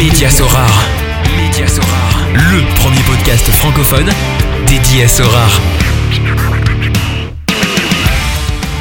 Média 0.00 0.30
Sorare. 0.30 0.86
Le 2.32 2.74
premier 2.76 3.02
podcast 3.02 3.50
francophone 3.50 4.08
dédié 4.66 5.04
à 5.04 5.08
Sorare. 5.08 5.60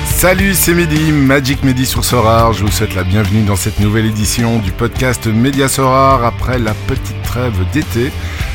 Salut, 0.06 0.54
c'est 0.54 0.74
Mehdi, 0.74 1.12
Magic 1.12 1.62
Mehdi 1.66 1.86
sur 1.86 2.06
Sorare. 2.06 2.54
Je 2.54 2.64
vous 2.64 2.72
souhaite 2.72 2.96
la 2.96 3.04
bienvenue 3.04 3.44
dans 3.44 3.58
cette 3.58 3.82
nouvelle 3.82 4.06
édition 4.06 4.60
du 4.60 4.72
podcast 4.72 5.28
Média 5.28 5.68
Sorare 5.68 6.24
après 6.24 6.58
la 6.58 6.74
petite 6.74 7.22
trêve 7.24 7.70
d'été. 7.74 8.12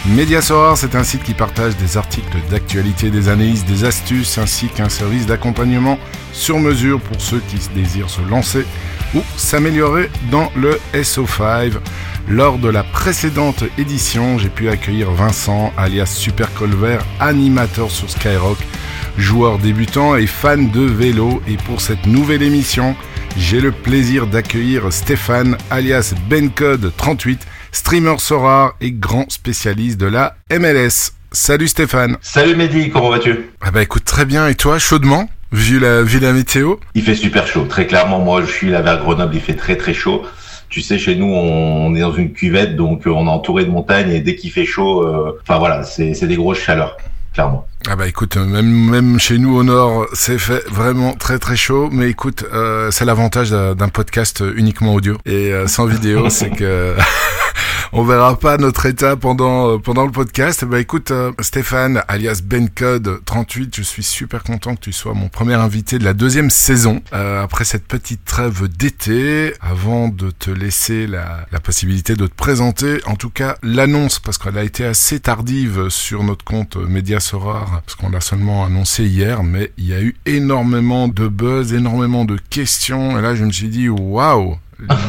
Média 0.07 0.41
Sorare, 0.41 0.79
c'est 0.79 0.95
un 0.95 1.05
site 1.05 1.23
qui 1.23 1.35
partage 1.35 1.77
des 1.77 1.99
articles 1.99 2.39
d'actualité, 2.51 3.11
des 3.11 3.29
analyses, 3.29 3.67
des 3.67 3.85
astuces 3.85 4.39
ainsi 4.39 4.69
qu'un 4.69 4.89
service 4.89 5.27
d'accompagnement 5.27 5.99
sur 6.33 6.59
mesure 6.59 6.99
pour 6.99 7.21
ceux 7.21 7.43
qui 7.46 7.59
désirent 7.75 8.09
se 8.09 8.23
lancer 8.23 8.65
ou 9.15 9.21
s'améliorer 9.37 10.09
dans 10.31 10.51
le 10.57 10.81
SO5. 10.95 11.73
Lors 12.29 12.56
de 12.56 12.70
la 12.70 12.82
précédente 12.82 13.64
édition, 13.76 14.39
j'ai 14.39 14.49
pu 14.49 14.71
accueillir 14.71 15.11
Vincent, 15.11 15.75
alias 15.76 16.07
Super 16.07 16.53
Colvert, 16.54 17.04
animateur 17.21 17.90
sur 17.90 18.08
Skyrock, 18.08 18.57
joueur 19.18 19.58
débutant 19.58 20.16
et 20.16 20.26
fan 20.26 20.71
de 20.71 20.80
vélo. 20.80 21.43
Et 21.46 21.58
pour 21.58 21.82
cette 21.82 22.07
nouvelle 22.07 22.43
émission, 22.43 22.96
j'ai 23.36 23.61
le 23.61 23.72
plaisir 23.72 24.26
d'accueillir 24.26 24.90
Stéphane, 24.90 25.58
alias 25.71 26.14
Bencode38, 26.30 27.40
streamer 27.72 28.16
Sora 28.18 28.75
et 28.80 28.91
grand 28.91 29.30
spécialiste 29.30 30.00
de 30.00 30.07
la 30.07 30.36
MLS. 30.50 31.13
Salut 31.30 31.68
Stéphane. 31.68 32.16
Salut 32.22 32.56
Mehdi, 32.56 32.88
comment 32.88 33.11
vas-tu? 33.11 33.50
Ah 33.61 33.70
bah 33.70 33.83
écoute 33.83 34.05
très 34.05 34.25
bien 34.25 34.48
et 34.48 34.55
toi 34.55 34.78
chaudement? 34.78 35.28
Vu 35.52 35.78
la, 35.78 36.02
vu 36.02 36.20
la 36.20 36.33
météo? 36.33 36.77
Il 36.94 37.02
fait 37.02 37.14
super 37.14 37.47
chaud, 37.47 37.66
très 37.69 37.86
clairement 37.86 38.20
moi 38.20 38.41
je 38.41 38.50
suis 38.50 38.70
là 38.70 38.80
vers 38.80 38.98
Grenoble, 38.98 39.34
il 39.34 39.42
fait 39.42 39.55
très 39.55 39.77
très 39.77 39.92
chaud. 39.92 40.25
Tu 40.69 40.81
sais, 40.81 40.98
chez 40.98 41.14
nous, 41.17 41.27
on 41.27 41.95
est 41.95 42.00
dans 42.00 42.12
une 42.12 42.33
cuvette, 42.33 42.77
donc 42.77 43.06
euh, 43.06 43.11
on 43.11 43.27
est 43.27 43.31
entouré 43.31 43.64
de 43.64 43.70
montagnes 43.70 44.11
et 44.11 44.20
dès 44.20 44.34
qu'il 44.34 44.50
fait 44.50 44.64
chaud, 44.64 45.03
euh, 45.03 45.38
enfin 45.42 45.58
voilà, 45.58 45.84
c'est 45.84 46.27
des 46.27 46.36
grosses 46.36 46.58
chaleurs, 46.58 46.97
clairement. 47.33 47.69
Ah 47.86 47.96
bah 47.96 48.08
écoute, 48.08 48.38
même 48.38 48.88
même 48.90 49.18
chez 49.20 49.36
nous 49.36 49.54
au 49.54 49.62
nord, 49.62 50.06
c'est 50.14 50.38
fait 50.38 50.66
vraiment 50.70 51.12
très 51.12 51.38
très 51.38 51.54
chaud. 51.54 51.91
Mais 51.92 52.08
écoute, 52.08 52.44
euh, 52.52 52.91
c'est 52.91 53.04
l'avantage 53.04 53.50
d'un 53.50 53.88
podcast 53.88 54.42
uniquement 54.56 54.94
audio 54.94 55.18
et 55.26 55.52
euh, 55.52 55.66
sans 55.66 55.84
vidéo, 55.84 56.30
c'est 56.30 56.50
que 56.50 56.96
on 57.92 58.02
verra 58.02 58.36
pas 58.36 58.56
notre 58.56 58.86
état 58.86 59.14
pendant 59.16 59.68
euh, 59.74 59.78
pendant 59.78 60.04
le 60.04 60.10
podcast. 60.10 60.64
Bah 60.64 60.80
écoute, 60.80 61.12
euh, 61.12 61.32
Stéphane, 61.41 62.02
alias 62.08 62.41
Bencode 62.44 63.24
38, 63.24 63.76
je 63.76 63.82
suis 63.82 64.02
super 64.02 64.42
content 64.42 64.74
que 64.74 64.80
tu 64.80 64.92
sois 64.92 65.14
mon 65.14 65.28
premier 65.28 65.54
invité 65.54 66.00
de 66.00 66.04
la 66.04 66.12
deuxième 66.12 66.50
saison 66.50 67.02
euh, 67.12 67.42
après 67.42 67.64
cette 67.64 67.86
petite 67.86 68.24
trêve 68.24 68.66
d'été. 68.69 69.54
Avant 69.60 70.08
de 70.08 70.30
te 70.30 70.50
laisser 70.50 71.06
la, 71.06 71.46
la 71.52 71.60
possibilité 71.60 72.16
de 72.16 72.26
te 72.26 72.34
présenter, 72.34 73.00
en 73.06 73.14
tout 73.14 73.30
cas 73.30 73.56
l'annonce 73.62 74.19
parce 74.19 74.38
qu'elle 74.38 74.58
a 74.58 74.64
été 74.64 74.84
assez 74.84 75.20
tardive 75.20 75.88
sur 75.88 76.24
notre 76.24 76.44
compte 76.44 76.76
Média 76.76 77.20
Parce 77.84 77.97
qu'on 77.97 78.11
l'a 78.11 78.20
seulement 78.20 78.64
annoncé 78.64 79.05
hier, 79.05 79.42
mais 79.42 79.72
il 79.78 79.86
y 79.86 79.94
a 79.94 80.00
eu 80.00 80.17
énormément 80.27 81.08
de 81.08 81.28
buzz, 81.28 81.72
énormément 81.72 82.25
de 82.25 82.39
questions. 82.50 83.19
Et 83.19 83.22
là 83.22 83.34
je 83.34 83.44
me 83.44 83.53
suis 83.53 83.69
dit 83.69 83.89
waouh 83.89 84.58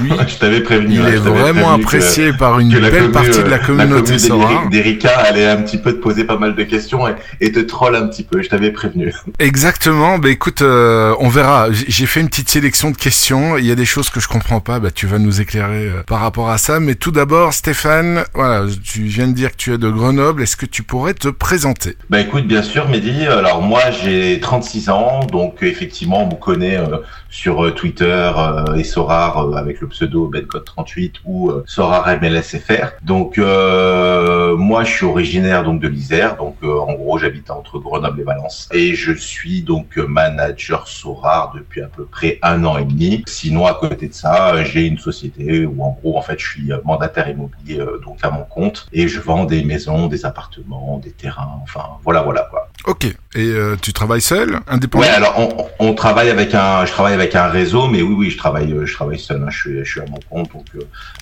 lui, 0.02 0.11
je 0.27 0.35
t'avais 0.38 0.61
prévenu. 0.61 0.95
il 0.95 1.02
hein, 1.02 1.08
est 1.08 1.16
vraiment 1.17 1.77
que- 1.77 1.81
apprécié 1.83 2.33
par 2.33 2.59
une 2.59 2.77
belle 2.80 3.11
partie 3.11 3.44
de 3.44 3.49
la 3.49 3.59
communauté 3.59 4.13
la 4.13 4.19
Sora. 4.19 4.47
commu 4.47 4.69
d'Erika 4.69 5.09
allait 5.19 5.47
un 5.47 5.61
petit 5.61 5.77
peu 5.77 5.94
te 5.94 5.97
poser 6.02 6.23
pas 6.23 6.38
mal 6.38 6.55
de 6.55 6.63
questions 6.63 7.07
et, 7.07 7.16
et 7.41 7.52
te 7.52 7.59
troll 7.59 7.95
un 7.95 8.07
petit 8.07 8.23
peu, 8.23 8.41
je 8.41 8.49
t'avais 8.49 8.72
prévenu. 8.72 9.13
Exactement. 9.39 10.17
Bah 10.19 10.30
écoute, 10.30 10.61
euh, 10.61 11.16
on 11.19 11.30
verra. 11.30 11.67
J'ai 11.72 12.05
fait 12.05 12.22
une 12.22 12.30
petite 12.30 12.49
sélection 12.49 12.91
de 12.91 12.97
questions. 12.97 13.57
Il 13.57 13.66
y 13.66 13.72
a 13.72 13.75
des 13.75 13.85
choses 13.85 14.09
que 14.09 14.19
je 14.19 14.27
comprends 14.27 14.59
pas. 14.59 14.80
Bah 14.80 14.91
tu 14.91 15.07
vas 15.07 15.19
nous 15.19 15.41
éclairer 15.41 15.88
euh, 15.88 16.03
par 16.05 16.19
rapport 16.19 16.50
à 16.50 16.57
ça. 16.57 16.79
Mais 16.79 16.95
tout 16.95 17.11
d'abord, 17.11 17.53
Stéphane, 17.53 18.23
voilà, 18.33 18.66
tu 18.83 19.03
viens 19.03 19.27
de 19.27 19.33
dire 19.33 19.52
que 19.52 19.57
tu 19.57 19.73
es 19.73 19.77
de 19.77 19.89
Grenoble. 19.89 20.44
Est-ce 20.44 20.55
que 20.57 20.66
tu 20.66 20.83
pourrais 20.83 21.13
te 21.13 21.27
présenter? 21.27 21.97
Bah 22.09 22.19
écoute, 22.19 22.47
bien 22.47 22.61
sûr, 22.63 22.88
Mehdi. 22.89 23.25
Alors 23.25 23.61
moi, 23.61 23.81
j'ai 24.03 24.39
36 24.39 24.89
ans, 24.89 25.19
donc 25.31 25.63
euh, 25.63 25.68
effectivement, 25.68 26.23
on 26.23 26.28
me 26.28 26.39
connaît 26.39 26.78
euh, 26.78 26.97
sur 27.35 27.66
euh, 27.66 27.72
Twitter 27.72 28.31
euh, 28.38 28.75
et 28.75 28.85
Sorar 28.85 29.40
euh, 29.40 29.56
avec 29.56 29.81
le 29.81 29.90
pseudo 29.90 30.31
Bencode38 30.34 31.16
ou 31.25 31.50
euh, 31.50 31.66
Sorar 31.68 32.07
MLSFR. 32.22 32.94
Donc 33.03 33.38
moi, 33.38 34.84
je 34.84 34.91
suis 34.91 35.06
originaire 35.06 35.63
donc 35.63 35.81
de 35.81 35.88
l'Isère, 35.88 36.38
donc 36.38 36.56
en 36.63 36.94
gros, 36.94 37.18
j'habite 37.18 37.51
entre 37.51 37.78
Grenoble 37.79 38.22
et 38.22 38.24
Valence, 38.24 38.69
et 38.72 38.95
je 38.95 39.12
suis 39.12 39.62
donc 39.62 39.97
manager 39.97 40.88
Sorar 40.88 41.51
depuis 41.56 41.81
à 41.81 41.88
peu 41.88 42.06
près 42.06 42.40
un 42.41 42.63
an 42.63 42.78
et 42.78 42.85
demi. 42.85 43.24
Sinon, 43.28 43.66
à 43.66 43.74
côté 43.74 44.07
de 44.07 44.13
ça, 44.13 44.63
j'ai 44.63 44.85
une 44.85 44.97
société 44.97 45.66
où 45.66 45.84
en 45.84 45.97
gros, 46.01 46.18
en 46.18 46.22
fait, 46.22 46.40
je 46.40 46.47
suis 46.47 46.72
mandataire 46.85 47.28
immobilier 47.29 47.84
donc 48.03 48.19
à 48.24 48.31
mon 48.31 48.44
compte 48.44 48.88
et 48.94 49.07
je 49.07 49.19
vends 49.19 49.44
des 49.44 49.63
maisons, 49.63 50.07
des 50.07 50.25
appartements, 50.25 51.00
des 51.03 51.12
terrains, 51.12 51.59
enfin 51.63 51.84
voilà, 52.03 52.22
voilà 52.22 52.47
quoi. 52.50 52.69
Ok. 52.85 53.06
Et 53.35 53.47
euh, 53.47 53.75
tu 53.81 53.91
travailles 53.91 54.22
seul, 54.22 54.59
indépendant? 54.68 55.03
Ouais, 55.03 55.09
alors 55.09 55.34
on, 55.38 55.88
on 55.90 55.94
travaille 55.94 56.29
avec 56.29 56.53
un, 56.53 56.85
je 56.85 56.91
travaille 56.91 57.13
avec 57.13 57.25
un 57.34 57.47
réseau, 57.47 57.88
mais 57.88 58.03
oui, 58.03 58.13
oui, 58.16 58.30
je 58.30 58.38
travaille, 58.38 58.72
euh, 58.74 58.86
je 58.86 58.94
travaille 58.94 59.18
seul. 59.18 59.41
hein, 59.41 59.50
je 59.50 59.58
suis, 59.58 59.80
je 59.86 59.90
suis 59.90 60.02
à 60.02 60.06
mon 60.06 60.19
compte, 60.30 60.52
donc 60.53 60.66
euh, 60.75 60.81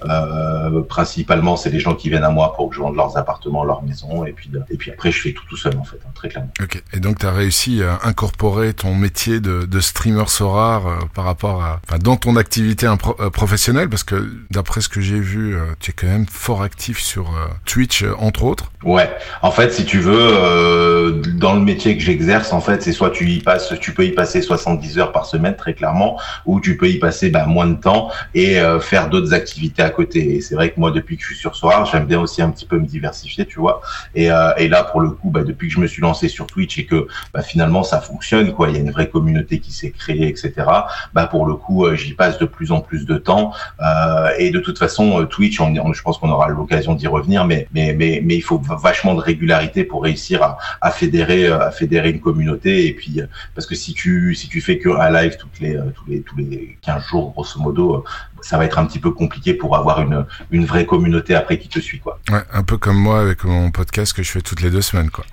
euh, 0.09 0.81
principalement 0.81 1.56
c'est 1.56 1.69
les 1.69 1.80
gens 1.80 1.96
qui 1.96 2.09
viennent 2.09 2.24
à 2.25 2.30
moi 2.30 2.53
pour 2.56 2.69
que 2.69 2.75
je 2.75 2.81
vende 2.81 2.96
leurs 2.96 3.16
appartements, 3.18 3.64
leurs 3.64 3.84
maisons, 3.84 4.25
et 4.25 4.34
puis 4.34 4.50
et 4.69 4.75
puis 4.78 4.91
après 4.91 5.12
je 5.12 5.22
fais 5.22 5.31
tout 5.31 5.46
tout 5.50 5.56
seul 5.58 5.78
en 5.78 5.84
fait, 5.84 5.97
hein, 6.06 6.09
très 6.14 6.30
clairement. 6.30 6.52
Ok. 6.62 6.84
Et 6.94 7.00
donc 7.00 7.19
tu 7.19 7.25
as 7.25 7.31
réussi 7.31 7.81
à 7.84 8.00
incorporer 8.08 8.74
ton 8.74 8.96
métier 8.96 9.40
de, 9.40 9.64
de 9.66 9.80
streamer 9.80 10.25
Sorar 10.28 10.88
euh, 10.88 10.96
par 11.14 11.25
rapport 11.25 11.64
à, 11.64 11.80
enfin, 11.88 12.00
dans 12.00 12.18
ton 12.18 12.35
activité 12.35 12.88
impro- 12.88 13.30
professionnelle, 13.30 13.90
parce 13.90 14.03
que 14.03 14.31
d'après 14.52 14.81
ce 14.81 14.90
que 14.90 15.00
j'ai 15.02 15.20
vu, 15.20 15.56
euh, 15.56 15.59
tu 15.80 15.91
es 15.91 15.94
quand 15.94 16.08
même 16.08 16.25
fort 16.28 16.64
actif 16.64 17.00
sur 17.00 17.31
Twitch 17.66 18.03
entre 18.18 18.44
autres. 18.44 18.72
Ouais, 18.84 19.09
en 19.41 19.52
fait, 19.52 19.72
si 19.74 19.85
tu 19.85 20.00
veux, 20.00 21.22
dans 21.35 21.53
le 21.53 21.62
métier 21.62 21.97
que 21.97 22.03
j'exerce, 22.03 22.52
en 22.53 22.62
fait, 22.62 22.81
c'est 22.81 22.91
soit 22.91 23.12
tu 23.12 23.30
y 23.30 23.40
passes, 23.41 23.74
tu 23.80 23.94
peux 23.94 24.06
y 24.06 24.12
passer 24.12 24.41
70 24.41 25.00
heures 25.00 25.12
par 25.12 25.25
semaine, 25.25 25.56
très 25.56 25.74
clairement, 25.74 25.92
ou 26.45 26.59
tu 26.59 26.77
peux 26.77 26.89
y 26.89 26.99
passer 26.99 27.29
bah, 27.29 27.45
moins 27.45 27.67
de 27.67 27.75
temps 27.75 28.11
et 28.33 28.59
euh, 28.59 28.79
faire 28.79 29.09
d'autres 29.09 29.33
activités 29.33 29.81
à 29.81 29.89
côté. 29.89 30.35
Et 30.35 30.41
c'est 30.41 30.55
vrai 30.55 30.71
que 30.71 30.79
moi, 30.79 30.91
depuis 30.91 31.17
que 31.17 31.23
je 31.23 31.27
suis 31.27 31.37
sur 31.37 31.55
Soir, 31.55 31.85
j'aime 31.85 32.05
bien 32.05 32.19
aussi 32.19 32.41
un 32.41 32.49
petit 32.49 32.65
peu 32.65 32.77
me 32.77 32.85
diversifier, 32.85 33.45
tu 33.45 33.59
vois. 33.59 33.81
Et, 34.15 34.31
euh, 34.31 34.51
là, 34.67 34.83
pour 34.83 35.01
le 35.01 35.11
coup, 35.11 35.29
bah, 35.29 35.43
depuis 35.43 35.67
que 35.67 35.73
je 35.73 35.79
me 35.79 35.87
suis 35.87 36.01
lancé 36.01 36.27
sur 36.27 36.47
Twitch 36.47 36.77
et 36.79 36.85
que 36.85 37.07
bah, 37.33 37.41
finalement 37.41 37.83
ça 37.83 38.01
fonctionne, 38.01 38.53
il 38.67 38.73
y 38.73 38.77
a 38.77 38.79
une 38.79 38.91
vraie 38.91 39.09
communauté 39.09 39.59
qui 39.59 39.71
s'est 39.71 39.91
créée, 39.91 40.27
etc. 40.27 40.53
Pour 41.29 41.45
le 41.45 41.55
coup, 41.55 41.85
euh, 41.85 41.95
j'y 41.95 42.13
passe 42.13 42.37
de 42.39 42.45
plus 42.45 42.71
en 42.71 42.81
plus 42.81 43.05
de 43.05 43.17
temps. 43.17 43.53
Et 44.39 44.51
de 44.51 44.59
toute 44.59 44.79
façon, 44.79 45.25
Twitch, 45.25 45.57
je 45.59 46.01
pense 46.01 46.17
qu'on 46.17 46.29
aura 46.29 46.47
l'occasion 46.47 46.95
d'y 46.95 47.07
revenir, 47.07 47.45
mais, 47.45 47.67
il 47.73 48.43
faut 48.43 48.59
vachement 48.59 49.13
de 49.13 49.19
régularité 49.19 49.83
pour 49.83 50.03
réussir 50.03 50.57
à, 50.81 50.91
fédérer, 50.91 51.49
une 52.09 52.19
communauté. 52.19 52.87
Et 52.87 52.93
puis, 52.93 53.21
parce 53.55 53.67
que 53.67 53.75
si 53.75 53.93
tu, 53.93 54.35
fais 54.61 54.77
que 54.77 54.89
un 54.89 55.11
live 55.11 55.37
toutes 55.37 55.59
les, 55.59 55.72
euh, 55.75 55.84
tous 55.95 56.06
les, 56.09 56.22
tous 56.22 56.35
les 56.38 56.78
15 56.81 57.03
jours, 57.07 57.31
grosso 57.31 57.59
modo, 57.59 57.95
euh, 57.95 58.03
ça 58.41 58.57
va 58.57 58.66
être 58.66 58.78
un 58.79 58.85
petit 58.85 59.00
peu 59.00 59.11
compliqué 59.11 59.53
pour 59.53 59.75
avoir 59.75 60.01
une, 60.01 60.25
une 60.51 60.66
vraie 60.66 60.85
communauté 60.85 61.34
après 61.35 61.57
qui 61.59 61.69
te 61.69 61.79
suit, 61.79 62.00
quoi. 62.00 62.19
Ouais, 62.31 62.41
un 62.51 62.63
peu 62.63 62.78
comme 62.78 62.97
moi 62.97 63.22
avec 63.22 63.44
mon 63.45 63.72
podcast 63.72 64.13
que 64.13 64.22
je 64.23 64.31
fais 64.31 64.41
toutes 64.41 64.61
les 64.61 64.69
deux 64.69 64.81
semaines, 64.81 65.09
quoi. 65.09 65.25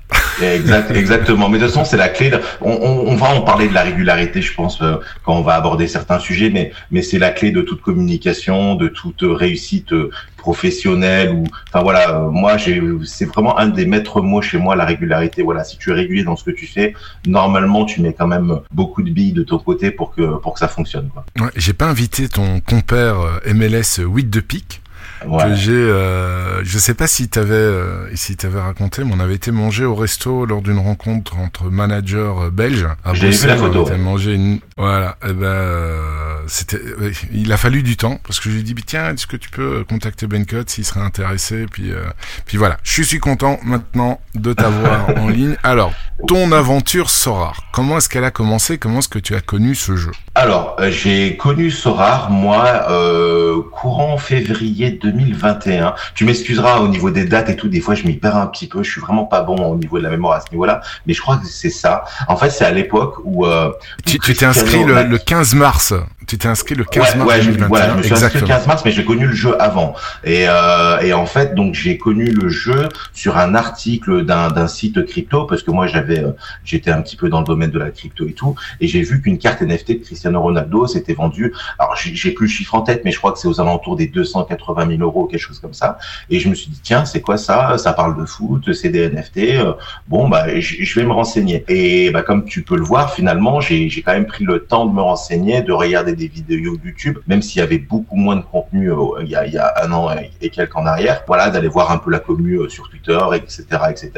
Exact, 0.43 0.91
exactement. 0.95 1.49
Mais 1.49 1.59
de 1.59 1.65
toute 1.65 1.75
façon, 1.75 1.85
c'est 1.85 1.97
la 1.97 2.09
clé. 2.09 2.31
de- 2.31 2.41
On, 2.61 2.71
on, 2.71 3.09
on 3.09 3.17
va 3.17 3.31
en 3.35 3.43
parler 3.43 3.69
de 3.69 3.75
la 3.75 3.83
régularité, 3.83 4.41
je 4.43 4.55
pense, 4.55 4.81
euh, 4.83 4.97
quand 5.25 5.35
on 5.35 5.43
va 5.43 5.55
aborder 5.57 5.89
certains 5.89 6.19
sujets, 6.19 6.51
mais, 6.51 6.73
mais 6.91 7.03
c'est 7.03 7.19
la 7.19 7.31
clé 7.31 7.51
de 7.51 7.63
toute 7.63 7.83
communication, 7.83 8.75
de 8.77 8.89
toute 8.89 9.23
réussite 9.23 9.93
euh, 9.93 10.11
professionnelle. 10.41 11.31
Ou, 11.33 11.45
enfin 11.69 11.83
voilà, 11.83 12.11
euh, 12.11 12.31
moi, 12.31 12.57
j'ai, 12.57 12.83
c'est 13.05 13.27
vraiment 13.27 13.59
un 13.59 13.69
des 13.69 13.87
maîtres 13.87 14.21
mots 14.21 14.43
chez 14.43 14.59
moi, 14.59 14.75
la 14.75 14.85
régularité. 14.85 15.43
Voilà, 15.43 15.63
si 15.63 15.79
tu 15.79 15.91
es 15.91 15.95
régulier 15.95 16.25
dans 16.25 16.37
ce 16.37 16.45
que 16.45 16.51
tu 16.51 16.67
fais, 16.67 16.95
normalement, 17.27 17.85
tu 17.85 18.01
mets 18.03 18.13
quand 18.13 18.27
même 18.27 18.61
beaucoup 18.73 19.03
de 19.03 19.11
billes 19.11 19.33
de 19.33 19.43
ton 19.45 19.59
côté 19.59 19.91
pour 19.91 20.15
que 20.15 20.39
pour 20.39 20.55
que 20.55 20.59
ça 20.59 20.69
fonctionne. 20.69 21.09
Quoi. 21.13 21.25
Ouais, 21.39 21.53
j'ai 21.57 21.73
pas 21.73 21.87
invité 21.87 22.29
ton 22.29 22.61
compère 22.61 23.21
euh, 23.21 23.55
MLS 23.55 24.03
8 24.03 24.31
de 24.31 24.41
pique. 24.41 24.83
Que 25.21 25.55
j'ai 25.55 25.73
euh, 25.73 26.65
je 26.65 26.79
sais 26.79 26.95
pas 26.95 27.07
si 27.07 27.29
t'avais 27.29 27.55
euh, 27.55 28.15
si 28.15 28.37
t'avais 28.37 28.61
raconté 28.61 29.05
mais 29.05 29.13
on 29.15 29.21
avait 29.21 29.35
été 29.35 29.51
manger 29.51 29.85
au 29.85 29.95
resto 29.95 30.47
lors 30.47 30.63
d'une 30.63 30.79
rencontre 30.79 31.37
entre 31.39 31.65
managers 31.71 32.17
euh, 32.17 32.51
belges 32.51 32.89
à 33.05 33.15
J'ai 33.15 33.31
vu 33.31 33.47
la 33.47 33.57
photo, 33.57 33.85
on 33.87 33.91
ouais. 33.91 33.99
manger 33.99 34.35
une 34.35 34.61
voilà. 34.77 35.17
Et 35.29 35.33
ben 35.33 35.45
euh, 35.47 36.37
c'était 36.47 36.81
ouais, 36.99 37.13
il 37.33 37.53
a 37.53 37.57
fallu 37.57 37.83
du 37.83 37.97
temps 37.97 38.19
parce 38.25 38.41
que 38.41 38.49
je 38.49 38.55
lui 38.55 38.61
ai 38.61 38.63
dit 38.63 38.75
tiens 38.75 39.13
est-ce 39.13 39.27
que 39.27 39.37
tu 39.37 39.51
peux 39.51 39.85
contacter 39.85 40.27
Bencott 40.27 40.71
s'il 40.71 40.85
serait 40.85 41.01
intéressé 41.01 41.67
puis 41.71 41.93
euh, 41.93 42.05
puis 42.47 42.57
voilà. 42.57 42.79
Je 42.83 43.03
suis 43.03 43.19
content 43.19 43.61
maintenant 43.63 44.21
de 44.35 44.53
t'avoir 44.53 45.11
en 45.19 45.29
ligne. 45.29 45.57
Alors 45.63 45.93
ton 46.27 46.53
aventure 46.53 47.11
Sorar 47.11 47.71
comment 47.81 47.97
est-ce 47.99 48.09
qu'elle 48.09 48.25
a 48.25 48.31
commencé? 48.31 48.79
Comment 48.79 48.99
est-ce 48.99 49.09
que 49.09 49.19
tu 49.19 49.35
as 49.35 49.41
connu 49.41 49.75
ce 49.75 49.97
jeu? 49.97 50.11
Alors, 50.35 50.77
euh, 50.81 50.91
j'ai 50.91 51.37
connu 51.37 51.71
Sorar, 51.71 52.31
moi, 52.31 52.87
euh, 52.91 53.63
courant 53.73 54.19
février 54.19 54.99
2021. 55.11 55.95
Tu 56.15 56.25
m'excuseras 56.25 56.81
au 56.81 56.89
niveau 56.89 57.11
des 57.11 57.25
dates 57.25 57.51
et 57.51 57.57
tout, 57.57 57.69
des 57.69 57.81
fois 57.81 57.95
je 57.95 58.07
m'y 58.07 58.15
perds 58.15 58.37
un 58.37 58.47
petit 58.47 58.67
peu, 58.67 58.83
je 58.83 58.91
suis 58.91 59.01
vraiment 59.01 59.25
pas 59.25 59.43
bon 59.43 59.57
au 59.57 59.77
niveau 59.77 59.99
de 59.99 60.05
la 60.05 60.11
mémoire 60.11 60.35
à 60.35 60.41
ce 60.41 60.51
niveau-là, 60.51 60.81
mais 61.07 61.15
je 61.15 61.21
crois 61.21 61.37
que 61.37 61.47
c'est 61.47 61.71
ça. 61.71 62.05
En 62.29 62.37
fait, 62.37 62.51
c'est 62.51 62.65
à 62.65 62.71
l'époque 62.71 63.17
où... 63.25 63.47
Euh, 63.47 63.71
tu 64.05 64.19
t'es 64.19 64.45
inscrit 64.45 64.85
le 64.85 65.19
15 65.19 65.55
mars 65.55 65.95
tu 66.31 66.39
t'es 66.39 66.47
inscrit 66.47 66.77
le 66.77 66.85
15 66.85 67.17
mars 67.17 67.29
ouais, 67.29 67.39
2021. 67.41 67.67
Voilà, 67.69 67.89
je 67.91 67.95
me 67.99 68.03
suis 68.05 68.13
inscrit 68.13 68.39
le 68.39 68.45
Exactement. 68.45 68.59
15 68.59 68.67
mars, 68.69 68.83
mais 68.85 68.93
j'ai 68.93 69.05
connu 69.05 69.27
le 69.27 69.33
jeu 69.35 69.61
avant. 69.61 69.95
Et, 70.23 70.45
euh, 70.49 71.01
et 71.01 71.13
en 71.13 71.27
fait, 71.27 71.57
donc 71.57 71.75
j'ai 71.75 71.99
connu 71.99 72.27
le 72.27 72.49
jeu 72.49 72.89
sur 73.13 73.37
un 73.37 73.57
article 73.57 74.25
d'un 74.25 74.49
d'un 74.49 74.69
site 74.69 75.05
crypto, 75.07 75.45
parce 75.47 75.65
que 75.65 75.73
moi 75.73 75.89
j'avais, 75.89 76.21
euh, 76.21 76.31
j'étais 76.65 76.93
un 76.93 77.03
petit 77.03 77.17
peu 77.17 77.29
dans 77.29 77.41
le 77.41 77.45
domaine 77.47 77.71
de 77.73 77.81
la 77.81 77.91
crypto 77.91 78.29
et 78.29 78.33
tout, 78.33 78.55
et 78.81 78.87
j'ai 78.87 79.03
vu 79.03 79.21
qu'une 79.21 79.39
carte 79.39 79.61
NFT 79.61 79.89
de 79.99 80.05
Cristiano 80.05 80.41
Ronaldo 80.41 80.87
s'était 80.87 81.15
vendue. 81.15 81.53
Alors 81.81 81.97
j'ai 81.97 82.31
plus 82.31 82.47
le 82.47 82.53
chiffre 82.53 82.77
en 82.77 82.83
tête, 82.83 83.03
mais 83.05 83.11
je 83.11 83.19
crois 83.19 83.33
que 83.33 83.41
c'est 83.41 83.49
aux 83.49 83.61
alentours 83.61 83.97
des 83.97 84.07
280 84.07 84.87
000 84.89 85.03
euros, 85.03 85.27
quelque 85.27 85.41
chose 85.41 85.59
comme 85.59 85.75
ça. 85.75 85.99
Et 86.31 86.39
je 86.39 86.49
me 86.49 86.55
suis 86.55 86.71
dit 86.71 86.81
tiens, 86.81 87.05
c'est 87.07 87.21
quoi 87.21 87.39
ça? 87.39 87.77
Ça 87.77 87.93
parle 87.93 88.17
de 88.17 88.25
foot, 88.25 88.73
c'est 88.73 88.91
des 88.91 89.09
NFT. 89.09 89.39
euh, 89.39 89.73
Bon 90.07 90.29
bah 90.29 90.61
je 90.61 90.77
je 90.85 91.01
vais 91.01 91.05
me 91.05 91.13
renseigner. 91.13 91.65
Et 91.67 92.11
bah 92.13 92.23
comme 92.23 92.45
tu 92.45 92.63
peux 92.63 92.77
le 92.77 92.85
voir, 92.85 93.13
finalement 93.15 93.61
j'ai 93.61 93.89
j'ai 93.89 94.03
quand 94.03 94.13
même 94.13 94.27
pris 94.27 94.45
le 94.45 94.61
temps 94.61 94.87
de 94.87 94.93
me 94.95 95.01
renseigner, 95.03 95.63
de 95.63 95.73
regarder 95.73 96.15
des 96.21 96.29
vidéos 96.29 96.77
YouTube, 96.85 97.19
même 97.27 97.41
s'il 97.41 97.61
y 97.61 97.63
avait 97.63 97.79
beaucoup 97.79 98.17
moins 98.17 98.37
de 98.37 98.43
contenu 98.43 98.93
euh, 98.93 99.23
il 99.23 99.29
y 99.29 99.35
a 99.37 99.75
un 99.83 99.91
an 99.93 100.11
et, 100.41 100.51
quelques 100.51 100.77
en 100.77 100.85
arrière. 100.87 101.23
Voilà, 101.27 101.51
d'aller 101.51 101.69
voir 101.69 101.91
un 101.91 101.99
peu 101.99 102.11
la 102.11 102.19
commu 102.19 102.57
euh, 102.57 102.69
sur 102.69 102.89
Twitter, 102.91 103.19
etc., 103.35 103.65
etc. 103.91 104.11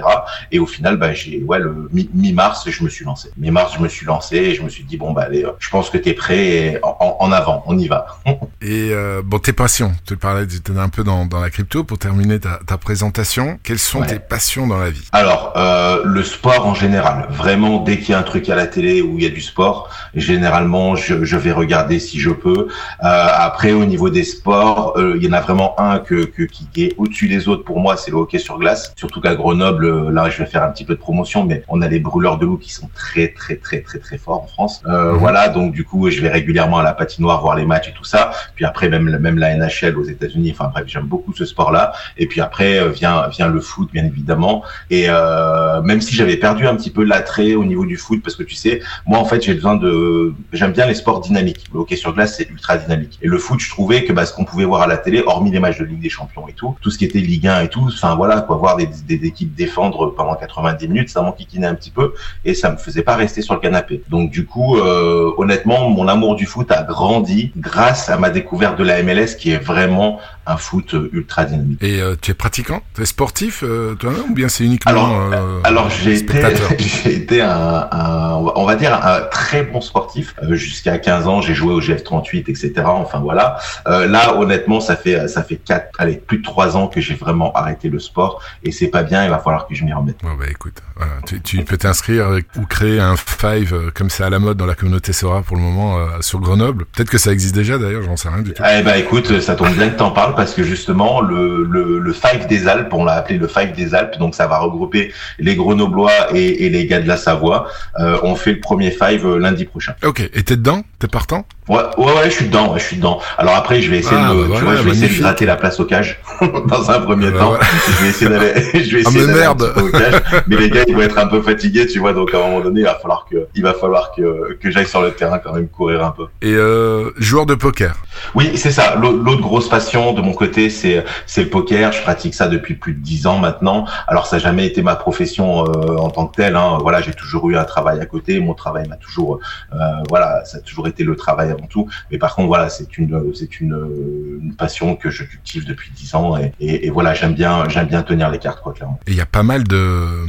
Et 0.50 0.58
au 0.58 0.66
final, 0.66 0.96
bah 0.96 1.12
j'ai 1.12 1.42
ouais 1.42 1.58
le 1.60 1.88
mi- 1.92 2.10
mi-mars, 2.12 2.68
je 2.68 2.82
me 2.84 2.88
suis 2.88 3.04
lancé. 3.04 3.30
Mi-mars, 3.36 3.74
je 3.76 3.82
me 3.82 3.88
suis 3.88 4.04
lancé 4.06 4.36
et 4.36 4.54
je 4.54 4.62
me 4.62 4.68
suis 4.68 4.84
dit 4.84 4.96
bon 4.96 5.12
bah 5.12 5.22
allez, 5.26 5.44
euh, 5.44 5.52
je 5.60 5.70
pense 5.70 5.90
que 5.90 5.98
t'es 5.98 6.14
prêt, 6.14 6.80
en 6.82 7.30
avant, 7.32 7.62
on 7.66 7.78
y 7.78 7.86
va. 7.88 8.06
Et 8.64 8.90
euh, 8.92 9.22
bon, 9.24 9.38
tes 9.38 9.52
passions. 9.52 9.92
Tu 10.06 10.16
parlais, 10.16 10.46
tu 10.46 10.56
étais 10.56 10.70
un 10.78 10.88
peu 10.88 11.02
dans, 11.02 11.26
dans 11.26 11.40
la 11.40 11.50
crypto. 11.50 11.82
Pour 11.82 11.98
terminer 11.98 12.38
ta, 12.38 12.60
ta 12.66 12.78
présentation, 12.78 13.58
quelles 13.64 13.78
sont 13.78 14.00
Ouais. 14.02 14.06
tes 14.06 14.18
passions 14.20 14.66
dans 14.66 14.78
la 14.78 14.90
vie? 14.90 15.06
Alors, 15.12 15.52
euh, 15.56 16.02
le 16.04 16.22
sport 16.22 16.66
en 16.66 16.74
général, 16.74 17.26
vraiment, 17.30 17.78
dès 17.80 17.98
qu'il 17.98 18.10
y 18.10 18.14
a 18.14 18.18
un 18.18 18.22
truc 18.22 18.48
à 18.48 18.54
la 18.54 18.66
télé 18.66 19.02
où 19.02 19.18
il 19.18 19.24
y 19.24 19.26
a 19.26 19.30
du 19.30 19.40
sport, 19.40 19.90
généralement, 20.14 20.94
je, 20.96 21.24
je 21.24 21.36
vais 21.36 21.52
regarder 21.52 21.98
si 21.98 22.20
je 22.20 22.30
peux. 22.30 22.68
Euh, 22.68 23.26
après, 23.32 23.72
au 23.72 23.84
niveau 23.84 24.10
des 24.10 24.24
sports, 24.24 24.94
euh, 24.96 25.14
il 25.16 25.24
y 25.24 25.28
en 25.28 25.32
a 25.32 25.40
vraiment 25.40 25.78
un 25.80 25.98
que, 25.98 26.24
que 26.24 26.42
qui 26.44 26.68
est 26.84 26.94
au-dessus 26.98 27.28
des 27.28 27.48
autres 27.48 27.64
pour 27.64 27.80
moi, 27.80 27.96
c'est 27.96 28.10
le 28.12 28.16
hockey 28.18 28.38
sur 28.38 28.58
glace. 28.58 28.92
Surtout 28.96 29.20
qu'à 29.20 29.34
Grenoble, 29.34 29.86
euh, 29.86 30.10
là, 30.12 30.30
je 30.30 30.38
vais 30.38 30.46
faire 30.48 30.62
un 30.62 30.70
petit 30.70 30.84
peu 30.84 30.94
de 30.94 31.00
promotion, 31.00 31.44
mais 31.44 31.64
on 31.68 31.82
a 31.82 31.88
les 31.88 31.98
brûleurs 32.00 32.38
de 32.38 32.46
loups 32.46 32.58
qui 32.58 32.72
sont 32.72 32.88
très, 32.94 33.28
très, 33.28 33.56
très, 33.56 33.80
très, 33.80 33.98
très 33.98 34.18
forts 34.18 34.42
en 34.44 34.46
France. 34.46 34.82
Euh, 34.86 35.12
Mhm. 35.12 35.18
Voilà, 35.18 35.48
donc 35.48 35.72
du 35.72 35.84
coup, 35.84 36.08
je 36.10 36.20
vais 36.20 36.28
régulièrement 36.28 36.78
à 36.78 36.82
la 36.82 36.92
patinoire 36.92 37.40
voir 37.40 37.56
les 37.56 37.64
matchs 37.66 37.88
et 37.88 37.92
tout 37.92 38.04
ça. 38.04 38.30
Puis 38.54 38.64
après, 38.64 38.88
même, 38.88 39.16
même 39.18 39.38
la 39.38 39.56
NHL 39.56 39.96
aux 39.96 40.04
États-Unis. 40.04 40.50
Enfin 40.52 40.70
bref, 40.72 40.84
j'aime 40.86 41.04
beaucoup 41.04 41.32
ce 41.34 41.44
sport-là. 41.44 41.92
Et 42.16 42.26
puis 42.26 42.40
après 42.40 42.78
euh, 42.78 42.88
vient 42.88 43.28
vient 43.28 43.48
le 43.48 43.60
foot, 43.60 43.90
bien 43.92 44.04
évidemment. 44.04 44.62
Et 44.90 45.06
euh, 45.08 45.82
même 45.82 46.00
si 46.00 46.14
j'avais 46.14 46.36
perdu 46.36 46.66
un 46.66 46.76
petit 46.76 46.90
peu 46.90 47.04
l'attrait 47.04 47.54
au 47.54 47.64
niveau 47.64 47.86
du 47.86 47.96
foot, 47.96 48.22
parce 48.22 48.36
que 48.36 48.42
tu 48.42 48.54
sais, 48.54 48.80
moi 49.06 49.18
en 49.18 49.24
fait 49.24 49.42
j'ai 49.42 49.54
besoin 49.54 49.76
de, 49.76 50.34
j'aime 50.52 50.72
bien 50.72 50.86
les 50.86 50.94
sports 50.94 51.20
dynamiques. 51.20 51.64
Le 51.72 51.80
hockey 51.80 51.96
sur 51.96 52.12
glace 52.14 52.36
c'est 52.36 52.48
ultra 52.48 52.76
dynamique. 52.76 53.18
Et 53.22 53.28
le 53.28 53.38
foot, 53.38 53.60
je 53.60 53.70
trouvais 53.70 54.04
que 54.04 54.12
bah, 54.12 54.26
ce 54.26 54.32
qu'on 54.32 54.44
pouvait 54.44 54.64
voir 54.64 54.82
à 54.82 54.86
la 54.86 54.96
télé, 54.96 55.22
hormis 55.24 55.50
les 55.50 55.60
matchs 55.60 55.78
de 55.78 55.84
Ligue 55.84 56.00
des 56.00 56.10
Champions 56.10 56.46
et 56.48 56.52
tout, 56.52 56.76
tout 56.80 56.90
ce 56.90 56.98
qui 56.98 57.04
était 57.04 57.18
Ligue 57.18 57.46
1 57.46 57.62
et 57.62 57.68
tout, 57.68 57.88
enfin 57.88 58.14
voilà 58.14 58.40
quoi, 58.40 58.56
voir 58.56 58.76
des, 58.76 58.88
des 59.06 59.26
équipes 59.26 59.54
défendre 59.54 60.10
pendant 60.10 60.34
90 60.34 60.88
minutes, 60.88 61.08
ça 61.08 61.22
m'enquiquinait 61.22 61.66
un 61.66 61.74
petit 61.74 61.90
peu 61.90 62.14
et 62.44 62.54
ça 62.54 62.70
me 62.70 62.76
faisait 62.76 63.02
pas 63.02 63.16
rester 63.16 63.42
sur 63.42 63.54
le 63.54 63.60
canapé. 63.60 64.02
Donc 64.08 64.30
du 64.30 64.46
coup, 64.46 64.76
euh, 64.76 65.32
honnêtement, 65.36 65.88
mon 65.90 66.08
amour 66.08 66.36
du 66.36 66.46
foot 66.46 66.70
a 66.70 66.82
grandi 66.82 67.52
grâce 67.56 68.08
à 68.08 68.16
ma 68.16 68.30
découverte 68.30 68.41
de 68.50 68.84
la 68.84 69.02
MLS 69.02 69.36
qui 69.38 69.50
est 69.52 69.58
vraiment 69.58 70.20
un 70.46 70.56
foot 70.56 70.94
euh, 70.94 71.08
ultra 71.12 71.44
dynamique. 71.44 71.78
Et 71.82 72.00
euh, 72.00 72.16
tu 72.20 72.32
es 72.32 72.34
pratiquant? 72.34 72.82
Tu 72.94 73.02
es 73.02 73.06
sportif, 73.06 73.62
euh, 73.62 73.94
toi-même, 73.94 74.30
ou 74.30 74.34
bien 74.34 74.48
c'est 74.48 74.64
uniquement 74.64 74.90
Alors, 74.90 75.20
euh, 75.32 75.60
Alors 75.64 75.88
j'ai 75.90 76.16
été, 76.16 76.26
spectateur 76.28 76.70
j'ai 76.78 77.14
été 77.14 77.40
un, 77.40 77.88
un- 77.92 78.34
on 78.56 78.64
va 78.64 78.74
dire 78.74 78.92
un 78.94 79.20
très 79.30 79.62
bon 79.62 79.80
sportif 79.80 80.34
jusqu'à 80.50 80.98
15 80.98 81.28
ans. 81.28 81.40
J'ai 81.40 81.54
joué 81.54 81.72
au 81.72 81.80
GF38, 81.80 82.50
etc. 82.50 82.72
Enfin 82.86 83.20
voilà. 83.20 83.58
Là, 83.86 84.36
honnêtement, 84.36 84.80
ça 84.80 84.96
fait 84.96 85.28
ça 85.28 85.42
fait 85.42 85.56
quatre, 85.56 85.90
allez, 85.98 86.16
plus 86.16 86.38
de 86.38 86.42
trois 86.42 86.76
ans 86.76 86.88
que 86.88 87.00
j'ai 87.00 87.14
vraiment 87.14 87.52
arrêté 87.52 87.88
le 87.88 87.98
sport 88.00 88.42
et 88.64 88.72
c'est 88.72 88.88
pas 88.88 89.02
bien. 89.04 89.24
Il 89.24 89.30
va 89.30 89.38
falloir 89.38 89.66
que 89.68 89.74
je 89.74 89.84
m'y 89.84 89.92
remette. 89.92 90.16
Bah 90.22 90.30
écoute, 90.50 90.82
voilà, 90.96 91.12
tu, 91.26 91.40
tu 91.40 91.62
peux 91.64 91.76
t'inscrire 91.76 92.38
ou 92.58 92.66
créer 92.66 92.98
un 93.00 93.16
five 93.16 93.92
comme 93.94 94.10
c'est 94.10 94.24
à 94.24 94.30
la 94.30 94.38
mode 94.38 94.56
dans 94.56 94.66
la 94.66 94.74
communauté 94.74 95.12
Sora 95.12 95.42
pour 95.42 95.56
le 95.56 95.62
moment 95.62 95.98
sur 96.20 96.40
Grenoble. 96.40 96.84
Peut-être 96.86 97.10
que 97.10 97.18
ça 97.18 97.32
existe 97.32 97.54
déjà 97.54 97.78
d'ailleurs, 97.78 98.02
j'en 98.02 98.16
sais 98.16 98.28
rien 98.32 98.42
du 98.42 98.52
tout. 98.52 98.62
Eh 98.78 98.82
ben 98.82 98.94
écoute, 98.96 99.40
ça 99.40 99.54
tombe 99.54 99.72
bien 99.74 99.88
que 99.90 99.98
t'en 99.98 100.10
parles 100.10 100.34
parce 100.34 100.54
que 100.54 100.62
justement 100.62 101.20
le, 101.20 101.64
le, 101.64 101.98
le 101.98 102.12
Five 102.12 102.46
des 102.48 102.68
Alpes, 102.68 102.92
on 102.92 103.04
l'a 103.04 103.12
appelé 103.14 103.38
le 103.38 103.46
Five 103.48 103.72
des 103.72 103.94
Alpes, 103.94 104.18
donc 104.18 104.34
ça 104.34 104.46
va 104.46 104.58
regrouper 104.58 105.12
les 105.38 105.54
Grenoblois 105.56 106.12
et, 106.34 106.66
et 106.66 106.70
les 106.70 106.86
gars 106.86 107.00
de 107.00 107.08
la 107.08 107.16
Savoie. 107.16 107.66
Euh, 108.00 108.18
on 108.22 108.34
fait 108.34 108.52
le 108.52 108.60
premier 108.60 108.90
Five 108.90 109.26
euh, 109.26 109.38
lundi 109.38 109.64
prochain. 109.64 109.94
Ok, 110.04 110.20
et 110.20 110.42
t'es 110.42 110.56
dedans? 110.56 110.82
T'es 110.98 111.08
partant? 111.08 111.44
Ouais, 111.68 111.78
ouais, 111.96 112.04
ouais, 112.06 112.24
je 112.24 112.30
suis 112.30 112.46
dedans, 112.46 112.72
ouais, 112.72 112.80
je 112.80 112.84
suis 112.84 112.96
dedans. 112.96 113.20
Alors 113.38 113.54
après, 113.54 113.80
je 113.80 113.90
vais 113.90 113.98
essayer 113.98 114.16
Ah, 114.18 114.32
de, 114.32 114.34
bah 114.34 114.42
tu 114.42 114.48
voilà, 114.48 114.64
vois, 114.64 114.76
je 114.76 114.82
vais 114.82 114.90
essayer 114.90 115.16
de 115.16 115.20
gratter 115.22 115.46
la 115.46 115.54
place 115.56 115.78
au 115.78 115.84
cage 115.84 116.20
dans 116.66 116.90
un 116.90 117.00
premier 117.00 117.30
Bah 117.30 117.38
temps. 117.38 117.54
Je 117.98 118.02
vais 118.02 118.08
essayer 118.08 118.30
d'aller, 118.30 118.52
je 118.84 118.96
vais 118.96 119.02
Ah, 119.06 119.08
essayer 119.10 119.20
mais 119.20 119.26
d'aller 119.26 119.32
un 119.32 119.54
merde. 119.54 119.72
au 119.76 119.88
cage. 119.88 120.22
Mais 120.48 120.56
les 120.56 120.70
gars, 120.70 120.82
ils 120.88 120.94
vont 120.94 121.02
être 121.02 121.18
un 121.18 121.26
peu 121.28 121.40
fatigués, 121.40 121.86
tu 121.86 122.00
vois. 122.00 122.12
Donc 122.12 122.34
à 122.34 122.38
un 122.38 122.40
moment 122.40 122.60
donné, 122.60 122.80
il 122.80 122.84
va 122.84 122.96
falloir 122.96 123.26
que, 123.30 123.46
il 123.54 123.62
va 123.62 123.74
falloir 123.74 124.10
que, 124.16 124.54
que 124.60 124.70
j'aille 124.72 124.86
sur 124.88 125.02
le 125.02 125.12
terrain 125.12 125.38
quand 125.38 125.52
même 125.54 125.68
courir 125.68 126.04
un 126.04 126.10
peu. 126.10 126.24
Et 126.42 126.52
euh, 126.52 127.10
joueur 127.16 127.46
de 127.46 127.54
poker. 127.54 127.94
Oui, 128.34 128.52
c'est 128.56 128.70
ça. 128.70 128.94
L'au- 128.96 129.16
L'autre 129.16 129.40
grosse 129.42 129.68
passion 129.68 130.12
de 130.12 130.20
mon 130.20 130.32
côté, 130.32 130.70
c'est 130.70 131.04
c'est 131.26 131.44
le 131.44 131.48
poker. 131.50 131.92
Je 131.92 132.02
pratique 132.02 132.34
ça 132.34 132.48
depuis 132.48 132.74
plus 132.74 132.94
de 132.94 133.00
dix 133.00 133.26
ans 133.26 133.38
maintenant. 133.38 133.86
Alors 134.08 134.26
ça 134.26 134.36
n'a 134.36 134.42
jamais 134.42 134.66
été 134.66 134.82
ma 134.82 134.96
profession 134.96 135.64
euh, 135.66 135.96
en 135.96 136.10
tant 136.10 136.26
que 136.26 136.36
telle. 136.36 136.56
Hein. 136.56 136.78
Voilà, 136.80 137.00
j'ai 137.00 137.12
toujours 137.12 137.48
eu 137.50 137.56
un 137.56 137.64
travail 137.64 138.00
à 138.00 138.06
côté. 138.06 138.40
Mon 138.40 138.54
travail 138.54 138.88
m'a 138.88 138.96
toujours, 138.96 139.38
euh, 139.74 139.76
voilà, 140.08 140.44
ça 140.44 140.58
a 140.58 140.60
toujours 140.60 140.88
été 140.88 141.04
le 141.04 141.16
travail 141.16 141.50
avant 141.50 141.66
tout. 141.66 141.88
Mais 142.10 142.18
par 142.18 142.34
contre, 142.34 142.48
voilà, 142.48 142.68
c'est 142.68 142.98
une 142.98 143.32
c'est 143.34 143.60
une, 143.60 144.38
une 144.42 144.54
passion 144.54 144.96
que 144.96 145.10
je 145.10 145.24
cultive 145.24 145.66
depuis 145.66 145.90
dix 145.94 146.14
ans 146.14 146.36
et, 146.38 146.52
et, 146.60 146.86
et 146.86 146.90
voilà, 146.90 147.14
j'aime 147.14 147.34
bien 147.34 147.68
j'aime 147.68 147.86
bien 147.86 148.02
tenir 148.02 148.30
les 148.30 148.38
cartes 148.38 148.60
quoi, 148.62 148.72
clairement. 148.72 148.98
Et 149.06 149.12
il 149.12 149.16
y 149.16 149.20
a 149.20 149.26
pas 149.26 149.42
mal 149.42 149.64
de, 149.64 150.26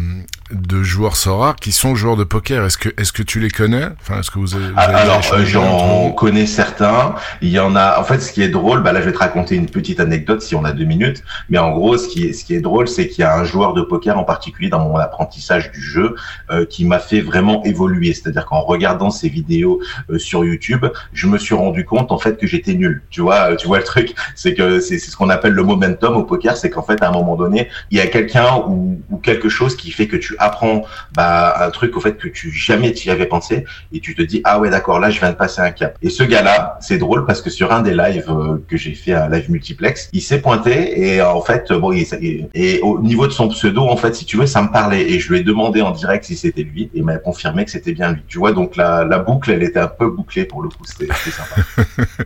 de 0.54 0.84
joueurs 0.84 1.16
Sora 1.16 1.56
qui 1.60 1.72
sont 1.72 1.96
joueurs 1.96 2.16
de 2.16 2.24
poker. 2.24 2.66
Est-ce 2.66 2.78
que, 2.78 2.90
est-ce 2.98 3.12
que 3.12 3.24
tu 3.24 3.40
les 3.40 3.50
connais? 3.50 3.88
Enfin, 4.02 4.20
est-ce 4.20 4.32
que 4.32 4.40
vous 4.40 4.56
avez, 4.56 4.72
vous 4.72 4.80
avez 4.80 4.94
Alors, 4.94 5.22
euh, 5.34 5.46
j'en 5.46 6.12
connais 6.12 6.46
certains. 6.46 7.16
Il 7.42 7.50
y 7.50 7.60
en 7.60 7.76
a. 7.76 8.00
En 8.00 8.04
fait, 8.04 8.20
ce 8.20 8.32
qui 8.32 8.42
est 8.42 8.50
drôle, 8.50 8.82
bah 8.84 8.92
là, 8.92 9.02
je 9.02 9.06
vais 9.06 9.14
te 9.14 9.20
raconter 9.20 9.56
une 9.56 9.68
petite 9.68 10.00
anecdote 10.00 10.42
si 10.42 10.56
on 10.56 10.64
a 10.64 10.72
deux 10.72 10.86
minutes. 10.86 11.24
Mais 11.50 11.58
en 11.58 11.72
gros, 11.72 11.98
ce 11.98 12.08
qui 12.08 12.26
est, 12.26 12.34
ce 12.34 12.46
qui 12.46 12.54
est 12.56 12.62
drôle, 12.62 12.88
c'est 12.88 13.08
qu'il 13.08 13.22
y 13.22 13.26
a 13.26 13.36
un 13.36 13.44
joueur 13.44 13.74
de 13.74 13.82
poker 13.82 14.18
en 14.18 14.24
particulier 14.24 14.70
dans 14.70 14.80
mon 14.80 14.98
apprentissage 14.98 15.72
du 15.72 15.82
jeu 15.82 16.16
euh, 16.52 16.66
qui 16.66 16.86
m'a 16.86 17.00
fait 17.00 17.22
vraiment 17.22 17.64
évoluer. 17.64 18.14
C'est-à-dire 18.14 18.46
qu'en 18.46 18.62
regardant 18.62 19.10
ses 19.10 19.30
vidéos 19.30 19.82
euh, 20.10 20.18
sur 20.18 20.46
YouTube, 20.46 20.86
je 21.14 21.28
me 21.28 21.38
suis 21.38 21.56
rendu 21.56 21.86
compte 21.86 22.12
en 22.12 22.18
fait 22.18 22.38
que 22.38 22.48
j'étais 22.48 22.74
nul. 22.74 23.04
Tu 23.10 23.22
vois, 23.22 23.52
euh, 23.52 23.56
tu 23.56 23.68
vois 23.68 23.80
le 23.80 23.84
truc, 23.84 24.16
c'est 24.36 24.54
que 24.54 24.80
c'est 24.80 25.00
c'est 25.00 25.12
ce 25.12 25.18
qu'on 25.18 25.30
appelle 25.30 25.54
le 25.54 25.64
momentum 25.64 26.16
au 26.16 26.24
poker, 26.24 26.56
c'est 26.56 26.70
qu'en 26.70 26.84
fait 26.84 27.02
à 27.02 27.10
un 27.10 27.12
moment 27.12 27.36
donné, 27.36 27.70
il 27.92 27.98
y 27.98 28.02
a 28.02 28.08
quelqu'un 28.08 28.64
ou, 28.68 29.02
ou 29.10 29.18
quelque 29.18 29.50
chose 29.50 29.76
qui 29.76 29.92
fait 29.92 30.08
que 30.08 30.18
tu 30.18 30.36
apprends 30.44 30.84
bah, 31.16 31.56
un 31.66 31.70
truc 31.72 31.96
au 31.98 32.00
fait 32.02 32.18
que 32.18 32.28
tu 32.28 32.52
jamais 32.52 32.92
t'y 32.94 33.10
avais 33.10 33.26
pensé 33.26 33.66
et 33.94 34.00
tu 34.00 34.16
te 34.16 34.22
dis 34.22 34.42
ah 34.44 34.60
ouais 34.60 34.70
d'accord 34.70 35.00
là 35.00 35.10
je 35.10 35.20
viens 35.20 35.32
de 35.32 35.36
passer 35.36 35.62
un 35.62 35.72
cap. 35.72 35.98
Et 36.02 36.10
ce 36.10 36.24
gars-là 36.24 36.78
c'est 36.82 36.98
drôle 36.98 37.26
parce 37.26 37.42
que 37.42 37.50
sur 37.50 37.72
un 37.72 37.82
des 37.82 37.94
lives 37.94 38.30
euh, 38.30 38.58
que 38.68 38.78
j'ai 38.78 38.94
fait 38.94 39.14
un 39.14 39.30
live 39.30 39.50
multiplex 39.50 40.10
il 40.14 40.22
s'est 40.22 40.42
pointé 40.42 41.02
et 41.02 41.22
euh, 41.22 41.30
en 41.32 41.42
fait 41.42 41.72
bon 41.72 41.92
il- 41.92 42.48
et, 42.54 42.80
au 42.82 43.00
niveau 43.00 43.28
de 43.28 43.32
son 43.32 43.48
pseudo 43.50 43.82
en 43.84 43.98
fait 43.98 44.16
si 44.16 44.26
tu 44.26 44.38
veux 44.38 44.46
ça 44.48 44.62
me 44.62 44.70
parlait 44.72 45.10
et 45.12 45.20
je 45.20 45.32
lui 45.32 45.40
ai 45.40 45.44
demandé 45.44 45.82
en 45.82 45.92
direct 45.92 46.26
si 46.26 46.36
c'était 46.36 46.64
lui 46.64 46.84
et 46.84 46.90
il 47.00 47.04
m'a 47.04 47.18
confirmé 47.18 47.66
que 47.66 47.72
c'était 47.72 47.94
bien 47.94 48.12
lui. 48.12 48.22
Tu 48.28 48.38
vois 48.38 48.52
donc 48.52 48.76
la, 48.76 49.04
la 49.06 49.20
boucle 49.20 49.52
elle 49.52 49.64
était 49.64 49.80
un 49.80 49.88
peu 49.88 50.10
bouclée 50.10 50.46
pour 50.46 50.62
le 50.62 50.70
coup 50.70 50.84
c'était 50.86 51.08
sympa 51.32 51.62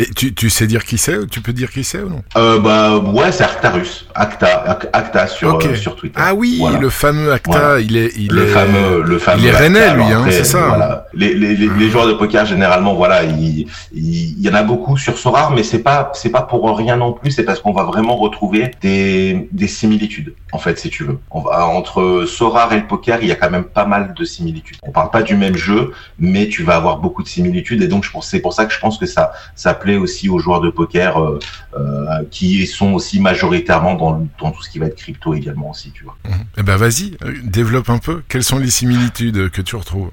Et 0.00 0.06
tu, 0.10 0.32
tu 0.32 0.48
sais 0.48 0.66
dire 0.68 0.84
qui 0.84 0.96
c'est 0.96 1.26
Tu 1.28 1.40
peux 1.40 1.52
dire 1.52 1.70
qui 1.70 1.82
c'est 1.82 2.00
ou 2.00 2.08
non? 2.08 2.22
Euh, 2.36 2.60
bah 2.60 2.98
ouais 2.98 3.32
c'est 3.32 3.42
Actarus 3.44 4.06
Acta 4.14 4.46
Ac- 4.66 4.88
Acta 4.92 5.26
sur 5.26 5.56
euh, 5.56 5.74
sur 5.74 5.96
Twitter 5.96 6.18
Ah 6.22 6.34
oui, 6.34 6.56
Voilà. 6.60 6.78
le 6.78 6.88
fameux 6.88 7.32
Acta, 7.32 7.50
Voilà. 7.50 7.80
il 7.80 7.96
est, 7.96 8.12
il 8.16 8.30
le 8.30 8.44
est 8.44 8.46
fameux, 8.46 9.02
le 9.02 9.18
fameux. 9.18 9.42
il 9.42 9.46
est 9.46 9.50
rennais, 9.50 9.94
lui, 9.94 10.04
hein, 10.04 10.24
c'est 10.30 10.44
ça. 10.44 10.66
Voilà. 10.68 11.06
Les, 11.14 11.34
les, 11.34 11.56
les, 11.56 11.68
les 11.68 11.90
joueurs 11.90 12.06
de 12.06 12.12
poker 12.12 12.46
généralement, 12.46 12.94
voilà, 12.94 13.24
il, 13.24 13.66
il, 13.92 14.38
il 14.38 14.40
y 14.40 14.48
en 14.48 14.54
a 14.54 14.62
beaucoup 14.62 14.96
sur 14.96 15.18
Sorare, 15.18 15.50
mais 15.52 15.62
c'est 15.64 15.80
pas, 15.82 16.12
c'est 16.14 16.30
pas 16.30 16.42
pour 16.42 16.76
rien 16.76 16.96
non 16.96 17.12
plus. 17.12 17.30
C'est 17.32 17.44
parce 17.44 17.60
qu'on 17.60 17.72
va 17.72 17.82
vraiment 17.84 18.16
retrouver 18.16 18.70
des, 18.80 19.48
des 19.52 19.68
similitudes, 19.68 20.34
en 20.52 20.58
fait, 20.58 20.78
si 20.78 20.90
tu 20.90 21.04
veux. 21.04 21.18
On 21.30 21.40
va 21.40 21.66
entre 21.66 22.24
Sorare 22.26 22.72
et 22.72 22.76
le 22.80 22.86
poker, 22.86 23.18
il 23.22 23.28
y 23.28 23.32
a 23.32 23.36
quand 23.36 23.50
même 23.50 23.64
pas 23.64 23.84
mal 23.84 24.14
de 24.16 24.24
similitudes. 24.24 24.78
On 24.84 24.90
parle 24.92 25.10
pas 25.10 25.22
du 25.22 25.34
même 25.36 25.56
jeu, 25.56 25.92
mais 26.20 26.48
tu 26.48 26.62
vas 26.62 26.76
avoir 26.76 26.98
beaucoup 26.98 27.22
de 27.24 27.28
similitudes, 27.28 27.82
et 27.82 27.88
donc 27.88 28.04
c'est 28.22 28.40
pour 28.40 28.52
ça 28.52 28.64
que 28.66 28.72
je 28.72 28.78
pense 28.78 28.98
que 28.98 29.06
ça, 29.06 29.32
ça 29.56 29.74
aussi 29.96 30.28
aux 30.28 30.38
joueurs 30.38 30.60
de 30.60 30.70
poker 30.70 31.18
euh, 31.18 31.38
euh, 31.76 32.24
qui 32.30 32.66
sont 32.66 32.92
aussi 32.92 33.20
majoritairement 33.20 33.94
dans, 33.94 34.26
dans 34.40 34.50
tout 34.50 34.62
ce 34.62 34.70
qui 34.70 34.78
va 34.78 34.86
être 34.86 34.96
crypto 34.96 35.34
également 35.34 35.70
aussi, 35.70 35.92
tu 35.92 36.04
vois. 36.04 36.16
Mhm. 36.28 36.34
Eh 36.58 36.62
ben 36.62 36.76
vas-y, 36.76 37.16
Euh, 37.24 37.34
développe 37.44 37.90
un 37.90 37.98
peu. 37.98 38.22
Quelles 38.28 38.44
sont 38.44 38.58
les 38.58 38.70
similitudes 38.70 39.50
que 39.50 39.62
tu 39.62 39.76
retrouves? 39.76 40.10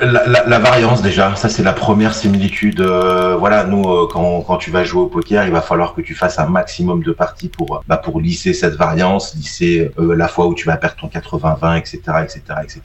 La, 0.00 0.26
la, 0.26 0.46
la, 0.46 0.58
variance 0.58 1.02
déjà, 1.02 1.34
ça 1.36 1.48
c'est 1.48 1.62
la 1.62 1.72
première 1.72 2.14
similitude. 2.14 2.80
Voilà, 2.80 3.64
nous 3.64 4.06
quand, 4.08 4.42
quand 4.42 4.56
tu 4.56 4.70
vas 4.70 4.84
jouer 4.84 5.02
au 5.02 5.06
poker, 5.06 5.44
il 5.46 5.52
va 5.52 5.60
falloir 5.60 5.94
que 5.94 6.00
tu 6.00 6.14
fasses 6.14 6.38
un 6.38 6.46
maximum 6.46 7.02
de 7.02 7.12
parties 7.12 7.48
pour 7.48 7.82
bah, 7.88 7.96
pour 7.96 8.20
lisser 8.20 8.52
cette 8.52 8.76
variance, 8.76 9.34
lisser 9.34 9.90
la 9.98 10.28
fois 10.28 10.46
où 10.46 10.54
tu 10.54 10.66
vas 10.66 10.76
perdre 10.76 10.96
ton 10.96 11.08
80-20, 11.08 11.78
etc., 11.78 11.98
etc., 12.22 12.40
etc. 12.62 12.80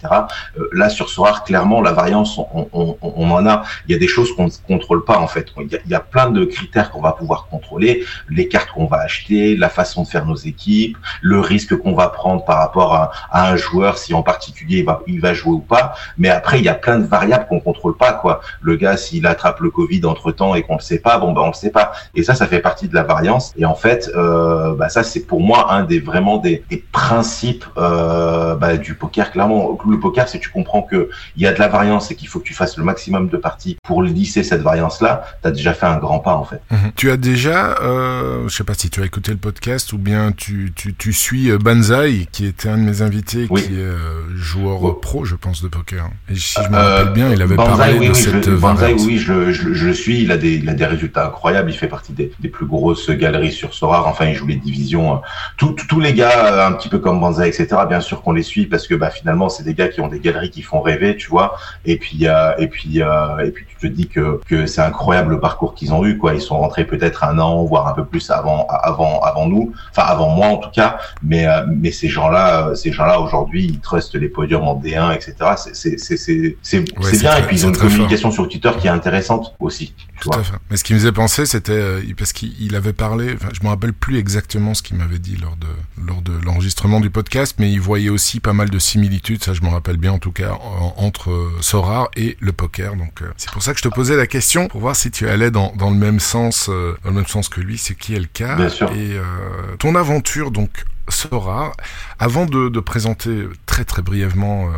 là 0.74 0.90
sur 0.90 1.10
Sorar, 1.10 1.44
clairement 1.44 1.82
la 1.82 1.92
variance, 1.92 2.38
on, 2.38 2.68
on, 2.74 2.98
on, 3.02 3.32
en 3.32 3.46
a. 3.46 3.64
Il 3.88 3.92
y 3.92 3.96
a 3.96 4.00
des 4.00 4.08
choses 4.08 4.34
qu'on 4.36 4.46
ne 4.46 4.52
contrôle 4.68 5.04
pas 5.04 5.18
en 5.18 5.28
fait. 5.28 5.48
Il 5.60 5.72
y 5.72 5.76
a, 5.76 5.80
il 5.86 5.92
y 5.92 5.96
a 5.96 6.00
plein 6.00 6.30
de 6.30 6.31
critères 6.46 6.92
qu'on 6.92 7.02
va 7.02 7.12
pouvoir 7.12 7.48
contrôler, 7.50 8.06
les 8.30 8.48
cartes 8.48 8.72
qu'on 8.72 8.86
va 8.86 9.00
acheter, 9.00 9.56
la 9.56 9.70
façon 9.70 10.04
de 10.04 10.08
faire 10.08 10.26
nos 10.26 10.36
équipes, 10.36 10.98
le 11.22 11.40
risque 11.40 11.76
qu'on 11.76 11.94
va 11.94 12.10
prendre 12.10 12.44
par 12.46 12.58
rapport 12.58 12.94
à, 12.94 13.12
à 13.32 13.52
un 13.52 13.56
joueur 13.56 13.98
si 13.98 14.14
en 14.14 14.24
particulier 14.24 14.80
il 14.80 14.86
va, 14.86 15.02
il 15.08 15.20
va 15.20 15.34
jouer 15.34 15.54
ou 15.54 15.60
pas. 15.60 15.94
Mais 16.18 16.30
après 16.30 16.60
il 16.60 16.66
y 16.66 16.70
a 16.70 16.74
plein 16.74 17.00
de 17.00 17.06
variables 17.06 17.48
qu'on 17.48 17.60
contrôle 17.60 17.98
pas 17.98 18.14
quoi. 18.14 18.42
Le 18.62 18.76
gars 18.76 18.98
s'il 18.98 19.26
attrape 19.26 19.60
le 19.60 19.70
Covid 19.70 20.06
entre 20.06 20.32
temps 20.32 20.56
et 20.56 20.64
qu'on 20.64 20.76
le 20.76 20.82
sait 20.82 21.00
pas, 21.00 21.18
bon 21.18 21.34
ben 21.34 21.42
on 21.42 21.48
le 21.48 21.54
sait 21.54 21.72
pas. 21.72 21.92
Et 22.16 22.24
ça 22.24 22.36
ça 22.36 22.48
fait 22.48 22.60
partie 22.60 22.88
de 22.88 22.96
la 22.96 23.04
variance. 23.04 23.54
Et 23.58 23.66
en 23.66 23.76
fait 23.76 24.10
euh, 24.16 24.76
bah, 24.76 24.90
ça 24.90 25.04
c'est 25.04 25.22
pour 25.22 25.42
moi 25.42 25.74
un 25.74 25.84
des 25.84 26.00
vraiment 26.00 26.38
des, 26.38 26.64
des 26.70 26.78
principes 26.92 27.66
euh, 27.78 28.56
bah, 28.56 28.78
du 28.78 28.96
poker. 28.96 29.32
Clairement 29.32 29.78
le 29.88 30.00
poker 30.00 30.28
c'est 30.28 30.40
tu 30.40 30.50
comprends 30.50 30.82
que 30.82 31.10
il 31.36 31.44
y 31.44 31.48
a 31.48 31.54
de 31.54 31.60
la 31.60 31.68
variance 31.68 32.12
et 32.12 32.16
qu'il 32.16 32.28
faut 32.28 32.40
que 32.40 32.46
tu 32.46 32.54
fasses 32.54 32.78
le 32.78 32.84
maximum 32.84 33.28
de 33.30 33.38
parties 33.38 33.78
pour 33.84 34.02
lisser 34.04 34.44
cette 34.44 34.62
variance 34.62 35.02
là. 35.02 35.24
Tu 35.42 35.48
as 35.48 35.52
déjà 35.52 35.74
fait 35.74 35.86
un 35.86 35.98
grand 35.98 36.20
pas 36.22 36.36
en 36.36 36.46
fait. 36.46 36.62
Mhm. 36.72 36.92
Tu 36.96 37.12
as 37.12 37.18
déjà, 37.18 37.78
euh, 37.82 38.48
je 38.48 38.56
sais 38.56 38.64
pas 38.64 38.74
si 38.74 38.90
tu 38.90 39.02
as 39.02 39.06
écouté 39.06 39.32
le 39.32 39.38
podcast 39.38 39.94
ou 39.94 39.98
bien 39.98 40.32
tu, 40.32 40.72
tu, 40.76 40.94
tu 40.94 41.14
suis 41.14 41.52
euh, 41.52 41.58
Banzai 41.58 42.28
qui 42.32 42.46
était 42.46 42.70
un 42.70 42.78
de 42.78 42.84
mes 42.84 43.02
invités 43.02 43.48
qui 43.48 43.54
est 43.54 43.80
euh, 43.80 44.24
joueur 44.36 45.00
pro 45.00 45.26
je 45.26 45.36
pense 45.36 45.62
de 45.62 45.68
poker. 45.68 46.10
Et 46.30 46.36
si 46.36 46.60
je 46.64 46.70
me 46.70 46.76
rappelle 46.76 47.14
bien 47.14 47.30
il 47.30 47.42
avait 47.42 47.56
parlé 47.56 48.08
de 48.08 48.14
cette 48.14 48.46
je, 48.46 48.56
Banzai, 48.56 48.94
oui 48.94 49.18
je, 49.18 49.52
je, 49.52 49.74
je, 49.74 49.90
suis, 49.92 50.22
il 50.22 50.32
a, 50.32 50.38
des, 50.38 50.56
il 50.56 50.70
a 50.70 50.74
des 50.74 50.86
résultats 50.86 51.28
incroyables, 51.28 51.70
il 51.70 51.78
fait 51.78 51.88
partie 51.88 52.14
des, 52.14 52.32
des 52.40 52.50
plus 52.50 52.66
grosses 52.66 53.10
galeries 53.10 53.52
sur 53.52 53.74
Sora, 53.74 54.08
enfin 54.08 54.26
il 54.26 54.36
joue 54.36 54.48
les 54.48 54.56
divisions, 54.56 55.22
tous 55.58 55.74
tous 55.74 56.00
les 56.00 56.14
gars 56.14 56.68
un 56.68 56.74
petit 56.74 56.90
peu 56.90 57.00
comme 57.00 57.20
Banzai 57.20 57.48
etc 57.48 57.68
bien 57.88 58.00
sûr 58.00 58.22
qu'on 58.22 58.34
les 58.34 58.44
suit 58.44 58.66
parce 58.66 58.88
que 58.88 58.96
bah, 58.96 59.10
finalement 59.10 59.50
c'est 59.50 59.64
des 59.64 59.74
gars 59.74 59.88
qui 59.88 60.02
ont 60.02 60.08
des 60.08 60.20
galeries 60.20 60.52
qui 60.52 60.62
font 60.62 60.82
rêver 60.82 61.18
tu 61.18 61.30
vois. 61.30 61.58
Et 61.86 61.98
puis 61.98 62.26
et 62.58 62.68
puis 62.68 63.00
et 63.00 63.52
puis 63.52 63.66
tu 63.68 63.76
te 63.78 63.88
dis 63.88 64.08
que, 64.08 64.40
que 64.48 64.66
c'est 64.66 64.82
incroyable 64.82 65.32
le 65.32 65.40
parcours 65.40 65.74
qu'ils 65.74 65.94
ont 65.94 66.06
eu 66.06 66.11
quoi 66.18 66.34
ils 66.34 66.42
sont 66.42 66.58
rentrés 66.58 66.86
peut-être 66.86 67.24
un 67.24 67.40
an 67.40 67.64
voire 67.64 67.88
un 67.88 67.94
peu 67.94 68.06
plus 68.06 68.30
avant 68.30 68.68
avant 68.68 69.22
avant 69.22 69.48
nous 69.48 69.74
enfin 69.92 70.04
avant 70.04 70.30
moi 70.30 70.48
en 70.48 70.58
tout 70.58 70.72
cas 70.72 70.98
mais 71.24 71.46
mais 71.68 71.92
ces 71.92 72.08
gens 72.08 72.30
là 72.30 72.74
ces 72.76 72.92
gens 72.92 73.06
là 73.06 73.20
aujourd'hui 73.20 73.66
ils 73.66 73.80
trustent 73.80 74.16
les 74.16 74.30
podiums 74.30 74.64
en 74.64 74.80
D1 74.80 75.14
etc 75.16 75.34
c'est 75.58 75.76
c'est 75.76 75.98
c'est 75.98 76.18
c'est 76.18 76.86
c'est 77.02 77.20
bien 77.20 77.38
et 77.38 77.44
puis 77.44 77.58
ils 77.58 77.66
ont 77.66 77.70
une 77.70 77.78
communication 77.78 78.32
sur 78.32 78.48
Twitter 78.48 78.72
qui 78.80 78.88
est 78.88 78.92
intéressante 78.92 79.56
aussi 79.60 79.94
tout 80.22 80.30
à 80.34 80.44
fait. 80.44 80.54
Mais 80.70 80.78
ce 80.78 80.84
qui 80.84 80.94
me 80.94 81.00
faisait 81.00 81.12
penser, 81.12 81.46
c'était 81.46 82.00
parce 82.18 82.32
qu'il 82.32 82.76
avait 82.76 82.94
parlé. 82.94 83.34
Enfin, 83.34 83.50
je 83.54 83.64
me 83.64 83.70
rappelle 83.70 83.92
plus 83.94 84.18
exactement 84.18 84.74
ce 84.74 84.84
qu'il 84.84 84.96
m'avait 84.98 85.20
dit 85.20 85.36
lors 85.36 85.56
de 85.56 85.68
lors 86.06 86.22
de 86.22 86.34
l'enregistrement 86.46 87.00
du 87.00 87.10
podcast, 87.10 87.56
mais 87.60 87.72
il 87.72 87.82
voyait 87.82 88.10
aussi 88.10 88.40
pas 88.40 88.54
mal 88.54 88.70
de 88.70 88.80
similitudes. 88.80 89.44
Ça, 89.44 89.54
je 89.54 89.62
me 89.62 89.70
rappelle 89.70 89.98
bien 89.98 90.12
en 90.12 90.20
tout 90.20 90.32
cas 90.32 90.58
entre 90.98 91.52
Sora 91.62 92.10
et 92.16 92.38
le 92.40 92.52
poker. 92.52 92.96
Donc 92.96 93.24
c'est 93.36 93.50
pour 93.50 93.64
ça 93.64 93.74
que 93.74 93.80
je 93.80 93.84
te 93.84 93.94
posais 93.94 94.16
la 94.16 94.28
question 94.28 94.68
pour 94.68 94.82
voir 94.82 94.96
si 94.96 95.10
tu 95.10 95.28
allais 95.28 95.50
dans 95.52 95.74
dans 95.76 95.91
le 95.92 95.98
même 95.98 96.20
sens 96.20 96.70
dans 96.70 97.10
le 97.10 97.16
même 97.16 97.28
sens 97.28 97.50
que 97.50 97.62
lui, 97.62 97.78
c'est 97.78 97.96
qui 97.96 98.16
est 98.16 98.20
le 98.20 98.26
cas. 98.26 98.56
Bien 98.56 98.70
sûr. 98.70 98.92
Et 98.92 99.14
euh, 99.14 99.76
ton 99.80 99.96
aventure 99.96 100.52
donc 100.52 100.86
Sora. 101.12 101.74
Avant 102.20 102.46
de, 102.46 102.70
de, 102.70 102.80
présenter 102.80 103.48
très 103.66 103.84
très 103.84 104.02
brièvement 104.02 104.66
euh, 104.66 104.72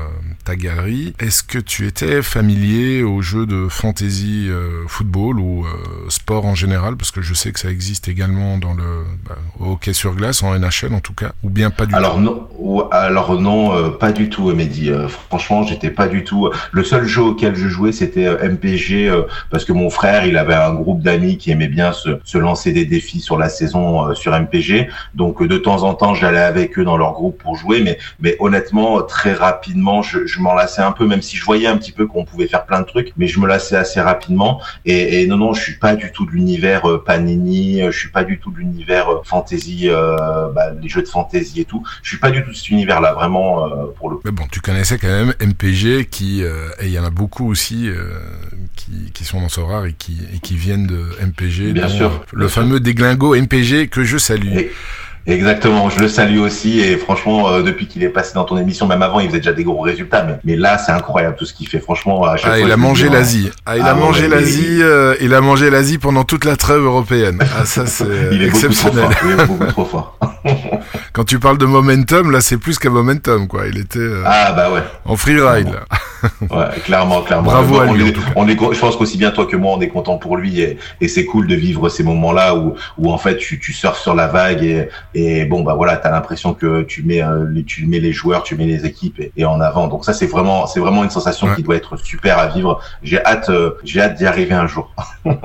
ta 0.45 0.55
galerie, 0.55 1.13
est-ce 1.19 1.43
que 1.43 1.57
tu 1.57 1.87
étais 1.87 2.21
familier 2.21 3.03
aux 3.03 3.21
jeux 3.21 3.45
de 3.45 3.67
fantasy 3.69 4.47
euh, 4.49 4.87
football 4.87 5.39
ou 5.39 5.65
euh, 5.65 5.69
sport 6.09 6.45
en 6.45 6.55
général? 6.55 6.95
Parce 6.95 7.11
que 7.11 7.21
je 7.21 7.33
sais 7.33 7.51
que 7.51 7.59
ça 7.59 7.69
existe 7.69 8.07
également 8.07 8.57
dans 8.57 8.73
le 8.73 9.03
bah, 9.27 9.35
hockey 9.59 9.93
sur 9.93 10.15
glace, 10.15 10.41
en 10.43 10.57
NHL 10.57 10.93
en 10.93 10.99
tout 10.99 11.13
cas, 11.13 11.33
ou 11.43 11.49
bien 11.49 11.69
pas 11.69 11.85
du 11.85 11.95
alors 11.95 12.15
tout? 12.15 12.21
non, 12.21 12.89
Alors 12.91 13.39
non, 13.41 13.91
pas 13.91 14.11
du 14.11 14.29
tout, 14.29 14.53
Mehdi. 14.53 14.91
franchement, 15.29 15.63
j'étais 15.63 15.89
pas 15.89 16.07
du 16.07 16.23
tout... 16.23 16.49
Le 16.71 16.83
seul 16.83 17.05
jeu 17.05 17.21
auquel 17.21 17.55
je 17.55 17.67
jouais, 17.67 17.91
c'était 17.91 18.29
MPG, 18.47 19.11
parce 19.49 19.65
que 19.65 19.73
mon 19.73 19.89
frère, 19.89 20.25
il 20.25 20.37
avait 20.37 20.55
un 20.55 20.73
groupe 20.73 21.01
d'amis 21.01 21.37
qui 21.37 21.51
aimait 21.51 21.67
bien 21.67 21.91
se, 21.91 22.19
se, 22.23 22.37
lancer 22.37 22.71
des 22.71 22.85
défis 22.85 23.19
sur 23.19 23.37
la 23.37 23.49
saison 23.49 24.13
sur 24.15 24.31
MPG. 24.31 24.87
Donc 25.13 25.43
de 25.45 25.57
temps 25.57 25.83
en 25.83 25.93
temps, 25.93 26.13
j'allais 26.23 26.39
avec 26.39 26.79
eux 26.79 26.85
dans 26.85 26.97
leur 26.97 27.11
groupe 27.11 27.37
pour 27.41 27.55
jouer, 27.57 27.81
mais, 27.81 27.97
mais 28.19 28.37
honnêtement, 28.39 29.01
très 29.01 29.33
rapidement, 29.33 30.01
je, 30.01 30.25
je 30.25 30.39
m'en 30.39 30.53
lassais 30.53 30.81
un 30.81 30.93
peu, 30.93 31.05
même 31.05 31.21
si 31.21 31.35
je 31.35 31.43
voyais 31.43 31.67
un 31.67 31.77
petit 31.77 31.91
peu 31.91 32.07
qu'on 32.07 32.23
pouvait 32.23 32.47
faire 32.47 32.65
plein 32.65 32.79
de 32.79 32.85
trucs, 32.85 33.11
mais 33.17 33.27
je 33.27 33.39
me 33.39 33.47
lassais 33.47 33.75
assez 33.75 33.99
rapidement. 33.99 34.61
Et, 34.85 35.21
et 35.21 35.27
non, 35.27 35.37
non, 35.37 35.53
je 35.53 35.61
suis 35.61 35.77
pas 35.77 35.95
du 35.95 36.11
tout 36.11 36.25
de 36.25 36.31
l'univers 36.31 36.89
euh, 36.89 37.03
Panini, 37.03 37.81
je 37.81 37.97
suis 37.97 38.09
pas 38.09 38.23
du 38.23 38.39
tout 38.39 38.51
de 38.51 38.57
l'univers 38.57 39.09
euh, 39.11 39.21
fantasy, 39.25 39.89
euh, 39.89 40.49
bah, 40.49 40.71
les 40.81 40.87
jeux 40.87 41.01
de 41.01 41.07
fantasy 41.07 41.61
et 41.61 41.65
tout. 41.65 41.83
Je 42.01 42.09
suis 42.09 42.19
pas 42.19 42.31
du 42.31 42.43
tout 42.43 42.51
de 42.51 42.55
cet 42.55 42.69
univers-là, 42.69 43.13
vraiment, 43.13 43.65
euh, 43.65 43.85
pour 43.97 44.09
le 44.09 44.17
Mais 44.23 44.31
bon, 44.31 44.43
tu 44.51 44.61
connaissais 44.61 44.97
quand 44.97 45.07
même 45.07 45.33
MPG, 45.41 46.05
qui, 46.09 46.43
euh, 46.43 46.69
et 46.79 46.85
il 46.85 46.91
y 46.93 46.99
en 46.99 47.05
a 47.05 47.09
beaucoup 47.09 47.49
aussi, 47.49 47.89
euh, 47.89 48.13
qui, 48.75 49.11
qui 49.13 49.25
sont 49.25 49.41
dans 49.41 49.49
ce 49.49 49.59
rare 49.59 49.85
et 49.85 49.93
qui, 49.93 50.17
et 50.33 50.39
qui 50.39 50.55
viennent 50.55 50.87
de 50.87 51.01
MPG. 51.21 51.73
Bien 51.73 51.89
sûr. 51.89 52.23
Le 52.31 52.45
bien 52.45 52.47
fameux 52.47 52.75
sûr. 52.77 52.81
déglingo 52.81 53.35
MPG 53.35 53.87
que 53.89 54.03
je 54.03 54.17
salue. 54.17 54.57
Et... 54.57 54.71
Exactement, 55.25 55.89
je 55.89 55.99
le 55.99 56.09
salue 56.09 56.39
aussi 56.39 56.81
et 56.81 56.97
franchement 56.97 57.49
euh, 57.49 57.61
depuis 57.61 57.87
qu'il 57.87 58.03
est 58.03 58.09
passé 58.09 58.33
dans 58.35 58.43
ton 58.43 58.57
émission, 58.57 58.87
même 58.87 59.01
avant 59.01 59.21
il 59.21 59.27
faisait 59.27 59.39
déjà 59.39 59.53
des 59.53 59.63
gros 59.63 59.79
résultats, 59.79 60.23
mais, 60.23 60.37
mais 60.43 60.55
là 60.57 60.77
c'est 60.77 60.91
incroyable 60.91 61.37
tout 61.37 61.45
ce 61.45 61.53
qu'il 61.53 61.67
fait. 61.67 61.79
Franchement, 61.79 62.25
à 62.25 62.35
chaque 62.35 62.51
ah, 62.51 62.57
fois, 62.57 62.65
il 62.65 62.71
a 62.71 62.75
mangé 62.75 63.07
l'Asie. 63.07 63.49
Ah, 63.65 63.77
il 63.77 63.83
ah, 63.83 63.91
a 63.91 63.93
mangé 63.93 64.23
ouais, 64.23 64.27
l'Asie. 64.27 64.79
Euh, 64.81 65.15
il 65.21 65.33
a 65.33 65.39
mangé 65.39 65.69
l'Asie 65.69 65.97
pendant 65.97 66.25
toute 66.25 66.43
la 66.43 66.57
trêve 66.57 66.81
européenne. 66.81 67.39
Ah 67.57 67.63
ça 67.63 67.85
c'est 67.85 68.05
exceptionnel. 68.41 69.07
il 69.23 69.31
est 69.31 69.45
beaucoup 69.45 69.65
trop 69.65 69.85
fort. 69.85 70.19
Quand 71.13 71.23
tu 71.23 71.39
parles 71.39 71.57
de 71.57 71.65
momentum, 71.65 72.29
là 72.29 72.41
c'est 72.41 72.57
plus 72.57 72.77
qu'un 72.77 72.89
momentum 72.89 73.47
quoi. 73.47 73.67
Il 73.67 73.77
était 73.77 73.99
euh, 73.99 74.23
ah 74.25 74.51
bah 74.51 74.71
ouais 74.71 74.83
en 75.05 75.15
freeride. 75.15 75.69
ouais, 76.41 76.81
clairement, 76.83 77.21
clairement. 77.21 77.51
Bravo 77.51 77.79
à 77.79 77.85
on 77.85 77.93
lui. 77.93 78.09
Est, 78.09 78.15
on 78.35 78.47
est, 78.47 78.57
je 78.73 78.79
pense 78.79 78.97
qu'aussi 78.97 79.17
bien 79.17 79.31
toi 79.31 79.45
que 79.45 79.55
moi, 79.55 79.73
on 79.77 79.81
est 79.81 79.89
content 79.89 80.17
pour 80.17 80.35
lui 80.35 80.59
et, 80.59 80.77
et 80.99 81.07
c'est 81.07 81.25
cool 81.25 81.47
de 81.47 81.55
vivre 81.55 81.87
ces 81.87 82.03
moments-là 82.03 82.55
où, 82.55 82.75
où 82.97 83.11
en 83.11 83.17
fait 83.17 83.37
tu, 83.37 83.59
tu 83.59 83.71
surfes 83.71 83.99
sur 83.99 84.15
la 84.15 84.27
vague 84.27 84.63
et, 84.63 84.89
et 85.15 85.45
bon 85.45 85.63
bah 85.63 85.73
voilà, 85.75 85.97
t'as 85.97 86.11
l'impression 86.11 86.53
que 86.53 86.81
tu 86.83 87.03
mets, 87.03 87.23
euh, 87.23 87.45
les, 87.49 87.63
tu 87.63 87.85
mets 87.85 87.99
les 87.99 88.11
joueurs, 88.11 88.43
tu 88.43 88.55
mets 88.55 88.65
les 88.65 88.85
équipes 88.85 89.19
et, 89.19 89.31
et 89.37 89.45
en 89.45 89.61
avant. 89.61 89.87
Donc 89.87 90.05
ça 90.05 90.13
c'est 90.13 90.27
vraiment, 90.27 90.67
c'est 90.67 90.79
vraiment 90.79 91.03
une 91.03 91.09
sensation 91.09 91.47
ouais. 91.47 91.55
qui 91.55 91.63
doit 91.63 91.75
être 91.75 91.97
super 91.97 92.39
à 92.39 92.47
vivre. 92.47 92.81
J'ai 93.03 93.23
hâte, 93.23 93.49
euh, 93.49 93.71
j'ai 93.83 94.01
hâte 94.01 94.15
d'y 94.15 94.25
arriver 94.25 94.55
un 94.55 94.67
jour. 94.67 94.93
ouais. 95.25 95.35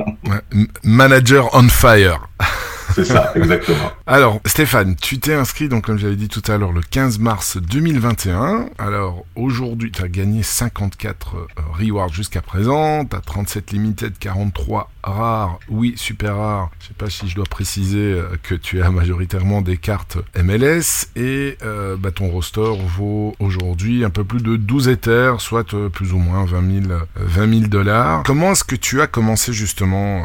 Manager 0.83 1.49
on 1.53 1.69
fire. 1.69 2.29
C'est 2.95 3.05
ça, 3.05 3.33
exactement. 3.35 3.93
Alors, 4.07 4.41
Stéphane, 4.47 4.97
tu 4.97 5.19
t'es 5.19 5.35
inscrit, 5.35 5.69
donc 5.69 5.85
comme 5.85 5.99
j'avais 5.99 6.17
dit 6.17 6.29
tout 6.29 6.43
à 6.51 6.57
l'heure, 6.57 6.73
le 6.73 6.81
15 6.81 7.19
mars 7.19 7.57
2021. 7.59 8.71
Alors, 8.79 9.25
aujourd'hui, 9.37 9.93
tu 9.93 10.03
as 10.03 10.09
gagné 10.09 10.43
54 10.43 11.37
euh, 11.37 11.47
rewards 11.73 12.13
jusqu'à 12.13 12.41
présent. 12.41 13.05
Tu 13.05 13.17
as 13.17 13.21
37 13.21 13.71
limited, 13.73 14.19
43 14.19 14.91
rares, 15.09 15.59
oui, 15.69 15.95
super 15.97 16.37
rares. 16.37 16.71
Je 16.81 16.89
sais 16.89 16.95
pas 16.95 17.11
si 17.11 17.29
je 17.29 17.35
dois 17.35 17.45
préciser 17.45 17.99
euh, 18.13 18.37
que 18.43 18.55
tu 18.55 18.83
as 18.83 18.91
majoritairement 18.91 19.63
des 19.63 19.77
cartes 19.77 20.19
MLS. 20.37 21.09
Et 21.17 21.59
euh, 21.63 21.97
bah, 21.97 22.11
ton 22.11 22.29
roster 22.29 22.73
vaut 22.97 23.35
aujourd'hui 23.39 24.05
un 24.05 24.11
peu 24.11 24.25
plus 24.25 24.43
de 24.43 24.57
12 24.57 24.89
Ethers, 24.89 25.41
soit 25.41 25.75
euh, 25.75 25.89
plus 25.89 26.13
ou 26.13 26.19
moins 26.19 26.45
20 26.45 26.87
000, 26.89 27.01
20 27.17 27.59
000 27.59 27.69
dollars. 27.69 28.23
Comment 28.25 28.53
est-ce 28.53 28.65
que 28.65 28.77
tu 28.77 29.01
as 29.01 29.07
commencé 29.07 29.53
justement 29.53 30.25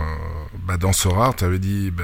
bah, 0.66 0.78
dans 0.78 0.94
ce 0.94 1.08
rare? 1.08 1.36
Tu 1.36 1.60
dit, 1.60 1.92
bah, 1.92 2.04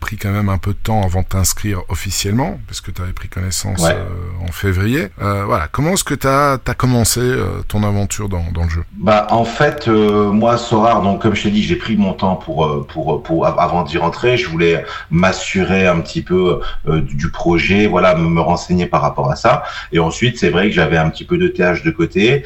pris 0.00 0.16
quand 0.16 0.30
même 0.30 0.48
un 0.48 0.58
peu 0.58 0.72
de 0.72 0.78
temps 0.82 1.02
avant 1.02 1.20
de 1.20 1.26
t'inscrire 1.26 1.82
officiellement, 1.88 2.58
parce 2.66 2.80
que 2.80 2.90
tu 2.90 3.00
avais 3.00 3.12
pris 3.12 3.28
connaissance 3.28 3.80
ouais. 3.82 3.92
euh, 3.94 4.48
en 4.48 4.50
février. 4.50 5.08
Euh, 5.22 5.44
voilà, 5.44 5.68
comment 5.70 5.90
est-ce 5.90 6.04
que 6.04 6.14
tu 6.14 6.26
as, 6.26 6.54
as, 6.54 6.74
commencé 6.74 7.20
euh, 7.20 7.62
ton 7.68 7.84
aventure 7.84 8.28
dans, 8.28 8.44
dans, 8.52 8.64
le 8.64 8.70
jeu? 8.70 8.84
Bah 8.94 9.26
en 9.30 9.44
fait, 9.44 9.86
moi 9.88 10.56
Sorar, 10.56 11.02
donc 11.02 11.22
comme 11.22 11.34
je 11.34 11.44
t'ai 11.44 11.50
dit, 11.50 11.62
j'ai 11.62 11.76
pris 11.76 11.96
mon 11.96 12.14
temps 12.14 12.36
pour 12.36 12.86
pour 12.86 13.22
pour 13.22 13.46
avant 13.46 13.82
d'y 13.82 13.98
rentrer. 13.98 14.36
Je 14.36 14.48
voulais 14.48 14.84
m'assurer 15.10 15.86
un 15.86 16.00
petit 16.00 16.22
peu 16.22 16.60
du 16.86 17.30
projet, 17.30 17.86
voilà, 17.86 18.14
me, 18.14 18.28
me, 18.28 18.40
renseigner 18.40 18.86
par 18.86 19.02
rapport 19.02 19.30
à 19.30 19.36
ça. 19.36 19.62
Et 19.92 19.98
ensuite, 19.98 20.38
c'est 20.38 20.50
vrai 20.50 20.68
que 20.68 20.74
j'avais 20.74 20.96
un 20.96 21.10
petit 21.10 21.24
peu 21.24 21.36
de 21.36 21.48
TH 21.48 21.82
de 21.84 21.90
côté 21.90 22.44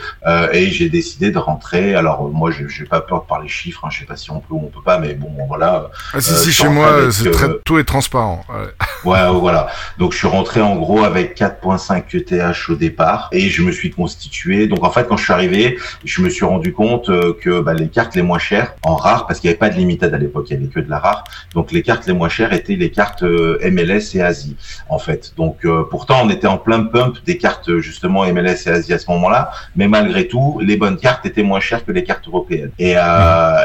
et 0.53 0.71
j'ai 0.71 0.89
décidé 0.89 1.31
de 1.31 1.39
rentrer. 1.39 1.95
Alors 1.95 2.29
moi, 2.31 2.51
j'ai 2.51 2.85
pas 2.85 3.01
peur 3.01 3.23
de 3.23 3.27
parler 3.27 3.49
chiffres. 3.49 3.85
Hein, 3.85 3.89
je 3.91 4.01
sais 4.01 4.07
pas 4.07 4.17
si 4.17 4.31
on 4.31 4.41
peut 4.41 4.55
ou 4.55 4.63
on 4.65 4.71
peut 4.71 4.83
pas, 4.85 4.99
mais 4.99 5.15
bon, 5.15 5.31
voilà. 5.49 5.91
Ah 6.13 6.21
si 6.21 6.35
si, 6.35 6.53
chez 6.53 6.69
moi, 6.69 7.11
c'est 7.13 7.31
très 7.31 7.44
tout 7.65 7.79
est 7.79 7.85
transparent. 7.85 8.45
Ouais. 8.49 8.67
ouais, 9.11 9.41
voilà. 9.41 9.69
Donc 9.99 10.13
je 10.13 10.19
suis 10.19 10.27
rentré 10.27 10.61
en 10.61 10.77
gros 10.77 11.05
avec 11.05 11.37
4.5 11.39 12.05
ETH 12.15 12.71
au 12.71 12.75
départ 12.75 13.29
et 13.33 13.49
je 13.49 13.63
me 13.63 13.73
suis 13.73 13.91
constitué. 13.91 14.67
Donc 14.67 14.85
en 14.85 14.91
fait, 14.91 15.07
quand 15.09 15.17
je 15.17 15.25
suis 15.25 15.33
arrivé, 15.33 15.79
je 16.05 16.23
me 16.23 16.29
suis 16.29 16.45
rendu 16.45 16.73
compte 16.73 17.11
que 17.41 17.61
bah, 17.61 17.75
les 17.75 17.89
cartes 17.89 18.15
les 18.15 18.23
moins 18.23 18.39
chères 18.39 18.75
en 18.83 18.97
rare, 18.97 19.27
parce 19.27 19.41
qu'il 19.41 19.49
n'y 19.49 19.53
avait 19.53 19.59
pas 19.59 19.71
de 19.71 19.77
limited 19.77 20.13
à 20.13 20.19
l'époque, 20.19 20.47
il 20.51 20.55
y 20.55 20.57
avait 20.57 20.67
que 20.67 20.81
de 20.81 20.91
la 20.91 20.99
rare. 20.99 21.25
Donc 21.55 21.73
les 21.73 21.83
cartes 21.83 22.07
les 22.07 22.13
moins 22.13 22.29
chères 22.29 22.53
étaient 22.53 22.77
les 22.77 22.91
cartes 22.91 23.23
MLS 23.23 24.15
et 24.15 24.23
Asie 24.23 24.57
en 24.89 24.99
fait. 24.99 25.33
Donc 25.37 25.67
pourtant 25.91 26.23
on 26.25 26.31
était 26.31 26.47
en 26.47 26.59
plein 26.59 26.85
pump 26.85 27.17
des 27.25 27.39
cartes 27.39 27.79
justement 27.79 28.25
MLS 28.33 28.67
et 28.67 28.71
Asie 28.71 28.93
à 28.93 28.99
ce 28.99 29.11
moment-là, 29.11 29.51
mais 29.77 29.89
malgré 29.89 30.29
tout 30.29 30.61
les 30.63 30.77
bonnes 30.77 30.97
cartes 30.97 31.27
étaient 31.27 31.43
moins 31.43 31.61
chères 31.61 31.85
que 31.85 31.93
les 31.93 32.05
cartes 32.05 32.27
européennes. 32.29 32.71
Et, 32.79 32.95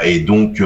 et 0.03 0.19
donc 0.19 0.61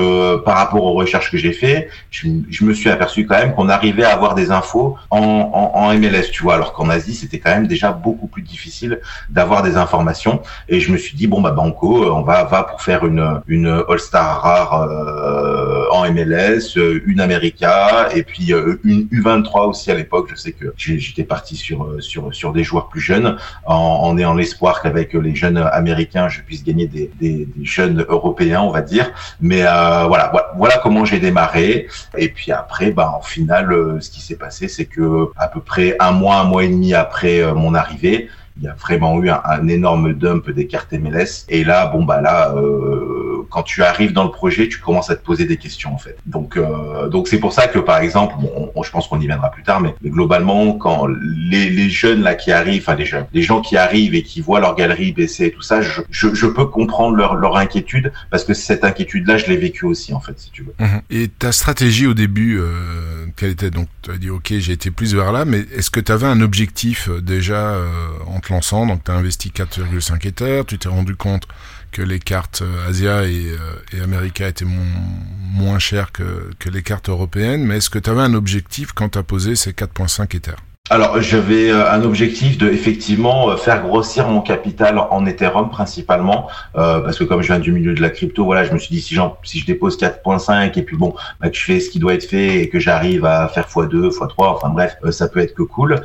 par 0.45 0.57
rapport 0.57 0.83
aux 0.83 0.93
recherches 0.93 1.31
que 1.31 1.37
j'ai 1.37 1.53
fait, 1.53 1.89
je, 2.11 2.27
je, 2.49 2.65
me 2.65 2.73
suis 2.73 2.89
aperçu 2.89 3.02
quand 3.05 3.37
même 3.37 3.53
qu'on 3.53 3.69
arrivait 3.69 4.03
à 4.03 4.13
avoir 4.13 4.35
des 4.35 4.51
infos 4.51 4.97
en, 5.09 5.19
en, 5.19 5.71
en 5.79 5.93
MLS, 5.93 6.31
tu 6.31 6.43
vois, 6.43 6.55
alors 6.55 6.73
qu'en 6.73 6.89
Asie 6.89 7.13
c'était 7.13 7.39
quand 7.39 7.51
même 7.51 7.67
déjà 7.67 7.91
beaucoup 7.91 8.27
plus 8.27 8.41
difficile 8.41 8.99
d'avoir 9.29 9.63
des 9.63 9.77
informations. 9.77 10.41
Et 10.69 10.79
je 10.79 10.91
me 10.91 10.97
suis 10.97 11.15
dit 11.15 11.27
bon 11.27 11.41
bah 11.41 11.51
banco, 11.51 12.11
on 12.13 12.21
va 12.21 12.43
va 12.43 12.63
pour 12.63 12.81
faire 12.81 13.05
une 13.05 13.41
une 13.47 13.83
All 13.89 13.99
Star 13.99 14.41
rare 14.41 14.73
euh, 14.81 15.85
en 15.91 16.11
MLS, 16.11 16.75
une 17.05 17.21
America 17.21 18.09
et 18.15 18.23
puis 18.23 18.53
euh, 18.53 18.79
une 18.83 19.03
U23 19.07 19.69
aussi 19.69 19.91
à 19.91 19.95
l'époque. 19.95 20.27
Je 20.31 20.35
sais 20.35 20.51
que 20.51 20.73
j'étais 20.75 21.23
parti 21.23 21.55
sur 21.55 21.97
sur 21.99 22.33
sur 22.33 22.53
des 22.53 22.63
joueurs 22.63 22.87
plus 22.89 23.01
jeunes 23.01 23.37
en, 23.65 23.75
en 23.75 24.17
ayant 24.17 24.33
l'espoir 24.33 24.81
qu'avec 24.81 25.13
les 25.13 25.35
jeunes 25.35 25.57
américains 25.57 26.29
je 26.29 26.41
puisse 26.41 26.63
gagner 26.63 26.87
des, 26.87 27.11
des, 27.19 27.47
des 27.55 27.65
jeunes 27.65 28.05
européens 28.07 28.61
on 28.61 28.71
va 28.71 28.81
dire. 28.81 29.11
Mais 29.41 29.63
euh, 29.65 30.05
voilà 30.07 30.31
voilà 30.55 30.77
comment 30.83 31.05
j'ai 31.05 31.19
démarré. 31.19 31.87
Et 32.17 32.29
puis 32.29 32.51
après 32.51 32.91
bah 32.93 33.13
en 33.15 33.21
final 33.21 33.97
ce 34.01 34.09
qui 34.09 34.21
s'est 34.21 34.37
passé 34.37 34.67
c'est 34.67 34.85
que 34.85 35.29
à 35.35 35.47
peu 35.47 35.59
près 35.59 35.95
un 35.99 36.11
mois 36.11 36.37
un 36.37 36.43
mois 36.45 36.63
et 36.63 36.69
demi 36.69 36.93
après 36.93 37.53
mon 37.53 37.73
arrivée 37.73 38.29
il 38.57 38.63
y 38.63 38.67
a 38.67 38.73
vraiment 38.73 39.21
eu 39.21 39.29
un, 39.29 39.67
énorme 39.67 40.13
dump 40.13 40.49
des 40.49 40.67
cartes 40.67 40.93
MLS. 40.93 41.45
Et 41.49 41.63
là, 41.63 41.87
bon 41.87 42.03
bah 42.03 42.21
là, 42.21 42.53
euh, 42.55 43.45
quand 43.49 43.63
tu 43.63 43.83
arrives 43.83 44.13
dans 44.13 44.23
le 44.23 44.31
projet, 44.31 44.67
tu 44.67 44.79
commences 44.79 45.09
à 45.09 45.15
te 45.15 45.23
poser 45.23 45.45
des 45.45 45.57
questions 45.57 45.93
en 45.93 45.97
fait. 45.97 46.17
Donc 46.25 46.57
euh, 46.57 47.07
donc 47.09 47.27
c'est 47.27 47.39
pour 47.39 47.53
ça 47.53 47.67
que 47.67 47.79
par 47.79 47.99
exemple, 47.99 48.35
bon, 48.39 48.83
je 48.83 48.91
pense 48.91 49.07
qu'on 49.07 49.19
y 49.19 49.27
viendra 49.27 49.51
plus 49.51 49.63
tard, 49.63 49.81
mais, 49.81 49.93
globalement, 50.03 50.73
quand 50.73 51.07
les, 51.07 51.89
jeunes 51.89 52.21
là 52.21 52.35
qui 52.35 52.51
arrivent, 52.51 52.81
enfin 52.81 52.95
les 52.95 53.05
jeunes, 53.05 53.25
les 53.33 53.41
gens 53.41 53.61
qui 53.61 53.77
arrivent 53.77 54.15
et 54.15 54.23
qui 54.23 54.41
voient 54.41 54.59
leur 54.59 54.75
galerie 54.75 55.11
baisser 55.11 55.45
et 55.45 55.51
tout 55.51 55.61
ça, 55.61 55.81
je, 55.81 56.01
je, 56.09 56.33
je 56.33 56.47
peux 56.47 56.65
comprendre 56.65 57.15
leur, 57.15 57.35
leur 57.35 57.57
inquiétude 57.57 58.11
parce 58.29 58.43
que 58.43 58.53
cette 58.53 58.83
inquiétude-là, 58.83 59.37
je 59.37 59.47
l'ai 59.47 59.57
vécue 59.57 59.85
aussi 59.85 60.13
en 60.13 60.19
fait, 60.19 60.39
si 60.39 60.51
tu 60.51 60.63
veux. 60.63 60.73
Mhm. 60.79 61.01
Et 61.09 61.27
ta 61.27 61.51
stratégie 61.51 62.07
au 62.07 62.13
début, 62.13 62.59
euh, 62.59 63.25
quelle 63.35 63.51
était? 63.51 63.71
Donc 63.71 63.87
Tu 64.01 64.11
as 64.11 64.17
dit 64.17 64.29
ok, 64.29 64.53
j'ai 64.57 64.73
été 64.73 64.91
plus 64.91 65.15
vers 65.15 65.31
là, 65.31 65.45
mais 65.45 65.65
est-ce 65.75 65.91
que 65.91 65.99
tu 65.99 66.11
avais 66.11 66.27
un 66.27 66.41
objectif 66.41 67.09
euh, 67.09 67.21
déjà 67.21 67.75
euh, 67.75 67.87
en 68.27 68.39
lançant 68.49 68.85
Donc 68.85 69.03
tu 69.03 69.11
as 69.11 69.15
investi 69.15 69.49
4,5 69.49 70.27
Ether, 70.27 70.63
tu 70.67 70.77
t'es 70.77 70.89
rendu 70.89 71.15
compte 71.15 71.47
que 71.91 72.01
les 72.01 72.19
cartes 72.19 72.61
euh, 72.61 72.89
Asia 72.89 73.25
et, 73.25 73.55
et 73.91 74.01
America 74.01 74.47
étaient 74.47 74.65
moins 74.65 75.79
chères 75.79 76.11
que, 76.11 76.49
que 76.59 76.69
les 76.69 76.81
cartes 76.81 77.09
européennes, 77.09 77.63
mais 77.63 77.77
est-ce 77.77 77.89
que 77.89 77.99
tu 77.99 78.09
avais 78.09 78.21
un 78.21 78.33
objectif 78.33 78.91
quand 78.93 79.09
tu 79.09 79.19
as 79.19 79.23
posé 79.23 79.55
ces 79.55 79.71
4,5 79.71 80.35
Ether? 80.35 80.55
Alors 80.93 81.19
j'avais 81.23 81.71
euh, 81.71 81.91
un 81.91 82.03
objectif 82.03 82.59
de 82.59 82.69
effectivement 82.69 83.49
euh, 83.49 83.57
faire 83.57 83.81
grossir 83.81 84.27
mon 84.27 84.41
capital 84.41 84.99
en 84.99 85.25
Ethereum 85.25 85.71
principalement 85.71 86.47
euh, 86.75 86.99
parce 86.99 87.17
que 87.17 87.23
comme 87.23 87.41
je 87.41 87.47
viens 87.47 87.57
du 87.57 87.71
milieu 87.71 87.95
de 87.95 88.01
la 88.01 88.11
crypto, 88.11 88.45
voilà, 88.45 88.63
je 88.63 88.71
me 88.71 88.77
suis 88.77 88.93
dit 88.93 89.01
si, 89.01 89.17
si 89.41 89.59
je 89.59 89.65
dépose 89.65 89.97
4.5 89.97 90.77
et 90.77 90.83
puis 90.83 90.95
bon, 90.95 91.15
bah, 91.41 91.49
que 91.49 91.55
je 91.57 91.63
fais 91.63 91.79
ce 91.79 91.89
qui 91.89 91.97
doit 91.97 92.13
être 92.13 92.25
fait 92.25 92.59
et 92.61 92.69
que 92.69 92.77
j'arrive 92.77 93.25
à 93.25 93.47
faire 93.47 93.67
x2, 93.67 94.11
x3, 94.11 94.33
enfin 94.37 94.69
bref, 94.69 94.95
ça 95.09 95.27
peut 95.27 95.39
être 95.39 95.55
que 95.55 95.63
cool. 95.63 95.99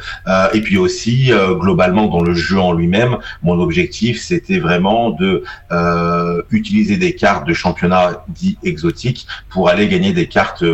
et 0.55 0.61
puis 0.63 0.79
aussi 0.79 1.33
globalement 1.61 2.07
dans 2.07 2.23
le 2.23 2.35
jeu 2.35 2.59
en 2.59 2.73
lui-même, 2.73 3.19
mon 3.43 3.61
objectif 3.61 4.23
c'était 4.23 4.59
vraiment 4.59 5.11
de 5.11 5.45
utiliser 6.51 6.97
des 6.97 7.15
cartes 7.15 7.47
de 7.47 7.53
championnat 7.53 8.25
dit 8.29 8.57
exotiques 8.63 9.27
pour 9.51 9.69
aller 9.69 9.87
gagner 9.89 10.15
des 10.15 10.29
cartes, 10.29 10.65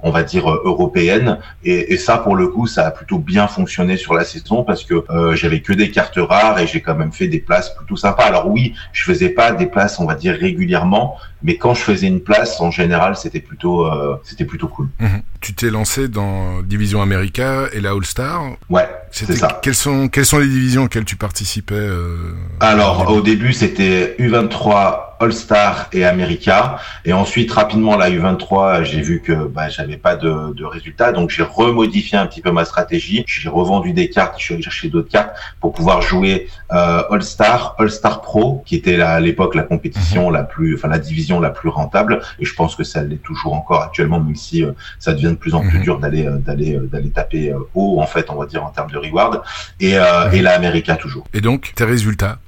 on 0.00 0.10
va 0.10 0.24
dire 0.24 0.50
européennes 0.50 1.38
et, 1.64 1.92
et 1.92 1.96
ça 1.96 2.18
pour 2.18 2.34
le 2.34 2.48
coup 2.48 2.66
ça 2.66 2.88
a 2.88 2.90
plutôt 2.90 3.18
bien 3.18 3.46
fonctionné 3.46 3.59
sur 3.66 4.14
la 4.14 4.24
saison 4.24 4.64
parce 4.64 4.84
que 4.84 5.04
euh, 5.10 5.34
j'avais 5.34 5.60
que 5.60 5.72
des 5.72 5.90
cartes 5.90 6.18
rares 6.18 6.58
et 6.58 6.66
j'ai 6.66 6.80
quand 6.80 6.94
même 6.94 7.12
fait 7.12 7.28
des 7.28 7.40
places 7.40 7.74
plutôt 7.74 7.96
sympas. 7.96 8.24
Alors 8.24 8.48
oui, 8.48 8.74
je 8.92 9.04
faisais 9.04 9.30
pas 9.30 9.52
des 9.52 9.66
places, 9.66 9.98
on 10.00 10.06
va 10.06 10.14
dire 10.14 10.36
régulièrement, 10.38 11.16
mais 11.42 11.56
quand 11.56 11.74
je 11.74 11.82
faisais 11.82 12.06
une 12.06 12.20
place, 12.20 12.60
en 12.60 12.70
général, 12.70 13.16
c'était 13.16 13.40
plutôt, 13.40 13.86
euh, 13.86 14.20
c'était 14.24 14.44
plutôt 14.44 14.68
cool. 14.68 14.88
Mhm. 14.98 15.22
Tu 15.40 15.54
t'es 15.54 15.70
lancé 15.70 16.08
dans 16.08 16.62
Division 16.62 17.00
America 17.02 17.66
et 17.72 17.80
la 17.80 17.90
All 17.90 18.04
Star. 18.04 18.42
Ouais, 18.68 18.88
c'est 19.10 19.32
ça. 19.32 19.60
Quelles 19.62 19.74
sont, 19.74 20.08
quelles 20.08 20.26
sont 20.26 20.38
les 20.38 20.48
divisions 20.48 20.84
auxquelles 20.84 21.04
tu 21.04 21.16
participais 21.16 21.74
euh, 21.74 22.34
Alors, 22.60 23.10
au 23.10 23.22
début, 23.22 23.52
c'était 23.52 24.16
U23 24.18 25.09
All-Star 25.20 25.88
et 25.92 26.04
America. 26.04 26.78
Et 27.04 27.12
ensuite, 27.12 27.52
rapidement, 27.52 27.96
la 27.96 28.10
U23, 28.10 28.84
j'ai 28.84 29.00
vu 29.00 29.20
que 29.20 29.46
bah, 29.46 29.68
j'avais 29.68 29.96
pas 29.96 30.16
de, 30.16 30.52
de 30.54 30.64
résultats. 30.64 31.12
Donc, 31.12 31.30
j'ai 31.30 31.42
remodifié 31.42 32.18
un 32.18 32.26
petit 32.26 32.40
peu 32.40 32.50
ma 32.50 32.64
stratégie. 32.64 33.24
J'ai 33.26 33.48
revendu 33.48 33.92
des 33.92 34.08
cartes, 34.10 34.34
je 34.38 34.44
suis 34.44 34.54
allé 34.54 34.62
chercher 34.62 34.88
d'autres 34.88 35.10
cartes 35.10 35.36
pour 35.60 35.72
pouvoir 35.72 36.02
jouer 36.02 36.48
euh, 36.72 37.02
All-Star, 37.10 37.74
All-Star 37.78 38.22
Pro, 38.22 38.62
qui 38.66 38.76
était 38.76 39.00
à 39.00 39.20
l'époque 39.20 39.54
la 39.54 39.62
compétition 39.62 40.28
mhm. 40.28 40.34
la 40.34 40.42
plus, 40.44 40.74
enfin 40.74 40.88
la 40.88 40.98
division 40.98 41.40
la 41.40 41.50
plus 41.50 41.68
rentable. 41.68 42.20
Et 42.38 42.44
je 42.44 42.54
pense 42.54 42.74
que 42.74 42.84
ça 42.84 43.02
l'est 43.02 43.22
toujours 43.22 43.54
encore 43.54 43.82
actuellement, 43.82 44.20
même 44.20 44.36
si 44.36 44.64
euh, 44.64 44.72
ça 44.98 45.12
devient 45.12 45.30
de 45.30 45.34
plus 45.34 45.54
en 45.54 45.60
plus 45.60 45.78
mhm. 45.78 45.84
dur 45.84 45.98
d'aller 45.98 46.26
euh, 46.26 46.38
d'aller 46.38 46.76
euh, 46.76 46.86
d'aller 46.86 47.10
taper 47.10 47.52
haut, 47.74 48.00
en 48.00 48.06
fait, 48.06 48.30
on 48.30 48.36
va 48.36 48.46
dire 48.46 48.64
en 48.64 48.70
termes 48.70 48.90
de 48.90 48.98
reward. 48.98 49.42
Et, 49.80 49.94
mhm. 49.94 50.34
et 50.34 50.42
la 50.42 50.54
America 50.54 50.96
toujours. 50.96 51.26
Et 51.32 51.40
donc, 51.40 51.72
tes 51.74 51.84
résultats 51.84 52.38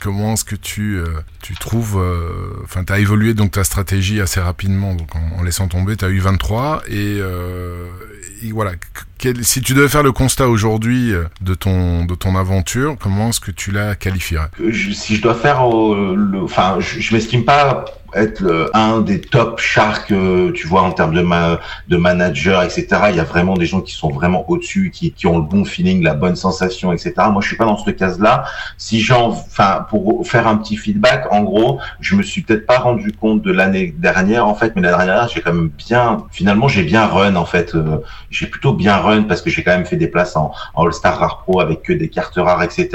comment 0.00 0.34
est-ce 0.34 0.44
que 0.44 0.56
tu 0.56 0.98
euh, 0.98 1.06
tu 1.42 1.54
trouves 1.54 1.98
euh, 1.98 2.62
enfin 2.64 2.84
tu 2.84 2.92
as 2.92 2.98
évolué 2.98 3.34
donc 3.34 3.52
ta 3.52 3.64
stratégie 3.64 4.20
assez 4.20 4.40
rapidement 4.40 4.94
donc 4.94 5.14
en, 5.14 5.42
laissant 5.42 5.68
tomber 5.68 5.96
tu 5.96 6.04
as 6.04 6.08
eu 6.08 6.18
23 6.18 6.82
et, 6.88 7.18
euh, 7.20 7.86
et 8.42 8.52
voilà 8.52 8.72
si 9.42 9.60
tu 9.60 9.74
devais 9.74 9.88
faire 9.88 10.02
le 10.02 10.12
constat 10.12 10.48
aujourd'hui 10.48 11.12
de 11.40 11.54
ton 11.54 12.04
de 12.04 12.14
ton 12.14 12.36
aventure 12.36 12.96
comment 13.00 13.30
est-ce 13.30 13.40
que 13.40 13.50
tu 13.50 13.70
la 13.70 13.94
qualifierais? 13.94 14.50
Si 14.72 15.16
je 15.16 15.22
dois 15.22 15.34
faire 15.34 15.66
le 15.66 16.42
enfin 16.42 16.76
je, 16.80 17.00
je 17.00 17.14
m'estime 17.14 17.44
pas 17.44 17.84
être 18.16 18.70
un 18.74 19.00
des 19.00 19.20
top 19.20 19.60
sharks, 19.60 20.10
euh, 20.10 20.52
tu 20.52 20.66
vois, 20.66 20.82
en 20.82 20.92
termes 20.92 21.14
de, 21.14 21.22
de 21.88 21.96
manager, 21.96 22.62
etc. 22.62 22.86
Il 23.10 23.16
y 23.16 23.20
a 23.20 23.24
vraiment 23.24 23.54
des 23.54 23.66
gens 23.66 23.80
qui 23.80 23.94
sont 23.94 24.10
vraiment 24.10 24.48
au-dessus, 24.50 24.90
qui, 24.92 25.12
qui 25.12 25.26
ont 25.26 25.38
le 25.38 25.44
bon 25.44 25.64
feeling, 25.64 26.02
la 26.02 26.14
bonne 26.14 26.36
sensation, 26.36 26.92
etc. 26.92 27.12
Moi, 27.30 27.40
je 27.42 27.48
suis 27.48 27.56
pas 27.56 27.66
dans 27.66 27.76
ce 27.76 27.90
case-là. 27.90 28.44
Si 28.78 29.00
j'en, 29.00 29.28
enfin, 29.28 29.86
pour 29.88 30.26
faire 30.26 30.46
un 30.46 30.56
petit 30.56 30.76
feedback, 30.76 31.26
en 31.30 31.42
gros, 31.42 31.78
je 32.00 32.16
me 32.16 32.22
suis 32.22 32.42
peut-être 32.42 32.66
pas 32.66 32.78
rendu 32.78 33.12
compte 33.12 33.42
de 33.42 33.52
l'année 33.52 33.94
dernière, 33.96 34.46
en 34.46 34.54
fait, 34.54 34.74
mais 34.76 34.82
la 34.82 34.96
dernière, 34.96 35.28
j'ai 35.28 35.40
quand 35.40 35.52
même 35.52 35.70
bien, 35.76 36.24
finalement, 36.30 36.68
j'ai 36.68 36.82
bien 36.82 37.06
run, 37.06 37.36
en 37.36 37.46
fait. 37.46 37.74
Euh, 37.74 37.98
j'ai 38.30 38.46
plutôt 38.46 38.72
bien 38.72 38.96
parce 39.28 39.42
que 39.42 39.50
j'ai 39.50 39.62
quand 39.62 39.72
même 39.72 39.86
fait 39.86 39.96
des 39.96 40.08
places 40.08 40.36
en, 40.36 40.52
All-Star 40.76 41.18
Rare 41.18 41.38
Pro 41.38 41.60
avec 41.60 41.82
que 41.82 41.92
des 41.92 42.08
cartes 42.08 42.36
rares, 42.36 42.62
etc. 42.62 42.88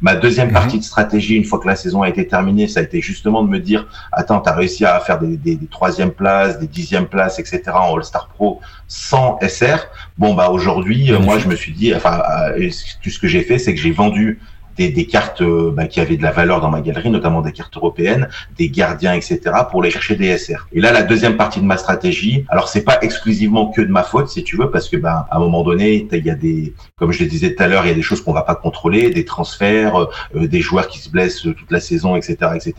Ma 0.00 0.14
deuxième 0.14 0.48
mhm. 0.48 0.54
partie 0.54 0.78
de 0.78 0.84
stratégie, 0.84 1.34
une 1.36 1.44
fois 1.44 1.58
que 1.58 1.66
la 1.66 1.76
saison 1.76 2.02
a 2.02 2.08
été 2.08 2.26
terminée, 2.26 2.68
ça 2.68 2.80
a 2.80 2.82
été 2.82 3.00
justement 3.00 3.42
de 3.42 3.48
me 3.48 3.58
dire, 3.58 3.86
attends, 4.12 4.40
t'as 4.40 4.54
réussi 4.54 4.84
à 4.84 4.98
faire 5.00 5.18
des, 5.18 5.36
des, 5.36 5.56
des 5.56 5.66
troisième 5.66 6.10
places, 6.10 6.58
des 6.58 6.66
dixièmes 6.66 7.06
places, 7.06 7.38
etc. 7.38 7.62
en 7.74 7.96
All-Star 7.96 8.28
Pro 8.28 8.60
sans 8.88 9.38
SR. 9.40 9.88
Bon 10.18 10.34
bah 10.34 10.50
aujourd'hui, 10.50 11.10
moi 11.20 11.38
je 11.38 11.48
me 11.48 11.56
suis 11.56 11.72
dit, 11.72 11.94
enfin, 11.94 12.22
euh, 12.56 12.70
tout 13.02 13.10
ce 13.10 13.18
que 13.18 13.28
j'ai 13.28 13.42
fait, 13.42 13.58
c'est 13.58 13.74
que 13.74 13.80
j'ai 13.80 13.92
vendu 13.92 14.40
des, 14.76 14.90
des 14.90 15.06
cartes 15.06 15.42
euh, 15.42 15.72
bah, 15.74 15.86
qui 15.86 16.00
avaient 16.00 16.16
de 16.16 16.22
la 16.22 16.32
valeur 16.32 16.60
dans 16.60 16.70
ma 16.70 16.80
galerie, 16.80 17.10
notamment 17.10 17.40
des 17.40 17.52
cartes 17.52 17.76
européennes, 17.76 18.28
des 18.56 18.68
gardiens, 18.68 19.14
etc., 19.14 19.40
pour 19.70 19.82
les 19.82 19.90
chercher 19.90 20.16
des 20.16 20.36
SR. 20.36 20.68
Et 20.72 20.80
là, 20.80 20.92
la 20.92 21.02
deuxième 21.02 21.36
partie 21.36 21.60
de 21.60 21.64
ma 21.64 21.76
stratégie, 21.76 22.44
alors 22.48 22.68
c'est 22.68 22.82
pas 22.82 22.98
exclusivement 23.02 23.68
que 23.68 23.80
de 23.80 23.90
ma 23.90 24.02
faute, 24.02 24.28
si 24.28 24.44
tu 24.44 24.56
veux, 24.56 24.70
parce 24.70 24.88
que 24.88 24.96
ben 24.96 25.26
à 25.30 25.36
un 25.36 25.38
moment 25.38 25.62
donné, 25.62 26.06
il 26.12 26.24
y 26.24 26.30
a 26.30 26.34
des, 26.34 26.74
comme 26.96 27.12
je 27.12 27.22
le 27.22 27.28
disais 27.28 27.54
tout 27.54 27.62
à 27.62 27.66
l'heure, 27.68 27.84
il 27.84 27.88
y 27.88 27.92
a 27.92 27.94
des 27.94 28.02
choses 28.02 28.22
qu'on 28.22 28.32
va 28.32 28.42
pas 28.42 28.54
contrôler, 28.54 29.10
des 29.10 29.24
transferts, 29.24 30.08
euh, 30.34 30.46
des 30.46 30.60
joueurs 30.60 30.88
qui 30.88 30.98
se 30.98 31.10
blessent 31.10 31.42
toute 31.42 31.70
la 31.70 31.80
saison, 31.80 32.16
etc., 32.16 32.36
etc. 32.54 32.74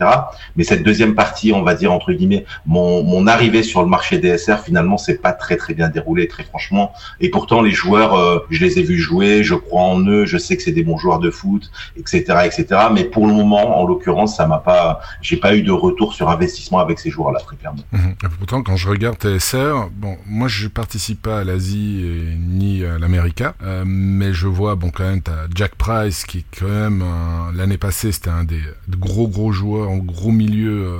Mais 0.56 0.64
cette 0.64 0.82
deuxième 0.82 1.14
partie, 1.14 1.52
on 1.52 1.62
va 1.62 1.74
dire 1.74 1.92
entre 1.92 2.12
guillemets, 2.12 2.44
mon, 2.66 3.02
mon 3.02 3.26
arrivée 3.26 3.62
sur 3.62 3.82
le 3.82 3.88
marché 3.88 4.18
des 4.18 4.36
SR, 4.38 4.60
finalement, 4.60 4.98
c'est 4.98 5.20
pas 5.20 5.32
très 5.32 5.56
très 5.56 5.74
bien 5.74 5.88
déroulé, 5.88 6.28
très 6.28 6.44
franchement. 6.44 6.92
Et 7.20 7.30
pourtant, 7.30 7.62
les 7.62 7.72
joueurs, 7.72 8.14
euh, 8.14 8.38
je 8.50 8.64
les 8.64 8.78
ai 8.78 8.82
vus 8.82 8.98
jouer, 8.98 9.42
je 9.42 9.54
crois 9.54 9.82
en 9.82 10.00
eux, 10.06 10.24
je 10.26 10.38
sais 10.38 10.56
que 10.56 10.62
c'est 10.62 10.72
des 10.72 10.84
bons 10.84 10.98
joueurs 10.98 11.18
de 11.18 11.30
foot, 11.30 11.70
etc., 11.96 12.24
etc. 12.44 12.66
Mais 12.92 13.04
pour 13.04 13.26
le 13.26 13.32
moment, 13.32 13.80
en 13.80 13.86
l'occurrence, 13.86 14.36
ça 14.36 14.46
m'a 14.46 14.58
pas, 14.58 15.00
j'ai 15.20 15.36
pas 15.36 15.54
eu 15.54 15.62
de 15.62 15.72
retour 15.72 16.14
sur 16.14 16.28
investissement 16.28 16.78
avec 16.78 16.98
ces 16.98 17.10
joueurs-là, 17.10 17.40
très 17.40 17.56
clairement. 17.56 17.82
Mhm. 17.92 18.14
pourtant, 18.38 18.62
quand 18.62 18.76
je 18.76 18.88
regarde 18.88 19.16
TSR, 19.18 19.88
bon, 19.92 20.16
moi, 20.26 20.48
je 20.48 20.68
participe 20.68 21.22
pas 21.22 21.40
à 21.40 21.44
l'Asie 21.44 22.04
ni 22.38 22.84
à 22.84 22.98
l'Amérique, 22.98 23.42
euh, 23.62 23.84
mais 23.86 24.32
je 24.32 24.46
vois, 24.46 24.74
bon, 24.74 24.90
quand 24.90 25.04
même, 25.04 25.22
t'as 25.22 25.46
Jack 25.54 25.74
Price 25.76 26.24
qui, 26.24 26.44
quand 26.58 26.68
même, 26.68 27.04
l'année 27.54 27.78
passée, 27.78 28.12
c'était 28.12 28.30
un 28.30 28.44
des 28.44 28.60
gros 28.88 29.28
gros 29.28 29.52
joueurs 29.52 29.90
en 29.90 29.98
gros 29.98 30.32
milieu. 30.32 30.86
Euh, 30.86 30.98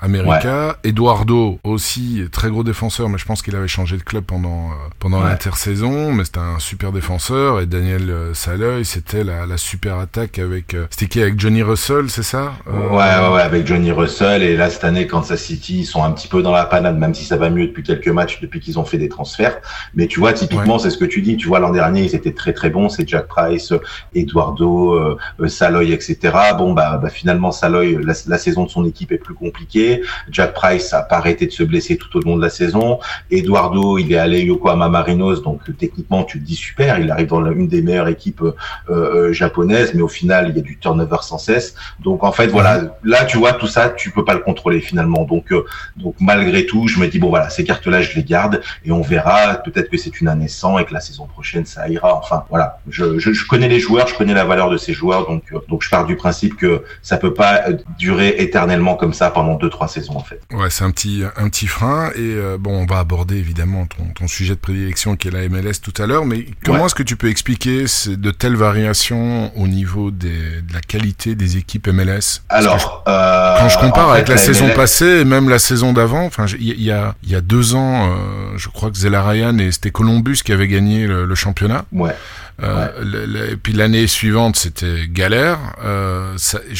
America. 0.00 0.76
Eduardo 0.84 1.58
aussi 1.64 2.24
très 2.30 2.50
gros 2.50 2.64
défenseur, 2.64 3.08
mais 3.08 3.18
je 3.18 3.24
pense 3.24 3.42
qu'il 3.42 3.56
avait 3.56 3.68
changé 3.68 3.96
de 3.96 4.02
club 4.02 4.24
pendant 4.24 4.70
pendant 4.98 5.22
l'intersaison, 5.22 6.12
mais 6.12 6.24
c'était 6.24 6.38
un 6.38 6.58
super 6.58 6.92
défenseur. 6.92 7.60
Et 7.60 7.66
Daniel 7.66 8.12
Saloy, 8.34 8.84
c'était 8.84 9.24
la, 9.24 9.46
la, 9.46 9.56
super 9.56 9.98
attaque 9.98 10.38
avec 10.38 10.76
c'était 10.90 11.06
qui 11.06 11.20
avec 11.20 11.38
Johnny 11.38 11.62
Russell, 11.62 12.10
c'est 12.10 12.22
ça 12.22 12.52
Ouais, 12.66 12.96
ouais, 12.96 13.28
ouais, 13.34 13.42
avec 13.42 13.66
Johnny 13.66 13.92
Russell. 13.92 14.42
Et 14.42 14.56
là 14.56 14.70
cette 14.70 14.84
année, 14.84 15.06
Kansas 15.06 15.40
City, 15.40 15.80
ils 15.80 15.86
sont 15.86 16.02
un 16.04 16.12
petit 16.12 16.28
peu 16.28 16.42
dans 16.42 16.52
la 16.52 16.64
panade, 16.64 16.98
même 16.98 17.14
si 17.14 17.24
ça 17.24 17.36
va 17.36 17.50
mieux 17.50 17.66
depuis 17.66 17.82
quelques 17.82 18.08
matchs, 18.08 18.40
depuis 18.40 18.60
qu'ils 18.60 18.78
ont 18.78 18.84
fait 18.84 18.98
des 18.98 19.08
transferts. 19.08 19.60
Mais 19.94 20.06
tu 20.06 20.20
vois, 20.20 20.32
typiquement, 20.32 20.78
c'est 20.78 20.90
ce 20.90 20.98
que 20.98 21.04
tu 21.04 21.22
dis. 21.22 21.36
Tu 21.36 21.48
vois, 21.48 21.58
l'an 21.58 21.70
dernier, 21.70 22.02
ils 22.02 22.14
étaient 22.14 22.32
très 22.32 22.52
très 22.52 22.70
bons. 22.70 22.88
C'est 22.88 23.08
Jack 23.08 23.26
Price, 23.28 23.72
Eduardo, 24.14 24.94
euh, 24.94 25.16
euh, 25.40 25.48
Saloy, 25.48 25.92
etc. 25.92 26.18
Bon, 26.56 26.72
bah, 26.72 26.98
bah 27.02 27.10
finalement, 27.10 27.52
Saloy, 27.52 27.98
la, 28.02 28.14
la, 28.26 28.38
saison 28.38 28.64
de 28.64 28.70
son 28.70 28.84
équipe 28.84 29.12
est 29.12 29.18
plus 29.18 29.34
compliquée. 29.34 29.87
Jack 30.30 30.54
Price 30.54 30.92
a 30.92 31.02
pas 31.02 31.16
arrêté 31.16 31.46
de 31.46 31.52
se 31.52 31.62
blesser 31.62 31.96
tout 31.96 32.16
au 32.16 32.20
long 32.20 32.36
de 32.36 32.42
la 32.42 32.50
saison. 32.50 32.98
Eduardo, 33.30 33.98
il 33.98 34.12
est 34.12 34.18
allé 34.18 34.42
Yokohama 34.42 34.88
Marinos, 34.88 35.42
donc 35.42 35.60
techniquement, 35.78 36.24
tu 36.24 36.40
te 36.40 36.44
dis 36.44 36.56
super. 36.56 36.98
Il 36.98 37.10
arrive 37.10 37.28
dans 37.28 37.44
une 37.50 37.68
des 37.68 37.82
meilleures 37.82 38.08
équipes 38.08 38.42
euh, 38.42 38.54
euh, 38.90 39.32
japonaises, 39.32 39.92
mais 39.94 40.02
au 40.02 40.08
final, 40.08 40.48
il 40.50 40.56
y 40.56 40.58
a 40.58 40.62
du 40.62 40.78
turnover 40.78 41.22
sans 41.22 41.38
cesse. 41.38 41.74
Donc 42.00 42.24
en 42.24 42.32
fait, 42.32 42.48
voilà, 42.48 42.96
là, 43.04 43.24
tu 43.24 43.38
vois, 43.38 43.52
tout 43.52 43.66
ça, 43.66 43.90
tu 43.90 44.10
peux 44.10 44.24
pas 44.24 44.34
le 44.34 44.40
contrôler 44.40 44.80
finalement. 44.80 45.24
Donc, 45.24 45.52
donc 45.96 46.14
malgré 46.20 46.66
tout, 46.66 46.88
je 46.88 46.98
me 46.98 47.06
dis 47.08 47.18
bon, 47.18 47.28
voilà, 47.28 47.50
ces 47.50 47.64
cartes-là, 47.64 48.02
je 48.02 48.14
les 48.16 48.24
garde 48.24 48.60
et 48.84 48.92
on 48.92 49.02
verra. 49.02 49.54
Peut-être 49.64 49.90
que 49.90 49.96
c'est 49.96 50.20
une 50.20 50.28
année 50.28 50.48
sans 50.48 50.78
et 50.78 50.84
que 50.84 50.94
la 50.94 51.00
saison 51.00 51.26
prochaine, 51.26 51.66
ça 51.66 51.88
ira. 51.88 52.14
Enfin, 52.16 52.44
voilà, 52.50 52.78
je, 52.88 53.18
je, 53.18 53.32
je 53.32 53.46
connais 53.46 53.68
les 53.68 53.80
joueurs, 53.80 54.06
je 54.08 54.14
connais 54.14 54.34
la 54.34 54.44
valeur 54.44 54.70
de 54.70 54.76
ces 54.76 54.92
joueurs, 54.92 55.26
donc 55.26 55.42
euh, 55.52 55.58
donc 55.68 55.82
je 55.82 55.90
pars 55.90 56.06
du 56.06 56.16
principe 56.16 56.56
que 56.56 56.82
ça 57.02 57.16
peut 57.16 57.34
pas 57.34 57.68
euh, 57.68 57.76
durer 57.98 58.36
éternellement 58.38 58.94
comme 58.94 59.12
ça 59.12 59.30
pendant 59.30 59.54
deux 59.54 59.70
trois 59.78 59.86
saisons 59.86 60.16
en 60.16 60.24
fait. 60.24 60.40
Ouais, 60.52 60.70
c'est 60.70 60.82
un 60.82 60.90
petit 60.90 61.22
un 61.36 61.48
petit 61.48 61.68
frein 61.68 62.10
et 62.16 62.18
euh, 62.18 62.58
bon, 62.58 62.82
on 62.82 62.84
va 62.84 62.98
aborder 62.98 63.36
évidemment 63.36 63.86
ton, 63.86 64.04
ton 64.12 64.26
sujet 64.26 64.54
de 64.54 64.58
prédilection 64.58 65.14
qui 65.14 65.28
est 65.28 65.30
la 65.30 65.48
MLS 65.48 65.74
tout 65.80 65.94
à 66.02 66.06
l'heure, 66.06 66.26
mais 66.26 66.46
comment 66.64 66.86
est-ce 66.86 66.96
que 66.96 67.04
tu 67.04 67.14
peux 67.14 67.28
expliquer 67.28 67.84
de 68.08 68.30
telles 68.32 68.56
variations 68.56 69.56
au 69.56 69.68
niveau 69.68 70.10
des, 70.10 70.62
de 70.62 70.74
la 70.74 70.80
qualité 70.80 71.36
des 71.36 71.58
équipes 71.58 71.86
MLS 71.86 72.42
Alors, 72.48 73.04
quand 73.04 73.68
je 73.68 73.78
compare 73.78 74.10
avec 74.10 74.26
la, 74.26 74.36
saison 74.36 74.68
passée 74.74 75.20
et 75.20 75.24
même 75.24 75.48
la 75.48 75.60
saison 75.60 75.92
d'avant, 75.92 76.24
enfin 76.24 76.46
il 76.58 76.82
y, 76.82 76.90
a 76.90 77.14
il 77.22 77.30
y 77.30 77.36
a 77.36 77.40
deux 77.40 77.76
ans, 77.76 78.16
je 78.56 78.68
crois 78.68 78.90
que 78.90 78.96
Zella 78.96 79.22
Ryan 79.22 79.56
et 79.58 79.70
c'était 79.70 79.92
Columbus 79.92 80.38
qui 80.44 80.52
avait 80.52 80.68
gagné 80.68 81.06
le, 81.06 81.24
le 81.24 81.34
championnat. 81.36 81.84
Ouais. 81.92 82.14
Euh, 82.60 83.52
et 83.52 83.56
puis 83.56 83.72
l'année 83.72 84.06
suivante, 84.06 84.56
c'était 84.56 85.06
galère. 85.08 85.58
Euh, 85.84 86.36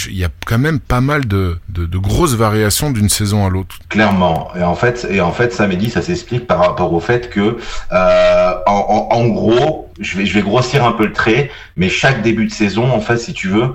il 0.09 0.17
y 0.17 0.25
a 0.25 0.29
quand 0.47 0.59
même 0.59 0.81
pas 0.81 1.01
mal 1.01 1.27
de, 1.27 1.59
de, 1.69 1.87
de 1.87 1.99
grosses 1.99 2.35
variations 2.35 2.91
d'une 2.91 3.09
saison 3.09 3.47
à 3.47 3.51
l'autre. 3.51 3.79
Clairement. 3.89 4.51
Et 4.57 4.63
en 4.63 4.75
fait, 4.75 5.07
et 5.11 5.21
en 5.21 5.33
fait, 5.33 5.57
dit, 5.77 5.91
ça 5.91 6.03
s'explique 6.03 6.47
par 6.47 6.59
rapport 6.59 6.93
au 6.93 7.01
fait 7.01 7.31
que, 7.31 7.59
euh, 7.93 8.53
en, 8.67 9.09
en, 9.13 9.17
en, 9.17 9.27
gros, 9.29 9.91
je 10.01 10.19
vais, 10.19 10.27
je 10.27 10.35
vais 10.35 10.43
grossir 10.43 10.85
un 10.85 10.93
peu 10.93 11.07
le 11.07 11.13
trait, 11.13 11.51
mais 11.77 11.89
chaque 11.89 12.23
début 12.23 12.47
de 12.47 12.53
saison, 12.53 12.91
en 12.91 13.01
fait, 13.01 13.19
si 13.19 13.33
tu 13.33 13.49
veux, 13.49 13.75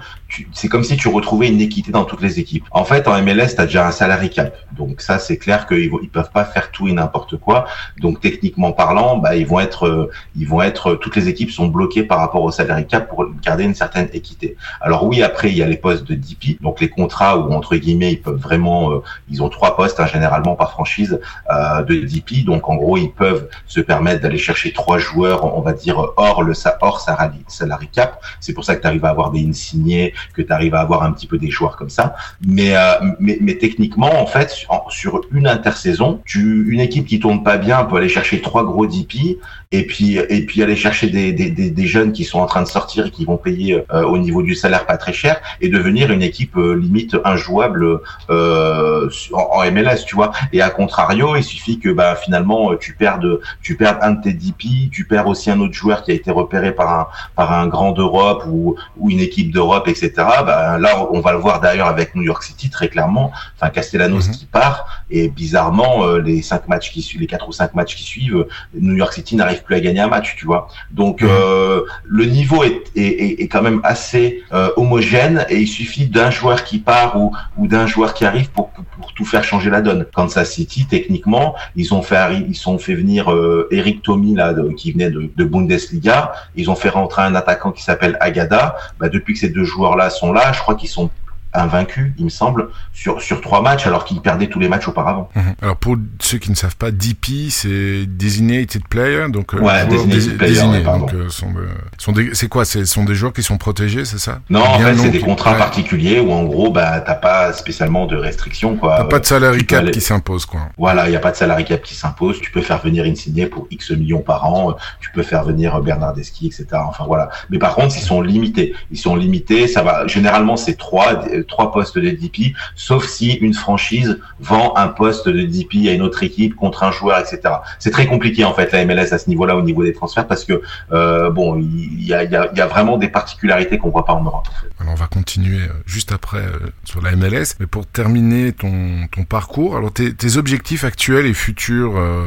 c'est 0.52 0.68
comme 0.68 0.84
si 0.84 0.98
tu 0.98 1.08
retrouvais 1.08 1.48
une 1.48 1.62
équité 1.62 1.92
dans 1.92 2.06
toutes 2.06 2.22
les 2.22 2.40
équipes. 2.40 2.66
En 2.72 2.86
fait, 2.86 3.08
en 3.08 3.22
MLS, 3.22 3.56
tu 3.56 3.62
as 3.62 3.66
déjà 3.66 3.88
un 3.88 3.92
salary 3.92 4.30
cap. 4.30 4.56
Donc 4.72 5.02
ça, 5.02 5.20
c'est 5.20 5.38
clair 5.38 5.68
qu'ils 5.68 5.92
ils 6.02 6.10
peuvent 6.10 6.32
pas 6.32 6.46
faire 6.46 6.72
tout 6.72 6.88
et 6.88 6.94
n'importe 6.94 7.38
quoi. 7.38 7.66
Donc 8.00 8.20
techniquement 8.22 8.72
parlant, 8.72 9.18
bah, 9.18 9.36
ils 9.36 9.46
vont 9.46 9.60
être, 9.60 9.88
euh, 9.88 10.12
ils 10.36 10.48
vont 10.48 10.62
être, 10.62 10.96
toutes 10.96 11.16
les 11.16 11.28
équipes 11.30 11.52
sont 11.52 11.68
bloquées 11.68 12.04
par 12.04 12.20
rapport 12.20 12.44
au 12.44 12.52
salary 12.52 12.88
cap 12.88 13.10
pour 13.10 13.26
garder 13.42 13.64
une 13.64 13.76
certaine 13.76 14.10
équité. 14.14 14.56
Alors 14.82 15.06
oui, 15.06 15.22
après, 15.22 15.50
il 15.50 15.58
y 15.58 15.64
a 15.64 15.68
les 15.68 15.78
postes 15.78 16.06
de 16.06 16.16
DP, 16.16 16.62
donc 16.62 16.82
les 16.82 16.90
contrats 16.90 17.38
où, 17.38 17.52
entre 17.54 17.76
guillemets, 17.76 18.14
ils 18.14 18.22
peuvent 18.22 18.40
vraiment, 18.40 18.92
euh, 18.92 19.04
ils 19.30 19.44
ont 19.44 19.50
trois 19.50 19.76
postes, 19.76 20.00
hein, 20.00 20.08
généralement 20.08 20.56
par 20.56 20.72
franchise, 20.72 21.20
euh, 21.52 21.84
de 21.84 21.96
DP. 21.96 22.46
Donc 22.46 22.70
en 22.70 22.76
gros, 22.76 22.98
ils 22.98 23.12
peuvent 23.12 23.50
se 23.68 23.82
permettre 23.82 24.22
d'aller 24.22 24.38
chercher 24.38 24.74
trois 24.74 24.98
joueurs, 24.98 25.56
on 25.58 25.62
va 25.62 25.74
dire, 25.74 25.98
hors 26.18 26.42
le 26.42 26.54
hors 26.82 27.00
salary 27.00 27.88
cap. 27.92 28.22
C'est 28.40 28.54
pour 28.54 28.64
ça 28.64 28.76
que 28.76 28.82
tu 28.82 28.88
arrives 28.88 29.06
à 29.06 29.10
avoir 29.10 29.32
des 29.32 29.46
insignés, 29.46 30.14
que 30.34 30.42
tu 30.42 30.52
arrives 30.52 30.76
à 30.76 30.82
avoir 30.82 31.04
un 31.04 31.12
petit 31.12 31.28
peu 31.28 31.38
des 31.38 31.50
joueurs 31.50 31.76
comme 31.76 31.90
ça. 31.90 32.16
Mais, 32.46 32.76
euh, 32.76 32.94
mais, 33.20 33.38
mais, 33.42 33.56
techniquement, 33.56 34.22
en 34.22 34.26
fait, 34.26 34.52
sur, 34.90 35.22
une 35.32 35.48
intersaison, 35.48 36.22
tu, 36.26 36.66
une 36.70 36.80
équipe 36.80 37.06
qui 37.06 37.20
tourne 37.20 37.44
pas 37.44 37.58
bien 37.58 37.84
peut 37.86 37.98
aller 37.98 38.10
chercher 38.10 38.42
trois 38.42 38.64
gros 38.64 38.86
DP 38.86 39.40
et 39.72 39.88
puis, 39.88 40.18
et 40.18 40.46
puis 40.46 40.62
aller 40.62 40.76
chercher 40.76 41.10
des, 41.10 41.32
des, 41.32 41.50
des, 41.50 41.72
des 41.72 41.88
jeunes 41.88 42.12
qui 42.12 42.24
sont 42.24 42.40
en 42.40 42.46
train 42.46 42.62
de 42.62 42.68
sortir 42.68 43.08
et 43.08 43.12
qui 43.12 43.26
vont 43.26 43.38
payer 43.38 43.84
euh, 43.92 44.04
au 44.04 44.18
niveau 44.20 44.44
du 44.44 44.54
salaire 44.54 44.86
pas 44.86 44.98
très 44.98 45.14
cher 45.14 45.42
et 45.62 45.70
devenir 45.70 46.12
une 46.12 46.22
équipe 46.22 46.56
euh, 46.58 46.76
limite 46.76 47.18
injouable 47.26 48.00
euh, 48.30 49.10
en, 49.32 49.40
en, 49.40 49.72
MLS, 49.72 50.06
tu 50.06 50.16
vois. 50.16 50.32
Et 50.52 50.62
à 50.62 50.70
contrario, 50.70 51.36
il 51.36 51.44
suffit 51.44 51.80
que 51.80 51.90
bah, 51.90 52.16
finalement 52.16 52.76
tu 52.76 52.94
perdes, 52.94 53.40
tu 53.62 53.76
perds 53.76 53.98
un 54.04 54.12
de 54.12 54.22
tes 54.22 54.34
DP, 54.34 54.92
tu 54.92 55.06
perds 55.06 55.28
aussi 55.28 55.50
un 55.50 55.60
autre 55.60 55.74
joueur 55.74 56.04
qui 56.04 56.12
a 56.12 56.14
été 56.14 56.30
repéré 56.30 56.72
par 56.72 56.94
un, 56.94 57.08
par 57.36 57.52
un 57.52 57.68
grand 57.68 57.92
d'Europe 57.94 58.44
ou, 58.48 58.76
ou 58.98 59.10
une 59.10 59.20
équipe 59.20 59.52
d'Europe, 59.52 59.88
etc. 59.88 60.13
Bah, 60.16 60.78
là, 60.80 61.08
on 61.12 61.20
va 61.20 61.32
le 61.32 61.38
voir 61.38 61.60
d'ailleurs 61.60 61.88
avec 61.88 62.16
New 62.16 62.22
York 62.22 62.44
City 62.44 62.70
très 62.70 62.90
clairement. 62.90 63.32
Enfin, 63.56 63.70
Castellanos 63.70 64.28
mhm. 64.28 64.34
qui 64.34 64.46
part 64.46 65.04
et 65.10 65.30
bizarrement 65.30 66.06
euh, 66.06 66.20
les 66.20 66.42
cinq 66.42 66.68
matchs 66.68 66.92
qui 66.92 67.02
suivent, 67.02 67.22
les 67.22 67.28
quatre 67.28 67.48
ou 67.48 67.52
cinq 67.52 67.74
matchs 67.76 67.96
qui 67.96 68.04
suivent, 68.04 68.46
New 68.74 68.96
York 68.96 69.14
City 69.14 69.36
n'arrive 69.36 69.64
plus 69.64 69.76
à 69.76 69.80
gagner 69.80 70.00
un 70.00 70.08
match, 70.08 70.36
tu 70.38 70.46
vois. 70.46 70.68
Donc 70.92 71.22
mhm. 71.22 71.30
euh, 71.32 71.82
le 72.06 72.26
niveau 72.26 72.64
est, 72.64 72.84
est, 72.96 73.42
est, 73.42 73.48
quand 73.48 73.62
même 73.62 73.82
assez 73.84 74.44
euh, 74.54 74.70
homogène 74.76 75.46
et 75.50 75.60
il 75.60 75.68
suffit 75.68 76.08
d'un 76.08 76.32
joueur 76.32 76.64
qui 76.64 76.80
part 76.80 77.20
ou, 77.20 77.36
ou 77.58 77.68
d'un 77.68 77.88
joueur 77.88 78.14
qui 78.14 78.26
arrive 78.26 78.50
pour, 78.52 78.70
pour, 78.70 78.86
pour, 78.86 79.14
tout 79.14 79.26
faire 79.26 79.44
changer 79.44 79.70
la 79.70 79.82
donne. 79.82 80.06
Kansas 80.14 80.52
City, 80.52 80.88
techniquement, 80.90 81.56
ils 81.76 81.94
ont 81.94 82.02
fait 82.02 82.16
ils 82.50 82.70
ont 82.70 82.80
fait 82.80 82.96
venir 82.96 83.32
Eric 83.70 84.02
Tommy 84.02 84.34
là 84.34 84.54
de, 84.54 84.70
qui 84.70 84.92
venait 84.92 85.12
de, 85.12 85.30
de, 85.36 85.44
Bundesliga. 85.44 86.34
Ils 86.56 86.72
ont 86.72 86.76
fait 86.76 86.90
rentrer 86.90 87.22
un 87.22 87.36
attaquant 87.36 87.72
qui 87.72 87.84
s'appelle 87.84 88.18
Agada. 88.20 88.76
Bah, 89.00 89.10
depuis 89.10 89.34
que 89.34 89.40
ces 89.40 89.50
deux 89.50 89.64
joueurs 89.64 89.96
là 89.96 90.03
sont 90.10 90.34
là, 90.34 90.52
je 90.52 90.60
crois 90.60 90.76
qu'ils 90.76 90.90
sont 90.90 91.10
invaincu, 91.54 92.14
il 92.18 92.26
me 92.26 92.30
semble, 92.30 92.70
sur, 92.94 93.22
sur 93.22 93.42
trois 93.42 93.62
matchs, 93.62 93.88
alors 93.88 94.06
qu'il 94.06 94.22
perdait 94.22 94.48
tous 94.48 94.60
les 94.60 94.70
matchs 94.70 94.88
auparavant. 94.88 95.30
Mhm. 95.36 95.56
Alors 95.62 95.78
pour 95.78 95.98
ceux 96.20 96.38
qui 96.38 96.50
ne 96.50 96.56
savent 96.56 96.76
pas, 96.76 96.92
DP, 96.92 97.50
c'est 97.50 98.06
Designated 98.06 98.88
Player, 98.88 99.26
donc 99.30 99.54
euh, 99.54 99.60
ouais, 99.60 99.86
designated 99.88 100.38
player, 100.38 100.54
désigné, 100.54 100.84
donc 100.84 101.14
euh, 101.14 101.30
sont, 101.30 101.54
sont 101.98 102.14
c'est 102.34 102.48
quoi 102.48 102.66
C'est 102.66 102.86
sont 102.86 103.04
des 103.04 103.16
joueurs 103.16 103.34
qui 103.34 103.44
sont 103.44 103.58
protégés, 103.58 104.06
c'est 104.06 104.20
ça? 104.20 104.40
Non, 104.50 104.62
en 104.62 104.80
fait, 104.80 104.98
c'est 104.98 105.10
des 105.10 105.20
contrats 105.20 105.56
particuliers 105.56 106.20
où 106.20 106.32
en 106.32 106.44
gros, 106.44 106.72
bah 106.72 107.00
t'as 107.02 107.16
pas 107.16 107.54
spécialement 107.54 108.06
de 108.06 108.16
restrictions, 108.16 108.76
quoi. 108.76 108.98
T'as 108.98 109.06
pas 109.06 109.20
de 109.20 109.26
salary 109.26 109.66
cap 109.66 109.90
qui 109.92 110.02
s'impose, 110.02 110.46
quoi. 110.46 110.62
Voilà, 110.78 111.08
il 111.10 111.14
y 111.14 111.16
a 111.16 111.20
pas 111.20 111.32
de 111.32 111.36
salary 111.36 111.66
cap 111.66 111.82
qui 111.82 111.96
s'impose. 111.96 112.40
Tu 112.42 112.52
peux 112.52 112.62
faire 112.62 112.80
venir 112.80 113.06
Insigné 113.06 113.48
pour 113.48 113.68
X 113.70 113.92
millions 113.92 114.22
par 114.22 114.46
an. 114.46 114.76
Tu 115.00 115.12
peux 115.12 115.24
faire 115.24 115.44
venir 115.44 115.80
Bernardeschi, 115.82 116.48
etc. 116.48 116.66
Enfin 116.88 117.06
voilà. 117.06 117.30
Mais 117.50 117.58
par 117.58 117.76
contre, 117.76 117.96
ils 117.98 118.02
sont 118.02 118.22
limités. 118.22 118.74
Ils 118.92 118.98
sont 118.98 119.16
limités. 119.16 119.68
Ça 119.68 119.84
va. 119.84 120.08
Généralement, 120.08 120.56
c'est 120.56 120.76
trois 120.76 121.24
trois 121.44 121.72
postes 121.72 121.98
de 121.98 122.10
DP, 122.10 122.56
sauf 122.76 123.08
si 123.08 123.34
une 123.34 123.54
franchise 123.54 124.20
vend 124.40 124.74
un 124.76 124.88
poste 124.88 125.28
de 125.28 125.42
DP 125.42 125.88
à 125.88 125.94
une 125.94 126.02
autre 126.02 126.24
équipe 126.24 126.56
contre 126.56 126.84
un 126.84 126.92
joueur, 126.92 127.20
etc. 127.20 127.56
C'est 127.80 127.92
très 127.92 128.08
compliqué 128.08 128.44
en 128.46 128.54
fait 128.54 128.72
la 128.72 128.86
MLS 128.86 129.14
à 129.14 129.18
ce 129.18 129.30
niveau-là 129.30 129.56
au 129.56 129.62
niveau 129.62 129.84
des 129.84 129.94
transferts 129.94 130.28
parce 130.28 130.44
que 130.44 130.62
euh, 130.92 131.30
bon, 131.30 131.60
il 131.60 132.06
y 132.06 132.14
a, 132.14 132.24
y, 132.24 132.36
a, 132.36 132.52
y 132.54 132.62
a, 132.62 132.68
vraiment 132.68 132.98
des 132.98 133.10
particularités 133.10 133.78
qu'on 133.78 133.90
voit 133.90 134.06
pas 134.06 134.14
en 134.14 134.24
Europe. 134.24 134.48
En 134.50 134.62
fait. 134.62 134.68
Alors 134.80 134.94
on 134.94 134.98
va 134.98 135.08
continuer 135.08 135.62
euh, 135.62 135.74
juste 135.86 136.12
après 136.12 136.40
euh, 136.40 136.72
sur 136.84 137.02
la 137.02 137.16
MLS, 137.16 137.56
mais 137.60 137.68
pour 137.68 137.86
terminer 137.86 138.52
ton, 138.52 139.08
ton 139.12 139.24
parcours, 139.24 139.78
alors 139.78 139.92
tes, 139.92 140.14
tes 140.14 140.38
objectifs 140.38 140.84
actuels 140.84 141.26
et 141.26 141.34
futurs 141.34 141.98
euh, 141.98 142.26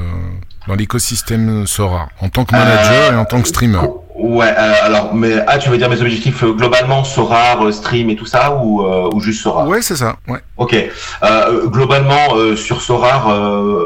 dans 0.67 0.75
l'écosystème 0.75 1.67
Sora 1.67 2.09
en 2.21 2.29
tant 2.29 2.45
que 2.45 2.53
manager 2.53 3.13
et 3.13 3.17
en 3.17 3.25
tant 3.25 3.41
que 3.41 3.49
streamer? 3.49 3.81
Ouais, 4.19 4.47
euh, 4.49 4.73
alors, 4.83 5.15
mais 5.15 5.35
ah, 5.47 5.59
tu 5.59 5.69
veux 5.69 5.77
dire 5.77 5.91
mes 5.91 6.01
objectifs 6.01 6.43
euh, 6.43 6.53
globalement, 6.53 7.05
Sorar, 7.05 7.63
euh, 7.63 7.71
Stream 7.71 8.09
et 8.09 8.17
tout 8.17 8.25
ça, 8.25 8.57
ou, 8.57 8.83
euh, 8.83 9.11
ou 9.13 9.21
juste 9.21 9.43
Sorar? 9.43 9.69
Ouais, 9.69 9.83
c'est 9.83 9.97
ça. 9.97 10.17
Ouais. 10.27 10.39
Ok. 10.57 10.75
Euh, 11.23 11.67
globalement, 11.67 12.57
sur 12.57 12.81
Sorar, 12.81 13.29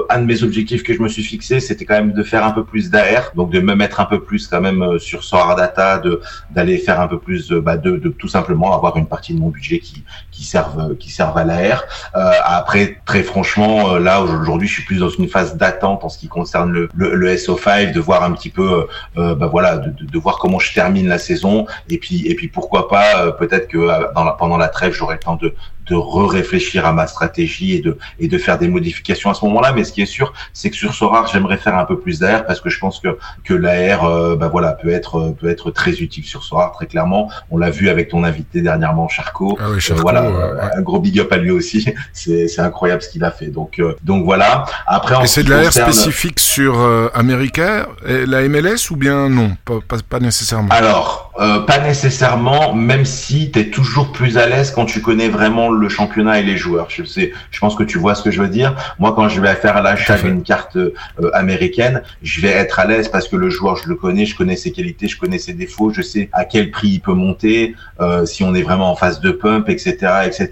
un 0.08 0.18
de 0.20 0.24
mes 0.24 0.44
objectifs 0.44 0.84
que 0.84 0.94
je 0.94 1.02
me 1.02 1.08
suis 1.08 1.24
fixé, 1.24 1.58
c'était 1.58 1.84
quand 1.84 1.94
même 1.94 2.12
de 2.12 2.22
faire 2.22 2.44
un 2.44 2.52
peu 2.52 2.62
plus 2.62 2.90
d'AR, 2.90 3.32
donc 3.34 3.50
de 3.50 3.58
me 3.58 3.74
mettre 3.74 3.98
un 3.98 4.04
peu 4.04 4.20
plus 4.20 4.46
quand 4.46 4.60
même 4.60 5.00
sur 5.00 5.24
Sorar 5.24 5.56
Data, 5.56 5.98
de 5.98 6.20
d'aller 6.50 6.78
faire 6.78 7.00
un 7.00 7.08
peu 7.08 7.18
plus, 7.18 7.50
bah, 7.50 7.76
de, 7.76 7.96
de 7.96 8.08
tout 8.10 8.28
simplement 8.28 8.72
avoir 8.74 8.96
une 8.96 9.06
partie 9.06 9.34
de 9.34 9.40
mon 9.40 9.48
budget 9.48 9.80
qui 9.80 10.04
qui 10.30 10.44
serve 10.44 10.96
qui 10.96 11.10
serve 11.10 11.36
à 11.36 11.42
l'AR. 11.44 11.82
après, 12.14 13.00
très 13.04 13.24
franchement, 13.24 13.96
là 13.96 14.22
aujourd'hui, 14.22 14.68
je 14.68 14.74
suis 14.74 14.84
plus 14.84 14.98
dans 15.00 15.08
une 15.08 15.28
phase 15.28 15.56
d'attente 15.56 16.04
en 16.04 16.08
ce 16.08 16.18
qui 16.18 16.28
concerne 16.28 16.70
le, 16.70 16.88
le, 16.94 17.16
le 17.16 17.34
SO5, 17.34 17.92
de 17.92 18.00
voir 18.00 18.22
un 18.22 18.30
petit 18.30 18.50
peu, 18.50 18.86
bah 19.16 19.48
voilà, 19.50 19.78
de, 19.78 19.90
de, 19.90 20.04
de 20.04 20.19
voir 20.20 20.38
comment 20.38 20.58
je 20.58 20.72
termine 20.72 21.08
la 21.08 21.18
saison 21.18 21.66
et 21.88 21.98
puis 21.98 22.26
et 22.26 22.34
puis 22.34 22.48
pourquoi 22.48 22.88
pas 22.88 23.32
peut-être 23.32 23.68
que 23.68 23.78
dans 24.14 24.24
la, 24.24 24.32
pendant 24.32 24.56
la 24.56 24.68
trêve 24.68 24.92
j'aurai 24.92 25.14
le 25.14 25.20
temps 25.20 25.36
de 25.36 25.54
de 25.86 25.96
re-réfléchir 25.96 26.86
à 26.86 26.92
ma 26.92 27.06
stratégie 27.08 27.72
et 27.74 27.80
de 27.80 27.98
et 28.20 28.28
de 28.28 28.38
faire 28.38 28.58
des 28.58 28.68
modifications 28.68 29.28
à 29.30 29.34
ce 29.34 29.44
moment-là. 29.46 29.72
Mais 29.72 29.82
ce 29.82 29.92
qui 29.92 30.02
est 30.02 30.06
sûr, 30.06 30.32
c'est 30.52 30.70
que 30.70 30.76
sur 30.76 30.94
Sorar, 30.94 31.26
j'aimerais 31.26 31.56
faire 31.56 31.76
un 31.76 31.84
peu 31.84 31.98
plus 31.98 32.20
d'air 32.20 32.46
parce 32.46 32.60
que 32.60 32.68
je 32.70 32.78
pense 32.78 33.00
que 33.00 33.18
que 33.42 33.54
l'AR, 33.54 34.04
euh, 34.04 34.36
bah 34.36 34.46
voilà, 34.48 34.72
peut 34.72 34.90
être 34.90 35.34
peut 35.40 35.48
être 35.48 35.72
très 35.72 35.90
utile 36.00 36.22
sur 36.24 36.44
Sorar, 36.44 36.70
très 36.72 36.86
clairement. 36.86 37.28
On 37.50 37.56
l'a 37.58 37.70
vu 37.70 37.88
avec 37.88 38.08
ton 38.08 38.22
invité 38.22 38.62
dernièrement, 38.62 39.08
Charcot. 39.08 39.56
Ah 39.60 39.64
oui, 39.70 39.76
Euh, 39.76 39.80
Charcot, 39.80 40.02
voilà, 40.02 40.30
ouais. 40.30 40.60
un 40.76 40.82
gros 40.82 41.00
big 41.00 41.18
up 41.18 41.32
à 41.32 41.38
lui 41.38 41.50
aussi. 41.50 41.84
C'est 42.12 42.46
c'est 42.46 42.60
incroyable 42.60 43.02
ce 43.02 43.08
qu'il 43.08 43.24
a 43.24 43.32
fait. 43.32 43.46
Donc 43.48 43.80
euh, 43.80 43.96
donc 44.04 44.24
voilà. 44.24 44.66
Après, 44.86 45.16
en 45.16 45.22
Et 45.22 45.26
ce 45.26 45.36
c'est 45.36 45.42
de 45.44 45.50
l'AR 45.50 45.64
concerne- 45.64 45.90
spécifique 45.92 46.38
sur 46.38 46.78
euh, 46.80 47.08
America, 47.14 47.88
et 48.06 48.26
la 48.26 48.42
MLS 48.48 48.90
ou 48.90 48.96
bien 48.96 49.28
non? 49.28 49.56
Pas, 49.64 49.78
pas, 49.88 49.96
pas 50.10 50.18
nécessairement. 50.20 50.68
Alors, 50.70 51.30
euh, 51.40 51.60
pas 51.60 51.78
nécessairement, 51.78 52.74
même 52.74 53.04
si 53.04 53.50
tu 53.50 53.60
es 53.60 53.70
toujours 53.70 54.10
plus 54.12 54.36
à 54.36 54.46
l'aise 54.46 54.72
quand 54.72 54.84
tu 54.84 55.00
connais 55.00 55.28
vraiment 55.28 55.70
le 55.70 55.88
championnat 55.88 56.40
et 56.40 56.42
les 56.42 56.56
joueurs. 56.56 56.86
Je 56.90 57.04
sais, 57.04 57.32
je 57.50 57.58
pense 57.60 57.76
que 57.76 57.84
tu 57.84 57.96
vois 57.98 58.14
ce 58.14 58.22
que 58.22 58.30
je 58.30 58.42
veux 58.42 58.48
dire. 58.48 58.74
Moi, 58.98 59.12
quand 59.14 59.28
je 59.28 59.40
vais 59.40 59.54
faire 59.54 59.80
l'achat 59.82 60.14
à 60.14 60.16
fait. 60.16 60.26
d'une 60.28 60.42
carte 60.42 60.76
euh, 60.76 60.92
américaine, 61.32 62.02
je 62.22 62.40
vais 62.40 62.48
être 62.48 62.80
à 62.80 62.84
l'aise 62.86 63.08
parce 63.08 63.28
que 63.28 63.36
le 63.36 63.48
joueur, 63.50 63.76
je 63.76 63.88
le 63.88 63.94
connais, 63.94 64.26
je 64.26 64.36
connais 64.36 64.56
ses 64.56 64.72
qualités, 64.72 65.06
je 65.08 65.16
connais 65.18 65.38
ses 65.38 65.52
défauts, 65.52 65.90
je 65.92 66.02
sais 66.02 66.28
à 66.32 66.44
quel 66.44 66.70
prix 66.72 66.88
il 66.88 67.00
peut 67.00 67.14
monter, 67.14 67.76
euh, 68.00 68.26
si 68.26 68.42
on 68.42 68.54
est 68.54 68.62
vraiment 68.62 68.90
en 68.90 68.96
phase 68.96 69.20
de 69.20 69.30
pump, 69.30 69.68
etc., 69.68 69.96
etc. 70.26 70.48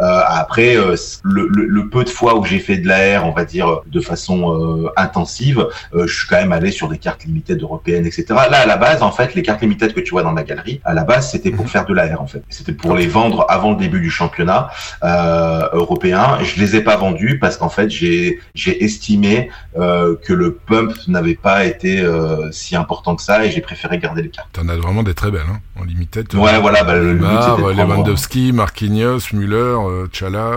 Euh, 0.00 0.20
après, 0.28 0.76
euh, 0.76 0.94
le, 1.24 1.48
le- 1.50 1.66
le 1.66 1.88
peu 1.88 2.04
de 2.04 2.08
fois 2.10 2.38
où 2.38 2.44
j'ai 2.44 2.60
fait 2.60 2.76
de 2.78 2.86
l'AR, 2.86 3.26
on 3.26 3.32
va 3.32 3.44
dire 3.44 3.80
de 3.86 4.00
façon 4.00 4.52
euh, 4.86 4.88
intensive, 4.96 5.66
euh, 5.94 6.06
je 6.06 6.14
suis 6.16 6.28
quand 6.28 6.36
même 6.36 6.52
allé 6.52 6.70
sur 6.70 6.88
des 6.88 6.98
cartes 6.98 7.24
limitées 7.24 7.54
européennes, 7.56 8.06
etc. 8.06 8.24
Là, 8.30 8.60
à 8.60 8.66
la 8.66 8.76
base, 8.76 8.91
en 9.00 9.12
fait, 9.12 9.34
les 9.34 9.42
cartes 9.42 9.62
limitées 9.62 9.88
que 9.92 10.00
tu 10.00 10.10
vois 10.10 10.22
dans 10.22 10.32
ma 10.32 10.42
galerie, 10.42 10.80
à 10.84 10.92
la 10.92 11.04
base, 11.04 11.30
c'était 11.30 11.50
pour 11.50 11.68
faire 11.70 11.86
de 11.86 11.94
l'AR, 11.94 12.20
en 12.20 12.26
fait. 12.26 12.42
C'était 12.50 12.72
pour 12.72 12.94
les 12.94 13.06
vendre 13.06 13.46
avant 13.48 13.70
le 13.70 13.76
début 13.76 14.00
du 14.00 14.10
championnat 14.10 14.68
euh, 15.04 15.68
européen. 15.72 16.38
Je 16.42 16.60
les 16.60 16.76
ai 16.76 16.82
pas 16.82 16.96
vendus 16.96 17.38
parce 17.38 17.56
qu'en 17.56 17.68
fait, 17.68 17.88
j'ai 17.88 18.40
j'ai 18.54 18.84
estimé 18.84 19.50
euh, 19.78 20.16
que 20.22 20.32
le 20.32 20.54
pump 20.54 20.92
n'avait 21.08 21.34
pas 21.34 21.64
été 21.64 22.00
euh, 22.00 22.50
si 22.52 22.76
important 22.76 23.16
que 23.16 23.22
ça 23.22 23.44
et 23.44 23.50
j'ai 23.50 23.60
préféré 23.60 23.98
garder 23.98 24.22
les 24.22 24.28
cartes. 24.28 24.48
T'en 24.52 24.68
as 24.68 24.76
vraiment 24.76 25.02
des 25.02 25.14
très 25.14 25.30
belles, 25.30 25.42
hein, 25.48 25.60
en 25.80 25.84
limited. 25.84 26.34
Ouais, 26.34 26.60
voilà, 26.60 26.84
bah, 26.84 26.96
le, 26.96 27.12
le 27.14 27.18
but 27.18 27.76
Lewandowski, 27.76 28.52
Marquinhos, 28.52 29.20
Müller, 29.32 29.76
Chala, 30.12 30.50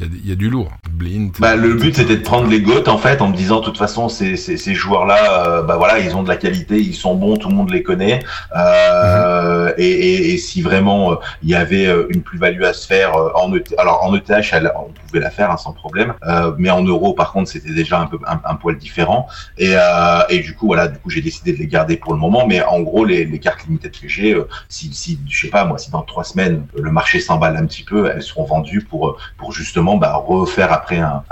il 0.00 0.24
y, 0.24 0.30
y 0.30 0.32
a 0.32 0.34
du 0.36 0.50
lourd. 0.50 0.72
Blind. 0.90 1.32
Bah, 1.38 1.54
le 1.56 1.74
but 1.74 1.94
c'était 1.96 2.16
de 2.16 2.22
prendre 2.22 2.48
les 2.48 2.60
goats 2.60 2.88
en 2.88 2.98
fait 2.98 3.20
en 3.20 3.28
me 3.28 3.36
disant 3.36 3.60
de 3.60 3.64
toute 3.64 3.78
façon 3.78 4.08
ces, 4.08 4.36
ces, 4.36 4.56
ces 4.56 4.74
joueurs 4.74 5.04
là 5.06 5.62
bah 5.62 5.76
voilà 5.76 5.98
ils 5.98 6.14
ont 6.16 6.22
de 6.22 6.28
la 6.28 6.36
qualité 6.36 6.78
ils 6.78 6.94
sont 6.94 7.14
bons 7.14 7.36
tout 7.36 7.48
le 7.52 7.58
monde 7.58 7.70
les 7.70 7.82
connaît. 7.82 8.20
Euh, 8.56 9.72
et, 9.76 10.36
si 10.38 10.62
vraiment 10.62 11.12
euh, 11.12 11.16
il 11.42 11.50
y 11.50 11.54
avait 11.54 11.86
euh, 11.86 12.06
une 12.10 12.22
plus-value 12.22 12.62
à 12.64 12.72
se 12.72 12.86
faire 12.86 13.14
en 13.16 13.54
ETH 13.54 13.74
alors 13.78 14.02
en 14.02 14.14
ETH 14.14 14.30
on 14.76 14.90
pouvait 15.06 15.20
la 15.20 15.30
faire 15.30 15.50
hein, 15.50 15.56
sans 15.56 15.72
problème. 15.72 16.14
Mais 16.58 16.70
en 16.70 16.82
euros 16.82 17.14
par 17.14 17.32
contre 17.32 17.50
c'était 17.50 17.72
déjà 17.72 18.00
un 18.00 18.06
peu 18.06 18.18
un, 18.26 18.54
poil 18.54 18.76
différent. 18.76 19.28
Et, 19.58 19.74
et 20.30 20.38
du 20.40 20.54
coup 20.54 20.66
voilà 20.66 20.88
du 20.88 20.98
coup 20.98 21.10
j'ai 21.10 21.20
décidé 21.20 21.52
de 21.52 21.58
les 21.58 21.66
garder 21.66 21.96
pour 21.96 22.12
le 22.12 22.18
moment. 22.18 22.46
Mais 22.46 22.62
en 22.62 22.80
gros 22.80 23.04
les, 23.04 23.24
les 23.24 23.38
cartes 23.38 23.64
limitées 23.66 23.90
que 23.90 24.08
j'ai 24.08 24.36
si, 24.68 24.92
si 24.92 25.18
je 25.28 25.40
sais 25.42 25.48
pas 25.48 25.64
moi 25.64 25.78
si 25.78 25.90
dans 25.90 26.02
trois 26.02 26.24
semaines 26.24 26.66
le 26.76 26.90
marché 26.90 27.20
s'emballe 27.20 27.56
un 27.56 27.66
petit 27.66 27.84
peu 27.84 28.10
elles 28.10 28.22
seront 28.22 28.44
vendues 28.44 28.82
pour 28.88 29.18
pour 29.36 29.52
justement 29.52 29.96
bah, 29.96 30.14
refaire 30.14 30.72
après 30.72 30.98
un 30.98 31.22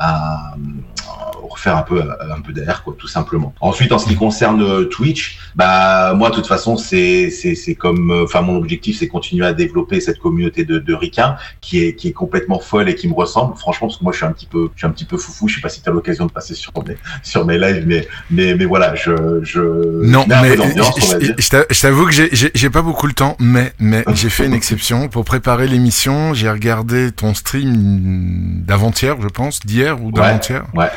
refaire 1.51 1.77
un 1.77 1.83
peu 1.83 2.01
un 2.03 2.41
peu 2.41 2.53
d'air 2.53 2.83
quoi 2.85 2.95
tout 2.99 3.09
simplement. 3.09 3.53
Ensuite 3.61 3.93
en 3.93 3.99
ce 3.99 4.07
qui 4.07 4.17
concerne 4.17 4.63
euh, 4.63 4.85
Twitch, 4.85 5.39
bah 5.57 6.15
moi 6.15 6.31
de 6.31 6.35
toute 6.37 6.47
façon 6.47 6.77
c'est 6.77 7.31
c'est 7.31 7.55
c'est 7.55 7.75
comme 7.75 8.11
euh, 8.11 8.25
enfin 8.25 8.41
mon 8.41 8.57
objectif 8.57 8.99
c'est 8.99 9.09
continuer 9.09 9.45
à 9.47 9.53
développer 9.53 10.01
cette 10.01 10.19
communauté 10.19 10.65
de 10.65 10.79
de 10.79 10.95
ricains 10.95 11.37
qui 11.61 11.83
est 11.85 11.95
qui 11.95 12.09
est 12.09 12.13
complètement 12.13 12.61
folle 12.61 12.89
et 12.89 12.95
qui 12.95 13.09
me 13.09 13.15
ressemble 13.15 13.57
franchement 13.57 13.89
parce 13.89 13.99
que 13.99 14.05
moi 14.05 14.13
je 14.13 14.19
suis 14.19 14.27
un 14.27 14.33
petit 14.33 14.47
peu 14.47 14.71
je 14.75 14.79
suis 14.81 14.87
un 14.87 14.91
petit 14.91 15.05
peu 15.05 15.17
foufou, 15.19 15.49
je 15.49 15.57
sais 15.57 15.61
pas 15.61 15.69
si 15.69 15.83
tu 15.83 15.89
as 15.89 15.93
l'occasion 15.93 16.27
de 16.27 16.33
passer 16.33 16.55
sur 16.55 16.73
mes 16.87 16.97
sur 17.23 17.45
mes 17.45 17.59
lives 17.59 17.85
mais 17.87 18.07
mais 18.31 18.55
mais 18.55 18.65
voilà, 18.65 18.95
je 18.95 19.41
je 19.43 19.61
Non, 20.05 20.25
je 20.29 20.35
mais 20.43 20.57
je- 20.57 21.81
t'avoue 21.81 22.07
que 22.07 22.13
j'ai- 22.13 22.29
j'ai 22.33 22.51
j'ai 22.55 22.71
pas 22.71 22.83
beaucoup 22.83 23.07
le 23.07 23.13
temps, 23.13 23.37
mais 23.41 23.73
mais 23.79 24.05
j'ai 24.15 24.31
fait 24.31 24.47
une 24.47 24.55
exception 24.55 25.09
pour 25.09 25.25
préparer 25.25 25.67
l'émission. 25.67 26.35
J'ai 26.35 26.51
regardé 26.51 27.11
ton 27.11 27.35
stream 27.35 28.63
d'avant-hier, 28.67 29.17
je 29.21 29.29
pense, 29.29 29.61
d'hier 29.61 30.03
ou 30.03 30.11
d'avant-hier, 30.13 30.65
ouais. 30.75 30.89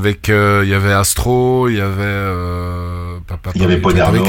Avec 0.00 0.30
euh, 0.30 0.62
il 0.64 0.70
y 0.70 0.74
avait 0.74 0.92
Astro, 0.92 1.68
il 1.68 1.76
y 1.76 1.80
avait 1.80 2.00
euh, 2.00 3.18
papa, 3.26 3.50
Il 3.54 3.60
y 3.60 3.64
avait 3.64 3.76
Podernos, 3.76 4.22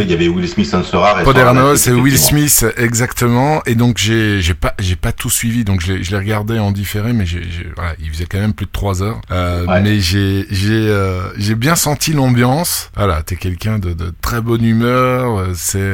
il 0.00 0.10
y 0.10 0.14
avait 0.14 0.28
Will 0.28 0.48
Smith 0.48 0.72
Ansora 0.72 1.22
Podernos 1.24 1.86
et 1.88 1.92
Will 1.92 2.16
Smith 2.18 2.64
exactement. 2.76 3.60
Et 3.66 3.74
donc 3.74 3.98
j'ai 3.98 4.40
j'ai 4.40 4.54
pas 4.54 4.74
j'ai 4.78 4.94
pas 4.96 5.10
tout 5.12 5.30
suivi. 5.30 5.64
Donc 5.64 5.80
je 5.80 5.94
l'ai 5.94 6.04
je 6.04 6.12
l'ai 6.12 6.16
regardé 6.18 6.58
en 6.60 6.70
différé 6.70 7.12
mais 7.12 7.26
j'ai 7.26 7.42
voilà 7.74 7.94
il 8.00 8.08
faisait 8.10 8.26
quand 8.26 8.38
même 8.38 8.54
plus 8.54 8.66
de 8.66 8.70
trois 8.70 9.02
heures. 9.02 9.20
Euh, 9.30 9.64
Ouais. 9.66 9.80
mais 9.80 9.98
j'ai 10.00 10.46
j'ai 10.50 10.94
j'ai 11.36 11.54
bien 11.56 11.74
senti 11.74 12.12
l'ambiance. 12.12 12.90
Voilà 12.96 13.22
t'es 13.22 13.36
quelqu'un 13.36 13.78
de, 13.78 13.92
de 13.94 14.12
très 14.22 14.40
bonne 14.40 14.64
humeur. 14.64 15.44
C'est 15.54 15.92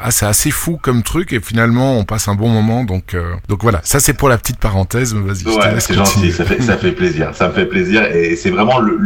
ah 0.00 0.10
c'est 0.10 0.26
assez 0.26 0.50
fou 0.50 0.78
comme 0.82 1.02
truc. 1.02 1.32
Et 1.32 1.40
finalement 1.40 1.96
on 1.98 2.04
passe 2.04 2.28
un 2.28 2.34
bon 2.34 2.48
moment. 2.50 2.84
Donc 2.84 3.16
donc 3.48 3.62
voilà. 3.62 3.80
Ça 3.82 3.98
c'est 4.00 4.12
pour 4.14 4.28
la 4.28 4.36
petite 4.36 4.58
parenthèse 4.58 5.14
vas-y 5.14 5.44
Ouais, 5.48 5.80
c'est 5.80 5.94
gentil, 5.94 6.30
ça 6.32 6.44
fait, 6.44 6.60
ça 6.62 6.76
fait 6.76 6.92
plaisir, 6.92 7.30
ça 7.34 7.48
me 7.48 7.52
fait 7.54 7.66
plaisir. 7.66 8.02
Et 8.14 8.36
c'est 8.36 8.50
vraiment 8.58 8.78
le, 8.78 8.96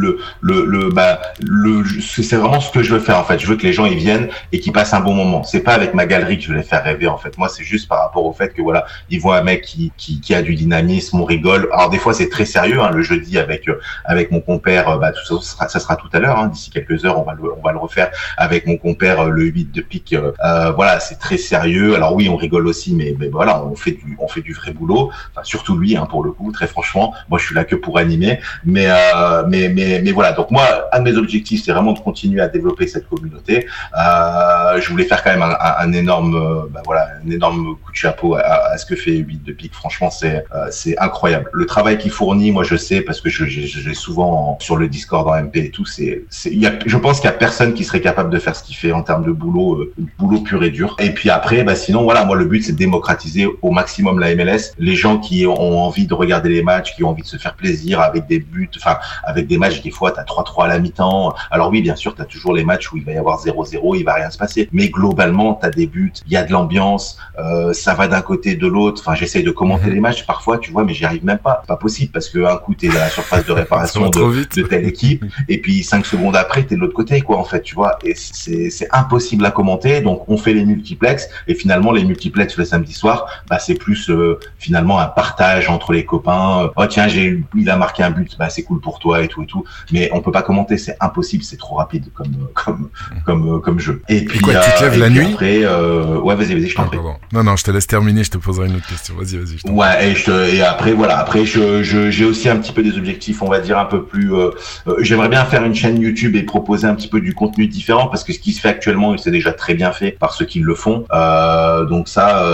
le, 0.40 0.64
le, 0.64 0.88
bah, 0.90 1.20
le, 1.40 1.84
c'est 2.00 2.36
vraiment 2.36 2.60
ce 2.60 2.70
que 2.70 2.82
je 2.82 2.94
veux 2.94 3.00
faire 3.00 3.18
en 3.18 3.24
fait. 3.24 3.38
Je 3.38 3.46
veux 3.46 3.56
que 3.56 3.62
les 3.62 3.72
gens 3.72 3.84
ils 3.86 3.96
viennent 3.96 4.28
et 4.52 4.60
qu'ils 4.60 4.72
passent 4.72 4.94
un 4.94 5.00
bon 5.00 5.14
moment. 5.14 5.42
C'est 5.42 5.60
pas 5.60 5.74
avec 5.74 5.94
ma 5.94 6.06
galerie 6.06 6.38
que 6.38 6.44
je 6.44 6.52
vais 6.52 6.58
les 6.58 6.64
faire 6.64 6.82
rêver 6.82 7.06
en 7.06 7.18
fait. 7.18 7.36
Moi, 7.38 7.48
c'est 7.48 7.64
juste 7.64 7.88
par 7.88 8.00
rapport 8.00 8.24
au 8.24 8.32
fait 8.32 8.52
que 8.54 8.62
voilà, 8.62 8.86
ils 9.10 9.20
voient 9.20 9.36
un 9.36 9.42
mec 9.42 9.62
qui, 9.62 9.92
qui, 9.96 10.20
qui 10.20 10.34
a 10.34 10.42
du 10.42 10.54
dynamisme, 10.54 11.20
on 11.20 11.24
rigole. 11.24 11.68
Alors 11.72 11.90
des 11.90 11.98
fois 11.98 12.14
c'est 12.14 12.28
très 12.28 12.44
sérieux, 12.46 12.80
hein, 12.80 12.90
le 12.90 13.02
jeudi 13.02 13.38
avec 13.38 13.68
euh, 13.68 13.80
avec 14.04 14.30
mon 14.30 14.40
compère, 14.40 14.88
euh, 14.88 14.96
bah 14.98 15.12
tout 15.12 15.24
ça, 15.24 15.42
ça 15.42 15.52
sera, 15.52 15.68
ça 15.68 15.80
sera 15.80 15.96
tout 15.96 16.08
à 16.12 16.18
l'heure. 16.18 16.38
Hein, 16.38 16.48
D'ici 16.48 16.70
quelques 16.70 17.04
heures, 17.04 17.18
on 17.18 17.22
va 17.22 17.34
le, 17.34 17.42
on 17.56 17.62
va 17.62 17.72
le 17.72 17.78
refaire 17.78 18.10
avec 18.36 18.66
mon 18.66 18.76
compère 18.76 19.20
euh, 19.20 19.28
le 19.30 19.44
8 19.44 19.72
de 19.72 19.80
pique. 19.82 20.14
euh, 20.14 20.70
voilà, 20.72 21.00
c'est 21.00 21.18
très 21.18 21.36
sérieux. 21.36 21.94
Alors 21.94 22.14
oui, 22.14 22.28
on 22.28 22.36
rigole 22.36 22.66
aussi, 22.66 22.94
mais, 22.94 23.14
mais 23.18 23.28
voilà, 23.28 23.64
on 23.64 23.74
fait 23.76 23.92
du, 23.92 24.16
on 24.20 24.28
fait 24.28 24.40
du 24.40 24.52
vrai 24.54 24.72
boulot. 24.72 25.10
Enfin, 25.30 25.44
surtout 25.44 25.76
lui, 25.76 25.96
hein, 25.96 26.06
pour 26.08 26.24
le 26.24 26.32
coup, 26.32 26.50
très 26.52 26.66
franchement. 26.66 27.14
Moi, 27.28 27.38
je 27.38 27.46
suis 27.46 27.54
là 27.54 27.64
que 27.64 27.76
pour 27.76 27.98
animer. 27.98 28.40
Mais, 28.64 28.86
euh, 28.88 29.41
mais, 29.48 29.68
mais, 29.68 30.00
mais 30.02 30.12
voilà. 30.12 30.32
Donc 30.32 30.50
moi, 30.50 30.62
un 30.92 31.00
de 31.00 31.04
mes 31.10 31.16
objectifs, 31.16 31.62
c'est 31.64 31.72
vraiment 31.72 31.92
de 31.92 31.98
continuer 31.98 32.40
à 32.40 32.48
développer 32.48 32.86
cette 32.86 33.08
communauté. 33.08 33.66
Euh, 33.98 34.80
je 34.80 34.88
voulais 34.90 35.04
faire 35.04 35.22
quand 35.22 35.30
même 35.30 35.42
un, 35.42 35.56
un- 35.78 35.92
énorme, 35.92 36.68
bah, 36.72 36.80
voilà, 36.84 37.08
un 37.24 37.30
énorme 37.30 37.76
coup 37.76 37.90
de 37.92 37.96
chapeau 37.96 38.34
à, 38.34 38.40
à 38.72 38.78
ce 38.78 38.86
que 38.86 38.96
fait 38.96 39.12
8 39.16 39.42
de 39.44 39.52
pique. 39.52 39.74
Franchement, 39.74 40.10
c'est, 40.10 40.44
euh, 40.54 40.66
c'est 40.70 40.98
incroyable. 40.98 41.50
Le 41.52 41.66
travail 41.66 41.98
qu'il 41.98 42.10
fournit, 42.10 42.50
moi, 42.50 42.64
je 42.64 42.76
sais 42.76 43.02
parce 43.02 43.20
que 43.20 43.28
l'ai 43.88 43.94
souvent 43.94 44.52
en- 44.52 44.58
sur 44.60 44.76
le 44.76 44.88
Discord 44.88 45.28
en 45.28 45.34
MP 45.34 45.56
et 45.58 45.70
tout. 45.70 45.84
C'est, 45.84 46.24
c'est, 46.30 46.50
y 46.54 46.66
a, 46.66 46.72
je 46.86 46.96
pense 46.96 47.20
qu'il 47.20 47.28
y 47.28 47.32
a 47.32 47.36
personne 47.36 47.74
qui 47.74 47.84
serait 47.84 48.00
capable 48.00 48.30
de 48.30 48.38
faire 48.38 48.56
ce 48.56 48.62
qu'il 48.62 48.76
fait 48.76 48.92
en 48.92 49.02
termes 49.02 49.24
de 49.24 49.32
boulot, 49.32 49.80
euh, 49.82 49.92
boulot 50.18 50.40
pur 50.40 50.64
et 50.64 50.70
dur. 50.70 50.96
Et 50.98 51.10
puis 51.10 51.28
après, 51.30 51.62
bah 51.64 51.74
sinon, 51.74 52.02
voilà, 52.04 52.24
moi, 52.24 52.36
le 52.36 52.44
but, 52.46 52.62
c'est 52.62 52.72
de 52.72 52.78
démocratiser 52.78 53.46
au 53.60 53.70
maximum 53.70 54.18
la 54.18 54.34
MLS. 54.34 54.72
Les 54.78 54.94
gens 54.96 55.18
qui 55.18 55.46
ont 55.46 55.82
envie 55.84 56.06
de 56.06 56.14
regarder 56.14 56.48
les 56.48 56.62
matchs, 56.62 56.94
qui 56.96 57.04
ont 57.04 57.10
envie 57.10 57.22
de 57.22 57.26
se 57.26 57.36
faire 57.36 57.54
plaisir 57.54 58.00
avec 58.00 58.26
des 58.26 58.38
buts, 58.38 58.70
enfin, 58.76 58.96
avec 59.32 59.46
des 59.46 59.58
matchs, 59.58 59.82
des 59.82 59.90
fois, 59.90 60.12
t'as 60.12 60.24
3-3 60.24 60.64
à 60.64 60.68
la 60.68 60.78
mi-temps. 60.78 61.34
Alors 61.50 61.70
oui, 61.70 61.82
bien 61.82 61.96
sûr, 61.96 62.14
t'as 62.14 62.24
toujours 62.24 62.54
les 62.54 62.64
matchs 62.64 62.92
où 62.92 62.96
il 62.96 63.04
va 63.04 63.12
y 63.12 63.18
avoir 63.18 63.38
0-0, 63.44 63.96
il 63.98 64.04
va 64.04 64.14
rien 64.14 64.30
se 64.30 64.38
passer. 64.38 64.68
Mais 64.72 64.88
globalement, 64.88 65.54
t'as 65.54 65.70
des 65.70 65.86
buts, 65.86 66.12
il 66.26 66.32
y 66.32 66.36
a 66.36 66.44
de 66.44 66.52
l'ambiance, 66.52 67.18
euh, 67.38 67.72
ça 67.72 67.94
va 67.94 68.08
d'un 68.08 68.22
côté 68.22 68.54
de 68.54 68.66
l'autre. 68.66 69.02
Enfin, 69.04 69.14
j'essaye 69.14 69.42
de 69.42 69.50
commenter 69.50 69.86
Mhm. 69.86 69.94
les 69.94 70.00
matchs 70.00 70.26
parfois, 70.26 70.58
tu 70.58 70.70
vois, 70.70 70.84
mais 70.84 70.94
j'y 70.94 71.04
arrive 71.04 71.24
même 71.24 71.38
pas. 71.38 71.58
C'est 71.62 71.68
pas 71.68 71.76
possible 71.76 72.12
parce 72.12 72.28
que 72.28 72.44
un 72.44 72.56
coup, 72.56 72.74
t'es 72.74 72.88
dans 72.88 72.94
la 72.94 73.08
surface 73.10 73.44
de 73.46 73.52
réparation 73.62 74.08
de, 74.08 74.62
telle 74.62 74.86
équipe 74.86 75.24
et 75.48 75.60
puis 75.60 75.82
cinq 75.82 76.06
secondes 76.06 76.36
après 76.36 76.62
t'es 76.62 76.76
de 76.76 76.80
l'autre 76.80 76.94
côté 76.94 77.20
quoi 77.20 77.38
en 77.38 77.44
fait 77.44 77.62
tu 77.62 77.74
vois 77.74 77.98
et 78.04 78.14
c'est 78.14 78.88
impossible 78.92 79.44
à 79.44 79.50
commenter 79.50 80.00
donc 80.00 80.28
on 80.28 80.36
fait 80.36 80.52
les 80.52 80.64
multiplex 80.64 81.28
et 81.48 81.54
finalement 81.54 81.92
les 81.92 82.04
multiplex 82.04 82.56
le 82.56 82.64
samedi 82.64 82.92
soir 82.92 83.26
bah 83.48 83.58
c'est 83.58 83.74
plus 83.74 84.10
euh, 84.10 84.38
finalement 84.58 84.98
un 84.98 85.06
partage 85.06 85.68
entre 85.68 85.92
les 85.92 86.04
copains 86.04 86.70
oh 86.74 86.86
tiens 86.86 87.08
j'ai 87.08 87.42
il 87.56 87.70
a 87.70 87.76
marqué 87.76 88.02
un 88.02 88.10
but 88.10 88.36
bah 88.38 88.48
c'est 88.50 88.62
cool 88.62 88.80
pour 88.80 88.98
toi 88.98 89.11
et 89.20 89.28
tout 89.28 89.42
et 89.42 89.46
tout 89.46 89.64
mais 89.92 90.10
on 90.12 90.20
peut 90.20 90.32
pas 90.32 90.42
commenter 90.42 90.78
c'est 90.78 90.96
impossible 91.00 91.42
c'est 91.44 91.56
trop 91.58 91.76
rapide 91.76 92.06
comme 92.14 92.26
euh, 92.28 92.46
comme 92.54 92.88
comme 93.26 93.54
euh, 93.56 93.58
comme 93.58 93.78
jeu 93.78 94.00
et 94.08 94.24
puis 94.24 94.38
quoi, 94.40 94.54
tu 94.54 94.70
te 94.78 94.84
euh, 94.84 94.88
lèves 94.90 94.98
la 95.00 95.10
nuit 95.10 95.32
après 95.32 95.60
euh, 95.64 96.18
ouais 96.20 96.34
vas-y 96.36 96.54
vas-y 96.54 96.68
je 96.68 96.74
t'en 96.76 96.84
Ah, 96.84 96.86
prie 96.86 96.96
pardon. 96.96 97.14
non 97.32 97.44
non 97.44 97.56
je 97.56 97.64
te 97.64 97.70
laisse 97.70 97.86
terminer 97.86 98.24
je 98.24 98.30
te 98.30 98.38
poserai 98.38 98.68
une 98.68 98.76
autre 98.76 98.86
question 98.88 99.14
vas-y 99.16 99.36
vas-y 99.36 99.58
je 99.58 99.70
Ouais, 99.72 100.10
et, 100.10 100.14
je, 100.14 100.24
te- 100.24 100.54
et 100.54 100.62
après 100.62 100.92
voilà, 100.92 101.18
après 101.18 101.44
je 101.44 101.82
je- 101.82 102.10
j'ai 102.10 102.24
aussi 102.24 102.48
un 102.48 102.56
petit 102.56 102.72
peu 102.72 102.82
des 102.82 102.96
objectifs, 102.96 103.42
on 103.42 103.48
va 103.48 103.60
dire 103.60 103.78
un 103.78 103.84
peu 103.84 104.02
plus. 104.04 104.34
euh, 104.34 104.50
J'aimerais 105.00 105.28
bien 105.28 105.44
faire 105.44 105.64
une 105.64 105.74
chaîne 105.74 106.00
YouTube 106.00 106.36
et 106.36 106.42
proposer 106.42 106.86
un 106.86 106.94
petit 106.94 107.08
peu 107.08 107.20
du 107.20 107.34
contenu 107.34 107.66
différent 107.66 108.06
parce 108.08 108.22
que 108.24 108.32
ce 108.32 108.38
qui 108.38 108.52
se 108.52 108.60
fait 108.60 108.68
actuellement, 108.68 109.16
c'est 109.16 109.30
déjà 109.30 109.52
très 109.52 109.74
bien 109.74 109.92
fait 109.92 110.12
par 110.12 110.32
ceux 110.34 110.44
qui 110.44 110.60
le 110.60 110.74
font. 110.74 111.04
Donc 111.88 112.08
ça, 112.08 112.44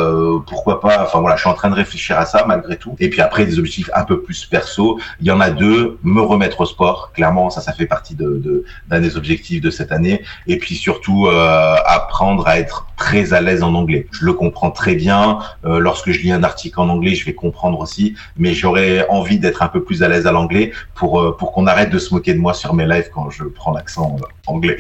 pourquoi 0.47 0.81
pas. 0.81 1.03
Enfin 1.05 1.21
voilà, 1.21 1.37
je 1.37 1.41
suis 1.43 1.51
en 1.51 1.55
train 1.55 1.71
de 1.71 1.75
réfléchir 1.75 2.19
à 2.19 2.25
ça 2.27 2.45
malgré 2.47 2.77
tout. 2.77 2.97
Et 2.99 3.11
puis 3.11 3.21
après 3.21 3.45
des 3.47 3.59
objectifs 3.59 3.91
un 3.95 4.05
peu 4.05 4.21
plus 4.23 4.45
perso. 4.47 4.99
Il 5.21 5.27
y 5.27 5.31
en 5.31 5.41
a 5.41 5.51
deux, 5.51 5.99
me 6.03 6.21
remettre 6.21 6.48
au 6.59 6.67
sport. 6.67 7.13
Clairement, 7.13 7.51
ça, 7.51 7.61
ça 7.61 7.73
fait 7.73 7.87
partie 7.87 8.15
de 8.15 8.41
de- 8.45 8.65
d'un 8.89 9.01
des 9.01 9.17
objectifs 9.17 9.61
de 9.61 9.71
cette 9.71 9.93
année. 9.93 10.23
Et 10.47 10.59
puis 10.59 10.75
surtout 10.75 11.27
euh, 11.27 11.77
apprendre 11.87 12.47
à 12.47 12.59
être 12.59 12.87
très 12.97 13.33
à 13.33 13.41
l'aise 13.41 13.63
en 13.63 13.75
anglais. 13.75 14.07
Je 14.11 14.25
le 14.25 14.33
comprends 14.33 14.71
très 14.71 14.95
bien. 14.95 15.39
Euh, 15.65 15.79
lorsque 15.79 16.11
je 16.11 16.19
lis 16.21 16.33
un 16.33 16.43
article 16.43 16.81
en 16.81 16.89
anglais, 16.89 17.15
je 17.15 17.25
vais 17.25 17.35
comprendre 17.35 17.79
aussi. 17.81 18.15
Mais 18.37 18.55
j'aurais 18.55 19.07
envie 19.09 19.39
d'être 19.39 19.63
un 19.63 19.69
peu 19.69 19.83
plus 19.83 20.03
à 20.03 20.09
l'aise 20.09 20.27
à 20.27 20.33
l'anglais 20.33 20.73
pour 20.95 21.21
euh, 21.21 21.37
pour 21.37 21.53
qu'on 21.53 21.67
arrête 21.67 21.91
de 21.91 21.99
se 21.99 22.13
moquer 22.15 22.35
de 22.35 22.39
moi 22.39 22.55
sur 22.55 22.75
mes 22.75 22.87
lives 22.87 23.11
quand 23.15 23.31
je 23.31 23.45
prends 23.45 23.73
l'accent 23.73 24.17
anglais. 24.47 24.79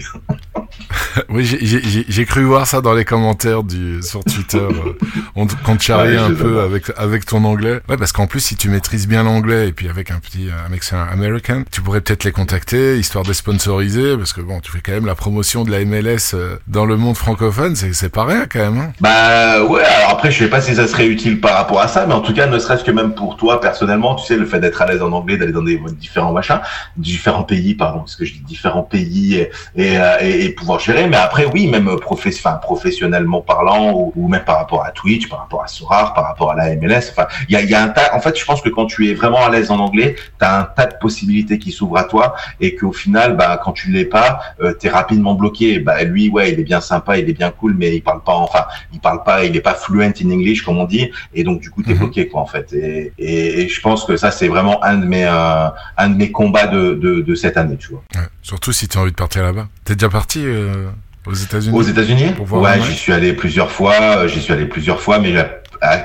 oui, 1.28 1.44
j'ai 2.08 2.24
cru 2.24 2.44
voir 2.44 2.66
ça 2.66 2.80
dans 2.80 2.94
les 2.94 3.04
commentaires 3.04 3.62
du 3.62 4.02
sur 4.02 4.24
Twitter. 4.24 4.66
on, 5.36 5.46
tu 5.46 5.56
charrie 5.80 6.16
un 6.16 6.32
peu 6.34 6.60
avec 6.60 6.90
avec 6.96 7.24
ton 7.24 7.44
anglais. 7.44 7.80
Ouais, 7.88 7.96
parce 7.96 8.12
qu'en 8.12 8.26
plus, 8.26 8.40
si 8.40 8.56
tu 8.56 8.68
maîtrises 8.68 9.06
bien 9.08 9.22
l'anglais 9.22 9.68
et 9.68 9.72
puis 9.72 9.88
avec 9.88 10.10
un 10.10 10.18
petit 10.18 10.48
un 10.68 10.72
accent 10.72 11.00
américain, 11.00 11.57
tu 11.70 11.80
pourrais 11.82 12.00
peut-être 12.00 12.24
les 12.24 12.32
contacter 12.32 12.98
histoire 12.98 13.24
de 13.24 13.32
sponsoriser 13.32 14.16
parce 14.16 14.32
que 14.32 14.40
bon, 14.40 14.60
tu 14.60 14.70
fais 14.70 14.80
quand 14.80 14.92
même 14.92 15.06
la 15.06 15.14
promotion 15.14 15.64
de 15.64 15.70
la 15.70 15.84
MLS 15.84 16.34
dans 16.66 16.84
le 16.84 16.96
monde 16.96 17.16
francophone. 17.16 17.76
C'est 17.76 18.12
pas 18.12 18.24
rien 18.24 18.46
quand 18.50 18.58
même. 18.58 18.78
Hein. 18.78 18.92
bah 19.00 19.62
ouais, 19.64 19.82
alors 19.82 20.10
après 20.10 20.30
je 20.30 20.38
sais 20.38 20.50
pas 20.50 20.60
si 20.60 20.74
ça 20.74 20.86
serait 20.86 21.06
utile 21.06 21.40
par 21.40 21.54
rapport 21.54 21.80
à 21.80 21.88
ça, 21.88 22.06
mais 22.06 22.14
en 22.14 22.20
tout 22.20 22.34
cas 22.34 22.46
ne 22.46 22.58
serait-ce 22.58 22.84
que 22.84 22.90
même 22.90 23.14
pour 23.14 23.36
toi 23.36 23.60
personnellement, 23.60 24.14
tu 24.14 24.26
sais 24.26 24.36
le 24.36 24.46
fait 24.46 24.60
d'être 24.60 24.80
à 24.82 24.86
l'aise 24.86 25.02
en 25.02 25.12
anglais, 25.12 25.36
d'aller 25.36 25.52
dans 25.52 25.62
des 25.62 25.80
différents 25.92 26.32
machins, 26.32 26.60
différents 26.96 27.42
pays, 27.44 27.74
pardon, 27.74 28.00
parce 28.00 28.16
que 28.16 28.24
je 28.24 28.34
dis 28.34 28.40
différents 28.40 28.82
pays 28.82 29.46
et, 29.76 29.98
euh, 29.98 30.50
pouvoir 30.56 30.80
gérer. 30.80 31.06
Mais 31.06 31.16
après 31.16 31.46
oui, 31.46 31.66
même 31.68 31.88
professionnellement 32.00 33.40
parlant 33.40 33.92
ou, 33.92 34.12
ou, 34.16 34.28
même 34.28 34.44
par 34.44 34.56
rapport 34.56 34.84
à 34.84 34.90
Twitch, 34.90 35.28
par 35.28 35.40
rapport 35.40 35.62
à 35.62 35.68
Sorar, 35.68 36.14
par 36.14 36.24
rapport 36.24 36.50
à 36.52 36.54
la 36.54 36.76
MLS, 36.76 37.10
enfin 37.10 37.26
il 37.48 37.54
y 37.54 37.56
a, 37.56 37.62
y 37.62 37.74
a 37.74 37.82
un 37.82 37.88
tas. 37.88 38.14
En 38.14 38.20
fait, 38.20 38.38
je 38.38 38.44
pense 38.44 38.60
que 38.60 38.68
quand 38.68 38.86
tu 38.86 39.10
es 39.10 39.14
vraiment 39.14 39.44
à 39.44 39.50
l'aise 39.50 39.70
en 39.70 39.78
anglais, 39.78 40.16
tu 40.38 40.44
as 40.44 40.60
un 40.60 40.64
tas 40.64 40.86
de 40.86 40.94
possibilités 41.00 41.47
qui 41.56 41.72
s'ouvrent 41.72 41.96
à 41.96 42.04
toi 42.04 42.34
et 42.60 42.74
qu'au 42.74 42.92
final, 42.92 43.36
bah 43.36 43.60
quand 43.62 43.72
tu 43.72 43.90
l'es 43.90 44.04
pas, 44.04 44.40
euh, 44.60 44.74
tu 44.78 44.88
es 44.88 44.90
rapidement 44.90 45.34
bloqué. 45.34 45.78
Bah 45.78 46.02
lui, 46.04 46.28
ouais, 46.28 46.52
il 46.52 46.60
est 46.60 46.64
bien 46.64 46.80
sympa, 46.80 47.18
il 47.18 47.28
est 47.28 47.32
bien 47.32 47.50
cool, 47.50 47.74
mais 47.78 47.96
il 47.96 48.02
parle 48.02 48.22
pas, 48.22 48.34
enfin, 48.34 48.64
il 48.92 49.00
parle 49.00 49.22
pas, 49.22 49.44
il 49.44 49.56
est 49.56 49.60
pas 49.60 49.74
fluent 49.74 50.02
in 50.02 50.30
English 50.30 50.62
comme 50.62 50.78
on 50.78 50.84
dit, 50.84 51.10
et 51.34 51.44
donc 51.44 51.60
du 51.60 51.70
coup 51.70 51.82
t'es 51.82 51.92
mhm. 51.92 51.98
bloqué 51.98 52.28
quoi 52.28 52.42
en 52.42 52.46
fait. 52.46 52.72
Et, 52.72 53.12
et, 53.18 53.68
je 53.68 53.80
pense 53.80 54.04
que 54.04 54.16
ça 54.16 54.30
c'est 54.30 54.48
vraiment 54.48 54.82
un 54.84 54.98
de 54.98 55.06
mes 55.06 55.24
euh, 55.24 55.68
un 55.96 56.10
de 56.10 56.16
mes 56.16 56.30
combats 56.30 56.66
de, 56.66 56.94
de, 56.94 57.20
de 57.20 57.34
cette 57.34 57.56
année, 57.56 57.76
tu 57.76 57.90
vois. 57.90 58.02
Ouais, 58.14 58.26
surtout 58.42 58.72
si 58.72 58.88
tu 58.88 58.98
as 58.98 59.00
envie 59.00 59.12
de 59.12 59.16
partir 59.16 59.42
là-bas. 59.42 59.68
T'es 59.84 59.94
déjà 59.94 60.08
parti 60.08 60.42
euh, 60.44 60.88
aux 61.26 61.34
États-Unis 61.34 61.76
Aux 61.76 61.82
États-Unis 61.82 62.34
Ouais, 62.50 62.80
j'y 62.82 62.94
suis 62.94 63.12
allé 63.12 63.32
plusieurs 63.32 63.70
fois. 63.70 64.26
J'y 64.26 64.40
suis 64.40 64.52
allé 64.52 64.66
plusieurs 64.66 65.00
fois, 65.00 65.18
mais 65.18 65.32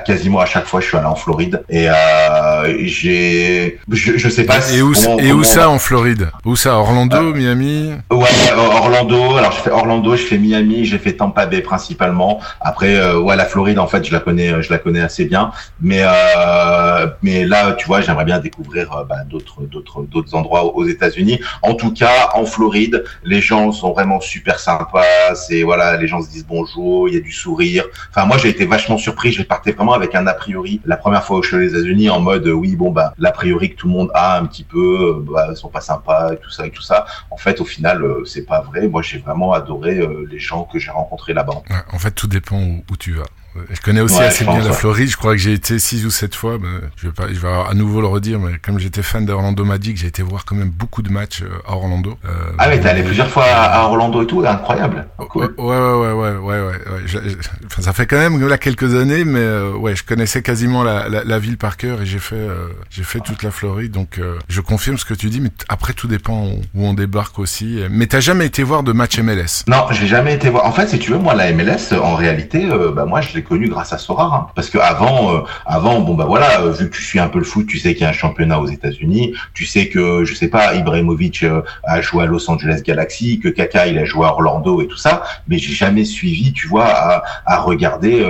quasiment 0.04 0.40
à 0.40 0.46
chaque 0.46 0.66
fois, 0.66 0.80
je 0.80 0.86
suis 0.86 0.96
allé 0.96 1.06
en 1.06 1.14
Floride 1.14 1.64
et 1.68 1.88
euh, 1.88 2.76
j'ai, 2.84 3.78
je, 3.90 4.16
je 4.16 4.28
sais 4.28 4.44
pas. 4.44 4.58
Et 4.72 4.82
où, 4.82 4.92
et 5.18 5.32
où 5.32 5.44
ça 5.44 5.68
en 5.68 5.78
Floride? 5.78 6.30
Où 6.44 6.56
ça 6.56 6.74
Orlando, 6.74 7.30
euh, 7.30 7.34
Miami? 7.34 7.92
Ouais, 8.10 8.28
Orlando. 8.56 9.36
Alors 9.36 9.52
je 9.52 9.60
fais 9.62 9.70
Orlando, 9.70 10.16
je 10.16 10.22
fais 10.24 10.38
Miami, 10.38 10.84
j'ai 10.84 10.98
fait 10.98 11.12
Tampa 11.12 11.46
Bay 11.46 11.60
principalement. 11.60 12.40
Après, 12.60 12.94
euh, 12.96 13.18
ouais, 13.20 13.36
la 13.36 13.44
Floride, 13.44 13.78
en 13.78 13.86
fait, 13.86 14.04
je 14.04 14.12
la 14.12 14.20
connais, 14.20 14.62
je 14.62 14.70
la 14.70 14.78
connais 14.78 15.00
assez 15.00 15.24
bien. 15.24 15.52
Mais 15.80 16.02
euh, 16.02 17.06
mais 17.22 17.44
là, 17.44 17.72
tu 17.72 17.86
vois, 17.86 18.00
j'aimerais 18.00 18.24
bien 18.24 18.38
découvrir 18.38 18.92
euh, 18.92 19.04
bah, 19.04 19.24
d'autres 19.28 19.62
d'autres 19.62 20.02
d'autres 20.02 20.34
endroits 20.34 20.64
aux 20.76 20.86
États-Unis. 20.86 21.40
En 21.62 21.74
tout 21.74 21.92
cas, 21.92 22.30
en 22.34 22.44
Floride, 22.44 23.04
les 23.24 23.40
gens 23.40 23.72
sont 23.72 23.92
vraiment 23.92 24.20
super 24.20 24.58
sympas. 24.58 25.34
C'est 25.34 25.62
voilà, 25.62 25.96
les 25.96 26.06
gens 26.06 26.22
se 26.22 26.30
disent 26.30 26.46
bonjour, 26.46 27.08
il 27.08 27.14
y 27.14 27.18
a 27.18 27.20
du 27.20 27.32
sourire. 27.32 27.84
Enfin, 28.10 28.26
moi, 28.26 28.38
j'ai 28.38 28.48
été 28.48 28.66
vachement 28.66 28.98
surpris. 28.98 29.32
J'ai 29.32 29.44
parti 29.64 29.76
vraiment 29.76 29.94
avec 29.94 30.14
un 30.14 30.26
a 30.26 30.34
priori. 30.34 30.80
La 30.84 30.96
première 30.96 31.24
fois 31.24 31.38
où 31.38 31.42
je 31.42 31.48
suis 31.48 31.56
aux 31.56 31.68
États-Unis, 31.68 32.10
en 32.10 32.20
mode 32.20 32.46
oui, 32.46 32.76
bon 32.76 32.90
bah 32.90 33.14
l'a 33.18 33.32
priori 33.32 33.70
que 33.70 33.76
tout 33.76 33.86
le 33.86 33.92
monde 33.92 34.10
a 34.14 34.38
un 34.38 34.46
petit 34.46 34.64
peu, 34.64 35.18
euh, 35.18 35.24
bah, 35.32 35.48
ils 35.50 35.56
sont 35.56 35.68
pas 35.68 35.80
sympas 35.80 36.32
et 36.32 36.36
tout 36.38 36.50
ça 36.50 36.66
et 36.66 36.70
tout 36.70 36.82
ça. 36.82 37.06
En 37.30 37.36
fait, 37.36 37.60
au 37.60 37.64
final, 37.64 38.02
euh, 38.02 38.24
c'est 38.24 38.44
pas 38.44 38.60
vrai. 38.60 38.88
Moi, 38.88 39.02
j'ai 39.02 39.18
vraiment 39.18 39.52
adoré 39.52 39.98
euh, 39.98 40.26
les 40.30 40.38
gens 40.38 40.64
que 40.64 40.78
j'ai 40.78 40.90
rencontrés 40.90 41.32
là-bas. 41.32 41.62
en 41.92 41.98
fait, 41.98 42.12
tout 42.12 42.26
dépend 42.26 42.60
où 42.90 42.96
tu 42.98 43.12
vas. 43.12 43.24
Je 43.70 43.80
connais 43.80 44.00
aussi 44.00 44.20
assez 44.20 44.44
bien 44.44 44.60
la 44.60 44.72
Floride. 44.72 45.08
Je 45.08 45.16
crois 45.16 45.32
que 45.32 45.38
j'ai 45.38 45.52
été 45.52 45.78
six 45.78 46.04
ou 46.06 46.10
sept 46.10 46.34
fois. 46.34 46.58
Mais 46.60 46.68
je 46.96 47.06
vais 47.06 47.12
pas, 47.12 47.28
je 47.28 47.38
vais 47.38 47.48
à 47.48 47.74
nouveau 47.74 48.00
le 48.00 48.06
redire. 48.06 48.38
Mais 48.38 48.58
comme 48.58 48.78
j'étais 48.78 49.02
fan 49.02 49.24
d'Orlando 49.24 49.64
Magic, 49.64 49.96
j'ai 49.96 50.06
été 50.06 50.22
voir 50.22 50.44
quand 50.44 50.56
même 50.56 50.70
beaucoup 50.70 51.02
de 51.02 51.10
matchs 51.10 51.42
euh, 51.42 51.58
à 51.66 51.72
Orlando. 51.72 52.18
Euh, 52.24 52.30
ah 52.58 52.68
mais 52.68 52.80
t'es 52.80 52.88
allé 52.88 53.02
plusieurs 53.02 53.28
fois 53.28 53.44
à 53.46 53.84
Orlando 53.84 54.22
et 54.22 54.26
tout, 54.26 54.44
incroyable. 54.46 55.06
Cool. 55.30 55.54
Ouais, 55.58 55.64
ouais, 55.64 56.12
ouais, 56.12 56.12
ouais, 56.12 56.36
ouais, 56.36 56.60
ouais. 56.60 57.36
enfin, 57.66 57.82
ça 57.82 57.92
fait 57.92 58.06
quand 58.06 58.18
même 58.18 58.46
là 58.46 58.58
quelques 58.58 58.94
années, 58.94 59.24
mais 59.24 59.40
euh, 59.40 59.72
ouais, 59.72 59.96
je 59.96 60.04
connaissais 60.04 60.42
quasiment 60.42 60.82
la, 60.82 61.08
la, 61.08 61.24
la, 61.24 61.38
ville 61.38 61.56
par 61.56 61.76
cœur 61.76 62.02
et 62.02 62.06
j'ai 62.06 62.18
fait, 62.18 62.36
euh, 62.36 62.68
j'ai 62.90 63.04
fait 63.04 63.20
toute 63.20 63.42
la 63.42 63.50
Floride. 63.50 63.92
Donc, 63.92 64.20
je 64.48 64.60
confirme 64.60 64.98
ce 64.98 65.04
que 65.04 65.14
tu 65.14 65.30
dis. 65.30 65.40
Mais 65.40 65.50
après, 65.68 65.92
tout 65.92 66.08
dépend 66.08 66.48
où 66.74 66.86
on 66.86 66.94
débarque 66.94 67.38
aussi. 67.38 67.80
Mais 67.90 68.06
t'as 68.06 68.20
jamais 68.20 68.46
été 68.46 68.62
voir 68.62 68.82
de 68.82 68.92
match 68.92 69.18
MLS 69.18 69.64
Non, 69.68 69.86
j'ai 69.90 70.06
jamais 70.06 70.34
été 70.34 70.50
voir. 70.50 70.66
En 70.66 70.72
fait, 70.72 70.88
si 70.88 70.98
tu 70.98 71.12
veux, 71.12 71.18
moi, 71.18 71.34
la 71.34 71.52
MLS, 71.52 71.92
en 71.92 72.14
réalité, 72.14 72.68
bah 72.94 73.04
moi, 73.04 73.20
je 73.20 73.34
l'ai 73.34 73.42
connu 73.44 73.68
grâce 73.68 73.92
à 73.92 73.98
Sora. 73.98 74.30
Hein. 74.34 74.52
Parce 74.54 74.70
que 74.70 74.78
avant, 74.78 75.34
euh, 75.34 75.40
avant, 75.66 76.00
bon 76.00 76.14
bah 76.14 76.24
voilà, 76.26 76.62
euh, 76.62 76.72
vu 76.72 76.90
que 76.90 76.96
tu 76.96 77.02
suis 77.02 77.20
un 77.20 77.28
peu 77.28 77.38
le 77.38 77.44
foot, 77.44 77.66
tu 77.66 77.78
sais 77.78 77.94
qu'il 77.94 78.02
y 78.02 78.06
a 78.06 78.10
un 78.10 78.12
championnat 78.12 78.60
aux 78.60 78.66
États-Unis, 78.66 79.34
tu 79.52 79.66
sais 79.66 79.88
que 79.88 80.24
je 80.24 80.34
sais 80.34 80.48
pas, 80.48 80.74
Ibrahimovic 80.74 81.42
euh, 81.44 81.62
a 81.84 82.00
joué 82.00 82.24
à 82.24 82.26
Los 82.26 82.50
Angeles 82.50 82.82
Galaxy, 82.84 83.38
que 83.38 83.48
Kaka 83.48 83.86
il 83.86 83.98
a 83.98 84.04
joué 84.04 84.26
à 84.26 84.32
Orlando 84.32 84.82
et 84.82 84.88
tout 84.88 84.96
ça, 84.96 85.22
mais 85.46 85.58
j'ai 85.58 85.74
jamais 85.74 86.04
suivi, 86.04 86.52
tu 86.52 86.66
vois, 86.66 86.86
à, 86.86 87.22
à 87.46 87.60
regarder, 87.60 88.24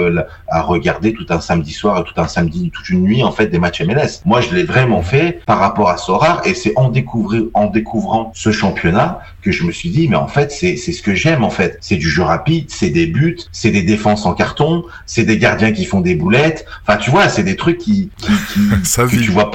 à 0.49 0.61
regarder 0.61 1.15
tout 1.15 1.27
un 1.31 1.41
samedi 1.41 1.73
soir, 1.73 2.05
tout 2.05 2.21
un 2.21 2.29
samedi, 2.29 2.71
toute 2.71 2.91
une 2.91 3.03
nuit 3.03 3.23
en 3.23 3.33
fait 3.33 3.47
des 3.47 3.59
matchs 3.59 3.81
MLS. 3.83 4.21
Moi, 4.25 4.41
je 4.41 4.55
l'ai 4.55 4.65
vraiment 4.65 5.03
fait 5.03 5.41
par 5.47 5.59
rapport 5.59 5.89
à 5.89 5.97
Sora 5.97 6.41
et 6.45 6.55
c'est 6.55 6.73
en 6.77 6.89
découvrir, 6.89 7.45
en 7.55 7.67
découvrant 7.67 8.33
ce 8.35 8.51
championnat 8.51 9.21
que 9.45 9.53
je 9.53 9.65
me 9.65 9.73
suis 9.73 9.91
dit, 9.91 10.09
mais 10.09 10.17
en 10.17 10.27
fait, 10.27 10.51
c'est 10.51 10.77
c'est 10.77 10.93
ce 10.93 11.03
que 11.03 11.15
j'aime 11.15 11.45
en 11.45 11.51
fait. 11.51 11.77
C'est 11.83 11.97
du 11.97 12.09
jeu 12.09 12.23
rapide, 12.23 12.71
c'est 12.71 12.89
des 12.89 13.07
buts, 13.07 13.37
c'est 13.53 13.71
des 13.71 13.83
défenses 13.83 14.25
en 14.25 14.33
carton, 14.33 14.85
c'est 15.05 15.25
des 15.25 15.37
gardiens 15.37 15.71
qui 15.73 15.85
font 15.85 16.01
des 16.01 16.15
boulettes. 16.15 16.65
Enfin, 16.87 16.97
tu 16.97 17.11
vois, 17.11 17.29
c'est 17.29 17.43
des 17.43 17.55
trucs 17.55 17.77
qui, 17.77 18.11
qui, 18.17 18.33
qui 18.53 18.61
que 18.97 19.23
tu 19.23 19.31
vois, 19.31 19.51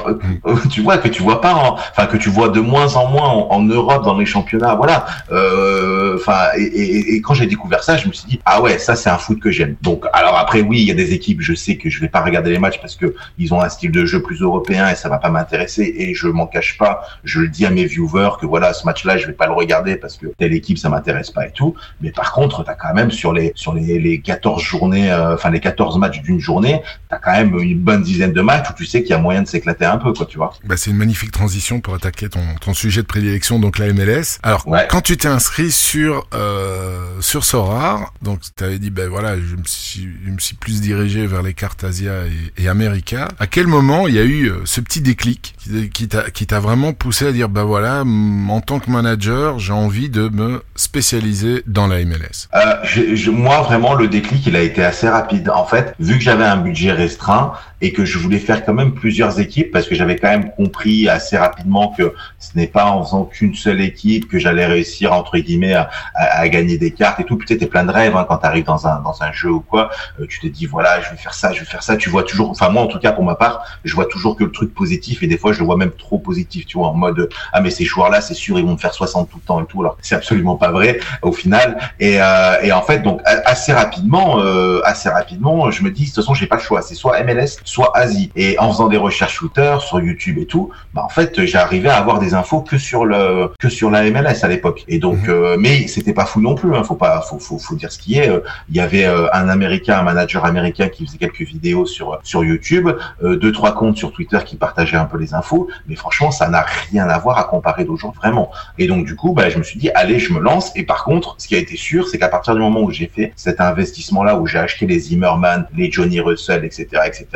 tu 0.70 0.80
vois 0.80 0.98
que 0.98 1.08
tu 1.08 1.22
vois 1.22 1.40
pas, 1.40 1.54
enfin 1.90 2.06
que 2.06 2.16
tu 2.16 2.30
vois 2.30 2.50
de 2.50 2.60
moins 2.60 2.94
en 2.94 3.08
moins 3.08 3.28
en, 3.28 3.60
Europe 3.64 4.04
dans 4.04 4.16
les 4.16 4.26
championnats. 4.26 4.76
Voilà. 4.76 5.06
Euh, 5.32 6.16
enfin, 6.16 6.50
et, 6.56 6.62
et, 6.62 7.14
et, 7.16 7.20
quand 7.20 7.34
j'ai 7.34 7.46
découvert 7.46 7.82
ça, 7.82 7.96
je 7.96 8.06
me 8.06 8.12
suis 8.12 8.28
dit 8.28 8.40
ah 8.44 8.62
ouais, 8.62 8.78
ça 8.78 8.94
c'est 8.94 9.10
un 9.10 9.18
foot 9.18 9.40
que 9.40 9.50
j'aime. 9.50 9.74
Donc, 9.82 10.04
alors 10.12 10.38
après 10.38 10.60
oui, 10.60 10.80
il 10.80 10.86
y 10.86 10.92
a 10.92 10.94
des 10.94 11.12
équipes, 11.14 11.40
je 11.40 11.54
sais 11.54 11.76
que 11.76 11.90
je 11.90 12.00
vais 12.00 12.08
pas 12.08 12.20
regarder 12.20 12.50
les 12.50 12.58
matchs 12.58 12.80
parce 12.80 12.94
que 12.94 13.16
ils 13.38 13.52
ont 13.52 13.60
un 13.60 13.68
style 13.68 13.90
de 13.90 14.04
jeu 14.04 14.22
plus 14.22 14.40
européen 14.40 14.88
et 14.88 14.94
ça 14.94 15.08
va 15.08 15.18
pas 15.18 15.30
m'intéresser. 15.30 15.92
Et 15.98 16.14
je 16.14 16.28
m'en 16.28 16.46
cache 16.46 16.78
pas, 16.78 17.02
je 17.24 17.40
le 17.40 17.48
dis 17.48 17.66
à 17.66 17.70
mes 17.70 17.86
viewers 17.86 18.30
que 18.40 18.46
voilà, 18.46 18.72
ce 18.72 18.86
match-là, 18.86 19.16
je 19.16 19.26
vais 19.26 19.32
pas 19.32 19.46
le 19.46 19.52
regarder 19.52 19.79
parce 20.00 20.16
que 20.16 20.26
telle 20.38 20.52
équipe 20.52 20.78
ça 20.78 20.88
m'intéresse 20.88 21.30
pas 21.30 21.46
et 21.46 21.52
tout. 21.52 21.74
Mais 22.00 22.10
par 22.10 22.32
contre, 22.32 22.64
tu 22.64 22.70
as 22.70 22.74
quand 22.74 22.94
même 22.94 23.10
sur 23.10 23.32
les 23.32 23.52
sur 23.54 23.74
les, 23.74 23.98
les 23.98 24.20
14 24.20 24.62
journées, 24.62 25.10
euh, 25.10 25.34
enfin 25.34 25.50
les 25.50 25.60
14 25.60 25.80
14 25.80 25.98
matchs 25.98 26.20
d'une 26.20 26.40
journée, 26.40 26.82
tu 27.08 27.14
as 27.14 27.18
quand 27.18 27.32
même 27.32 27.58
une 27.58 27.78
bonne 27.78 28.02
dizaine 28.02 28.32
de 28.32 28.40
matchs 28.40 28.70
où 28.70 28.74
tu 28.74 28.86
sais 28.86 29.02
qu'il 29.02 29.10
y 29.10 29.14
a 29.14 29.18
moyen 29.18 29.42
de 29.42 29.48
s'éclater 29.48 29.84
un 29.84 29.98
peu, 29.98 30.12
quoi, 30.12 30.26
tu 30.26 30.36
vois. 30.36 30.52
Bah, 30.64 30.76
c'est 30.76 30.90
une 30.90 30.96
magnifique 30.96 31.30
transition 31.30 31.80
pour 31.80 31.94
attaquer 31.94 32.28
ton, 32.28 32.40
ton 32.60 32.74
sujet 32.74 33.02
de 33.02 33.06
prédilection, 33.06 33.58
donc 33.58 33.78
la 33.78 33.92
MLS. 33.92 34.38
Alors, 34.42 34.66
quand 34.90 35.00
tu 35.00 35.16
t'es 35.16 35.28
inscrit 35.28 35.70
sur 35.70 36.26
euh, 36.34 37.20
sur 37.20 37.44
Sorar, 37.44 38.12
donc 38.22 38.40
tu 38.56 38.64
avais 38.64 38.78
dit, 38.78 38.90
ben 38.90 39.08
voilà, 39.08 39.36
je 39.36 39.56
me 39.56 39.64
suis, 39.64 40.08
je 40.24 40.30
me 40.30 40.38
suis 40.38 40.56
plus 40.56 40.80
dirigé 40.80 41.26
vers 41.26 41.42
les 41.42 41.54
cartes 41.54 41.84
Asia 41.84 42.26
et, 42.26 42.64
et 42.64 42.68
America. 42.68 43.28
À 43.38 43.46
quel 43.46 43.66
moment 43.66 44.06
il 44.06 44.14
y 44.14 44.18
a 44.18 44.24
eu 44.24 44.50
euh, 44.50 44.62
ce 44.64 44.80
petit 44.80 45.00
déclic 45.00 45.54
qui 45.94 46.08
t'a 46.08 46.30
qui 46.30 46.46
t'a 46.46 46.60
vraiment 46.60 46.92
poussé 46.92 47.26
à 47.26 47.32
dire, 47.32 47.48
ben 47.48 47.64
voilà, 47.64 48.02
en 48.02 48.60
tant 48.60 48.80
que 48.80 48.90
manager, 48.90 49.58
j'ai 49.70 49.76
envie 49.76 50.08
de 50.08 50.28
me 50.28 50.64
spécialiser 50.74 51.62
dans 51.64 51.86
la 51.86 52.04
MLS. 52.04 52.48
Euh, 52.54 53.30
moi, 53.30 53.62
vraiment, 53.62 53.94
le 53.94 54.08
déclic, 54.08 54.44
il 54.46 54.56
a 54.56 54.62
été 54.62 54.82
assez 54.82 55.08
rapide. 55.08 55.48
En 55.48 55.64
fait, 55.64 55.94
vu 56.00 56.18
que 56.18 56.24
j'avais 56.24 56.44
un 56.44 56.56
budget 56.56 56.90
restreint 56.90 57.52
et 57.80 57.92
que 57.92 58.04
je 58.04 58.18
voulais 58.18 58.38
faire 58.38 58.64
quand 58.64 58.74
même 58.74 58.92
plusieurs 58.92 59.40
équipes, 59.40 59.70
parce 59.70 59.86
que 59.86 59.94
j'avais 59.94 60.16
quand 60.16 60.28
même 60.28 60.50
compris 60.50 61.08
assez 61.08 61.36
rapidement 61.36 61.94
que 61.96 62.14
ce 62.38 62.50
n'est 62.54 62.66
pas 62.66 62.86
en 62.86 63.04
faisant 63.04 63.24
qu'une 63.24 63.54
seule 63.54 63.80
équipe 63.80 64.28
que 64.28 64.38
j'allais 64.38 64.66
réussir 64.66 65.12
entre 65.12 65.38
guillemets 65.38 65.74
à, 65.74 65.90
à, 66.14 66.48
gagner 66.48 66.78
des 66.78 66.92
cartes 66.92 67.20
et 67.20 67.24
tout. 67.24 67.36
Peut-être 67.36 67.60
t'es 67.60 67.66
plein 67.66 67.84
de 67.84 67.90
rêves 67.90 68.16
hein, 68.16 68.26
quand 68.28 68.38
tu 68.38 68.46
arrives 68.46 68.64
dans 68.64 68.86
un 68.86 69.00
dans 69.00 69.22
un 69.22 69.32
jeu 69.32 69.50
ou 69.50 69.60
quoi. 69.60 69.90
Euh, 70.20 70.26
tu 70.28 70.40
te 70.40 70.46
dis 70.46 70.66
voilà, 70.66 71.00
je 71.00 71.10
vais 71.10 71.16
faire 71.16 71.34
ça, 71.34 71.52
je 71.52 71.60
vais 71.60 71.66
faire 71.66 71.82
ça. 71.82 71.96
Tu 71.96 72.10
vois 72.10 72.22
toujours, 72.22 72.50
enfin 72.50 72.68
moi 72.68 72.82
en 72.82 72.86
tout 72.86 72.98
cas 72.98 73.12
pour 73.12 73.24
ma 73.24 73.34
part, 73.34 73.64
je 73.84 73.94
vois 73.94 74.06
toujours 74.06 74.36
que 74.36 74.44
le 74.44 74.52
truc 74.52 74.74
positif 74.74 75.22
et 75.22 75.26
des 75.26 75.38
fois 75.38 75.52
je 75.52 75.60
le 75.60 75.64
vois 75.64 75.76
même 75.76 75.92
trop 75.92 76.18
positif. 76.18 76.66
Tu 76.66 76.78
vois 76.78 76.88
en 76.88 76.94
mode 76.94 77.28
ah 77.52 77.60
mais 77.60 77.70
ces 77.70 77.84
joueurs 77.84 78.10
là 78.10 78.20
c'est 78.20 78.34
sûr 78.34 78.58
ils 78.58 78.64
vont 78.64 78.72
me 78.72 78.78
faire 78.78 78.94
60 78.94 79.30
tout 79.30 79.38
le 79.38 79.42
temps 79.42 79.62
et 79.62 79.66
tout. 79.66 79.80
Alors 79.80 79.96
c'est 80.00 80.14
absolument 80.14 80.56
pas 80.56 80.70
vrai 80.70 81.00
au 81.22 81.32
final. 81.32 81.78
Et, 81.98 82.20
euh, 82.20 82.60
et 82.62 82.72
en 82.72 82.82
fait 82.82 83.00
donc 83.00 83.20
assez 83.24 83.72
rapidement, 83.72 84.40
euh, 84.40 84.80
assez 84.84 85.08
rapidement, 85.08 85.70
je 85.70 85.82
me 85.82 85.90
dis 85.90 86.02
de 86.02 86.06
toute 86.06 86.16
façon 86.16 86.34
j'ai 86.34 86.46
pas 86.46 86.56
le 86.56 86.62
choix. 86.62 86.82
C'est 86.82 86.94
soit 86.94 87.22
MLS 87.22 87.56
soit 87.70 87.96
Asie. 87.96 88.30
Et 88.34 88.58
en 88.58 88.72
faisant 88.72 88.88
des 88.88 88.96
recherches 88.96 89.36
Twitter, 89.36 89.76
sur 89.80 90.00
YouTube 90.00 90.38
et 90.38 90.46
tout, 90.46 90.70
bah 90.92 91.02
en 91.04 91.08
fait, 91.08 91.44
j'arrivais 91.46 91.88
à 91.88 91.96
avoir 91.96 92.18
des 92.18 92.34
infos 92.34 92.60
que 92.62 92.78
sur 92.78 93.04
le 93.04 93.52
que 93.60 93.68
sur 93.68 93.90
la 93.90 94.02
MLS 94.10 94.42
à 94.42 94.48
l'époque. 94.48 94.84
Et 94.88 94.98
donc, 94.98 95.22
mhm. 95.22 95.30
euh, 95.30 95.56
mais 95.58 95.86
c'était 95.86 96.12
pas 96.12 96.26
fou 96.26 96.40
non 96.40 96.54
plus. 96.54 96.74
Hein, 96.74 96.82
faut 96.82 96.96
pas, 96.96 97.20
faut, 97.20 97.38
faut, 97.38 97.58
faut 97.58 97.76
dire 97.76 97.92
ce 97.92 97.98
qui 97.98 98.18
est. 98.18 98.28
Euh, 98.28 98.40
il 98.68 98.76
y 98.76 98.80
avait 98.80 99.06
euh, 99.06 99.28
un 99.32 99.48
Américain, 99.48 99.98
un 99.98 100.02
manager 100.02 100.44
américain 100.44 100.88
qui 100.88 101.06
faisait 101.06 101.18
quelques 101.18 101.42
vidéos 101.42 101.86
sur 101.86 102.18
sur 102.24 102.44
YouTube, 102.44 102.88
deux 103.22 103.52
trois 103.52 103.72
comptes 103.72 103.96
sur 103.96 104.12
Twitter 104.12 104.38
qui 104.44 104.56
partageaient 104.56 104.96
un 104.96 105.04
peu 105.04 105.18
les 105.18 105.34
infos. 105.34 105.68
Mais 105.86 105.94
franchement, 105.94 106.30
ça 106.30 106.48
n'a 106.48 106.64
rien 106.90 107.08
à 107.08 107.18
voir 107.18 107.38
à 107.38 107.44
comparer 107.44 107.84
d'aujourd'hui, 107.84 108.18
vraiment. 108.20 108.50
Et 108.78 108.86
donc, 108.88 109.06
du 109.06 109.14
coup, 109.14 109.32
bah, 109.32 109.48
je 109.48 109.58
me 109.58 109.62
suis 109.62 109.78
dit, 109.78 109.90
allez, 109.94 110.18
je 110.18 110.32
me 110.32 110.40
lance. 110.40 110.72
Et 110.74 110.82
par 110.82 111.04
contre, 111.04 111.36
ce 111.38 111.46
qui 111.46 111.54
a 111.54 111.58
été 111.58 111.76
sûr, 111.76 112.08
c'est 112.08 112.18
qu'à 112.18 112.28
partir 112.28 112.54
du 112.54 112.60
moment 112.60 112.80
où 112.80 112.90
j'ai 112.90 113.06
fait 113.06 113.32
cet 113.36 113.60
investissement-là, 113.60 114.36
où 114.36 114.46
j'ai 114.46 114.58
acheté 114.58 114.86
les 114.86 114.98
Zimmerman, 114.98 115.66
les 115.76 115.90
Johnny 115.90 116.20
Russell, 116.20 116.64
etc., 116.64 116.86
etc., 117.06 117.26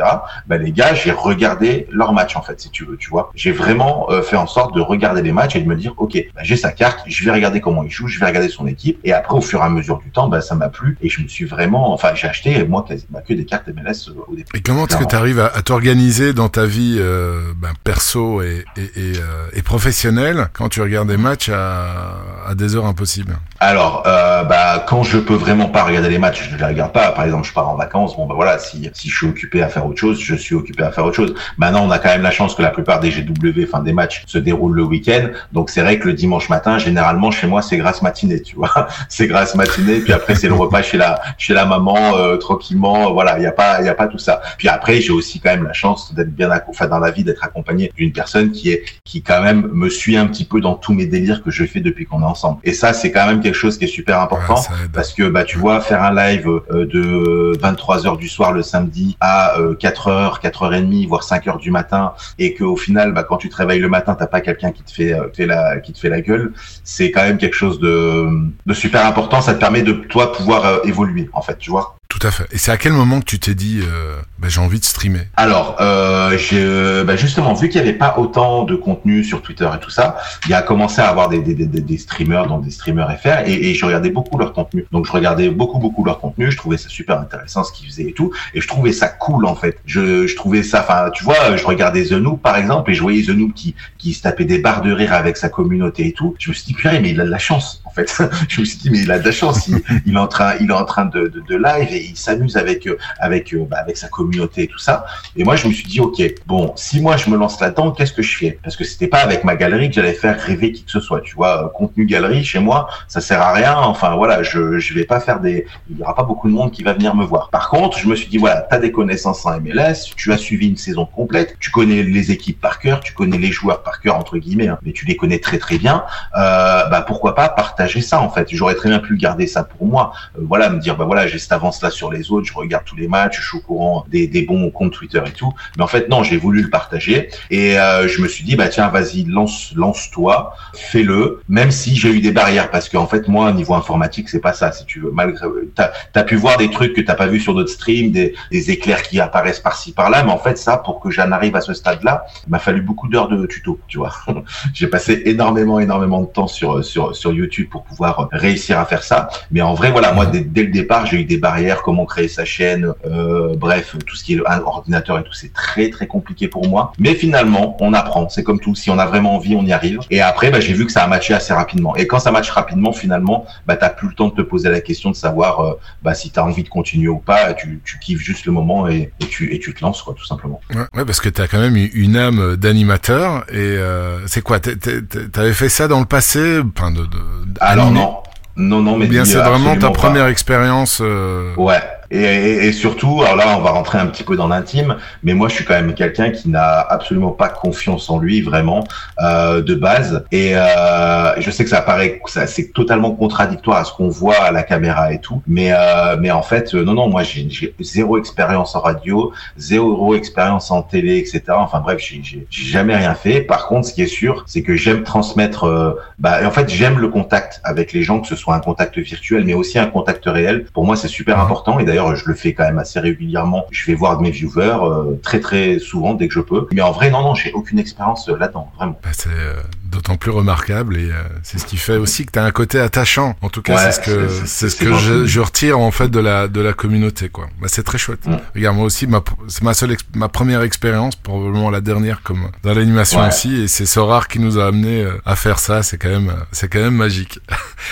bah, 0.47 0.57
les 0.57 0.71
gars, 0.71 0.93
j'ai 0.93 1.11
regardé 1.11 1.87
leur 1.91 2.13
match 2.13 2.35
en 2.35 2.41
fait, 2.41 2.59
si 2.59 2.69
tu 2.69 2.85
veux, 2.85 2.97
tu 2.97 3.09
vois. 3.09 3.31
J'ai 3.35 3.51
vraiment 3.51 4.07
fait 4.23 4.37
en 4.37 4.47
sorte 4.47 4.75
de 4.75 4.81
regarder 4.81 5.21
les 5.21 5.31
matchs 5.31 5.55
et 5.55 5.61
de 5.61 5.67
me 5.67 5.75
dire, 5.75 5.93
ok, 5.97 6.17
bah, 6.33 6.41
j'ai 6.43 6.55
sa 6.55 6.71
carte, 6.71 7.01
je 7.07 7.23
vais 7.23 7.31
regarder 7.31 7.61
comment 7.61 7.83
il 7.83 7.89
joue, 7.89 8.07
je 8.07 8.19
vais 8.19 8.25
regarder 8.25 8.49
son 8.49 8.67
équipe. 8.67 8.99
Et 9.03 9.13
après, 9.13 9.35
au 9.35 9.41
fur 9.41 9.59
et 9.61 9.63
à 9.63 9.69
mesure 9.69 9.99
du 9.99 10.11
temps, 10.11 10.27
bah, 10.27 10.41
ça 10.41 10.55
m'a 10.55 10.69
plu 10.69 10.97
et 11.01 11.09
je 11.09 11.21
me 11.21 11.27
suis 11.27 11.45
vraiment, 11.45 11.93
enfin, 11.93 12.13
j'ai 12.15 12.27
acheté 12.27 12.65
moi 12.65 12.85
quasiment 12.87 13.21
que 13.27 13.33
des 13.33 13.45
cartes 13.45 13.67
MLS 13.67 14.09
euh, 14.09 14.21
au 14.27 14.35
départ. 14.35 14.51
Et 14.55 14.61
comment 14.61 14.87
est-ce 14.87 14.97
que 14.97 15.03
tu 15.03 15.15
arrives 15.15 15.39
à, 15.39 15.61
t'organiser 15.61 16.33
dans 16.33 16.49
ta 16.49 16.65
vie 16.65 16.97
euh, 16.99 17.53
ben, 17.57 17.73
perso 17.83 18.41
et, 18.41 18.65
et, 18.77 18.81
et, 18.81 19.17
euh, 19.17 19.47
et, 19.53 19.61
professionnelle 19.61 20.49
quand 20.53 20.69
tu 20.69 20.81
regardes 20.81 21.07
des 21.07 21.17
matchs 21.17 21.49
à, 21.49 22.17
à 22.47 22.55
des 22.55 22.75
heures 22.75 22.85
impossibles? 22.85 23.37
Alors, 23.59 24.03
euh, 24.05 24.43
bah, 24.43 24.83
quand 24.87 25.03
je 25.03 25.17
peux 25.17 25.33
vraiment 25.33 25.69
pas 25.69 25.83
regarder 25.83 26.09
les 26.09 26.17
matchs, 26.17 26.49
je 26.49 26.53
ne 26.53 26.59
les 26.59 26.65
regarde 26.65 26.91
pas. 26.91 27.11
Par 27.11 27.23
exemple, 27.23 27.47
je 27.47 27.53
pars 27.53 27.69
en 27.69 27.75
vacances, 27.75 28.15
bon, 28.15 28.27
bah 28.27 28.35
voilà, 28.35 28.59
si, 28.59 28.89
si 28.93 29.09
je 29.09 29.15
suis 29.15 29.27
occupé 29.27 29.63
à 29.63 29.69
faire 29.69 29.85
autre 29.85 29.99
chose, 29.99 30.14
je 30.19 30.35
suis 30.35 30.55
occupé 30.55 30.83
à 30.83 30.91
faire 30.91 31.05
autre 31.05 31.15
chose. 31.15 31.33
Maintenant, 31.57 31.85
on 31.85 31.91
a 31.91 31.99
quand 31.99 32.09
même 32.09 32.21
la 32.21 32.31
chance 32.31 32.55
que 32.55 32.61
la 32.61 32.69
plupart 32.69 32.99
des 32.99 33.09
GW, 33.09 33.63
enfin 33.63 33.81
des 33.81 33.93
matchs, 33.93 34.23
se 34.27 34.37
déroulent 34.37 34.75
le 34.75 34.83
week-end. 34.83 35.29
Donc, 35.51 35.69
c'est 35.69 35.81
vrai 35.81 35.99
que 35.99 36.07
le 36.07 36.13
dimanche 36.13 36.49
matin, 36.49 36.77
généralement, 36.77 37.31
chez 37.31 37.47
moi, 37.47 37.61
c'est 37.61 37.77
grâce 37.77 38.01
matinée, 38.01 38.41
tu 38.41 38.55
vois. 38.55 38.87
c'est 39.09 39.27
grâce 39.27 39.55
matinée, 39.55 39.99
puis 39.99 40.13
après, 40.13 40.35
c'est 40.35 40.47
le 40.47 40.53
repas 40.53 40.81
chez 40.81 40.97
la, 40.97 41.21
chez 41.37 41.53
la 41.53 41.65
maman, 41.65 42.17
euh, 42.17 42.37
tranquillement. 42.37 43.13
Voilà, 43.13 43.37
il 43.37 43.41
n'y 43.41 43.47
a 43.47 43.51
pas, 43.51 43.81
il 43.81 43.85
y 43.85 43.89
a 43.89 43.93
pas 43.93 44.07
tout 44.07 44.17
ça. 44.17 44.41
Puis 44.57 44.67
après, 44.67 45.01
j'ai 45.01 45.11
aussi 45.11 45.39
quand 45.39 45.51
même 45.51 45.63
la 45.63 45.73
chance 45.73 46.13
d'être 46.13 46.33
bien, 46.33 46.49
enfin, 46.67 46.87
dans 46.87 46.99
la 46.99 47.11
vie, 47.11 47.23
d'être 47.23 47.43
accompagné 47.43 47.91
d'une 47.95 48.11
personne 48.11 48.51
qui 48.51 48.71
est, 48.71 48.83
qui 49.03 49.21
quand 49.21 49.41
même 49.41 49.69
me 49.71 49.89
suit 49.89 50.17
un 50.17 50.27
petit 50.27 50.45
peu 50.45 50.61
dans 50.61 50.75
tous 50.75 50.93
mes 50.93 51.05
délires 51.05 51.43
que 51.43 51.51
je 51.51 51.65
fais 51.65 51.79
depuis 51.79 52.05
qu'on 52.05 52.21
est 52.21 52.25
ensemble. 52.25 52.59
Et 52.63 52.73
ça, 52.73 52.93
c'est 52.93 53.11
quand 53.11 53.25
même 53.25 53.41
quelque 53.41 53.55
chose 53.55 53.77
qui 53.77 53.85
est 53.85 53.87
super 53.87 54.19
important 54.19 54.61
parce 54.93 55.13
que, 55.13 55.23
bah, 55.27 55.43
tu 55.43 55.57
vois, 55.57 55.81
faire 55.81 56.03
un 56.03 56.13
live 56.13 56.47
euh, 56.47 56.85
de 56.85 57.57
23 57.59 58.07
heures 58.07 58.17
du 58.17 58.27
soir 58.27 58.51
le 58.51 58.61
samedi 58.61 59.17
à 59.19 59.55
4 59.57 59.59
euh, 59.59 59.65
heures, 59.69 59.77
4 59.77 60.04
heures 60.07 60.39
et 60.73 60.81
demie, 60.81 61.05
voire 61.05 61.23
5 61.23 61.47
heures 61.47 61.57
du 61.57 61.71
matin, 61.71 62.13
et 62.39 62.53
qu'au 62.53 62.75
final, 62.75 63.13
bah, 63.13 63.23
quand 63.23 63.37
tu 63.37 63.49
te 63.49 63.55
réveilles 63.55 63.79
le 63.79 63.89
matin, 63.89 64.15
t'as 64.15 64.27
pas 64.27 64.41
quelqu'un 64.41 64.71
qui 64.71 64.83
te 64.83 64.91
fait, 64.91 65.15
fait 65.33 65.45
la, 65.45 65.79
qui 65.79 65.93
te 65.93 65.99
fait 65.99 66.09
la 66.09 66.21
gueule, 66.21 66.53
c'est 66.83 67.11
quand 67.11 67.23
même 67.23 67.37
quelque 67.37 67.55
chose 67.55 67.79
de, 67.79 68.27
de 68.65 68.73
super 68.73 69.05
important. 69.05 69.41
Ça 69.41 69.53
te 69.53 69.59
permet 69.59 69.81
de 69.81 69.93
toi 69.93 70.31
pouvoir 70.31 70.65
euh, 70.65 70.79
évoluer, 70.83 71.29
en 71.33 71.41
fait, 71.41 71.57
tu 71.57 71.69
vois. 71.69 71.95
Tout 72.07 72.19
à 72.27 72.31
fait. 72.31 72.45
Et 72.51 72.57
c'est 72.57 72.71
à 72.71 72.77
quel 72.77 72.93
moment 72.93 73.19
que 73.19 73.25
tu 73.25 73.39
t'es 73.39 73.55
dit, 73.55 73.81
euh, 73.81 74.15
bah, 74.37 74.47
j'ai 74.47 74.61
envie 74.61 74.79
de 74.79 74.85
streamer? 74.85 75.27
Alors, 75.35 75.77
euh, 75.81 76.37
j'ai, 76.37 77.03
bah, 77.03 77.15
justement, 77.15 77.53
vu 77.53 77.67
qu'il 77.67 77.81
n'y 77.81 77.87
avait 77.87 77.97
pas 77.97 78.15
autant 78.17 78.63
de 78.63 78.75
contenu 78.75 79.23
sur 79.23 79.41
Twitter 79.41 79.67
et 79.75 79.79
tout 79.79 79.89
ça, 79.89 80.17
il 80.45 80.51
y 80.51 80.53
a 80.53 80.61
commencé 80.61 81.01
à 81.01 81.09
avoir 81.09 81.29
des, 81.29 81.39
des, 81.39 81.55
des, 81.55 81.65
des 81.65 81.97
streamers, 81.97 82.47
donc 82.47 82.63
des 82.63 82.71
streamers 82.71 83.09
FR, 83.19 83.47
et, 83.47 83.69
et, 83.69 83.73
je 83.73 83.85
regardais 83.85 84.11
beaucoup 84.11 84.37
leur 84.37 84.53
contenu. 84.53 84.85
Donc, 84.91 85.07
je 85.07 85.11
regardais 85.11 85.49
beaucoup, 85.49 85.79
beaucoup 85.79 86.03
leur 86.05 86.19
contenu. 86.19 86.51
Je 86.51 86.57
trouvais 86.57 86.77
ça 86.77 86.89
super 86.89 87.19
intéressant 87.19 87.63
ce 87.63 87.71
qu'ils 87.73 87.87
faisaient 87.87 88.09
et 88.09 88.13
tout, 88.13 88.31
et 88.53 88.61
je 88.61 88.67
trouvais 88.67 88.91
ça 88.91 89.07
cool 89.07 89.45
en 89.45 89.55
fait. 89.55 89.79
Je, 89.85 90.27
je 90.27 90.35
trouvais 90.35 90.63
ça, 90.63 90.81
enfin, 90.81 91.09
tu 91.11 91.23
vois, 91.23 91.55
je 91.55 91.65
regardais 91.65 92.05
The 92.05 92.13
Noob 92.13 92.39
par 92.39 92.57
exemple, 92.57 92.91
et 92.91 92.93
je 92.93 93.01
voyais 93.01 93.23
The 93.23 93.29
Noob 93.29 93.53
qui, 93.53 93.75
qui 93.97 94.13
se 94.13 94.21
tapait 94.21 94.45
des 94.45 94.59
barres 94.59 94.81
de 94.81 94.91
rire 94.91 95.13
avec 95.13 95.37
sa 95.37 95.49
communauté 95.49 96.07
et 96.07 96.13
tout. 96.13 96.35
Je 96.39 96.49
me 96.49 96.53
suis 96.53 96.65
dit, 96.65 96.73
purée, 96.73 96.99
mais 96.99 97.09
il 97.09 97.19
a 97.19 97.25
de 97.25 97.31
la 97.31 97.39
chance 97.39 97.81
en 97.85 97.89
fait. 97.89 98.13
je 98.47 98.61
me 98.61 98.65
suis 98.65 98.77
dit, 98.77 98.89
mais 98.91 98.99
il 98.99 99.11
a 99.11 99.19
de 99.19 99.25
la 99.25 99.31
chance. 99.31 99.67
Il, 99.67 99.81
il 100.05 100.13
est 100.13 100.19
en 100.19 100.27
train, 100.27 100.53
il 100.59 100.69
est 100.69 100.73
en 100.73 100.85
train 100.85 101.05
de, 101.05 101.27
de, 101.27 101.41
de 101.47 101.55
live 101.55 101.94
et 101.95 102.05
il 102.05 102.17
s'amuse 102.17 102.57
avec 102.57 102.87
euh, 102.87 102.97
avec 103.19 103.53
euh, 103.53 103.65
bah, 103.69 103.77
avec 103.79 103.97
sa 103.97 104.07
communauté 104.07 104.63
et 104.63 104.67
tout 104.67 104.79
ça. 104.79 105.05
Et 105.35 105.43
moi, 105.43 105.55
je 105.55 105.67
me 105.67 105.73
suis 105.73 105.87
dit, 105.87 105.99
ok, 105.99 106.21
bon, 106.45 106.73
si 106.75 107.01
moi 107.01 107.17
je 107.17 107.29
me 107.29 107.37
lance 107.37 107.59
là-dedans, 107.59 107.91
qu'est-ce 107.91 108.13
que 108.13 108.21
je 108.21 108.37
fais? 108.37 108.59
Parce 108.63 108.75
que 108.75 108.83
c'était 108.83 109.07
pas 109.07 109.19
avec 109.19 109.43
ma 109.43 109.55
galerie 109.55 109.89
que 109.89 109.95
j'allais 109.95 110.13
faire 110.13 110.39
rêver 110.39 110.71
qui 110.71 110.83
que 110.83 110.91
ce 110.91 110.99
soit. 110.99 111.21
Tu 111.21 111.35
vois, 111.35 111.65
euh, 111.65 111.67
contenu 111.69 112.05
galerie 112.05 112.43
chez 112.43 112.59
moi, 112.59 112.87
ça 113.07 113.21
sert 113.21 113.41
à 113.41 113.53
rien. 113.53 113.75
Enfin 113.77 114.15
voilà, 114.15 114.43
je 114.43 114.77
je 114.79 114.93
vais 114.93 115.05
pas 115.05 115.19
faire 115.19 115.39
des, 115.39 115.65
il 115.89 115.97
y 115.97 116.01
aura 116.01 116.15
pas 116.15 116.23
beaucoup 116.23 116.47
de 116.49 116.53
monde 116.53 116.71
qui 116.71 116.83
va 116.83 116.93
venir 116.93 117.15
me 117.15 117.25
voir. 117.25 117.49
Par 117.49 117.69
contre, 117.69 117.97
je 117.97 118.07
me 118.07 118.15
suis 118.15 118.27
dit, 118.27 118.37
voilà, 118.37 118.65
tu 118.69 118.75
as 118.75 118.79
des 118.79 118.91
connaissances 118.91 119.45
en 119.45 119.59
MLS, 119.59 120.13
tu 120.15 120.31
as 120.31 120.37
suivi 120.37 120.67
une 120.67 120.77
saison 120.77 121.05
complète, 121.05 121.55
tu 121.59 121.71
connais 121.71 122.03
les 122.03 122.31
équipes 122.31 122.59
par 122.59 122.79
cœur, 122.79 122.99
tu 122.99 123.13
connais 123.13 123.37
les 123.37 123.51
joueurs 123.51 123.83
par 123.83 123.99
cœur 124.01 124.15
entre 124.17 124.37
guillemets, 124.37 124.67
hein, 124.67 124.79
mais 124.83 124.91
tu 124.91 125.05
les 125.05 125.15
connais 125.15 125.39
très 125.39 125.57
très 125.57 125.77
bien. 125.77 126.03
Euh, 126.37 126.85
bah 126.89 127.03
pourquoi 127.05 127.35
pas 127.35 127.49
partager 127.49 128.01
ça 128.01 128.21
en 128.21 128.29
fait? 128.29 128.47
J'aurais 128.51 128.75
très 128.75 128.89
bien 128.89 128.99
pu 128.99 129.17
garder 129.17 129.47
ça 129.47 129.63
pour 129.63 129.87
moi. 129.87 130.13
voilà, 130.37 130.69
me 130.69 130.79
dire 130.79 130.95
bah 130.95 131.05
voilà, 131.05 131.27
j'ai 131.27 131.39
cette 131.39 131.51
avance 131.51 131.81
sur 131.89 132.11
les 132.11 132.31
autres, 132.31 132.47
je 132.47 132.53
regarde 132.53 132.83
tous 132.85 132.95
les 132.95 133.07
matchs, 133.07 133.39
je 133.41 133.47
suis 133.47 133.57
au 133.57 133.61
courant 133.61 134.05
des, 134.09 134.45
bons 134.47 134.69
comptes 134.71 134.93
Twitter 134.93 135.21
et 135.25 135.31
tout. 135.31 135.51
Mais 135.77 135.83
en 135.83 135.87
fait, 135.87 136.09
non, 136.09 136.23
j'ai 136.23 136.37
voulu 136.37 136.61
le 136.61 136.69
partager 136.69 137.29
et 137.49 137.77
euh, 137.77 138.07
je 138.07 138.21
me 138.21 138.27
suis 138.27 138.43
dit, 138.43 138.55
bah 138.55 138.67
tiens, 138.67 138.89
vas-y, 138.89 139.23
lance, 139.23 139.73
lance-toi, 139.75 140.53
fais-le, 140.73 141.41
même 141.49 141.71
si 141.71 141.95
j'ai 141.95 142.09
eu 142.09 142.21
des 142.21 142.31
barrières 142.31 142.69
parce 142.71 142.89
qu'en 142.89 143.07
fait, 143.07 143.27
moi, 143.27 143.49
au 143.49 143.53
niveau 143.53 143.73
informatique, 143.73 144.29
c'est 144.29 144.39
pas 144.39 144.53
ça, 144.53 144.71
si 144.71 144.85
tu 144.85 144.99
veux. 144.99 145.11
Malgré, 145.11 145.47
t'as 145.73 145.91
as 146.13 146.23
pu 146.23 146.35
voir 146.35 146.57
des 146.57 146.69
trucs 146.69 146.93
que 146.93 147.01
t'as 147.01 147.15
pas 147.15 147.27
vu 147.27 147.39
sur 147.39 147.53
d'autres 147.53 147.71
streams, 147.71 148.11
des, 148.11 148.33
éclairs 148.51 149.03
qui 149.03 149.19
apparaissent 149.19 149.59
par-ci 149.59 149.91
par-là, 149.91 150.23
mais 150.23 150.31
en 150.31 150.39
fait, 150.39 150.57
ça, 150.57 150.77
pour 150.77 150.99
que 150.99 151.11
j'en 151.11 151.31
arrive 151.31 151.55
à 151.55 151.61
ce 151.61 151.73
stade-là, 151.73 152.25
il 152.47 152.49
m'a 152.49 152.59
fallu 152.59 152.81
beaucoup 152.81 153.07
d'heures 153.07 153.27
de 153.27 153.45
tuto, 153.45 153.79
tu 153.87 153.97
vois. 153.97 154.13
j'ai 154.73 154.87
passé 154.87 155.21
énormément, 155.25 155.79
énormément 155.79 156.21
de 156.21 156.27
temps 156.27 156.47
sur 156.47 156.83
sur 156.83 157.15
sur 157.15 157.31
YouTube 157.31 157.69
pour 157.69 157.83
pouvoir 157.83 158.29
réussir 158.31 158.79
à 158.79 158.85
faire 158.85 159.03
ça. 159.03 159.29
Mais 159.51 159.61
en 159.61 159.73
vrai, 159.73 159.91
voilà, 159.91 160.13
moi, 160.13 160.25
dès 160.25 160.63
le 160.63 160.71
départ, 160.71 161.05
j'ai 161.05 161.21
eu 161.21 161.25
des 161.25 161.37
barrières, 161.37 161.74
comment 161.81 162.05
créer 162.05 162.27
sa 162.27 162.45
chaîne 162.45 162.93
euh, 163.05 163.55
bref, 163.55 163.95
tout 164.05 164.15
ce 164.15 164.23
qui 164.23 164.33
est 164.35 164.41
ordinateur 164.65 165.19
et 165.19 165.23
tout, 165.23 165.33
c'est 165.33 165.53
très 165.53 165.89
très 165.89 166.07
compliqué 166.07 166.47
pour 166.47 166.67
moi. 166.67 166.93
Mais 166.99 167.15
finalement, 167.15 167.77
on 167.79 167.93
apprend. 167.93 168.29
C'est 168.29 168.43
comme 168.43 168.59
tout. 168.59 168.75
Si 168.75 168.89
on 168.89 168.99
a 168.99 169.05
vraiment 169.05 169.35
envie, 169.35 169.55
on 169.55 169.65
y 169.65 169.71
arrive. 169.71 169.99
Et 170.09 170.21
après, 170.21 170.51
bah, 170.51 170.59
j'ai 170.59 170.73
vu 170.73 170.85
que 170.85 170.91
ça 170.91 171.03
a 171.03 171.07
matché 171.07 171.33
assez 171.33 171.53
rapidement. 171.53 171.95
Et 171.95 172.07
quand 172.07 172.19
ça 172.19 172.31
matche 172.31 172.49
rapidement, 172.49 172.91
finalement, 172.93 173.45
bah, 173.65 173.75
t'as 173.75 173.89
plus 173.89 174.09
le 174.09 174.13
temps 174.13 174.27
de 174.27 174.35
te 174.35 174.41
poser 174.41 174.69
la 174.69 174.81
question 174.81 175.11
de 175.11 175.15
savoir 175.15 175.59
euh, 175.59 175.73
bah, 176.01 176.13
si 176.13 176.29
t'as 176.29 176.43
envie 176.43 176.63
de 176.63 176.69
continuer 176.69 177.07
ou 177.07 177.19
pas. 177.19 177.53
Tu, 177.53 177.81
tu 177.83 177.99
kiffes 177.99 178.21
juste 178.21 178.45
le 178.45 178.51
moment 178.51 178.87
et, 178.87 179.11
et, 179.19 179.25
tu, 179.25 179.53
et 179.53 179.59
tu 179.59 179.73
te 179.73 179.83
lances, 179.83 180.01
quoi, 180.01 180.13
tout 180.13 180.25
simplement. 180.25 180.59
Ouais, 180.73 180.81
ouais 180.95 181.05
parce 181.05 181.21
que 181.21 181.29
t'as 181.29 181.47
quand 181.47 181.59
même 181.59 181.75
une 181.75 182.17
âme 182.17 182.55
d'animateur. 182.55 183.45
Et 183.49 183.55
euh, 183.57 184.25
c'est 184.27 184.41
quoi? 184.41 184.59
T'avais 184.59 185.53
fait 185.53 185.69
ça 185.69 185.87
dans 185.87 185.99
le 185.99 186.05
passé? 186.05 186.61
Enfin, 186.75 186.91
de, 186.91 187.05
de, 187.05 187.19
Alors 187.59 187.91
non. 187.91 188.17
Non, 188.57 188.81
non, 188.81 188.97
mais 188.97 189.07
bien 189.07 189.25
c'est 189.25 189.37
vraiment 189.37 189.75
ta 189.75 189.89
première 189.89 190.27
expérience. 190.27 190.99
Euh... 191.01 191.53
Ouais, 191.57 191.81
et, 192.11 192.67
et, 192.67 192.71
surtout, 192.71 193.21
alors 193.23 193.35
là, 193.35 193.55
on 193.57 193.61
va 193.61 193.71
rentrer 193.71 193.97
un 193.97 194.07
petit 194.07 194.23
peu 194.23 194.35
dans 194.35 194.47
l'intime, 194.47 194.97
mais 195.23 195.33
moi, 195.33 195.49
je 195.49 195.55
suis 195.55 195.65
quand 195.65 195.73
même 195.73 195.93
quelqu'un 195.93 196.31
qui 196.31 196.49
n'a 196.49 196.79
absolument 196.79 197.31
pas 197.31 197.49
confiance 197.49 198.09
en 198.09 198.19
lui, 198.19 198.41
vraiment, 198.41 198.83
euh, 199.21 199.61
de 199.61 199.75
base. 199.75 200.25
Et 200.31 200.55
euh, 200.55 201.39
je 201.39 201.51
sais 201.51 201.63
que 201.63 201.69
ça 201.69 201.81
paraît, 201.81 202.21
ça, 202.27 202.47
c'est 202.47 202.71
totalement 202.73 203.11
contradictoire 203.11 203.77
à 203.77 203.83
ce 203.83 203.93
qu'on 203.93 204.09
voit 204.09 204.35
à 204.35 204.51
la 204.51 204.63
caméra 204.63 205.13
et 205.13 205.19
tout, 205.19 205.41
mais 205.47 205.71
euh, 205.71 206.17
mais 206.19 206.31
en 206.31 206.41
fait, 206.41 206.73
euh, 206.73 206.83
non, 206.83 206.93
non, 206.93 207.09
moi, 207.09 207.23
j'ai 207.23 207.47
zéro 207.79 208.17
expérience 208.17 208.75
en 208.75 208.81
radio, 208.81 209.31
zéro 209.57 210.15
expérience 210.15 210.71
en 210.71 210.81
télé, 210.81 211.17
etc. 211.17 211.41
Enfin 211.49 211.79
bref, 211.79 211.99
j'ai 211.99 212.47
jamais 212.49 212.95
rien 212.95 213.15
fait. 213.15 213.41
Par 213.41 213.67
contre, 213.67 213.87
ce 213.87 213.93
qui 213.93 214.01
est 214.01 214.07
sûr, 214.07 214.43
c'est 214.47 214.61
que 214.61 214.75
j'aime 214.75 215.03
transmettre. 215.03 215.65
Euh, 215.65 215.93
bah, 216.19 216.39
en 216.45 216.51
fait, 216.51 216.69
j'aime 216.69 216.99
le 216.99 217.07
contact 217.09 217.61
avec 217.63 217.93
les 217.93 218.03
gens, 218.03 218.19
que 218.19 218.27
ce 218.27 218.35
soit 218.35 218.55
un 218.55 218.59
contact 218.59 218.97
virtuel, 218.97 219.43
mais 219.45 219.53
aussi 219.53 219.79
un 219.79 219.87
contact 219.87 220.23
réel. 220.25 220.65
Pour 220.73 220.85
moi, 220.85 220.95
c'est 220.95 221.07
super 221.07 221.39
important. 221.39 221.79
Et 221.79 221.85
d'ailleurs, 221.95 222.15
je 222.15 222.27
le 222.27 222.35
fais 222.35 222.53
quand 222.53 222.63
même 222.63 222.79
assez 222.79 222.99
régulièrement. 222.99 223.65
Je 223.71 223.85
vais 223.85 223.95
voir 223.95 224.19
mes 224.21 224.31
viewers 224.31 224.79
euh, 224.81 225.19
très 225.23 225.39
très 225.39 225.79
souvent 225.79 226.13
dès 226.13 226.27
que 226.27 226.33
je 226.33 226.41
peux. 226.41 226.67
Mais 226.73 226.81
en 226.81 226.91
vrai, 226.91 227.09
non, 227.09 227.21
non, 227.21 227.35
j'ai 227.35 227.53
aucune 227.53 227.79
expérience 227.79 228.27
euh, 228.27 228.37
là-dedans, 228.37 228.69
vraiment. 228.75 228.99
Bah, 229.01 229.09
euh, 229.27 229.61
d'autant 229.91 230.17
plus 230.17 230.31
remarquable 230.31 230.97
et 230.97 231.09
c'est 231.43 231.59
ce 231.59 231.65
qui 231.65 231.77
fait 231.77 231.97
aussi 231.97 232.25
que 232.25 232.31
tu 232.31 232.39
as 232.39 232.43
un 232.43 232.51
côté 232.51 232.79
attachant. 232.79 233.35
En 233.41 233.49
tout 233.49 233.61
cas, 233.61 233.77
c'est 233.77 233.91
ce 233.91 233.99
que 233.99 234.29
c'est 234.45 234.69
ce 234.69 234.75
que 234.75 234.93
je, 234.93 235.25
je, 235.25 235.39
retire 235.39 235.79
en 235.79 235.91
fait 235.91 236.09
de 236.09 236.19
la 236.19 236.47
de 236.47 236.61
la 236.61 236.73
communauté 236.73 237.29
quoi. 237.29 237.47
Bah, 237.61 237.67
c'est 237.69 237.83
très 237.83 237.97
chouette. 237.97 238.25
Mm. 238.25 238.37
Regarde 238.55 238.75
moi 238.75 238.85
aussi, 238.85 239.07
c'est 239.47 239.63
ma 239.63 239.73
seule 239.73 239.95
ma 240.15 240.29
première 240.29 240.61
expérience, 240.61 241.15
probablement 241.15 241.69
la 241.69 241.81
dernière 241.81 242.21
comme 242.23 242.49
dans 242.63 242.73
l'animation 242.73 243.25
aussi, 243.27 243.61
et 243.61 243.67
c'est 243.67 243.85
Sorar 243.85 244.27
qui 244.27 244.39
nous 244.39 244.59
a 244.59 244.67
amené 244.67 245.05
à 245.25 245.35
faire 245.35 245.59
ça. 245.59 245.83
C'est 245.83 245.97
quand 245.97 246.09
même 246.09 246.31
c'est 246.51 246.67
quand 246.67 246.79
même 246.79 246.95
magique. 246.95 247.39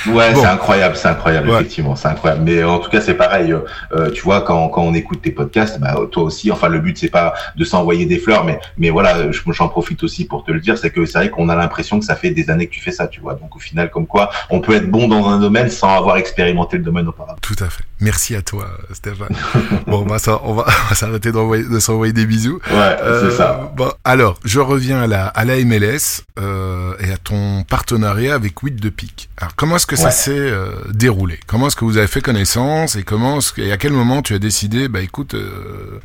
Ouais, 0.07 0.33
c'est 0.33 0.45
incroyable, 0.45 0.95
c'est 0.95 1.07
incroyable, 1.07 1.49
effectivement, 1.49 1.95
c'est 1.95 2.07
incroyable. 2.07 2.43
Mais 2.43 2.63
en 2.63 2.79
tout 2.79 2.89
cas, 2.89 3.01
c'est 3.01 3.13
pareil. 3.13 3.53
Euh, 3.93 4.11
tu 4.11 4.21
vois, 4.21 4.41
quand, 4.41 4.69
quand 4.69 4.81
on 4.81 4.93
écoute 4.93 5.21
tes 5.21 5.31
podcasts, 5.31 5.79
bah, 5.79 5.95
toi 6.11 6.23
aussi, 6.23 6.51
enfin, 6.51 6.67
le 6.67 6.79
but, 6.79 6.97
c'est 6.97 7.09
pas 7.09 7.33
de 7.55 7.63
s'envoyer 7.63 8.05
des 8.05 8.19
fleurs, 8.19 8.43
mais, 8.45 8.59
mais 8.77 8.89
voilà, 8.89 9.31
j'en 9.31 9.67
profite 9.67 10.03
aussi 10.03 10.25
pour 10.25 10.43
te 10.43 10.51
le 10.51 10.59
dire, 10.59 10.77
c'est 10.77 10.89
que 10.89 11.05
c'est 11.05 11.17
vrai 11.17 11.29
qu'on 11.29 11.49
a 11.49 11.55
l'impression 11.55 11.82
l'impression 11.83 11.99
que 11.99 12.05
ça 12.05 12.15
fait 12.15 12.31
des 12.31 12.49
années 12.49 12.67
que 12.67 12.73
tu 12.73 12.81
fais 12.81 12.91
ça, 12.91 13.07
tu 13.07 13.19
vois. 13.19 13.35
Donc 13.35 13.55
au 13.55 13.59
final, 13.59 13.89
comme 13.89 14.07
quoi, 14.07 14.29
on 14.49 14.61
peut 14.61 14.73
être 14.73 14.89
bon 14.89 15.07
dans 15.07 15.27
un 15.27 15.39
domaine 15.39 15.69
sans 15.69 15.95
avoir 15.95 16.17
expérimenté 16.17 16.77
le 16.77 16.83
domaine 16.83 17.07
auparavant. 17.07 17.37
Tout 17.41 17.55
à 17.59 17.69
fait. 17.69 17.83
Merci 17.99 18.35
à 18.35 18.41
toi, 18.41 18.69
Stéphane. 18.91 19.35
bon, 19.87 20.05
bah 20.05 20.19
ça, 20.19 20.41
on 20.43 20.53
va, 20.53 20.65
s'arrêter 20.93 21.31
de 21.31 21.79
s'envoyer 21.79 22.13
des 22.13 22.25
bisous. 22.25 22.59
Ouais, 22.71 22.97
c'est 23.21 23.31
ça. 23.31 23.61
Euh, 23.61 23.75
bon, 23.75 23.91
alors, 24.03 24.39
je 24.43 24.59
reviens 24.59 25.01
à 25.01 25.07
la, 25.07 25.27
à 25.27 25.45
la 25.45 25.55
MLS 25.63 26.23
euh, 26.39 26.93
et 26.99 27.11
à 27.11 27.17
ton 27.17 27.63
partenariat 27.63 28.35
avec 28.35 28.59
8 28.59 28.75
de 28.75 28.89
Pique. 28.89 29.29
Alors, 29.37 29.55
comment 29.55 29.75
est-ce 29.75 29.87
que 29.87 29.95
ça 29.95 30.11
s'est 30.11 30.31
euh, 30.33 30.71
déroulé? 30.93 31.39
Comment 31.47 31.67
est-ce 31.67 31.75
que 31.75 31.85
vous 31.85 31.97
avez 31.97 32.07
fait 32.07 32.21
connaissance 32.21 32.95
et 32.95 33.03
comment 33.03 33.39
et 33.57 33.71
à 33.71 33.77
quel 33.77 33.93
moment 33.93 34.21
tu 34.21 34.33
as 34.33 34.39
décidé, 34.39 34.87
bah 34.87 35.01
écoute, 35.01 35.35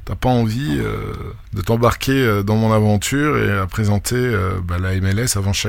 t'as 0.04 0.14
pas 0.14 0.28
envie 0.28 0.78
de 1.52 1.62
t'embarquer 1.62 2.42
dans 2.44 2.56
mon 2.56 2.72
aventure 2.72 3.38
et 3.38 3.58
à 3.58 3.66
présenter 3.66 4.32
bah, 4.64 4.76
la 4.80 4.94
MLS 5.00 5.36
avant 5.36 5.52
chaque 5.52 5.67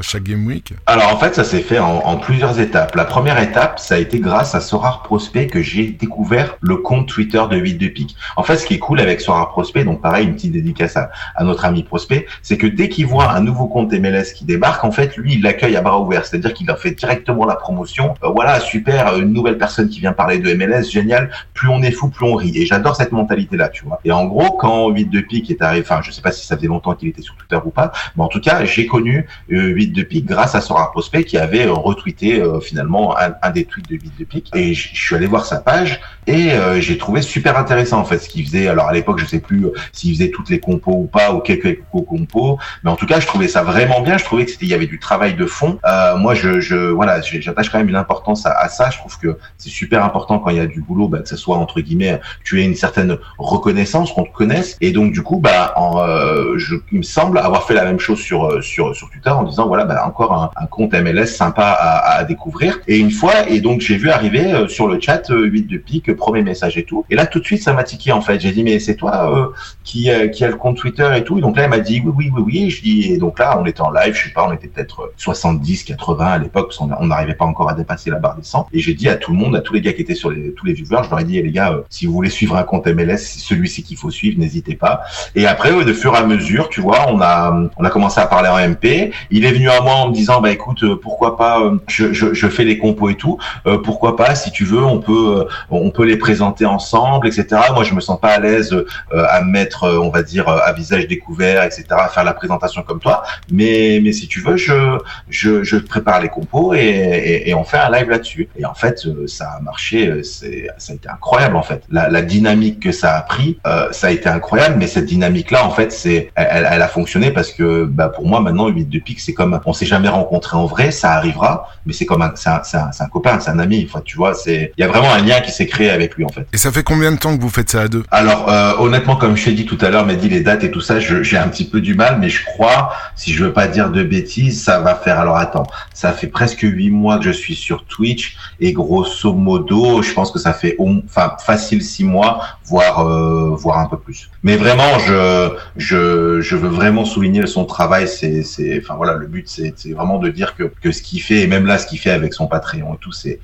chaque 0.00 0.22
game 0.22 0.46
week 0.46 0.74
Alors 0.86 1.12
en 1.12 1.18
fait, 1.18 1.34
ça 1.34 1.44
s'est 1.44 1.60
fait 1.60 1.78
en, 1.78 1.98
en, 1.98 2.16
plusieurs 2.16 2.60
étapes. 2.60 2.94
La 2.94 3.04
première 3.04 3.40
étape, 3.40 3.78
ça 3.78 3.96
a 3.96 3.98
été 3.98 4.20
grâce 4.20 4.54
à 4.54 4.60
Sorar 4.60 5.02
Prospect 5.02 5.48
que 5.48 5.62
j'ai 5.62 5.88
découvert 5.88 6.56
le 6.60 6.76
compte 6.76 7.08
Twitter 7.08 7.42
de 7.50 7.56
8 7.56 7.74
de 7.74 7.88
Pique. 7.88 8.16
En 8.36 8.42
fait, 8.42 8.56
ce 8.56 8.66
qui 8.66 8.74
est 8.74 8.78
cool 8.78 9.00
avec 9.00 9.20
Sorar 9.20 9.50
Prospect, 9.50 9.84
donc 9.84 10.00
pareil, 10.00 10.26
une 10.26 10.34
petite 10.34 10.52
dédicace 10.52 10.96
à, 10.96 11.10
notre 11.42 11.64
ami 11.64 11.82
Prospect, 11.82 12.26
c'est 12.42 12.56
que 12.56 12.66
dès 12.66 12.88
qu'il 12.88 13.06
voit 13.06 13.30
un 13.30 13.40
nouveau 13.40 13.66
compte 13.66 13.92
MLS 13.92 14.32
qui 14.34 14.44
débarque, 14.44 14.84
en 14.84 14.92
fait, 14.92 15.16
lui, 15.16 15.34
il 15.34 15.42
l'accueille 15.42 15.76
à 15.76 15.82
bras 15.82 16.00
ouverts. 16.00 16.26
C'est-à-dire 16.26 16.54
qu'il 16.54 16.70
a 16.70 16.76
fait 16.76 16.92
directement 16.92 17.46
la 17.46 17.56
promotion. 17.56 18.14
voilà, 18.22 18.60
super, 18.60 19.18
une 19.18 19.32
nouvelle 19.32 19.58
personne 19.58 19.88
qui 19.88 20.00
vient 20.00 20.12
parler 20.12 20.38
de 20.38 20.52
MLS, 20.54 20.90
génial. 20.90 21.30
Plus 21.54 21.68
on 21.68 21.82
est 21.82 21.90
fou, 21.90 22.08
plus 22.08 22.26
on 22.26 22.34
rit. 22.34 22.56
Et 22.56 22.66
j'adore 22.66 22.96
cette 22.96 23.12
mentalité-là, 23.12 23.68
tu 23.68 23.84
vois. 23.84 24.00
Et 24.04 24.12
en 24.12 24.26
gros, 24.26 24.52
quand 24.52 24.88
8 24.88 25.06
de 25.06 25.20
pique 25.20 25.50
est 25.50 25.62
arrivé, 25.62 25.84
enfin, 25.84 26.00
je 26.02 26.10
sais 26.10 26.22
pas 26.22 26.32
si 26.32 26.46
ça 26.46 26.56
faisait 26.56 26.68
longtemps 26.68 26.94
qu'il 26.94 27.08
était 27.08 27.22
sur 27.22 27.36
Twitter 27.36 27.58
ou 27.64 27.70
pas, 27.70 27.92
mais 28.16 28.24
en 28.24 28.28
tout 28.28 28.40
cas, 28.40 28.64
j'ai 28.64 28.86
connu 28.86 29.26
8 29.50 29.90
euh, 29.90 29.92
de 29.92 30.02
pique 30.02 30.26
grâce 30.26 30.54
à 30.54 30.60
Sora 30.60 30.90
Prospect 30.90 31.24
qui 31.24 31.38
avait 31.38 31.66
euh, 31.66 31.72
retweeté 31.72 32.40
euh, 32.40 32.60
finalement 32.60 33.16
un, 33.18 33.50
des 33.50 33.64
tweets 33.64 33.88
de 33.88 33.96
8 33.96 34.12
de 34.18 34.24
pique. 34.24 34.50
Et 34.54 34.74
je 34.74 34.94
suis 34.94 35.14
allé 35.14 35.26
voir 35.26 35.44
sa 35.44 35.58
page 35.60 36.00
et 36.26 36.50
j'ai 36.78 36.96
trouvé 36.96 37.22
super 37.22 37.58
intéressant 37.58 37.98
en 37.98 38.04
fait 38.04 38.18
ce 38.18 38.28
qu'il 38.28 38.44
faisait. 38.44 38.68
Alors 38.68 38.86
à 38.88 38.92
l'époque, 38.92 39.18
je 39.18 39.26
sais 39.26 39.40
plus 39.40 39.66
s'il 39.92 40.14
faisait 40.14 40.30
toutes 40.30 40.48
les 40.48 40.60
compos 40.60 40.92
ou 40.92 41.06
pas 41.06 41.32
ou 41.32 41.40
quelques 41.40 41.80
compos, 41.90 42.58
mais 42.84 42.90
en 42.90 42.96
tout 42.96 43.06
cas, 43.06 43.18
je 43.18 43.26
trouvais 43.26 43.48
ça 43.48 43.62
vraiment 43.62 44.00
bien. 44.00 44.16
Je 44.16 44.24
trouvais 44.24 44.46
que 44.46 44.52
il 44.60 44.68
y 44.68 44.74
avait 44.74 44.86
du 44.86 44.98
travail 44.98 45.34
de 45.34 45.46
fond. 45.46 45.78
moi, 46.18 46.34
je, 46.34 46.60
je 46.60 46.76
voilà, 46.76 47.20
j'attache 47.20 47.70
quand 47.70 47.78
même 47.78 47.88
une 47.88 47.96
importance 47.96 48.46
à, 48.46 48.68
ça. 48.68 48.90
Je 48.90 48.98
trouve 48.98 49.18
que 49.18 49.38
c'est 49.58 49.70
super 49.70 50.04
important 50.04 50.38
quand 50.38 50.50
il 50.50 50.58
y 50.58 50.60
a 50.60 50.66
du 50.66 50.82
boulot, 50.82 51.08
bah, 51.08 51.20
que 51.20 51.28
ce 51.28 51.36
soit 51.36 51.56
entre 51.56 51.80
guillemets 51.80 52.20
tu 52.44 52.60
aies 52.60 52.64
une 52.64 52.74
certaine 52.74 53.16
reconnaissance, 53.38 54.12
qu'on 54.12 54.24
te 54.24 54.32
connaisse. 54.32 54.76
Et 54.80 54.92
donc 54.92 55.12
du 55.12 55.22
coup, 55.22 55.38
bah, 55.38 55.72
en, 55.76 56.00
euh, 56.00 56.56
je, 56.56 56.76
il 56.92 56.98
me 56.98 57.02
semble 57.02 57.38
avoir 57.38 57.66
fait 57.66 57.74
la 57.74 57.84
même 57.84 57.98
chose 57.98 58.20
sur 58.20 58.46
euh, 58.46 58.60
sur 58.60 58.94
sur 58.94 59.10
Twitter 59.10 59.30
en 59.40 59.44
disant 59.44 59.66
voilà, 59.66 59.84
bah, 59.84 60.04
encore 60.06 60.32
un, 60.32 60.50
un 60.56 60.66
compte 60.66 60.94
MLS 60.94 61.26
sympa 61.26 61.64
à, 61.64 62.18
à, 62.18 62.24
découvrir. 62.24 62.80
Et 62.86 62.98
une 62.98 63.10
fois, 63.10 63.48
et 63.48 63.60
donc 63.60 63.80
j'ai 63.80 63.96
vu 63.96 64.10
arriver 64.10 64.52
euh, 64.52 64.68
sur 64.68 64.88
le 64.88 65.00
chat 65.00 65.28
8 65.28 65.66
de 65.66 65.78
pique, 65.78 66.14
premier 66.16 66.42
message 66.42 66.76
et 66.76 66.84
tout. 66.84 67.04
Et 67.10 67.14
là 67.14 67.26
tout 67.26 67.40
de 67.40 67.44
suite 67.44 67.62
ça 67.62 67.72
m'a 67.72 67.84
tiqué 67.84 68.12
en 68.12 68.20
fait. 68.20 68.40
J'ai 68.40 68.52
dit 68.52 68.62
mais 68.62 68.78
c'est 68.78 68.96
toi 68.96 69.52
qui 69.84 70.08
qui 70.32 70.44
a 70.44 70.48
le 70.48 70.56
compte 70.56 70.76
Twitter 70.76 71.10
et 71.16 71.24
tout? 71.24 71.38
Et 71.38 71.40
donc 71.40 71.56
là 71.56 71.64
elle 71.64 71.70
m'a 71.70 71.78
dit 71.78 72.02
oui 72.04 72.12
oui 72.16 72.30
oui 72.34 72.42
oui. 72.46 72.70
Je 72.70 72.82
dis 72.82 73.12
et 73.12 73.18
donc 73.18 73.38
là 73.38 73.58
on 73.60 73.66
était 73.66 73.80
en 73.80 73.90
live, 73.90 74.14
je 74.14 74.24
sais 74.24 74.32
pas, 74.32 74.46
on 74.48 74.52
était 74.52 74.68
peut-être 74.68 75.12
70, 75.16 75.84
80 75.84 76.26
à 76.26 76.38
l'époque 76.38 76.68
parce 76.68 76.78
qu'on 76.78 77.06
n'arrivait 77.06 77.34
pas 77.34 77.44
encore 77.44 77.68
à 77.68 77.74
dépasser 77.74 78.10
la 78.10 78.18
barre 78.18 78.36
des 78.36 78.44
100. 78.44 78.68
Et 78.72 78.80
j'ai 78.80 78.94
dit 78.94 79.08
à 79.08 79.16
tout 79.16 79.32
le 79.32 79.38
monde, 79.38 79.56
à 79.56 79.60
tous 79.60 79.74
les 79.74 79.80
gars 79.80 79.92
qui 79.92 80.02
étaient 80.02 80.14
sur 80.14 80.30
les 80.30 80.52
tous 80.54 80.66
les 80.66 80.72
viewers, 80.72 81.02
je 81.04 81.10
leur 81.10 81.20
ai 81.20 81.24
dit 81.24 81.38
eh, 81.38 81.42
les 81.42 81.52
gars, 81.52 81.80
si 81.88 82.06
vous 82.06 82.12
voulez 82.12 82.30
suivre 82.30 82.56
un 82.56 82.62
compte 82.62 82.86
MLS, 82.86 83.18
celui-ci 83.18 83.82
qu'il 83.82 83.96
faut 83.96 84.10
suivre, 84.10 84.38
n'hésitez 84.38 84.74
pas. 84.74 85.02
Et 85.34 85.46
après, 85.46 85.70
de 85.84 85.92
fur 85.92 86.14
et 86.14 86.18
à 86.18 86.24
mesure, 86.24 86.68
tu 86.68 86.80
vois, 86.80 87.06
on 87.08 87.20
a 87.20 87.70
on 87.76 87.84
a 87.84 87.90
commencé 87.90 88.20
à 88.20 88.26
parler 88.26 88.48
en 88.48 88.58
MP. 88.58 89.12
Il 89.30 89.44
est 89.44 89.52
venu 89.52 89.68
à 89.68 89.80
moi 89.80 89.94
en 89.94 90.08
me 90.08 90.14
disant, 90.14 90.40
bah 90.40 90.50
écoute, 90.50 90.82
euh, 90.82 90.96
pourquoi 91.00 91.36
pas, 91.36 91.60
euh, 91.60 91.78
je, 91.88 92.12
je, 92.12 92.34
je 92.34 92.48
fais 92.48 92.64
les 92.64 92.78
compos 92.78 93.08
et 93.10 93.14
tout, 93.14 93.38
euh, 93.66 93.78
pourquoi 93.78 94.16
pas, 94.16 94.34
si 94.34 94.50
tu 94.50 94.64
veux, 94.64 94.82
on 94.82 94.98
peut 95.00 95.46
on 95.70 95.90
peut 95.90 96.04
les 96.04 96.16
présenter 96.16 96.66
ensemble, 96.66 97.26
etc. 97.26 97.46
Moi, 97.74 97.84
je 97.84 97.94
me 97.94 98.00
sens 98.00 98.20
pas 98.20 98.30
à 98.30 98.40
l'aise 98.40 98.74
à 99.12 99.42
mettre, 99.42 99.88
on 100.02 100.10
va 100.10 100.22
dire, 100.22 100.48
à 100.48 100.72
visage 100.72 101.06
découvert, 101.06 101.62
etc. 101.64 101.84
À 101.90 102.08
faire 102.08 102.24
la 102.24 102.34
présentation 102.34 102.82
comme 102.82 103.00
toi, 103.00 103.22
mais 103.50 104.00
mais 104.02 104.12
si 104.12 104.28
tu 104.28 104.40
veux, 104.40 104.56
je 104.56 104.98
je, 105.28 105.62
je 105.62 105.76
prépare 105.76 106.20
les 106.20 106.28
compos 106.28 106.74
et, 106.74 106.78
et, 106.78 107.50
et 107.50 107.54
on 107.54 107.64
fait 107.64 107.78
un 107.78 107.90
live 107.90 108.08
là-dessus. 108.08 108.48
Et 108.56 108.64
en 108.64 108.74
fait, 108.74 109.06
ça 109.26 109.52
a 109.58 109.60
marché, 109.60 110.22
c'est 110.22 110.68
ça 110.78 110.92
a 110.92 110.96
été 110.96 111.08
incroyable 111.08 111.56
en 111.56 111.62
fait. 111.62 111.82
La, 111.90 112.08
la 112.08 112.22
dynamique 112.22 112.80
que 112.80 112.92
ça 112.92 113.16
a 113.16 113.22
pris, 113.22 113.58
euh, 113.66 113.88
ça 113.92 114.08
a 114.08 114.10
été 114.10 114.28
incroyable. 114.28 114.76
Mais 114.78 114.86
cette 114.86 115.06
dynamique-là, 115.06 115.64
en 115.64 115.70
fait, 115.70 115.92
c'est, 115.92 116.30
elle, 116.34 116.66
elle, 116.70 116.82
a 116.82 116.88
fonctionné 116.88 117.30
parce 117.30 117.52
que, 117.52 117.84
bah, 117.84 118.08
pour 118.08 118.26
moi, 118.26 118.40
maintenant, 118.40 118.68
8 118.68 118.84
c'est 119.18 119.34
comme, 119.34 119.58
on 119.64 119.72
s'est 119.72 119.86
jamais 119.86 120.08
rencontré 120.08 120.56
en 120.56 120.66
vrai, 120.66 120.90
ça 120.90 121.12
arrivera, 121.12 121.68
mais 121.86 121.92
c'est 121.92 122.06
comme 122.06 122.22
un, 122.22 122.32
c'est 122.34 122.48
un, 122.48 122.60
un, 122.74 122.90
un, 122.98 123.08
copain, 123.08 123.40
c'est 123.40 123.50
un 123.50 123.58
ami. 123.58 123.86
Enfin, 123.88 124.02
tu 124.04 124.16
vois, 124.16 124.34
c'est, 124.34 124.72
il 124.76 124.80
y 124.80 124.84
a 124.84 124.88
vraiment 124.88 125.12
un 125.12 125.22
lien 125.22 125.40
qui 125.40 125.50
s'est 125.50 125.66
créé 125.66 125.90
avec 125.90 126.14
lui, 126.14 126.24
en 126.24 126.28
fait. 126.28 126.46
Et 126.52 126.58
ça 126.58 126.70
fait 126.70 126.82
combien 126.82 127.10
de 127.10 127.16
temps 127.16 127.36
que 127.36 127.42
vous 127.42 127.48
faites 127.48 127.70
ça 127.70 127.82
à 127.82 127.88
deux? 127.88 128.04
Alors, 128.10 128.50
euh, 128.50 128.74
honnêtement, 128.78 129.16
comme 129.16 129.36
je 129.36 129.46
t'ai 129.46 129.52
dit 129.52 129.66
tout 129.66 129.78
à 129.80 129.90
l'heure, 129.90 130.06
mais 130.06 130.16
dit 130.16 130.28
les 130.28 130.42
dates 130.42 130.64
et 130.64 130.70
tout 130.70 130.80
ça, 130.80 131.00
j'ai 131.00 131.36
un 131.36 131.48
petit 131.48 131.64
peu 131.64 131.80
du 131.80 131.94
mal, 131.94 132.18
mais 132.20 132.28
je 132.28 132.44
crois, 132.44 132.92
si 133.16 133.32
je 133.32 133.44
veux 133.44 133.52
pas 133.52 133.66
dire 133.66 133.90
de 133.90 134.02
bêtises, 134.02 134.62
ça 134.62 134.80
va 134.80 134.94
faire. 134.94 135.18
Alors, 135.18 135.36
attends, 135.36 135.66
ça 135.94 136.12
fait 136.12 136.28
presque 136.28 136.60
huit 136.60 136.90
mois 136.90 137.18
que 137.18 137.24
je 137.24 137.30
suis 137.30 137.54
sur 137.54 137.84
Twitch 137.84 138.36
et 138.60 138.72
grosso 138.72 139.32
modo, 139.32 140.02
je 140.02 140.12
pense 140.12 140.30
que 140.30 140.38
ça 140.38 140.52
fait, 140.52 140.76
enfin, 140.78 141.34
facile 141.44 141.82
six 141.82 142.04
mois, 142.04 142.40
voire 142.64 143.06
euh, 143.06 143.54
voire 143.56 143.78
un 143.78 143.86
peu 143.86 143.98
plus. 143.98 144.30
Mais 144.42 144.56
vraiment, 144.56 144.98
je 144.98 145.50
je 145.76 146.40
je 146.40 146.56
veux 146.56 146.68
vraiment 146.68 147.04
souligner 147.04 147.46
son 147.46 147.64
travail. 147.64 148.08
C'est 148.08 148.42
c'est 148.42 148.80
enfin 148.82 148.94
voilà, 149.00 149.14
le 149.14 149.28
but 149.28 149.48
c'est 149.48 149.92
vraiment 149.92 150.18
de 150.18 150.28
dire 150.28 150.54
que 150.54 150.64
que 150.64 150.92
ce 150.92 151.00
qu'il 151.00 151.22
fait 151.22 151.40
et 151.40 151.46
même 151.46 151.64
là 151.64 151.78
ce 151.78 151.86
qu'il 151.86 151.98
fait 151.98 152.10
avec 152.10 152.34
son 152.34 152.46
Patreon 152.48 152.96
et 152.96 152.98
tout, 152.98 153.12
c'est 153.12 153.40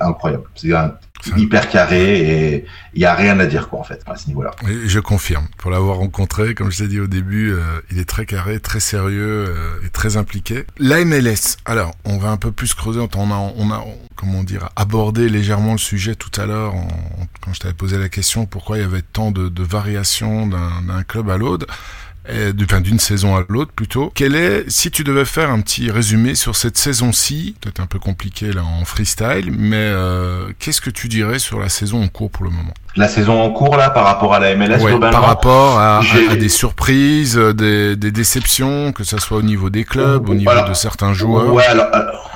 incroyable. 0.00 0.44
C'est 0.54 0.70
hyper 1.36 1.68
carré 1.68 2.20
et 2.20 2.64
il 2.92 3.02
y 3.02 3.04
a 3.04 3.14
rien 3.14 3.40
à 3.40 3.46
dire 3.46 3.68
quoi 3.68 3.80
en 3.80 3.82
fait 3.82 4.00
à 4.06 4.14
ce 4.14 4.28
niveau-là. 4.28 4.52
je 4.62 5.00
confirme. 5.00 5.48
Pour 5.58 5.72
l'avoir 5.72 5.96
rencontré, 5.96 6.54
comme 6.54 6.70
je 6.70 6.84
t'ai 6.84 6.88
dit 6.88 7.00
au 7.00 7.08
début, 7.08 7.50
euh, 7.52 7.80
il 7.90 7.98
est 7.98 8.04
très 8.04 8.26
carré, 8.26 8.60
très 8.60 8.78
sérieux 8.78 9.46
euh, 9.48 9.84
et 9.84 9.88
très 9.88 10.16
impliqué. 10.16 10.66
La 10.78 11.04
MLS. 11.04 11.56
Alors, 11.64 11.92
on 12.04 12.18
va 12.18 12.28
un 12.28 12.36
peu 12.36 12.52
plus 12.52 12.74
creuser. 12.74 13.00
On 13.00 13.30
a, 13.32 13.52
on 13.56 13.72
a, 13.72 13.84
comment 14.14 14.44
dire, 14.44 14.68
abordé 14.76 15.28
légèrement 15.28 15.72
le 15.72 15.78
sujet 15.78 16.14
tout 16.14 16.40
à 16.40 16.46
l'heure 16.46 16.74
quand 17.40 17.52
je 17.52 17.58
t'avais 17.58 17.74
posé 17.74 17.98
la 17.98 18.08
question 18.08 18.46
pourquoi 18.46 18.78
il 18.78 18.82
y 18.82 18.84
avait 18.84 19.02
tant 19.02 19.32
de, 19.32 19.48
de 19.48 19.62
variations 19.64 20.46
d'un 20.46 21.02
club 21.02 21.28
à 21.30 21.38
l'autre 21.38 21.66
d'une 22.26 22.98
saison 22.98 23.36
à 23.36 23.44
l'autre 23.48 23.72
plutôt. 23.72 24.12
Quel 24.14 24.34
est, 24.34 24.68
si 24.68 24.90
tu 24.90 25.04
devais 25.04 25.24
faire 25.24 25.50
un 25.50 25.60
petit 25.60 25.90
résumé 25.90 26.34
sur 26.34 26.56
cette 26.56 26.78
saison-ci, 26.78 27.54
peut-être 27.60 27.80
un 27.80 27.86
peu 27.86 27.98
compliqué 27.98 28.52
là 28.52 28.64
en 28.64 28.84
freestyle, 28.84 29.50
mais 29.52 29.76
euh, 29.76 30.50
qu'est-ce 30.58 30.80
que 30.80 30.90
tu 30.90 31.08
dirais 31.08 31.38
sur 31.38 31.60
la 31.60 31.68
saison 31.68 32.02
en 32.02 32.08
cours 32.08 32.30
pour 32.30 32.44
le 32.44 32.50
moment? 32.50 32.74
La 32.96 33.08
saison 33.08 33.40
en 33.40 33.50
cours 33.50 33.76
là, 33.76 33.90
par 33.90 34.04
rapport 34.04 34.34
à 34.34 34.38
la 34.38 34.54
MLS 34.54 34.78
globalement 34.78 35.10
Par 35.10 35.26
rapport 35.26 35.78
à, 35.78 36.00
à, 36.30 36.36
des 36.36 36.48
surprises, 36.48 37.36
des, 37.36 37.96
des, 37.96 38.12
déceptions, 38.12 38.92
que 38.92 39.02
ce 39.02 39.18
soit 39.18 39.38
au 39.38 39.42
niveau 39.42 39.68
des 39.68 39.84
clubs, 39.84 40.28
au 40.28 40.34
niveau 40.34 40.52
de 40.68 40.74
certains 40.74 41.12
joueurs. 41.12 41.52
Ouais, 41.52 41.64
alors, 41.64 41.88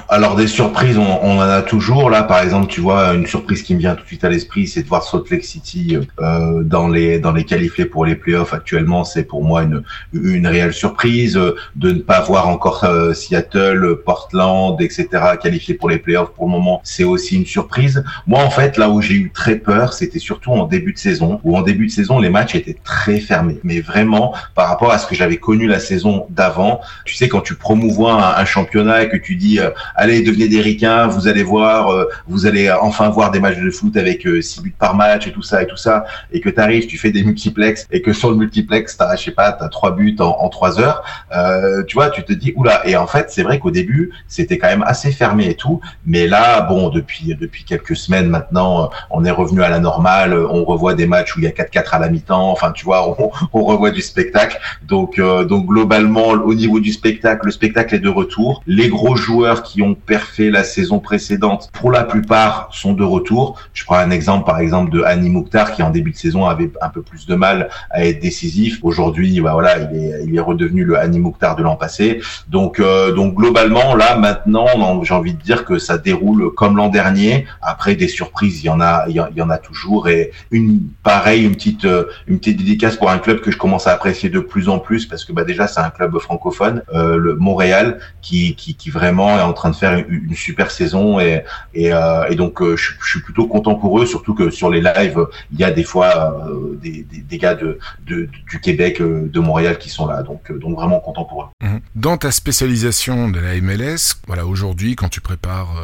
alors 0.09 0.37
des 0.37 0.47
surprises, 0.47 0.97
on, 0.97 1.21
on, 1.23 1.39
en 1.39 1.41
a 1.41 1.63
toujours 1.63 2.09
là. 2.09 2.23
Par 2.23 2.41
exemple, 2.41 2.67
tu 2.69 2.81
vois, 2.81 3.15
une 3.15 3.27
surprise 3.27 3.63
qui 3.63 3.75
me 3.75 3.79
vient 3.79 3.95
tout 3.95 4.03
de 4.03 4.07
suite 4.07 4.25
à 4.25 4.31
l'esprit, 4.31 4.67
c'est 4.67 4.83
de 4.83 4.89
voir 4.89 5.03
Salt 5.03 5.31
Lake 5.31 5.45
City 5.45 5.99
euh, 6.21 6.63
dans 6.63 6.89
les 6.89 7.19
dans 7.19 7.33
les 7.33 7.45
qualifiés 7.45 7.85
pour 7.85 8.07
les 8.07 8.15
playoffs. 8.15 8.55
Actuellement, 8.55 9.05
c'est 9.05 9.25
pour 9.25 9.45
moi 9.45 9.63
une 9.63 9.83
une 10.15 10.47
réelle 10.47 10.73
surprise 10.73 11.35
de 11.77 11.93
ne 11.93 12.01
pas 12.01 12.21
voir 12.21 12.49
encore 12.49 12.85
euh, 12.85 13.13
Seattle, 13.13 13.97
Portland, 14.05 14.81
etc. 14.81 15.09
qualifiés 15.41 15.75
pour 15.75 15.91
les 15.91 15.99
playoffs. 15.99 16.31
Pour 16.31 16.47
le 16.47 16.53
moment, 16.53 16.81
c'est 16.85 17.05
aussi 17.05 17.37
une 17.37 17.47
surprise. 17.47 18.03
Moi, 18.27 18.41
en 18.41 18.51
fait, 18.51 18.79
là 18.79 18.89
où 18.89 19.03
j'ai 19.03 19.15
eu 19.15 19.31
très 19.31 19.57
peur, 19.57 19.93
c'était 19.93 20.19
surtout 20.19 20.48
en 20.53 20.67
début 20.67 20.93
de 20.93 20.99
saison, 20.99 21.41
où 21.45 21.57
en 21.57 21.63
début 21.63 21.87
de 21.87 21.93
saison, 21.93 22.19
les 22.19 22.31
matchs 22.31 22.55
étaient 22.55 22.79
très 22.83 23.21
fermés. 23.21 23.59
Mais 23.65 23.81
vraiment, 23.81 24.35
par 24.55 24.69
rapport 24.69 24.93
à 24.93 24.99
ce 24.99 25.07
que 25.07 25.15
j'avais 25.15 25.37
connu 25.37 25.67
la 25.67 25.79
saison 25.79 26.27
d'avant, 26.31 26.81
tu 27.05 27.15
sais, 27.15 27.29
quand 27.29 27.41
tu 27.41 27.55
promouvois 27.55 28.39
un, 28.39 28.45
championnat 28.45 29.03
et 29.03 29.09
que 29.11 29.17
tu 29.17 29.37
dis 29.37 29.61
euh, 29.61 29.71
allez, 29.95 30.23
devenez 30.23 30.49
des 30.49 30.61
ricains, 30.61 31.07
vous 31.07 31.29
allez 31.29 31.43
voir, 31.43 31.91
euh, 31.91 32.09
vous 32.27 32.47
allez 32.47 32.71
enfin 32.71 33.11
voir 33.11 33.31
des 33.31 33.41
matchs 33.41 33.59
de 33.59 33.71
foot 33.71 33.97
avec 33.97 34.23
6 34.23 34.27
euh, 34.27 34.63
buts 34.63 34.75
par 34.79 34.95
match 34.95 35.27
et 35.27 35.33
tout 35.33 35.43
ça 35.43 35.63
et 35.63 35.67
tout 35.67 35.77
ça, 35.77 36.07
et 36.33 36.41
que 36.41 36.49
tu 36.49 36.61
arrives, 36.61 36.87
tu 36.87 36.97
fais 36.97 37.11
des 37.11 37.23
multiplex, 37.23 37.87
et 37.91 38.01
que 38.01 38.13
sur 38.13 38.31
le 38.31 38.37
multiplex, 38.37 38.97
t'as, 38.97 39.17
je 39.17 39.25
sais 39.25 39.31
pas, 39.31 39.53
t'as 39.53 39.69
trois 39.69 39.95
buts 39.95 40.17
en, 40.21 40.37
en 40.41 40.49
3 40.49 40.81
heures, 40.81 41.03
euh, 41.35 41.83
tu 41.85 41.95
vois, 41.95 42.11
tu 42.11 42.25
te 42.25 42.33
dis, 42.33 42.53
oula, 42.57 42.87
et 42.87 42.97
en 42.97 43.07
fait, 43.07 43.31
c'est 43.31 43.43
vrai 43.43 43.59
qu'au 43.59 43.71
début, 43.71 44.11
c'était 44.29 44.59
quand 44.59 44.69
même 44.69 44.85
assez 44.87 45.11
fermé 45.11 45.49
et 45.49 45.55
tout, 45.55 45.81
mais 46.07 46.27
là, 46.27 46.63
bon, 46.63 46.89
depuis, 46.89 47.35
depuis 47.39 47.65
quelques 47.65 47.97
semaines 47.97 48.29
maintenant, 48.29 48.91
on 49.11 49.25
est 49.25 49.31
revenu 49.31 49.63
à 49.63 49.69
la 49.69 49.79
normale, 49.79 50.38
on 50.51 50.65
revoit 50.65 50.95
des 50.95 51.07
matchs 51.07 51.37
où 51.37 51.41
il 51.41 51.45
y 51.45 51.47
a 51.47 51.51
4-4 51.51 51.91
à 51.91 51.99
la 51.99 52.09
mi-temps, 52.09 52.51
enfin, 52.51 52.73
tu 52.73 52.85
vois, 52.85 53.09
on, 53.21 53.31
on 53.53 53.65
revoit 53.65 53.91
du 53.91 54.03
spectacle, 54.03 54.59
donc, 54.87 55.21
donc 55.21 55.67
globalement, 55.67 56.29
au 56.29 56.55
niveau 56.55 56.81
du 56.81 56.93
spectacle, 56.93 57.47
le 57.47 57.53
spectacle 57.53 57.95
est 57.95 58.01
de 58.01 58.09
retour, 58.09 58.63
les 58.67 58.89
gros 58.89 59.17
joueurs 59.17 59.63
qui 59.63 59.83
ont 59.83 59.95
perfé 59.95 60.51
la 60.51 60.65
saison 60.65 60.99
précédente, 60.99 61.71
pour 61.73 61.91
la 61.91 62.05
plupart, 62.05 62.69
sont 62.73 62.93
de 62.93 63.05
retour. 63.05 63.59
Je 63.73 63.85
prends 63.85 63.97
un 63.97 64.11
exemple, 64.11 64.45
par 64.45 64.59
exemple, 64.59 64.91
de 64.91 65.03
Annie 65.03 65.31
Mouktar, 65.31 65.73
qui 65.73 65.83
en 65.83 65.91
début 65.91 66.13
de 66.13 66.17
saison 66.17 66.47
avait 66.47 66.71
un 66.81 66.89
peu 66.89 67.03
plus 67.03 67.27
de 67.27 67.35
mal 67.35 67.69
à 67.91 68.05
être 68.05 68.21
décisif. 68.21 68.79
Aujourd'hui, 68.83 69.41
bah 69.41 69.53
voilà, 69.53 69.79
il 69.79 69.99
est, 69.99 70.25
il 70.27 70.37
est 70.37 70.41
redevenu 70.41 70.85
le 70.85 70.99
Annie 70.99 71.19
Mouktar 71.19 71.57
de 71.57 71.63
l'an 71.63 71.77
passé. 71.77 72.21
Donc, 72.49 72.81
euh, 72.81 73.13
donc 73.13 73.35
globalement, 73.35 73.95
là, 73.95 74.17
maintenant, 74.17 74.67
j'ai 75.03 75.15
envie 75.15 75.35
de 75.35 75.43
dire 75.43 75.65
que 75.65 75.79
ça 75.79 75.99
déroule 75.99 76.53
comme 76.55 76.77
l'an 76.77 76.89
dernier. 76.89 77.47
Après, 77.63 77.95
des 77.95 78.09
surprises, 78.09 78.63
il 78.63 78.67
y 78.67 78.71
en 78.71 78.81
a, 78.81 79.05
il 79.09 79.15
y 79.15 79.43
en 79.43 79.51
a 79.51 79.59
toujours. 79.59 80.09
Une 80.51 80.81
pareil, 81.03 81.45
une 81.45 81.55
petite, 81.55 81.85
euh, 81.85 82.05
une 82.27 82.39
petite 82.39 82.59
dédicace 82.59 82.97
pour 82.97 83.11
un 83.11 83.19
club 83.19 83.41
que 83.41 83.51
je 83.51 83.57
commence 83.57 83.87
à 83.87 83.93
apprécier 83.93 84.29
de 84.31 84.41
plus 84.41 84.69
en 84.69 84.79
plus 84.79 85.07
parce 85.07 85.25
que 85.25 85.33
bah 85.33 85.45
déjà, 85.45 85.67
c'est 85.67 85.81
un 85.81 85.91
club 85.91 86.19
francophone, 86.19 86.83
euh, 86.95 87.17
le 87.17 87.37
Montréal, 87.37 88.01
qui, 88.23 88.55
qui, 88.55 88.75
qui 88.75 88.91
vraiment 88.91 89.39
est 89.39 89.43
en 89.43 89.53
train 89.53 89.71
de 89.71 89.77
faire 89.77 90.05
une, 90.09 90.35
super 90.35 90.71
saison 90.71 91.19
et, 91.21 91.43
et, 91.75 91.93
euh, 91.93 92.35
donc 92.35 92.63
je, 92.63 92.93
suis 93.03 93.21
plutôt 93.21 93.47
content 93.47 93.75
pour 93.75 94.01
eux, 94.01 94.07
surtout 94.07 94.35
que 94.35 94.51
sur 94.51 94.71
les 94.71 94.81
lives, 94.81 95.27
il 95.53 95.59
y 95.59 95.65
a 95.65 95.71
des 95.71 95.83
fois 95.83 96.47
des, 96.81 97.05
des, 97.05 97.39
gars 97.39 97.55
de, 97.55 97.79
du 98.07 98.61
Québec, 98.61 99.01
de 99.01 99.41
Montréal 99.41 99.79
qui 99.79 99.89
sont 99.89 100.07
là. 100.07 100.23
Donc, 100.23 100.53
donc 100.53 100.77
vraiment 100.77 101.01
content 101.01 101.25
pour 101.25 101.43
eux. 101.45 101.67
Mmh. 101.67 101.79
Dans 101.97 102.17
ta 102.17 102.31
spécialisation 102.31 103.29
de 103.29 103.41
la 103.41 103.61
MLS, 103.61 104.21
voilà, 104.27 104.47
aujourd'hui, 104.47 104.95
quand 104.95 105.09
tu 105.09 105.21
prépares 105.21 105.75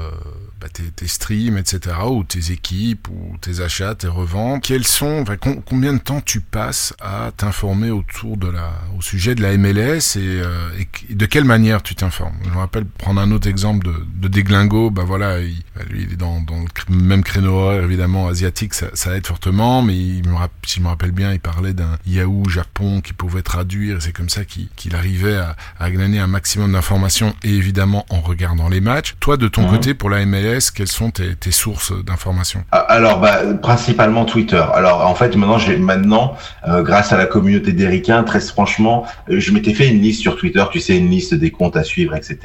bah, 0.65 0.71
tes, 0.73 0.85
tes, 0.85 1.09
streams, 1.09 1.59
etc., 1.59 1.95
ou 2.11 2.25
tes 2.25 2.51
équipes, 2.51 3.09
ou 3.09 3.37
tes 3.39 3.61
achats, 3.61 3.95
tes 3.95 4.07
reventes, 4.07 4.62
quels 4.62 4.87
sont, 4.87 5.21
enfin, 5.21 5.37
combien 5.37 5.93
de 5.93 5.99
temps 5.99 6.23
tu 6.23 6.41
passes 6.41 6.95
à 7.03 7.33
t'informer 7.37 7.91
autour 7.91 8.39
de 8.39 8.49
la, 8.49 8.73
au 8.97 9.03
sujet 9.03 9.35
de 9.35 9.43
la 9.43 9.59
MLS 9.59 10.17
et, 10.17 10.41
euh, 10.41 10.71
et 11.11 11.15
de 11.15 11.27
quelle 11.27 11.45
manière 11.45 11.83
tu 11.83 11.95
t'informes? 11.95 12.37
Je 12.45 12.49
me 12.49 12.57
rappelle 12.57 12.87
prendre 12.87 13.21
un 13.21 13.31
autre 13.31 13.47
exemple 13.47 13.87
de, 13.87 13.95
de 14.23 14.29
Deglingo, 14.29 14.89
bah 14.89 15.05
voilà, 15.05 15.41
il, 15.41 15.62
bah, 15.77 15.83
lui 15.91 16.05
il 16.05 16.15
est 16.15 16.17
dans, 16.17 16.41
dans, 16.41 16.65
le 16.89 16.95
même 16.95 17.23
créneau 17.23 17.53
horaire 17.53 17.85
évidemment 17.85 18.29
asiatique, 18.29 18.73
ça, 18.73 18.87
ça 18.95 19.15
aide 19.15 19.27
fortement, 19.27 19.83
mais 19.83 19.95
il 19.95 20.27
me, 20.27 20.35
si 20.65 20.77
je 20.79 20.83
me 20.83 20.89
rappelle 20.89 21.12
bien, 21.12 21.35
il 21.35 21.41
parlait 21.41 21.75
d'un 21.75 21.99
Yahoo 22.07 22.49
Japon 22.49 23.03
qui 23.03 23.12
pouvait 23.12 23.43
traduire, 23.43 24.01
c'est 24.01 24.12
comme 24.12 24.31
ça 24.31 24.47
qu'il 24.47 24.97
arrivait 24.97 25.37
à, 25.37 25.57
à 25.79 25.91
glaner 25.91 26.21
un 26.21 26.27
maximum 26.27 26.73
d'informations 26.73 27.35
et 27.43 27.51
évidemment 27.51 28.07
en 28.09 28.23
regardant 28.23 28.71
les 28.71 28.81
matchs. 28.81 29.15
Toi 29.21 29.37
de 29.37 29.49
ton 29.49 29.69
côté 29.69 29.93
pour 29.93 30.09
la 30.09 30.25
MLS 30.25 30.54
quelles 30.75 30.89
sont 30.89 31.11
tes, 31.11 31.51
sources 31.51 31.93
d'informations? 32.05 32.65
Ah, 32.71 32.79
Alors, 32.79 33.21
bah, 33.21 33.41
principalement 33.61 34.25
Twitter. 34.25 34.63
Alors, 34.75 35.07
en 35.07 35.15
fait, 35.15 35.37
maintenant, 35.37 35.59
j'ai 35.59 35.77
maintenant, 35.77 36.37
euh, 36.69 36.83
grâce 36.83 37.13
à 37.13 37.17
la 37.17 37.27
communauté 37.27 37.73
d'Ericain, 37.73 38.23
très 38.23 38.41
franchement, 38.41 39.07
euh, 39.31 39.41
je 39.41 39.53
m'étais 39.53 39.75
fait 39.75 39.89
une 39.89 40.01
liste 40.01 40.21
sur 40.21 40.37
Twitter. 40.37 40.65
Tu 40.71 40.81
sais, 40.81 40.97
une 40.97 41.11
liste 41.11 41.35
des 41.35 41.51
comptes 41.51 41.77
à 41.77 41.85
suivre, 41.85 42.15
etc. 42.15 42.39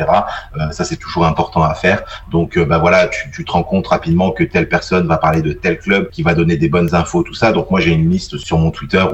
Euh, 0.57 0.71
ça, 0.71 0.83
c'est 0.83 0.97
toujours 0.97 1.25
important 1.25 1.63
à 1.63 1.73
faire. 1.73 2.03
Donc, 2.31 2.57
euh, 2.57 2.65
bah 2.65 2.77
voilà, 2.77 3.07
tu, 3.07 3.45
te 3.45 3.51
rends 3.51 3.63
compte 3.63 3.87
rapidement 3.87 4.31
que 4.31 4.43
telle 4.43 4.67
personne 4.67 5.07
va 5.07 5.17
parler 5.17 5.41
de 5.41 5.53
tel 5.53 5.79
club, 5.79 6.09
qui 6.09 6.23
va 6.23 6.33
donner 6.33 6.57
des 6.57 6.69
bonnes 6.69 6.93
infos, 6.95 7.23
tout 7.23 7.33
ça. 7.33 7.51
Donc, 7.51 7.69
moi, 7.71 7.79
j'ai 7.79 7.91
une 7.91 8.09
liste 8.09 8.37
sur 8.37 8.57
mon 8.57 8.71
Twitter 8.71 9.05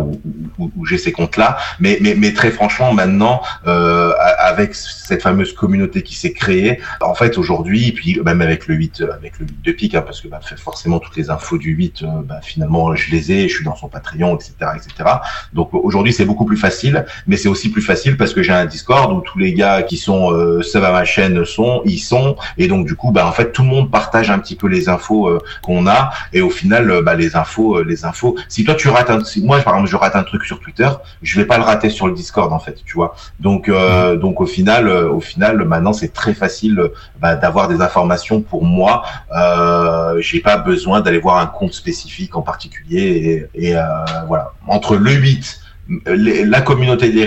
où 0.60 0.86
j'ai 0.86 0.98
ces 0.98 1.12
comptes-là. 1.12 1.58
Mais, 1.80 1.98
mais, 2.02 2.16
mais 2.16 2.34
très 2.34 2.52
franchement, 2.52 2.93
maintenant, 2.93 3.41
avec 3.66 4.76
cette 4.76 5.22
fameuse 5.22 5.54
communauté 5.54 6.02
qui 6.04 6.16
s'est 6.16 6.34
créée, 6.34 6.80
en 7.02 7.14
fait, 7.14 7.38
aujourd'hui, 7.38 7.91
puis 7.91 8.20
même 8.24 8.41
avec 8.41 8.68
le 8.68 8.74
8 8.76 9.01
euh, 9.01 9.13
avec 9.13 9.39
le 9.39 9.45
8 9.45 9.61
de 9.63 9.71
pique, 9.71 9.95
hein, 9.95 10.01
parce 10.01 10.21
que 10.21 10.28
bah, 10.28 10.39
forcément 10.57 10.99
toutes 10.99 11.15
les 11.15 11.30
infos 11.30 11.57
du 11.57 11.71
8, 11.71 12.03
euh, 12.03 12.07
bah, 12.23 12.39
finalement 12.41 12.95
je 12.95 13.11
les 13.11 13.32
ai, 13.32 13.47
je 13.47 13.55
suis 13.55 13.65
dans 13.65 13.76
son 13.76 13.88
Patreon, 13.88 14.36
etc., 14.36 14.53
etc. 14.76 15.09
Donc 15.53 15.73
aujourd'hui 15.73 16.13
c'est 16.13 16.26
beaucoup 16.26 16.45
plus 16.45 16.57
facile, 16.57 17.05
mais 17.28 17.38
c'est 17.38 17.49
aussi 17.49 17.69
plus 17.69 17.82
facile 17.82 18.17
parce 18.17 18.34
que 18.34 18.43
j'ai 18.43 18.53
un 18.53 18.65
Discord 18.65 19.11
où 19.11 19.21
tous 19.21 19.39
les 19.39 19.53
gars 19.53 19.84
qui 19.84 19.97
sont 19.97 20.32
euh, 20.32 20.61
sub 20.61 20.84
à 20.84 20.91
ma 20.91 21.05
chaîne 21.05 21.45
sont, 21.45 21.82
ils 21.86 21.99
sont, 21.99 22.36
et 22.57 22.67
donc 22.67 22.86
du 22.86 22.95
coup 22.95 23.11
bah 23.11 23.26
en 23.28 23.32
fait 23.32 23.51
tout 23.51 23.63
le 23.63 23.69
monde 23.69 23.91
partage 23.91 24.30
un 24.30 24.39
petit 24.39 24.55
peu 24.55 24.67
les 24.67 24.89
infos 24.89 25.28
euh, 25.28 25.39
qu'on 25.61 25.88
a, 25.88 26.11
et 26.34 26.41
au 26.41 26.49
final 26.49 27.01
bah 27.03 27.15
les 27.15 27.36
infos, 27.36 27.82
les 27.84 28.05
infos. 28.05 28.36
Si 28.49 28.63
toi 28.63 28.76
tu 28.76 28.89
rates 28.89 29.09
un, 29.09 29.23
si 29.23 29.43
moi 29.43 29.59
par 29.61 29.76
exemple 29.76 29.91
je 29.91 29.95
rate 29.95 30.15
un 30.15 30.23
truc 30.23 30.43
sur 30.43 30.59
Twitter, 30.59 30.89
je 31.21 31.39
vais 31.39 31.45
pas 31.45 31.57
le 31.57 31.63
rater 31.63 31.89
sur 31.89 32.07
le 32.07 32.13
Discord 32.13 32.51
en 32.51 32.59
fait, 32.59 32.84
tu 32.86 32.95
vois. 32.95 33.15
Donc 33.39 33.67
mmh. 33.67 34.15
donc 34.15 34.41
au 34.41 34.45
final, 34.45 34.89
au 34.89 35.21
final 35.21 35.63
maintenant 35.65 35.93
c'est 35.93 36.13
très 36.13 36.34
facile 36.34 36.91
bah, 37.19 37.36
d'avoir 37.36 37.67
des 37.67 37.82
informations 37.82 38.41
pour 38.41 38.64
moi 38.66 39.03
euh, 39.36 40.20
j'ai 40.20 40.41
pas 40.41 40.57
besoin 40.57 41.01
d'aller 41.01 41.20
voir 41.20 41.38
un 41.38 41.47
compte 41.47 41.74
spécifique 41.74 42.36
en 42.36 42.41
particulier. 42.41 43.47
Et, 43.53 43.68
et 43.70 43.78
euh, 43.78 43.82
voilà, 44.28 44.51
entre 44.68 44.95
le 44.95 45.11
8 45.11 45.64
la 46.06 46.62
communauté 46.62 47.10
des 47.10 47.26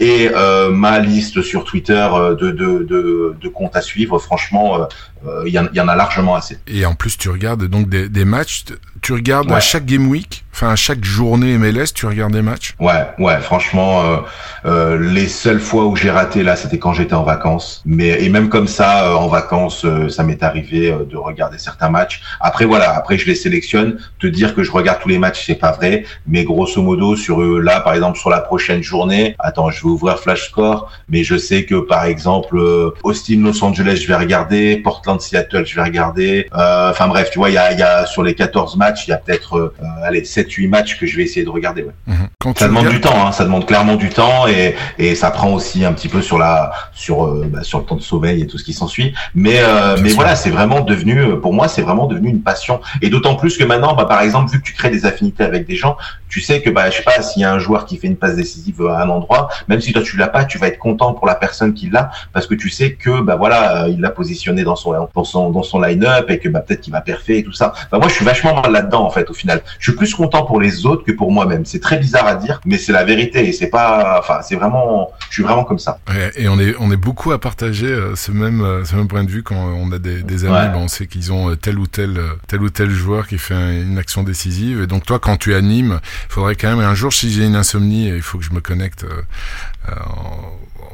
et 0.00 0.30
euh, 0.34 0.70
ma 0.70 0.98
liste 0.98 1.42
sur 1.42 1.64
Twitter 1.64 2.08
euh, 2.12 2.34
de, 2.34 2.50
de, 2.50 2.84
de, 2.84 3.36
de 3.40 3.48
comptes 3.48 3.76
à 3.76 3.82
suivre, 3.82 4.18
franchement, 4.18 4.86
euh, 5.26 5.42
il 5.46 5.52
y, 5.52 5.76
y, 5.76 5.80
en 5.80 5.88
a 5.88 5.96
largement 5.96 6.34
assez. 6.34 6.58
Et 6.66 6.86
en 6.86 6.94
plus, 6.94 7.18
tu 7.18 7.28
regardes 7.28 7.64
donc 7.64 7.88
des, 7.88 8.08
des 8.08 8.24
matchs, 8.24 8.64
tu 9.02 9.12
regardes 9.12 9.50
à 9.52 9.60
chaque 9.60 9.86
game 9.86 10.08
week 10.08 10.44
Enfin, 10.58 10.72
à 10.72 10.76
chaque 10.76 11.04
journée 11.04 11.56
MLS, 11.56 11.92
tu 11.94 12.06
regardes 12.06 12.32
des 12.32 12.42
matchs? 12.42 12.74
Ouais, 12.80 13.06
ouais, 13.20 13.38
franchement, 13.38 14.02
euh, 14.02 14.16
euh, 14.64 14.98
les 14.98 15.28
seules 15.28 15.60
fois 15.60 15.86
où 15.86 15.94
j'ai 15.94 16.10
raté 16.10 16.42
là, 16.42 16.56
c'était 16.56 16.80
quand 16.80 16.92
j'étais 16.92 17.14
en 17.14 17.22
vacances. 17.22 17.80
Mais 17.86 18.24
et 18.24 18.28
même 18.28 18.48
comme 18.48 18.66
ça, 18.66 19.04
euh, 19.04 19.14
en 19.14 19.28
vacances, 19.28 19.84
euh, 19.84 20.08
ça 20.08 20.24
m'est 20.24 20.42
arrivé 20.42 20.90
euh, 20.90 21.04
de 21.04 21.16
regarder 21.16 21.58
certains 21.58 21.90
matchs. 21.90 22.22
Après, 22.40 22.64
voilà, 22.64 22.90
après 22.96 23.18
je 23.18 23.26
les 23.26 23.36
sélectionne. 23.36 24.00
Te 24.18 24.26
dire 24.26 24.52
que 24.52 24.64
je 24.64 24.72
regarde 24.72 25.00
tous 25.00 25.08
les 25.08 25.20
matchs, 25.20 25.44
c'est 25.46 25.54
pas 25.54 25.70
vrai. 25.70 26.02
Mais 26.26 26.42
grosso 26.42 26.82
modo, 26.82 27.14
sur 27.14 27.40
eux, 27.40 27.60
là, 27.68 27.80
par 27.80 27.94
exemple, 27.94 28.18
sur 28.18 28.30
la 28.30 28.40
prochaine 28.40 28.82
journée, 28.82 29.36
attends, 29.38 29.70
je 29.70 29.82
vais 29.82 29.88
ouvrir 29.88 30.18
Flash 30.18 30.48
Score, 30.48 30.90
mais 31.08 31.22
je 31.22 31.36
sais 31.36 31.64
que 31.64 31.76
par 31.76 32.04
exemple, 32.04 32.58
Austin, 33.02 33.40
Los 33.42 33.62
Angeles, 33.62 34.00
je 34.02 34.08
vais 34.08 34.16
regarder, 34.16 34.78
Portland, 34.78 35.20
Seattle, 35.20 35.64
je 35.66 35.74
vais 35.74 35.82
regarder. 35.82 36.48
Enfin 36.52 37.08
bref, 37.08 37.30
tu 37.30 37.38
vois, 37.38 37.50
il 37.50 37.54
y 37.54 37.58
a, 37.58 37.72
y 37.72 37.82
a 37.82 38.06
sur 38.06 38.22
les 38.22 38.34
14 38.34 38.76
matchs, 38.76 39.06
il 39.06 39.10
y 39.10 39.14
a 39.14 39.18
peut-être, 39.18 39.74
allez, 40.02 40.24
7 40.24 40.50
8 40.50 40.68
matchs 40.68 40.98
que 40.98 41.06
je 41.06 41.16
vais 41.16 41.24
essayer 41.24 41.44
de 41.44 41.50
regarder. 41.50 41.82
Ouais. 41.82 41.92
Mhm. 42.06 42.54
ça 42.56 42.68
demande 42.68 42.88
du 42.88 43.00
temps, 43.00 43.26
hein, 43.26 43.32
ça 43.32 43.44
demande 43.44 43.66
clairement 43.66 43.96
du 43.96 44.08
temps 44.08 44.46
et, 44.46 44.74
et 44.98 45.14
ça 45.14 45.30
prend 45.30 45.52
aussi 45.52 45.84
un 45.84 45.92
petit 45.92 46.08
peu 46.08 46.22
sur 46.22 46.38
la 46.38 46.72
sur 46.92 47.24
euh, 47.24 47.48
bah, 47.48 47.62
sur 47.62 47.78
le 47.78 47.84
temps 47.84 47.96
de 47.96 48.02
sommeil 48.02 48.42
et 48.42 48.46
tout 48.46 48.58
ce 48.58 48.64
qui 48.64 48.72
s'ensuit. 48.72 49.14
Mais 49.34 49.58
euh, 49.60 49.96
mais 50.02 50.10
voilà, 50.10 50.36
c'est 50.36 50.50
vraiment 50.50 50.80
devenu 50.80 51.38
pour 51.40 51.52
moi 51.52 51.68
c'est 51.68 51.82
vraiment 51.82 52.06
devenu 52.06 52.30
une 52.30 52.42
passion 52.42 52.80
et 53.02 53.10
d'autant 53.10 53.36
plus 53.36 53.56
que 53.56 53.64
maintenant, 53.64 53.94
bah, 53.94 54.04
par 54.04 54.22
exemple, 54.22 54.50
vu 54.50 54.60
que 54.60 54.64
tu 54.64 54.74
crées 54.74 54.90
des 54.90 55.06
affinités 55.06 55.44
avec 55.44 55.66
des 55.66 55.76
gens, 55.76 55.96
tu 56.28 56.40
sais 56.40 56.62
que 56.62 56.70
bah 56.70 56.90
je 56.90 56.96
sais 56.96 57.02
pas 57.02 57.22
s'il 57.22 57.42
y 57.42 57.44
a 57.44 57.52
un 57.52 57.57
joueur 57.58 57.86
qui 57.86 57.96
fait 57.96 58.06
une 58.06 58.16
passe 58.16 58.36
décisive 58.36 58.86
à 58.86 59.02
un 59.02 59.08
endroit, 59.08 59.48
même 59.68 59.80
si 59.80 59.92
toi 59.92 60.02
tu 60.02 60.16
l'as 60.16 60.28
pas, 60.28 60.44
tu 60.44 60.58
vas 60.58 60.68
être 60.68 60.78
content 60.78 61.14
pour 61.14 61.26
la 61.26 61.34
personne 61.34 61.74
qui 61.74 61.90
l'a 61.90 62.10
parce 62.32 62.46
que 62.46 62.54
tu 62.54 62.70
sais 62.70 62.92
que 62.92 63.20
bah 63.20 63.36
voilà 63.36 63.84
euh, 63.84 63.88
il 63.88 64.00
l'a 64.00 64.10
positionné 64.10 64.64
dans 64.64 64.76
son 64.76 65.08
dans 65.14 65.24
son 65.24 65.50
dans 65.50 65.62
son 65.62 65.80
line-up 65.80 66.30
et 66.30 66.38
que 66.38 66.48
bah 66.48 66.60
peut-être 66.60 66.80
qu'il 66.80 66.92
va 66.92 67.00
parfait 67.00 67.38
et 67.38 67.44
tout 67.44 67.52
ça. 67.52 67.72
Bah 67.90 67.98
moi 67.98 68.08
je 68.08 68.14
suis 68.14 68.24
vachement 68.24 68.60
mal 68.60 68.72
là-dedans 68.72 69.04
en 69.04 69.10
fait 69.10 69.28
au 69.30 69.34
final. 69.34 69.62
Je 69.78 69.90
suis 69.90 69.96
plus 69.96 70.14
content 70.14 70.44
pour 70.44 70.60
les 70.60 70.86
autres 70.86 71.04
que 71.04 71.12
pour 71.12 71.30
moi-même. 71.32 71.64
C'est 71.64 71.80
très 71.80 71.98
bizarre 71.98 72.26
à 72.26 72.34
dire, 72.34 72.60
mais 72.64 72.78
c'est 72.78 72.92
la 72.92 73.04
vérité 73.04 73.46
et 73.46 73.52
c'est 73.52 73.68
pas, 73.68 74.16
enfin, 74.18 74.40
c'est 74.42 74.56
vraiment, 74.56 75.10
je 75.28 75.34
suis 75.34 75.42
vraiment 75.42 75.64
comme 75.64 75.78
ça. 75.78 75.98
et 76.36 76.48
on 76.48 76.58
est, 76.58 76.74
on 76.78 76.90
est 76.90 76.96
beaucoup 76.96 77.32
à 77.32 77.38
partager 77.38 77.86
euh, 77.86 78.14
ce 78.16 78.30
même, 78.32 78.62
euh, 78.62 78.84
ce 78.84 78.94
même 78.96 79.08
point 79.08 79.24
de 79.24 79.30
vue 79.30 79.42
quand 79.42 79.56
on 79.56 79.90
a 79.92 79.98
des, 79.98 80.22
des 80.22 80.44
amis. 80.44 80.76
on 80.76 80.88
sait 80.88 81.06
qu'ils 81.06 81.32
ont 81.32 81.54
tel 81.56 81.78
ou 81.78 81.86
tel, 81.86 82.20
tel 82.46 82.62
ou 82.62 82.70
tel 82.70 82.90
joueur 82.90 83.26
qui 83.26 83.38
fait 83.38 83.54
une 83.82 83.98
action 83.98 84.22
décisive. 84.22 84.82
Et 84.82 84.86
donc 84.86 85.04
toi, 85.04 85.18
quand 85.18 85.36
tu 85.36 85.54
animes, 85.54 86.00
il 86.28 86.32
faudrait 86.32 86.54
quand 86.54 86.68
même 86.68 86.84
un 86.84 86.94
jour, 86.94 87.12
si 87.12 87.30
j'ai 87.30 87.44
une 87.48 87.56
insomnie, 87.56 88.08
il 88.08 88.22
faut 88.22 88.38
que 88.38 88.44
je 88.44 88.52
me 88.52 88.60
connecte. 88.60 89.04
Euh, 89.04 89.92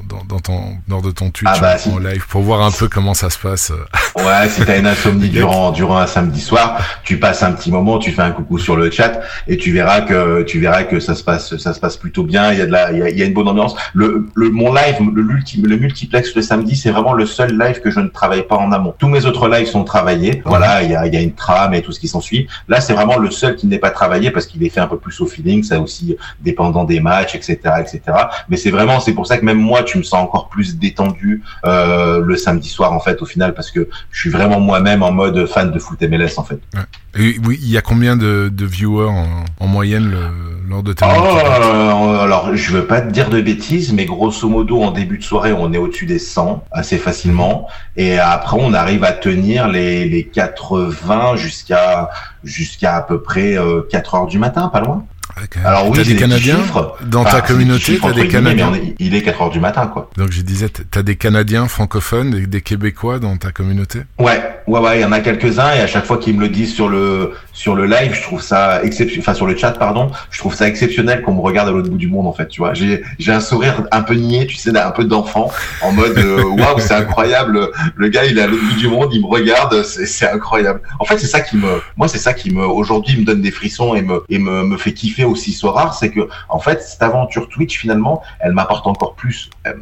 dans, 0.09 0.25
dans, 0.25 0.41
ton, 0.41 0.79
lors 0.89 1.03
de 1.03 1.11
ton 1.11 1.31
Twitch 1.31 1.51
ah 1.53 1.59
bah, 1.61 1.77
en 1.93 1.99
live 1.99 2.27
pour 2.29 2.43
voir 2.43 2.63
un 2.63 2.71
peu 2.71 2.89
comment 2.89 3.15
ça 3.15 3.31
se 3.31 3.39
passe. 3.39 3.73
Ouais, 4.17 4.49
si 4.49 4.65
t'as 4.65 4.79
une 4.79 4.87
insomnie 4.87 5.29
durant 5.31 5.73
durant 5.73 5.99
un 5.99 6.07
samedi 6.07 6.41
soir, 6.41 6.81
tu 7.05 7.19
passes 7.19 7.43
un 7.43 7.53
petit 7.53 7.71
moment, 7.71 7.99
tu 7.99 8.13
fais 8.13 8.23
un 8.23 8.31
coucou 8.31 8.59
sur 8.59 8.77
le 8.77 8.91
chat 8.91 9.21
et 9.49 9.57
tu 9.57 9.73
verras 9.73 10.03
que 10.03 10.43
tu 10.43 10.61
verras 10.61 10.85
que 10.85 11.01
ça 11.01 11.15
se 11.15 11.25
passe 11.25 11.57
ça 11.57 11.75
se 11.75 11.81
passe 11.81 11.97
plutôt 11.97 12.23
bien. 12.23 12.53
Il 12.53 12.59
y 12.59 12.63
a 12.63 12.67
de 12.67 12.73
la 12.73 12.93
il 12.93 12.99
y 12.99 13.03
a, 13.03 13.09
il 13.11 13.19
y 13.19 13.23
a 13.23 13.27
une 13.27 13.35
bonne 13.35 13.49
ambiance. 13.49 13.75
Le, 13.93 14.27
le 14.35 14.51
mon 14.51 14.73
live 14.73 14.97
le 15.13 15.23
le 15.23 15.77
multiplex 15.77 16.35
le 16.35 16.43
samedi, 16.43 16.77
c'est 16.77 16.91
vraiment 16.91 17.13
le 17.13 17.27
seul 17.27 17.59
live 17.59 17.81
que 17.81 17.91
je 17.91 18.01
ne 18.01 18.09
travaille 18.09 18.47
pas 18.47 18.57
en 18.57 18.73
amont. 18.73 18.95
Tous 18.99 19.09
mes 19.09 19.27
autres 19.27 19.49
lives 19.49 19.69
sont 19.69 19.85
travaillés. 19.85 20.43
Voilà, 20.45 20.83
il 20.83 20.91
y 20.91 20.97
a 20.97 21.07
il 21.07 21.15
y 21.15 21.17
a 21.17 21.21
une 21.21 21.35
trame 21.35 21.75
et 21.75 21.83
tout 21.83 21.93
ce 21.93 22.01
qui 22.01 22.09
s'ensuit. 22.09 22.49
Là, 22.69 22.81
c'est 22.81 22.93
vraiment 22.93 23.19
le 23.19 23.31
seul 23.31 23.57
qui 23.57 23.67
n'est 23.67 23.79
pas 23.79 23.91
travaillé 23.91 24.31
parce 24.31 24.47
qu'il 24.47 24.63
est 24.65 24.69
fait 24.69 24.81
un 24.81 24.87
peu 24.87 24.99
plus 24.99 25.21
au 25.21 25.27
feeling. 25.27 25.63
Ça 25.63 25.81
aussi 25.81 26.17
dépendant 26.41 26.85
des 26.85 27.01
matchs, 27.01 27.35
etc., 27.35 27.59
etc. 27.81 28.01
Mais 28.49 28.57
c'est 28.57 28.71
vraiment 28.71 29.01
c'est 29.01 29.13
pour 29.13 29.27
ça 29.27 29.39
que 29.39 29.45
même 29.45 29.59
moi, 29.59 29.83
tu 29.83 29.94
me 29.99 30.03
sens 30.03 30.23
encore 30.23 30.49
plus 30.49 30.77
détendu 30.77 31.43
euh, 31.65 32.21
le 32.21 32.37
samedi 32.37 32.69
soir 32.69 32.93
en 32.93 33.01
fait 33.01 33.23
au 33.23 33.27
final 33.27 33.55
parce 33.55 33.71
que 33.71 33.89
je 34.11 34.21
suis 34.21 34.31
vraiment 34.31 34.61
moi-même 34.61 35.03
en 35.03 35.13
mode 35.13 35.47
fan 35.47 35.71
de 35.71 35.79
foot 35.79 36.01
MLS 36.03 36.39
en 36.39 36.45
fait. 36.45 36.61
Et 37.17 37.37
oui, 37.45 37.59
il 37.63 37.71
y 37.71 37.79
a 37.79 37.83
combien 37.83 38.17
de, 38.17 38.51
de 38.53 38.67
viewers 38.67 39.09
en, 39.09 39.45
en 39.61 39.67
moyenne 39.67 40.11
le, 40.11 40.55
lors 40.69 40.83
de 40.83 40.93
tes 40.93 41.05
oh, 41.05 42.19
Alors, 42.21 42.55
je 42.55 42.73
veux 42.73 42.87
pas 42.87 43.01
te 43.01 43.11
dire 43.11 43.31
de 43.31 43.41
bêtises, 43.41 43.93
mais 43.93 44.05
grosso 44.05 44.49
modo, 44.49 44.83
en 44.83 44.91
début 44.91 45.19
de 45.19 45.23
soirée, 45.23 45.53
on 45.53 45.73
est 45.73 45.79
au-dessus 45.79 46.07
des 46.07 46.19
100 46.19 46.65
assez 46.73 46.99
facilement, 46.99 47.69
et 47.97 48.19
après, 48.19 48.57
on 48.61 48.73
arrive 48.73 49.05
à 49.05 49.13
tenir 49.13 49.69
les, 49.69 50.09
les 50.09 50.25
80 50.25 51.37
jusqu'à 51.37 52.11
jusqu'à 52.43 52.97
à 52.97 53.03
peu 53.03 53.23
près 53.23 53.57
4 53.91 54.15
euh, 54.15 54.19
heures 54.19 54.27
du 54.27 54.39
matin, 54.39 54.69
pas 54.69 54.81
loin. 54.81 55.07
Alors 55.65 55.89
oui, 55.89 55.97
t'as 55.97 56.05
des 56.05 56.17
Canadiens 56.17 56.61
dans 57.07 57.25
ta 57.25 57.41
communauté, 57.41 57.99
t'as 58.01 58.13
des 58.13 58.29
Canadiens. 58.29 58.73
il 58.99 59.15
est 59.15 59.23
4 59.23 59.43
heures 59.43 59.51
du 59.51 59.61
matin, 59.61 59.87
quoi. 59.87 60.11
Donc 60.17 60.31
je 60.31 60.43
disais, 60.43 60.69
t'as 60.69 61.03
des 61.03 61.17
Canadiens 61.17 61.69
francophones, 61.69 62.31
des, 62.31 62.47
des 62.47 62.61
Québécois 62.61 63.19
dans 63.19 63.37
ta 63.37 63.51
communauté? 63.51 64.01
Ouais, 64.19 64.41
ouais, 64.67 64.81
ouais, 64.81 64.99
il 64.99 65.03
y 65.03 65.05
en 65.05 65.13
a 65.13 65.21
quelques-uns 65.21 65.73
et 65.75 65.81
à 65.81 65.87
chaque 65.87 66.05
fois 66.05 66.19
qu'ils 66.19 66.37
me 66.37 66.41
le 66.41 66.49
disent 66.49 66.75
sur 66.75 66.89
le 66.89 67.33
sur 67.53 67.75
le 67.75 67.87
live, 67.87 68.15
je 68.15 68.23
trouve 68.23 68.43
ça 68.43 68.83
exceptionnel, 68.83 69.21
enfin 69.21 69.35
sur 69.35 69.47
le 69.47 69.57
chat, 69.57 69.73
pardon, 69.73 70.11
je 70.31 70.39
trouve 70.39 70.55
ça 70.55 70.69
exceptionnel 70.69 71.23
qu'on 71.23 71.35
me 71.35 71.41
regarde 71.41 71.69
à 71.69 71.73
l'autre 71.73 71.89
bout 71.89 71.97
du 71.97 72.09
monde, 72.09 72.27
en 72.27 72.33
fait, 72.33 72.49
tu 72.49 72.61
vois. 72.61 72.75
J'ai 72.75 73.03
j'ai 73.19 73.33
un 73.33 73.41
sourire 73.41 73.87
un 73.91 74.03
peu 74.03 74.15
niais, 74.15 74.47
tu 74.47 74.57
sais, 74.57 74.77
un 74.77 74.91
peu 74.91 75.05
d'enfant, 75.05 75.51
en 75.83 75.93
mode 75.93 76.19
euh, 76.19 76.43
waouh, 76.59 76.79
c'est 76.79 76.95
incroyable. 76.95 77.71
Le 77.97 78.09
gars, 78.09 78.25
il 78.25 78.39
est 78.39 78.43
à 78.43 78.47
l'autre 78.47 78.63
bout 78.63 78.79
du 78.79 78.89
monde, 78.89 79.11
il 79.13 79.21
me 79.21 79.27
regarde, 79.27 79.83
c'est 79.85 80.29
incroyable. 80.29 80.81
En 81.01 81.05
fait, 81.05 81.19
c'est 81.19 81.27
ça 81.27 81.41
qui 81.41 81.57
me, 81.57 81.81
moi, 81.97 82.09
c'est 82.09 82.19
ça 82.19 82.35
qui 82.35 82.51
me, 82.53 82.65
aujourd'hui, 82.65 83.19
me 83.19 83.25
donne 83.25 83.43
des 83.43 83.51
frissons 83.51 83.95
et 83.95 84.03
me 84.03 84.23
et 84.29 84.39
me 84.39 84.65
me 84.65 84.77
fait 84.77 84.93
kiffer 84.93 85.24
aussi 85.25 85.53
soit 85.53 85.73
rare, 85.73 85.95
c'est 85.95 86.11
que 86.11 86.29
en 86.49 86.59
fait 86.59 86.83
cette 86.83 87.03
aventure 87.03 87.49
Twitch 87.49 87.79
finalement, 87.79 88.23
elle 88.41 88.53
m'apporte 88.53 88.87
encore 88.87 89.15
plus. 89.15 89.51
Euh, 89.67 89.75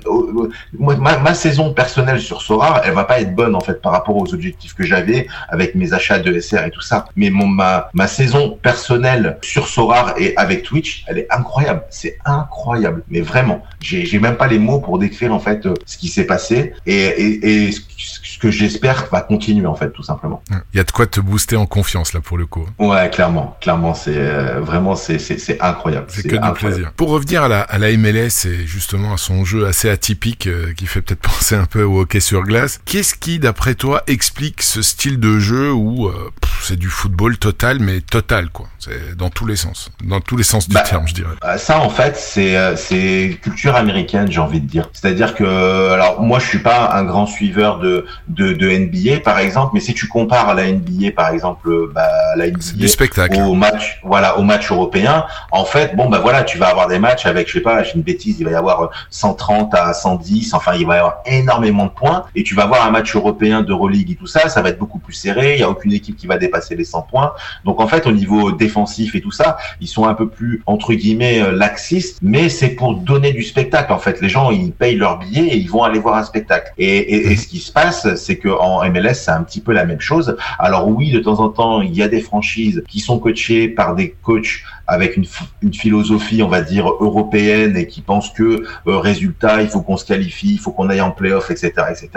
ma, 0.79 1.19
ma, 1.19 1.35
saison 1.35 1.73
personnelle 1.73 2.21
sur 2.21 2.43
Sora, 2.43 2.83
elle 2.85 2.95
va 2.95 3.05
pas 3.05 3.21
être 3.21 3.35
bonne 3.35 3.55
en 3.55 3.61
fait 3.61 3.81
par 3.81 3.93
rapport 3.93 4.17
aux 4.17 4.33
objectifs 4.35 4.75
que 4.75 4.85
j'avais 4.85 5.27
avec 5.49 5.75
mes 5.75 5.93
achats 5.93 6.19
de 6.19 6.39
SR 6.39 6.65
et 6.67 6.71
tout 6.71 6.81
ça. 6.81 7.07
Mais 7.17 7.31
mon 7.31 7.47
ma 7.47 7.91
ma 7.93 8.07
saison 8.07 8.59
personnelle 8.63 9.39
sur 9.43 9.67
Sora 9.67 10.15
et 10.19 10.37
avec 10.37 10.63
Twitch, 10.63 11.05
elle 11.09 11.19
est 11.19 11.33
incroyable. 11.33 11.83
C'est 11.91 12.19
incroyable, 12.25 13.03
mais 13.09 13.21
vraiment, 13.21 13.63
j'ai 13.81 14.19
même 14.19 14.37
pas 14.37 14.47
les 14.47 14.59
mots 14.59 14.81
pour 14.81 14.99
décrire 14.99 15.33
en 15.33 15.41
fait 15.41 15.67
euh, 15.67 15.75
ce 15.87 15.97
qui 15.99 16.09
s'est 16.09 16.27
passé 16.27 16.75
et 16.87 16.93
et, 16.95 17.67
et 17.67 17.73
ce 17.73 18.39
que 18.39 18.51
j'espère 18.51 19.07
va 19.11 19.21
continuer 19.21 19.67
en 19.67 19.75
fait 19.75 19.91
tout 19.91 20.03
simplement. 20.03 20.43
Il 20.73 20.77
y 20.77 20.81
a 20.81 20.85
de 20.85 20.91
quoi 20.91 21.07
te 21.07 21.21
booster 21.21 21.57
en 21.57 21.67
confiance 21.67 22.13
là 22.13 22.21
pour 22.21 22.39
le 22.39 22.47
coup. 22.47 22.67
Ouais, 22.79 23.11
clairement, 23.11 23.57
clairement, 23.61 23.95
c'est 23.95 24.17
euh, 24.17 24.61
vraiment 24.61 24.97
c'est 24.97 25.32
c'est 25.39 25.61
incroyable. 25.61 26.07
C'est 26.09 26.27
que 26.27 26.37
du 26.37 26.53
plaisir. 26.53 26.93
Pour 26.97 27.11
revenir 27.11 27.43
à 27.43 27.49
la, 27.49 27.61
à 27.61 27.79
la 27.79 27.97
MLS 27.97 28.47
et 28.47 28.67
justement 28.67 29.15
à 29.15 29.17
son 29.17 29.45
jeu 29.45 29.67
assez 29.67 29.89
atypique 29.89 30.47
euh, 30.47 30.73
qui 30.75 30.87
fait 30.87 31.03
peut-être 31.03 31.21
penser 31.23 31.55
un 31.55 31.65
peu 31.65 31.83
au 31.83 32.01
hockey 32.01 32.21
sur 32.21 32.43
glace, 32.43 32.81
qu'est-ce 32.85 33.15
qui, 33.15 33.39
d'après 33.39 33.75
toi, 33.75 34.03
explique 34.07 34.63
ce 34.63 34.83
style 34.83 35.19
de 35.21 35.39
jeu 35.39 35.73
où 35.73 36.07
euh, 36.07 36.31
c'est 36.63 36.79
du 36.79 36.89
football 36.89 37.39
total, 37.39 37.79
mais 37.81 38.01
total 38.01 38.51
quoi 38.51 38.69
C'est 38.79 39.17
dans 39.17 39.31
tous 39.31 39.47
les 39.47 39.57
sens, 39.57 39.91
dans 40.05 40.21
tous 40.21 40.37
les 40.37 40.45
sens 40.45 40.69
du 40.69 40.75
bah, 40.75 40.83
terme, 40.83 41.07
je 41.07 41.15
dirais. 41.15 41.35
Bah, 41.41 41.59
ça, 41.59 41.81
en 41.81 41.91
fait, 41.91 42.17
c'est 42.17 42.57
euh, 42.57 42.77
c'est 42.77 43.39
culture 43.43 43.77
américaine, 43.77 44.31
j'ai 44.31 44.41
envie 44.41 44.61
de 44.61 44.67
dire. 44.67 44.89
C'est-à-dire 44.93 45.35
que, 45.35 45.91
alors 45.91 46.23
moi, 46.23 46.39
je 46.39 46.47
suis 46.47 46.61
pas 46.61 46.93
un 46.95 47.05
grand 47.05 47.27
suiveur 47.27 47.79
de 47.79 48.07
de, 48.29 48.53
de 48.53 48.71
NBA, 48.71 49.21
par 49.21 49.39
exemple, 49.39 49.73
mais 49.75 49.81
si 49.81 49.95
tu 49.95 50.09
compares 50.09 50.49
à 50.49 50.55
la 50.55 50.71
NBA, 50.71 51.13
par 51.15 51.31
exemple, 51.31 51.69
bah, 51.93 52.09
la 52.37 52.49
NBA 52.49 52.59
du 52.75 52.89
spectacle. 52.89 53.41
au 53.41 53.55
match, 53.55 54.01
voilà, 54.03 54.39
au 54.39 54.43
match 54.43 54.71
européen, 54.71 55.22
en 55.51 55.65
fait, 55.65 55.95
bon, 55.97 56.09
bah 56.09 56.21
voilà, 56.21 56.43
tu 56.43 56.59
vas 56.59 56.69
avoir 56.69 56.89
des 56.89 56.99
matchs 56.99 57.27
avec, 57.27 57.49
je 57.49 57.55
sais 57.55 57.61
pas, 57.61 57.83
j'ai 57.83 57.95
une 57.95 58.03
bêtise, 58.03 58.37
il 58.41 58.45
va 58.45 58.53
y 58.53 58.55
avoir 58.55 58.91
130 59.11 59.75
à 59.75 59.93
110, 59.93 60.55
enfin, 60.55 60.73
il 60.75 60.87
va 60.87 60.97
y 60.97 60.99
avoir 60.99 61.19
énormément 61.27 61.87
de 61.87 61.91
points, 61.91 62.25
et 62.35 62.43
tu 62.43 62.55
vas 62.55 62.65
avoir 62.65 62.87
un 62.87 62.91
match 62.91 63.15
européen 63.15 63.63
de 63.63 63.73
Euroleague 63.73 64.11
et 64.11 64.15
tout 64.15 64.27
ça, 64.27 64.49
ça 64.49 64.63
va 64.63 64.71
être 64.71 64.79
beaucoup 64.79 64.99
plus 64.99 65.15
serré, 65.15 65.55
il 65.55 65.61
y 65.61 65.63
a 65.63 65.71
aucune 65.71 65.93
équipe 65.93 66.17
qui 66.17 66.27
va 66.27 66.39
dépasser 66.39 66.77
les 66.77 66.85
100 66.85 67.03
points. 67.03 67.33
Donc, 67.65 67.81
en 67.81 67.87
fait, 67.87 68.07
au 68.07 68.13
niveau 68.13 68.53
défensif 68.53 69.15
et 69.15 69.21
tout 69.21 69.31
ça, 69.31 69.57
ils 69.81 69.89
sont 69.89 70.07
un 70.07 70.15
peu 70.15 70.29
plus, 70.29 70.63
entre 70.67 70.95
guillemets, 70.95 71.41
euh, 71.41 71.53
laxistes, 71.53 72.19
mais 72.23 72.49
c'est 72.49 72.71
pour 72.71 72.95
donner 72.95 73.33
du 73.33 73.43
spectacle, 73.43 73.93
en 73.93 73.99
fait. 73.99 74.21
Les 74.21 74.29
gens, 74.29 74.51
ils 74.51 74.73
payent 74.73 74.97
leur 74.97 75.19
billet 75.19 75.49
et 75.49 75.57
ils 75.57 75.71
vont 75.71 75.83
aller 75.83 75.99
voir 75.99 76.17
un 76.17 76.23
spectacle. 76.23 76.73
Et 76.79 77.37
ce 77.37 77.47
qui 77.47 77.59
se 77.59 77.73
passe, 77.73 78.15
c'est 78.17 78.37
que 78.37 78.49
en 78.49 78.89
MLS, 78.91 79.15
c'est 79.15 79.31
un 79.31 79.43
petit 79.43 79.61
peu 79.61 79.73
la 79.73 79.85
même 79.85 80.01
chose. 80.01 80.37
Alors 80.59 80.89
oui, 80.89 81.11
de 81.11 81.19
temps 81.19 81.41
en 81.41 81.49
temps, 81.49 81.83
il 81.83 81.95
y 81.95 82.03
a 82.03 82.09
des 82.09 82.21
franchises 82.21 82.83
qui 82.89 83.01
sont 83.01 83.19
coachées 83.19 83.69
par 83.69 83.95
des 83.95 84.11
coachs 84.23 84.63
avec 84.87 85.12
une, 85.17 85.73
philosophie, 85.73 86.43
on 86.43 86.49
va 86.49 86.63
dire, 86.63 86.87
européenne 86.87 87.77
et 87.77 87.87
qui 87.87 88.01
pense 88.01 88.31
que 88.31 88.65
euh, 88.87 88.99
résultat, 88.99 89.63
il 89.63 89.69
faut 89.69 89.83
qu'on 89.83 89.97
se 89.97 90.05
qualifie, 90.05 90.53
il 90.55 90.59
faut 90.59 90.73
qu'on 90.73 90.89
aille 90.89 91.01
en 91.01 91.11
playoff, 91.11 91.51
etc., 91.51 91.73
etc. 91.91 92.09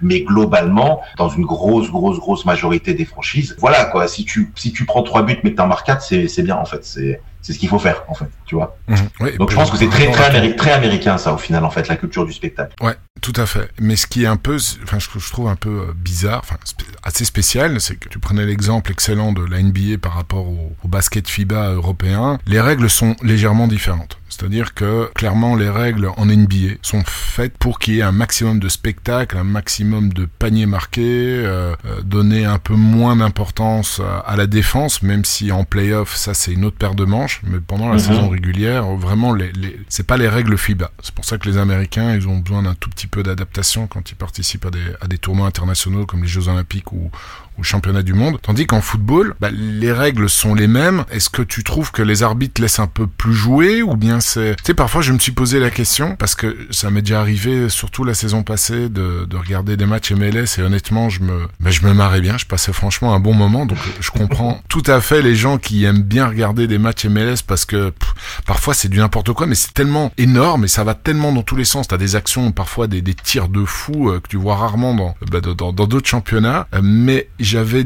Mais 0.00 0.22
globalement, 0.22 1.00
dans 1.16 1.28
une 1.28 1.44
grosse, 1.44 1.90
grosse, 1.90 2.18
grosse 2.18 2.44
majorité 2.44 2.94
des 2.94 3.04
franchises, 3.04 3.56
voilà 3.58 3.86
quoi. 3.86 4.08
Si 4.08 4.24
tu 4.24 4.52
si 4.56 4.72
tu 4.72 4.84
prends 4.84 5.02
trois 5.02 5.22
buts 5.22 5.38
mais 5.44 5.54
t'en 5.54 5.66
marques 5.66 5.86
quatre, 5.86 6.02
c'est 6.02 6.42
bien 6.42 6.56
en 6.56 6.64
fait. 6.64 6.84
C'est 6.84 7.20
c'est 7.42 7.52
ce 7.52 7.58
qu'il 7.58 7.68
faut 7.68 7.78
faire 7.78 8.04
en 8.08 8.14
fait, 8.14 8.30
tu 8.46 8.54
vois. 8.54 8.76
Mmh. 8.88 9.36
Donc 9.38 9.50
je 9.50 9.56
pense 9.56 9.70
que 9.70 9.76
c'est 9.76 9.88
très 9.88 10.10
très, 10.10 10.54
très 10.54 10.72
américain 10.72 11.18
ça 11.18 11.34
au 11.34 11.38
final 11.38 11.64
en 11.64 11.70
fait 11.70 11.88
la 11.88 11.96
culture 11.96 12.24
du 12.24 12.32
spectacle. 12.32 12.74
Ouais, 12.80 12.94
tout 13.20 13.32
à 13.36 13.46
fait. 13.46 13.70
Mais 13.80 13.96
ce 13.96 14.06
qui 14.06 14.24
est 14.24 14.26
un 14.26 14.36
peu, 14.36 14.56
enfin 14.84 14.98
je, 14.98 15.08
je 15.18 15.30
trouve 15.30 15.48
un 15.48 15.56
peu 15.56 15.68
euh, 15.88 15.92
bizarre, 15.94 16.40
enfin 16.42 16.56
assez 17.02 17.24
spécial, 17.24 17.80
c'est 17.80 17.96
que 17.96 18.08
tu 18.08 18.18
prenais 18.18 18.46
l'exemple 18.46 18.90
excellent 18.92 19.32
de 19.32 19.44
la 19.44 19.62
NBA 19.62 19.98
par 20.00 20.14
rapport 20.14 20.46
au, 20.46 20.72
au 20.82 20.88
basket 20.88 21.28
FIBA 21.28 21.72
européen. 21.72 22.38
Les 22.46 22.60
règles 22.60 22.88
sont 22.88 23.16
légèrement 23.22 23.66
différentes. 23.66 24.18
C'est-à-dire 24.32 24.72
que 24.72 25.10
clairement 25.14 25.56
les 25.56 25.68
règles 25.68 26.08
en 26.16 26.24
NBA 26.24 26.76
sont 26.80 27.02
faites 27.06 27.56
pour 27.58 27.78
qu'il 27.78 27.94
y 27.94 27.98
ait 27.98 28.02
un 28.02 28.12
maximum 28.12 28.60
de 28.60 28.68
spectacles, 28.68 29.36
un 29.36 29.44
maximum 29.44 30.12
de 30.12 30.24
paniers 30.24 30.66
marqués, 30.66 31.02
euh, 31.44 31.74
euh 31.84 32.00
donner 32.02 32.46
un 32.46 32.58
peu 32.58 32.74
moins 32.74 33.16
d'importance 33.16 34.00
à, 34.26 34.36
la 34.36 34.46
défense, 34.46 35.02
même 35.02 35.24
si 35.24 35.52
en 35.52 35.64
playoff 35.64 36.16
ça 36.16 36.34
c'est 36.34 36.52
une 36.52 36.64
autre 36.64 36.76
paire 36.76 36.94
de 36.94 37.04
manches, 37.04 37.31
mais 37.44 37.58
pendant 37.60 37.88
la 37.88 37.94
mhm. 37.94 38.00
saison 38.00 38.28
régulière 38.28 38.84
vraiment 38.96 39.34
les, 39.34 39.52
les 39.52 39.78
c'est 39.88 40.06
pas 40.06 40.16
les 40.16 40.28
règles 40.28 40.56
FIBA. 40.56 40.90
C'est 41.02 41.14
pour 41.14 41.24
ça 41.24 41.38
que 41.38 41.48
les 41.48 41.58
Américains 41.58 42.14
ils 42.14 42.28
ont 42.28 42.38
besoin 42.38 42.62
d'un 42.62 42.74
tout 42.74 42.90
petit 42.90 43.06
peu 43.06 43.22
d'adaptation 43.22 43.86
quand 43.86 44.10
ils 44.10 44.16
participent 44.16 44.66
à 44.66 44.70
des, 44.70 44.84
à 45.00 45.06
des 45.06 45.18
tournois 45.18 45.46
internationaux 45.46 46.06
comme 46.06 46.22
les 46.22 46.28
Jeux 46.28 46.48
Olympiques 46.48 46.92
ou, 46.92 47.10
ou 47.58 47.64
championnat 47.64 48.02
du 48.02 48.14
monde. 48.14 48.38
Tandis 48.42 48.66
qu'en 48.66 48.80
football, 48.80 49.34
bah, 49.40 49.50
les 49.50 49.92
règles 49.92 50.28
sont 50.28 50.54
les 50.54 50.66
mêmes. 50.66 51.04
Est-ce 51.10 51.30
que 51.30 51.42
tu 51.42 51.64
trouves 51.64 51.90
que 51.90 52.02
les 52.02 52.22
arbitres 52.22 52.60
laissent 52.60 52.78
un 52.78 52.86
peu 52.86 53.06
plus 53.06 53.34
jouer 53.34 53.82
ou 53.82 53.96
bien 53.96 54.20
c'est... 54.20 54.56
Tu 54.56 54.64
sais, 54.66 54.74
parfois 54.74 55.02
je 55.02 55.12
me 55.12 55.18
suis 55.18 55.32
posé 55.32 55.60
la 55.60 55.70
question 55.70 56.16
parce 56.16 56.34
que 56.34 56.56
ça 56.70 56.90
m'est 56.90 57.02
déjà 57.02 57.20
arrivé, 57.20 57.68
surtout 57.68 58.04
la 58.04 58.14
saison 58.14 58.42
passée, 58.42 58.88
de, 58.88 59.24
de 59.24 59.36
regarder 59.36 59.76
des 59.76 59.86
matchs 59.86 60.12
MLS 60.12 60.58
et 60.58 60.62
honnêtement, 60.62 61.08
je 61.08 61.20
me, 61.20 61.46
bah, 61.60 61.70
je 61.70 61.82
me 61.82 61.92
marrais 61.92 62.20
bien. 62.20 62.38
Je 62.38 62.46
passais 62.46 62.72
franchement 62.72 63.14
un 63.14 63.20
bon 63.20 63.34
moment. 63.34 63.66
Donc 63.66 63.78
je 64.00 64.10
comprends 64.10 64.60
tout 64.68 64.82
à 64.86 65.00
fait 65.00 65.22
les 65.22 65.34
gens 65.34 65.58
qui 65.58 65.84
aiment 65.84 66.02
bien 66.02 66.26
regarder 66.26 66.66
des 66.66 66.78
matchs 66.78 67.06
MLS 67.06 67.42
parce 67.46 67.64
que 67.64 67.92
parfois 68.46 68.74
c'est 68.74 68.88
du 68.88 68.98
n'importe 68.98 69.32
quoi, 69.32 69.46
mais 69.46 69.54
c'est 69.54 69.74
tellement 69.74 70.12
énorme 70.18 70.64
et 70.64 70.68
ça 70.68 70.84
va 70.84 70.94
tellement 70.94 71.32
dans 71.32 71.42
tous 71.42 71.56
les 71.56 71.64
sens. 71.64 71.88
T'as 71.88 71.98
des 71.98 72.16
actions, 72.16 72.52
parfois 72.52 72.86
des, 72.86 73.02
des 73.02 73.14
tirs 73.14 73.48
de 73.48 73.64
fou 73.64 74.10
euh, 74.10 74.20
que 74.20 74.28
tu 74.28 74.36
vois 74.36 74.56
rarement 74.56 74.94
dans 74.94 75.14
bah, 75.30 75.40
dans 75.40 75.72
d'autres 75.72 76.08
championnats, 76.08 76.66
euh, 76.74 76.80
mais 76.82 77.28
j'avais 77.42 77.84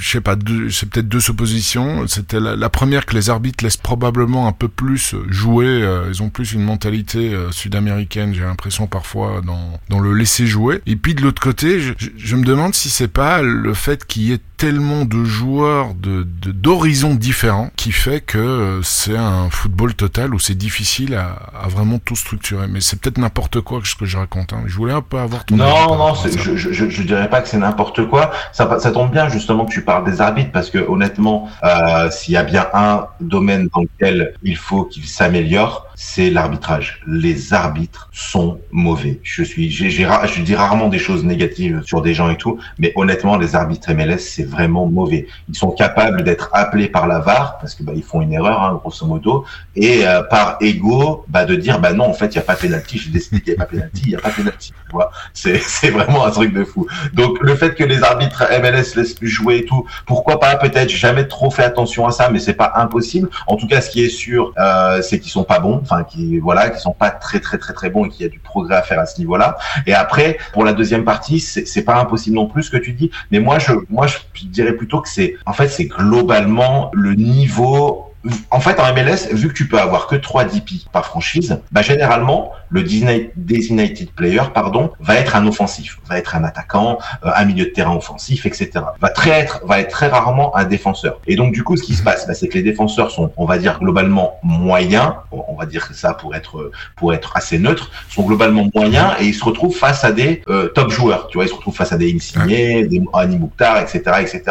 je 0.00 0.08
sais 0.08 0.20
pas, 0.20 0.36
c'est 0.70 0.88
peut-être 0.88 1.08
deux 1.08 1.20
suppositions. 1.20 2.06
C'était 2.06 2.40
la, 2.40 2.68
première 2.70 3.06
que 3.06 3.14
les 3.14 3.30
arbitres 3.30 3.62
laissent 3.62 3.76
probablement 3.76 4.48
un 4.48 4.52
peu 4.52 4.68
plus 4.68 5.14
jouer. 5.28 5.66
Euh, 5.66 6.06
ils 6.08 6.22
ont 6.22 6.30
plus 6.30 6.52
une 6.52 6.62
mentalité 6.62 7.34
euh, 7.34 7.52
sud-américaine, 7.52 8.34
j'ai 8.34 8.40
l'impression 8.40 8.86
parfois 8.86 9.42
dans, 9.44 9.78
dans 9.88 10.00
le 10.00 10.14
laisser 10.14 10.46
jouer. 10.46 10.80
Et 10.86 10.96
puis 10.96 11.14
de 11.14 11.22
l'autre 11.22 11.42
côté, 11.42 11.80
je, 11.80 11.92
je, 12.16 12.36
me 12.36 12.44
demande 12.44 12.74
si 12.74 12.88
c'est 12.88 13.08
pas 13.08 13.42
le 13.42 13.74
fait 13.74 14.06
qu'il 14.06 14.22
y 14.22 14.32
ait 14.32 14.40
tellement 14.60 15.06
de 15.06 15.24
joueurs 15.24 15.94
de 15.94 16.22
d'horizons 16.22 17.14
différents 17.14 17.70
qui 17.76 17.92
fait 17.92 18.20
que 18.20 18.36
euh, 18.36 18.82
c'est 18.82 19.16
un 19.16 19.48
football 19.48 19.94
total 19.94 20.34
où 20.34 20.38
c'est 20.38 20.54
difficile 20.54 21.14
à, 21.14 21.38
à, 21.58 21.68
vraiment 21.68 21.98
tout 21.98 22.14
structurer. 22.14 22.66
Mais 22.68 22.82
c'est 22.82 23.00
peut-être 23.00 23.16
n'importe 23.16 23.62
quoi 23.62 23.80
ce 23.82 23.94
que 23.94 24.04
je 24.04 24.18
raconte. 24.18 24.52
Hein. 24.52 24.64
Je 24.66 24.76
voulais 24.76 24.92
un 24.92 25.00
peu 25.00 25.16
avoir 25.16 25.46
ton 25.46 25.56
non 25.56 25.96
non, 25.96 26.12
je, 26.14 26.56
je, 26.56 26.90
je, 26.90 27.02
dirais 27.02 27.30
pas 27.30 27.40
que 27.40 27.48
c'est 27.48 27.56
n'importe 27.56 28.06
quoi. 28.06 28.32
Ça, 28.52 28.78
ça 28.80 28.92
tombe 28.92 29.10
bien 29.10 29.30
justement 29.30 29.64
que 29.64 29.72
tu 29.72 29.82
parles 29.82 30.04
des 30.04 30.20
arbitres 30.20 30.52
parce 30.52 30.68
que 30.68 30.78
honnêtement, 30.78 31.48
euh, 31.64 32.10
s'il 32.10 32.34
y 32.34 32.36
a 32.36 32.42
bien 32.42 32.66
un 32.74 33.06
domaine 33.22 33.70
dans 33.74 33.80
lequel 33.80 34.34
il 34.42 34.58
faut 34.58 34.84
qu'il 34.84 35.06
s'améliore, 35.06 35.86
c'est 36.02 36.30
l'arbitrage. 36.30 37.00
Les 37.06 37.52
arbitres 37.52 38.08
sont 38.12 38.60
mauvais. 38.70 39.20
Je 39.22 39.42
suis, 39.42 39.70
j'ai, 39.70 39.90
je 39.90 40.40
dis 40.42 40.54
rarement 40.54 40.88
des 40.88 40.98
choses 40.98 41.24
négatives 41.24 41.82
sur 41.84 42.00
des 42.02 42.14
gens 42.14 42.30
et 42.30 42.36
tout, 42.36 42.58
mais 42.78 42.92
honnêtement, 42.96 43.36
les 43.36 43.54
arbitres 43.54 43.92
MLS, 43.92 44.18
c'est 44.18 44.49
vraiment 44.50 44.86
mauvais. 44.86 45.26
Ils 45.48 45.56
sont 45.56 45.70
capables 45.70 46.22
d'être 46.22 46.50
appelés 46.52 46.88
par 46.88 47.06
la 47.06 47.20
VAR 47.20 47.58
parce 47.58 47.74
que 47.74 47.82
bah, 47.82 47.92
ils 47.94 48.02
font 48.02 48.20
une 48.20 48.32
erreur, 48.32 48.62
hein, 48.62 48.78
grosso 48.80 49.06
modo, 49.06 49.44
et 49.76 50.06
euh, 50.06 50.22
par 50.22 50.56
ego, 50.60 51.24
bah, 51.28 51.44
de 51.44 51.54
dire 51.54 51.80
bah 51.80 51.92
non, 51.92 52.04
en 52.04 52.14
fait, 52.14 52.26
il 52.26 52.36
y 52.36 52.38
a 52.38 52.42
pas 52.42 52.56
pénalty. 52.56 52.98
J'ai 52.98 53.10
décidé 53.10 53.40
qu'il 53.40 53.54
n'y 53.54 53.58
a 53.58 53.64
pas 53.64 53.70
pénalty, 53.70 54.02
il 54.04 54.08
n'y 54.08 54.16
a 54.16 54.20
pas 54.20 54.30
pénalty. 54.30 54.72
Tu 54.90 54.96
vois, 54.96 55.12
c'est, 55.32 55.60
c'est 55.60 55.90
vraiment 55.90 56.24
un 56.26 56.32
truc 56.32 56.52
de 56.52 56.64
fou. 56.64 56.84
Donc 57.12 57.38
le 57.40 57.54
fait 57.54 57.76
que 57.76 57.84
les 57.84 58.02
arbitres 58.02 58.42
MLS 58.60 58.96
laissent 58.96 59.14
plus 59.14 59.28
jouer 59.28 59.58
et 59.58 59.64
tout, 59.64 59.86
pourquoi 60.04 60.40
pas 60.40 60.56
Peut-être. 60.56 60.90
Jamais 60.90 61.28
trop 61.28 61.48
fait 61.52 61.62
attention 61.62 62.08
à 62.08 62.10
ça, 62.10 62.28
mais 62.28 62.40
c'est 62.40 62.54
pas 62.54 62.72
impossible. 62.74 63.28
En 63.46 63.54
tout 63.54 63.68
cas, 63.68 63.80
ce 63.80 63.88
qui 63.88 64.04
est 64.04 64.08
sûr, 64.08 64.52
euh, 64.58 65.00
c'est 65.00 65.20
qu'ils 65.20 65.30
sont 65.30 65.44
pas 65.44 65.60
bons 65.60 65.80
enfin 65.80 66.04
qui 66.04 66.38
voilà, 66.38 66.70
qui 66.70 66.80
sont 66.80 66.92
pas 66.92 67.10
très 67.10 67.40
très 67.40 67.58
très 67.58 67.72
très 67.72 67.90
bons 67.90 68.04
et 68.04 68.08
qu'il 68.08 68.22
y 68.22 68.26
a 68.26 68.28
du 68.28 68.38
progrès 68.38 68.76
à 68.76 68.82
faire 68.82 68.98
à 68.98 69.06
ce 69.06 69.18
niveau-là. 69.18 69.56
Et 69.86 69.94
après, 69.94 70.38
pour 70.52 70.64
la 70.64 70.72
deuxième 70.72 71.04
partie, 71.04 71.40
c'est 71.40 71.84
pas 71.84 71.96
impossible 71.96 72.36
non 72.36 72.46
plus 72.46 72.64
ce 72.64 72.70
que 72.70 72.76
tu 72.76 72.92
dis, 72.92 73.10
mais 73.30 73.40
moi 73.40 73.58
je 73.58 73.72
moi 73.88 74.06
je 74.06 74.16
dirais 74.46 74.74
plutôt 74.74 75.00
que 75.00 75.08
c'est 75.08 75.36
en 75.46 75.52
fait 75.52 75.68
c'est 75.68 75.86
globalement 75.86 76.90
le 76.94 77.14
niveau 77.14 78.09
en 78.50 78.60
fait, 78.60 78.78
en 78.80 78.92
MLS, 78.92 79.32
vu 79.32 79.48
que 79.48 79.54
tu 79.54 79.66
peux 79.66 79.78
avoir 79.78 80.06
que 80.06 80.16
3 80.16 80.44
DP 80.44 80.86
par 80.92 81.06
franchise, 81.06 81.60
bah, 81.72 81.80
généralement, 81.80 82.52
le 82.68 82.82
designated 82.82 84.10
player, 84.10 84.42
pardon, 84.52 84.92
va 85.00 85.14
être 85.14 85.36
un 85.36 85.46
offensif, 85.46 85.98
va 86.08 86.18
être 86.18 86.36
un 86.36 86.44
attaquant, 86.44 86.98
euh, 87.24 87.30
un 87.34 87.44
milieu 87.46 87.64
de 87.64 87.70
terrain 87.70 87.96
offensif, 87.96 88.44
etc. 88.44 88.70
Va 89.00 89.08
très 89.08 89.30
être, 89.30 89.62
va 89.66 89.80
être 89.80 89.90
très 89.90 90.08
rarement 90.08 90.54
un 90.54 90.64
défenseur. 90.64 91.20
Et 91.26 91.34
donc, 91.34 91.52
du 91.52 91.64
coup, 91.64 91.76
ce 91.76 91.82
qui 91.82 91.94
se 91.94 92.02
passe, 92.02 92.26
bah, 92.26 92.34
c'est 92.34 92.48
que 92.48 92.54
les 92.54 92.62
défenseurs 92.62 93.10
sont, 93.10 93.32
on 93.36 93.46
va 93.46 93.56
dire, 93.56 93.78
globalement 93.78 94.38
moyens, 94.42 95.12
on 95.32 95.54
va 95.54 95.64
dire 95.64 95.88
ça 95.94 96.12
pour 96.12 96.34
être, 96.34 96.70
pour 96.96 97.14
être 97.14 97.36
assez 97.36 97.58
neutre, 97.58 97.90
sont 98.10 98.22
globalement 98.22 98.68
moyens 98.74 99.14
et 99.18 99.24
ils 99.24 99.34
se 99.34 99.44
retrouvent 99.44 99.76
face 99.76 100.04
à 100.04 100.12
des 100.12 100.42
euh, 100.48 100.68
top 100.68 100.90
joueurs. 100.90 101.28
Tu 101.28 101.38
vois, 101.38 101.46
ils 101.46 101.48
se 101.48 101.54
retrouvent 101.54 101.76
face 101.76 101.92
à 101.92 101.96
des 101.96 102.14
Insigne, 102.14 102.86
des 102.86 103.02
Ani 103.14 103.38
Mouktar, 103.38 103.78
etc., 103.78 104.02
etc. 104.20 104.42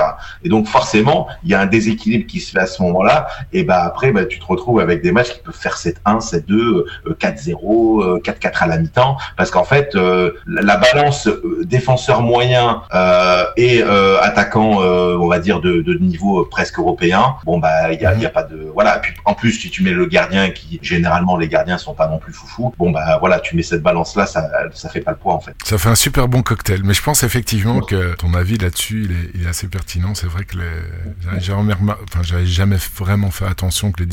Et 0.44 0.50
donc, 0.50 0.68
forcément, 0.68 1.28
il 1.44 1.52
y 1.52 1.54
a 1.54 1.62
un 1.62 1.68
déséquilibre 1.68 2.26
qui 2.26 2.40
se 2.40 2.52
fait 2.52 2.60
à 2.60 2.66
ce 2.66 2.82
moment-là. 2.84 3.28
Et 3.54 3.59
bah, 3.64 3.84
après, 3.84 4.12
bah, 4.12 4.26
tu 4.26 4.40
te 4.40 4.46
retrouves 4.46 4.80
avec 4.80 5.02
des 5.02 5.12
matchs 5.12 5.34
qui 5.34 5.40
peuvent 5.40 5.56
faire 5.56 5.76
7-1, 5.76 6.20
7-2, 6.20 6.86
4-0, 7.20 8.22
4-4 8.22 8.64
à 8.64 8.68
la 8.68 8.78
mi-temps, 8.78 9.18
parce 9.38 9.52
qu'en 9.52 9.64
fait, 9.64 9.96
euh, 9.96 10.32
la 10.48 10.78
balance 10.78 11.28
euh, 11.28 11.62
défenseur 11.66 12.22
moyen 12.22 12.84
euh, 12.94 13.46
et 13.58 13.82
attaquant, 14.22 14.80
on 14.80 15.28
va 15.28 15.40
dire 15.40 15.62
de, 15.62 15.82
de, 15.82 15.94
niveau 16.00 16.46
presque 16.46 16.80
européen, 16.80 17.36
bon 17.44 17.60
bah 17.60 17.92
il 17.92 18.00
y 18.00 18.06
a, 18.06 18.16
y 18.16 18.26
a, 18.26 18.30
pas 18.30 18.44
de 18.44 18.70
voilà. 18.74 18.98
Et 18.98 19.02
puis 19.02 19.14
en 19.26 19.34
plus, 19.34 19.52
si 19.52 19.70
tu 19.70 19.84
mets 19.84 19.92
le 19.92 20.06
gardien, 20.06 20.50
qui 20.52 20.80
généralement 20.82 21.36
les 21.38 21.48
gardiens 21.48 21.78
sont 21.78 21.94
pas 21.94 22.08
non 22.08 22.20
plus 22.20 22.34
foufou, 22.34 22.74
bon 22.78 22.92
bah 22.92 23.18
voilà, 23.20 23.40
tu 23.40 23.56
mets 23.56 23.64
cette 23.64 23.84
balance 23.84 24.16
là, 24.16 24.26
ça 24.26 24.50
ça 24.74 24.90
fait 24.90 25.02
pas 25.02 25.12
le 25.12 25.18
poids 25.18 25.34
en 25.34 25.40
fait. 25.40 25.54
Ça 25.66 25.78
fait 25.78 25.90
un 25.90 25.96
super 25.96 26.28
bon 26.28 26.42
cocktail, 26.42 26.82
mais 26.84 26.94
je 26.94 27.04
pense 27.04 27.24
effectivement 27.24 27.82
que 27.82 28.16
ton 28.16 28.34
avis 28.34 28.58
là-dessus, 28.58 29.06
il 29.06 29.12
est, 29.12 29.32
il 29.36 29.46
est, 29.46 29.50
assez 29.50 29.68
pertinent. 29.68 30.16
C'est 30.16 30.28
vrai 30.28 30.46
que 30.46 30.58
les, 30.58 31.40
j'avais 31.40 31.54
enfin, 31.54 32.22
jamais 32.44 32.78
vraiment 32.98 33.32
fait 33.32 33.46
attention 33.50 33.92
que 33.92 34.04
les 34.04 34.08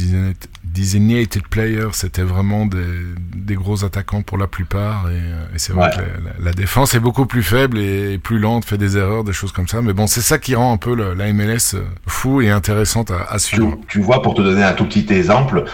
designated 0.76 1.48
players, 1.48 1.92
c'était 1.92 2.22
vraiment 2.22 2.66
des, 2.66 2.84
des, 3.34 3.54
gros 3.54 3.84
attaquants 3.84 4.20
pour 4.20 4.36
la 4.36 4.46
plupart. 4.46 5.08
Et, 5.08 5.14
euh, 5.14 5.54
et 5.54 5.58
c'est 5.58 5.72
vrai 5.72 5.90
que 5.90 6.44
la, 6.44 6.52
défense 6.52 6.94
est 6.94 7.00
beaucoup 7.00 7.24
plus 7.24 7.42
faible 7.42 7.78
et 7.78 8.18
plus 8.18 8.38
lente, 8.38 8.66
fait 8.66 8.76
des 8.76 8.98
erreurs, 8.98 9.24
des 9.24 9.32
choses 9.32 9.52
comme 9.52 9.68
ça. 9.68 9.80
Mais 9.80 9.94
bon, 9.94 10.06
c'est 10.06 10.20
ça 10.20 10.38
qui 10.38 10.54
rend 10.54 10.74
un 10.74 10.76
peu 10.76 10.94
la 10.94 11.32
MLS 11.32 11.74
euh, 11.74 11.82
fou 12.06 12.42
et 12.42 12.50
intéressante 12.50 13.10
à, 13.10 13.24
à 13.30 13.38
suivre. 13.38 13.78
Tu, 13.88 14.00
vois, 14.00 14.20
pour 14.20 14.34
te 14.34 14.42
donner 14.42 14.62
un 14.62 14.74
tout 14.74 14.84
petit 14.84 15.06
exemple, 15.10 15.64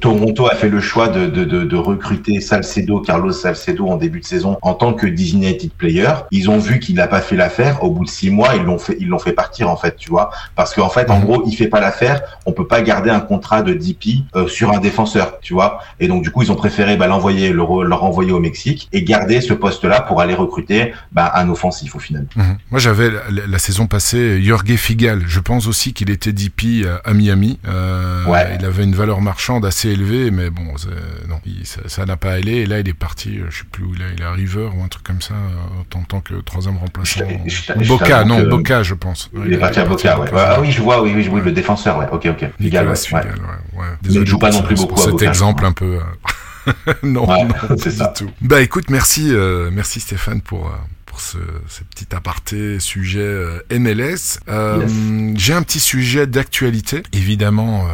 Toronto 0.00 0.46
a 0.46 0.54
fait 0.54 0.68
le 0.68 0.80
choix 0.80 1.08
de, 1.08 1.26
de, 1.26 1.44
de, 1.44 1.64
de, 1.64 1.76
recruter 1.76 2.40
Salcedo, 2.40 3.00
Carlos 3.00 3.32
Salcedo 3.32 3.88
en 3.88 3.96
début 3.96 4.20
de 4.20 4.24
saison 4.24 4.56
en 4.62 4.74
tant 4.74 4.94
que 4.94 5.06
designated 5.06 5.72
player. 5.72 6.12
Ils 6.30 6.48
ont 6.48 6.58
vu 6.58 6.78
qu'il 6.78 6.94
n'a 6.94 7.08
pas 7.08 7.20
fait 7.20 7.36
l'affaire. 7.36 7.82
Au 7.82 7.90
bout 7.90 8.04
de 8.04 8.10
six 8.10 8.30
mois, 8.30 8.54
ils 8.54 8.62
l'ont 8.62 8.78
fait, 8.78 8.96
ils 9.00 9.08
l'ont 9.08 9.18
fait 9.18 9.32
partir 9.32 9.68
en 9.68 9.76
fait, 9.76 9.96
tu 9.96 10.10
vois, 10.10 10.30
parce 10.54 10.74
qu'en 10.74 10.88
fait, 10.88 11.10
en 11.10 11.18
mhm. 11.18 11.24
gros, 11.24 11.42
il 11.46 11.56
fait 11.56 11.68
pas 11.68 11.80
l'affaire. 11.80 12.22
On 12.46 12.52
peut 12.52 12.68
pas 12.68 12.82
garder 12.82 13.10
un 13.10 13.20
contrat 13.20 13.62
de 13.62 13.74
DP 13.74 14.24
euh, 14.36 14.43
sur 14.48 14.72
un 14.72 14.78
défenseur, 14.78 15.38
tu 15.40 15.54
vois. 15.54 15.80
Et 16.00 16.08
donc 16.08 16.22
du 16.22 16.30
coup, 16.30 16.42
ils 16.42 16.52
ont 16.52 16.56
préféré 16.56 16.96
bah, 16.96 17.06
l'envoyer, 17.06 17.50
le, 17.50 17.64
leur 17.84 18.04
envoyer 18.04 18.32
au 18.32 18.40
Mexique 18.40 18.88
et 18.92 19.02
garder 19.02 19.40
ce 19.40 19.52
poste-là 19.52 20.00
pour 20.02 20.20
aller 20.20 20.34
recruter 20.34 20.92
bah, 21.12 21.32
un 21.34 21.48
offensif 21.48 21.94
au 21.94 21.98
final. 21.98 22.26
Mhm. 22.36 22.58
Moi, 22.70 22.80
j'avais 22.80 23.10
la, 23.30 23.58
saison 23.58 23.86
passée 23.86 24.42
Jorge 24.42 24.76
Figal. 24.76 25.22
Je 25.26 25.40
pense 25.40 25.66
aussi 25.66 25.92
qu'il 25.92 26.10
était 26.10 26.32
DP 26.32 26.86
à 27.04 27.14
Miami. 27.14 27.58
Euh, 27.66 28.24
ouais. 28.26 28.56
Il 28.58 28.64
avait 28.64 28.84
une 28.84 28.94
valeur 28.94 29.20
marchande 29.20 29.64
assez 29.64 29.90
élevée, 29.90 30.30
mais 30.30 30.50
bon, 30.50 30.62
non, 31.28 31.38
ça 31.86 32.04
n'a 32.04 32.16
pas 32.16 32.32
allé. 32.32 32.52
Et 32.56 32.66
là, 32.66 32.80
il 32.80 32.88
est 32.88 32.94
parti, 32.94 33.38
euh, 33.38 33.46
je 33.50 33.58
sais 33.58 33.64
plus 33.70 33.84
où 33.84 33.94
il 33.94 34.02
est, 34.02 34.14
il 34.16 34.22
est 34.22 34.24
à 34.24 34.32
River 34.32 34.68
ou 34.76 34.82
un 34.82 34.88
truc 34.88 35.04
comme 35.04 35.20
ça, 35.20 35.34
en 35.94 36.02
tant 36.02 36.20
que 36.20 36.34
troisième 36.34 36.76
remplaçant. 36.76 37.20
Boca, 37.86 38.24
non, 38.24 38.42
Boca, 38.42 38.82
je 38.82 38.94
pense. 38.94 39.30
Il, 39.46 39.52
est 39.52 39.58
parti 39.58 39.80
à 39.80 39.84
Boca, 39.84 40.20
ouais. 40.20 40.28
Ah 40.34 40.58
oui, 40.60 40.70
je 40.70 40.82
vois, 40.82 41.02
oui, 41.02 41.12
oui, 41.14 41.28
oui, 41.30 41.40
le 41.44 41.52
défenseur, 41.52 41.98
ouais. 41.98 42.06
Ok, 42.12 42.26
ok. 42.26 42.50
Figal, 42.60 42.88
ouais. 42.88 42.96
Figal, 42.96 43.26
ouais. 43.26 43.80
ouais. 43.80 43.86
Désolé, 44.02 44.23
joue 44.26 44.38
pas 44.38 44.50
non 44.50 44.62
plus 44.62 44.76
beaucoup 44.76 44.94
pour 44.94 45.04
cet 45.04 45.22
exemple 45.22 45.64
un 45.64 45.72
peu. 45.72 45.98
Euh, 45.98 46.00
non, 47.02 47.26
non, 47.26 47.48
c'est 47.78 47.90
ça. 47.90 48.08
tout. 48.08 48.30
Bah 48.40 48.62
écoute, 48.62 48.90
merci, 48.90 49.28
euh, 49.32 49.70
merci 49.72 50.00
Stéphane 50.00 50.40
pour. 50.40 50.66
Euh, 50.66 50.76
pour 51.06 51.20
ce, 51.20 51.38
ce, 51.68 51.84
petit 51.84 52.12
aparté 52.12 52.80
sujet 52.80 53.20
euh, 53.20 53.60
MLS. 53.70 54.40
Yes. 54.48 54.92
J'ai 55.36 55.52
un 55.52 55.62
petit 55.62 55.78
sujet 55.78 56.26
d'actualité. 56.26 57.04
Évidemment, 57.12 57.86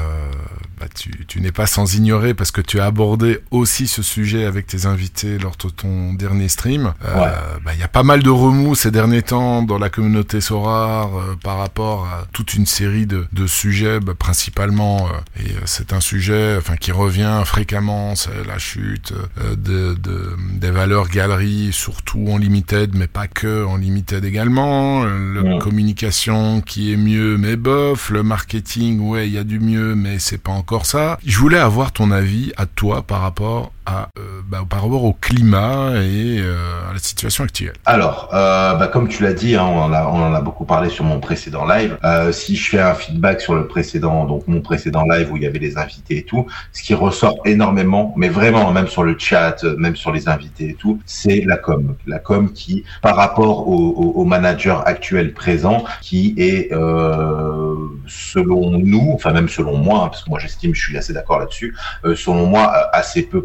bah, 0.80 0.86
tu, 0.94 1.26
tu 1.26 1.42
n'es 1.42 1.52
pas 1.52 1.66
sans 1.66 1.94
ignorer 1.94 2.32
parce 2.32 2.50
que 2.52 2.62
tu 2.62 2.80
as 2.80 2.86
abordé 2.86 3.40
aussi 3.50 3.86
ce 3.86 4.02
sujet 4.02 4.46
avec 4.46 4.66
tes 4.66 4.86
invités 4.86 5.36
lors 5.36 5.54
de 5.62 5.68
ton 5.68 6.14
dernier 6.14 6.48
stream. 6.48 6.94
Il 7.02 7.06
euh, 7.06 7.32
bah, 7.62 7.74
y 7.74 7.82
a 7.82 7.88
pas 7.88 8.02
mal 8.02 8.22
de 8.22 8.30
remous 8.30 8.74
ces 8.74 8.90
derniers 8.90 9.20
temps 9.20 9.62
dans 9.62 9.76
la 9.76 9.90
communauté 9.90 10.40
Sorar 10.40 11.10
euh, 11.14 11.36
par 11.42 11.58
rapport 11.58 12.06
à 12.06 12.24
toute 12.32 12.54
une 12.54 12.64
série 12.64 13.04
de, 13.04 13.26
de 13.34 13.46
sujets, 13.46 14.00
bah, 14.00 14.14
principalement, 14.18 15.06
euh, 15.06 15.42
et 15.44 15.52
c'est 15.66 15.92
un 15.92 16.00
sujet 16.00 16.56
enfin 16.56 16.76
qui 16.76 16.92
revient 16.92 17.42
fréquemment, 17.44 18.14
c'est 18.14 18.46
la 18.46 18.56
chute 18.56 19.12
de, 19.58 19.94
de, 19.94 20.34
des 20.54 20.70
valeurs 20.70 21.08
galeries, 21.08 21.72
surtout 21.72 22.26
en 22.30 22.38
limited, 22.38 22.94
mais 22.94 23.06
pas 23.06 23.26
que 23.26 23.66
en 23.66 23.76
limited 23.76 24.24
également. 24.24 25.04
La 25.04 25.58
communication 25.58 26.62
qui 26.62 26.92
est 26.92 26.96
mieux, 26.96 27.36
mais 27.36 27.56
bof. 27.56 28.08
Le 28.08 28.22
marketing, 28.22 29.00
ouais, 29.00 29.28
il 29.28 29.34
y 29.34 29.38
a 29.38 29.44
du 29.44 29.60
mieux, 29.60 29.94
mais 29.94 30.18
c'est 30.18 30.38
pas 30.38 30.52
encore 30.52 30.69
ça. 30.78 31.18
Je 31.26 31.38
voulais 31.38 31.58
avoir 31.58 31.92
ton 31.92 32.10
avis 32.10 32.52
à 32.56 32.66
toi 32.66 33.02
par 33.02 33.20
rapport 33.20 33.72
euh, 34.18 34.40
bah, 34.46 34.58
par 34.68 34.82
rapport 34.82 35.04
au 35.04 35.12
climat 35.12 35.92
et 35.96 36.38
euh, 36.40 36.90
à 36.90 36.92
la 36.92 36.98
situation 36.98 37.44
actuelle. 37.44 37.74
Alors, 37.84 38.30
euh, 38.32 38.74
bah, 38.74 38.88
comme 38.88 39.08
tu 39.08 39.22
l'as 39.22 39.32
dit, 39.32 39.56
hein, 39.56 39.64
on, 39.64 39.80
en 39.80 40.34
a, 40.34 40.40
beaucoup 40.40 40.64
parlé 40.64 40.88
sur 40.88 41.04
mon 41.04 41.20
précédent 41.20 41.66
live. 41.66 41.98
Si 42.32 42.56
je 42.56 42.70
fais 42.70 42.80
un 42.80 42.94
feedback 42.94 43.40
sur 43.40 43.54
le 43.54 43.66
précédent, 43.66 44.24
donc 44.24 44.46
mon 44.48 44.60
précédent 44.60 45.04
live 45.04 45.30
où 45.32 45.36
il 45.36 45.42
y 45.42 45.46
avait 45.46 45.58
les 45.58 45.78
invités 45.78 46.18
et 46.18 46.22
tout, 46.22 46.46
ce 46.72 46.82
qui 46.82 46.94
ressort 46.94 47.38
énormément, 47.44 48.14
mais 48.16 48.28
vraiment 48.28 48.72
même 48.72 48.88
sur 48.88 49.02
le 49.02 49.16
chat, 49.18 49.62
même 49.78 49.96
sur 49.96 50.12
les 50.12 50.28
invités 50.28 50.70
et 50.70 50.74
tout, 50.74 51.00
c'est 51.04 51.42
la 51.46 51.56
com. 51.56 51.94
La 52.06 52.18
com 52.18 52.52
qui, 52.52 52.84
par 53.02 53.16
rapport 53.16 53.68
au, 53.68 53.90
au, 53.90 54.12
au 54.20 54.24
manager 54.24 54.86
actuel 54.86 55.34
présent, 55.34 55.84
qui 56.00 56.34
est 56.38 56.70
selon 58.06 58.70
nous, 58.78 59.12
enfin 59.14 59.32
même 59.32 59.48
selon 59.48 59.76
moi, 59.76 60.04
hein, 60.04 60.08
parce 60.08 60.24
que 60.24 60.30
moi 60.30 60.38
j'estime, 60.38 60.74
je 60.74 60.80
suis 60.80 60.96
assez 60.96 61.12
d'accord 61.12 61.38
là-dessus, 61.38 61.76
selon 62.14 62.46
moi 62.46 62.72
assez 62.92 63.22
peu 63.22 63.44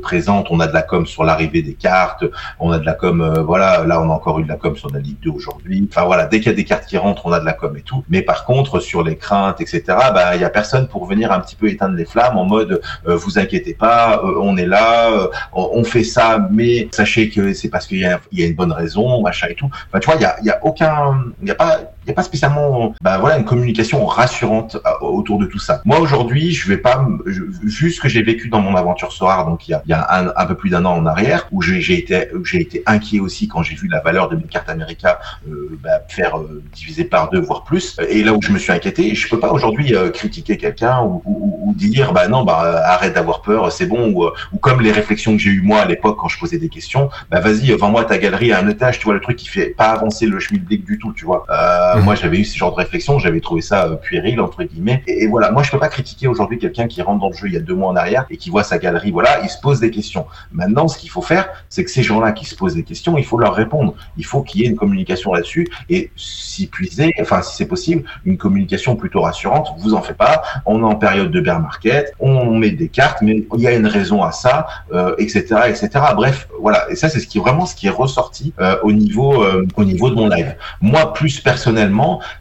On 0.49 0.59
a 0.59 0.67
de 0.67 0.73
la 0.73 0.81
com 0.81 1.05
sur 1.05 1.23
l'arrivée 1.23 1.61
des 1.61 1.73
cartes, 1.73 2.25
on 2.59 2.71
a 2.71 2.79
de 2.79 2.85
la 2.85 2.93
com, 2.93 3.21
euh, 3.21 3.41
voilà, 3.41 3.83
là 3.85 4.01
on 4.01 4.09
a 4.09 4.13
encore 4.13 4.39
eu 4.39 4.43
de 4.43 4.49
la 4.49 4.55
com 4.55 4.75
sur 4.75 4.89
la 4.91 4.99
Ligue 4.99 5.19
2 5.21 5.29
aujourd'hui. 5.29 5.87
Enfin 5.89 6.05
voilà, 6.05 6.25
dès 6.25 6.39
qu'il 6.39 6.47
y 6.47 6.53
a 6.53 6.55
des 6.55 6.63
cartes 6.63 6.85
qui 6.85 6.97
rentrent, 6.97 7.25
on 7.25 7.31
a 7.31 7.39
de 7.39 7.45
la 7.45 7.53
com 7.53 7.75
et 7.77 7.81
tout. 7.81 8.03
Mais 8.09 8.21
par 8.21 8.45
contre, 8.45 8.79
sur 8.79 9.03
les 9.03 9.17
craintes, 9.17 9.61
etc., 9.61 9.83
bah 9.87 10.35
il 10.35 10.41
y 10.41 10.45
a 10.45 10.49
personne 10.49 10.87
pour 10.87 11.05
venir 11.05 11.31
un 11.31 11.39
petit 11.39 11.55
peu 11.55 11.69
éteindre 11.69 11.95
les 11.95 12.05
flammes 12.05 12.37
en 12.37 12.45
mode 12.45 12.81
euh, 13.07 13.15
vous 13.15 13.39
inquiétez 13.39 13.73
pas, 13.73 14.21
on 14.23 14.57
est 14.57 14.65
là, 14.65 15.29
on 15.53 15.83
fait 15.83 16.03
ça, 16.03 16.47
mais 16.51 16.89
sachez 16.91 17.29
que 17.29 17.53
c'est 17.53 17.69
parce 17.69 17.87
qu'il 17.87 17.99
y 17.99 18.37
y 18.37 18.43
a 18.43 18.45
une 18.45 18.55
bonne 18.55 18.71
raison, 18.71 19.21
machin 19.21 19.47
et 19.49 19.55
tout. 19.55 19.69
Enfin 19.87 19.99
tu 19.99 20.05
vois, 20.05 20.15
il 20.15 20.21
y 20.21 20.25
a, 20.25 20.35
il 20.41 20.45
y 20.45 20.49
a 20.49 20.59
aucun, 20.63 21.23
il 21.41 21.47
y 21.47 21.51
a 21.51 21.55
pas 21.55 21.94
il 22.05 22.09
n'y 22.09 22.13
a 22.13 22.15
pas 22.15 22.23
spécialement 22.23 22.93
bah, 23.01 23.17
voilà, 23.17 23.39
une 23.39 23.45
communication 23.45 24.05
rassurante 24.05 24.75
euh, 24.75 25.05
autour 25.05 25.39
de 25.39 25.47
tout 25.47 25.57
ça. 25.57 25.81
Moi, 25.85 25.99
aujourd'hui, 25.99 26.51
je 26.51 26.67
vais 26.69 26.77
pas, 26.77 27.05
je, 27.25 27.41
vu 27.41 27.91
ce 27.91 27.99
que 27.99 28.07
j'ai 28.07 28.21
vécu 28.21 28.49
dans 28.49 28.61
mon 28.61 28.75
aventure 28.75 29.11
Sorar, 29.11 29.47
donc 29.47 29.67
il 29.67 29.79
y 29.87 29.93
a, 29.93 30.33
un, 30.37 30.45
peu 30.45 30.55
plus 30.55 30.69
d'un 30.69 30.85
an 30.85 30.95
en 30.95 31.05
arrière, 31.07 31.47
où 31.51 31.61
j'ai 31.61 31.97
été, 31.97 32.27
j'ai 32.43 32.61
été 32.61 32.83
inquiet 32.85 33.19
aussi 33.19 33.47
quand 33.47 33.63
j'ai 33.63 33.75
vu 33.75 33.87
la 33.87 34.01
valeur 34.01 34.29
de 34.29 34.35
mes 34.35 34.43
cartes 34.43 34.69
America 34.69 35.19
euh, 35.49 35.77
bah, 35.83 36.01
faire 36.07 36.37
euh, 36.37 36.63
diviser 36.73 37.05
par 37.05 37.29
deux, 37.29 37.39
voire 37.39 37.63
plus. 37.63 37.97
Et 38.09 38.23
là 38.23 38.33
où 38.33 38.41
je 38.41 38.51
me 38.51 38.59
suis 38.59 38.71
inquiété, 38.71 39.15
je 39.15 39.27
peux 39.27 39.39
pas 39.39 39.51
aujourd'hui 39.51 39.95
euh, 39.95 40.11
critiquer 40.11 40.57
quelqu'un 40.57 41.01
ou, 41.01 41.73
dire, 41.75 42.13
bah 42.13 42.27
non, 42.27 42.43
bah 42.43 42.81
arrête 42.85 43.13
d'avoir 43.13 43.41
peur, 43.41 43.71
c'est 43.71 43.87
bon, 43.87 44.11
ou, 44.11 44.29
ou 44.53 44.57
comme 44.59 44.81
les 44.81 44.91
réflexions 44.91 45.33
que 45.33 45.39
j'ai 45.39 45.49
eues 45.49 45.61
moi 45.61 45.79
à 45.79 45.85
l'époque 45.85 46.17
quand 46.19 46.27
je 46.27 46.39
posais 46.39 46.57
des 46.57 46.69
questions, 46.69 47.09
bah 47.29 47.39
vas-y, 47.39 47.71
vends-moi 47.71 48.05
ta 48.05 48.17
galerie 48.17 48.53
à 48.53 48.59
un 48.59 48.69
étage, 48.69 48.99
tu 48.99 49.05
vois, 49.05 49.13
le 49.13 49.19
truc 49.19 49.37
qui 49.37 49.47
fait 49.47 49.71
pas 49.71 49.89
avancer 49.89 50.25
le 50.25 50.39
schmilblick 50.39 50.85
du 50.85 50.97
tout, 50.97 51.11
tu 51.13 51.25
vois. 51.25 51.45
Euh, 51.49 51.94
euh, 51.95 52.01
moi, 52.01 52.15
j'avais 52.15 52.39
eu 52.39 52.45
ce 52.45 52.57
genre 52.57 52.71
de 52.71 52.77
réflexion, 52.77 53.19
j'avais 53.19 53.39
trouvé 53.39 53.61
ça 53.61 53.85
euh, 53.85 53.95
puéril 53.95 54.39
entre 54.41 54.63
guillemets. 54.63 55.03
Et, 55.07 55.27
voilà, 55.27 55.51
moi, 55.51 55.63
je 55.63 55.71
peux 55.71 55.79
pas 55.79 55.87
critiquer 55.87 56.27
aujourd'hui 56.27 56.57
quelqu'un 56.57 56.87
qui 56.87 57.01
rentre 57.01 57.21
dans 57.21 57.29
le 57.29 57.35
jeu 57.35 57.47
il 57.47 57.53
y 57.53 57.57
a 57.57 57.61
deux 57.61 57.75
mois 57.75 57.89
en 57.89 57.95
arrière 57.95 58.25
et 58.29 58.37
qui 58.37 58.49
voit 58.49 58.63
sa 58.63 58.77
galerie. 58.77 59.11
Voilà, 59.11 59.41
il 59.43 59.49
se 59.49 59.59
pose 59.59 59.79
des 59.79 59.91
questions. 59.91 60.25
Maintenant, 60.51 60.87
ce 60.87 60.97
qu'il 60.97 61.09
faut 61.09 61.21
faire, 61.21 61.47
c'est 61.69 61.83
que 61.83 61.91
ces 61.91 62.03
gens-là 62.03 62.31
qui 62.31 62.45
se 62.45 62.55
posent 62.55 62.75
des 62.75 62.83
questions, 62.83 63.17
il 63.17 63.25
faut 63.25 63.37
leur 63.37 63.53
répondre. 63.53 63.95
Il 64.17 64.25
faut 64.25 64.41
qu'il 64.41 64.61
y 64.61 64.65
ait 64.65 64.67
une 64.67 64.75
communication 64.75 65.33
là-dessus 65.33 65.67
et 65.89 66.11
si 66.15 66.67
puiser, 66.67 67.13
enfin, 67.21 67.41
si 67.41 67.55
c'est 67.55 67.67
possible, 67.67 68.03
une 68.25 68.37
communication 68.37 68.95
plutôt 68.95 69.21
rassurante. 69.21 69.69
Vous 69.79 69.93
en 69.93 70.01
faites 70.01 70.17
pas. 70.17 70.43
On 70.65 70.79
est 70.81 70.85
en 70.85 70.95
période 70.95 71.31
de 71.31 71.39
bear 71.41 71.59
market, 71.59 72.13
on 72.19 72.57
met 72.57 72.71
des 72.71 72.89
cartes, 72.89 73.21
mais 73.21 73.45
il 73.55 73.61
y 73.61 73.67
a 73.67 73.73
une 73.73 73.87
raison 73.87 74.23
à 74.23 74.31
ça, 74.31 74.67
euh, 74.93 75.15
etc., 75.17 75.45
etc. 75.67 75.89
Bref, 76.15 76.47
voilà. 76.59 76.89
Et 76.89 76.95
ça, 76.95 77.09
c'est 77.09 77.19
ce 77.19 77.27
qui 77.27 77.39
vraiment 77.39 77.65
ce 77.65 77.75
qui 77.75 77.87
est 77.87 77.91
ressorti 77.91 78.53
euh, 78.59 78.77
au 78.83 78.91
niveau 78.91 79.43
euh, 79.43 79.65
au 79.75 79.83
niveau 79.83 80.09
de 80.09 80.15
mon 80.15 80.27
live. 80.27 80.55
Moi, 80.81 81.13
plus 81.13 81.39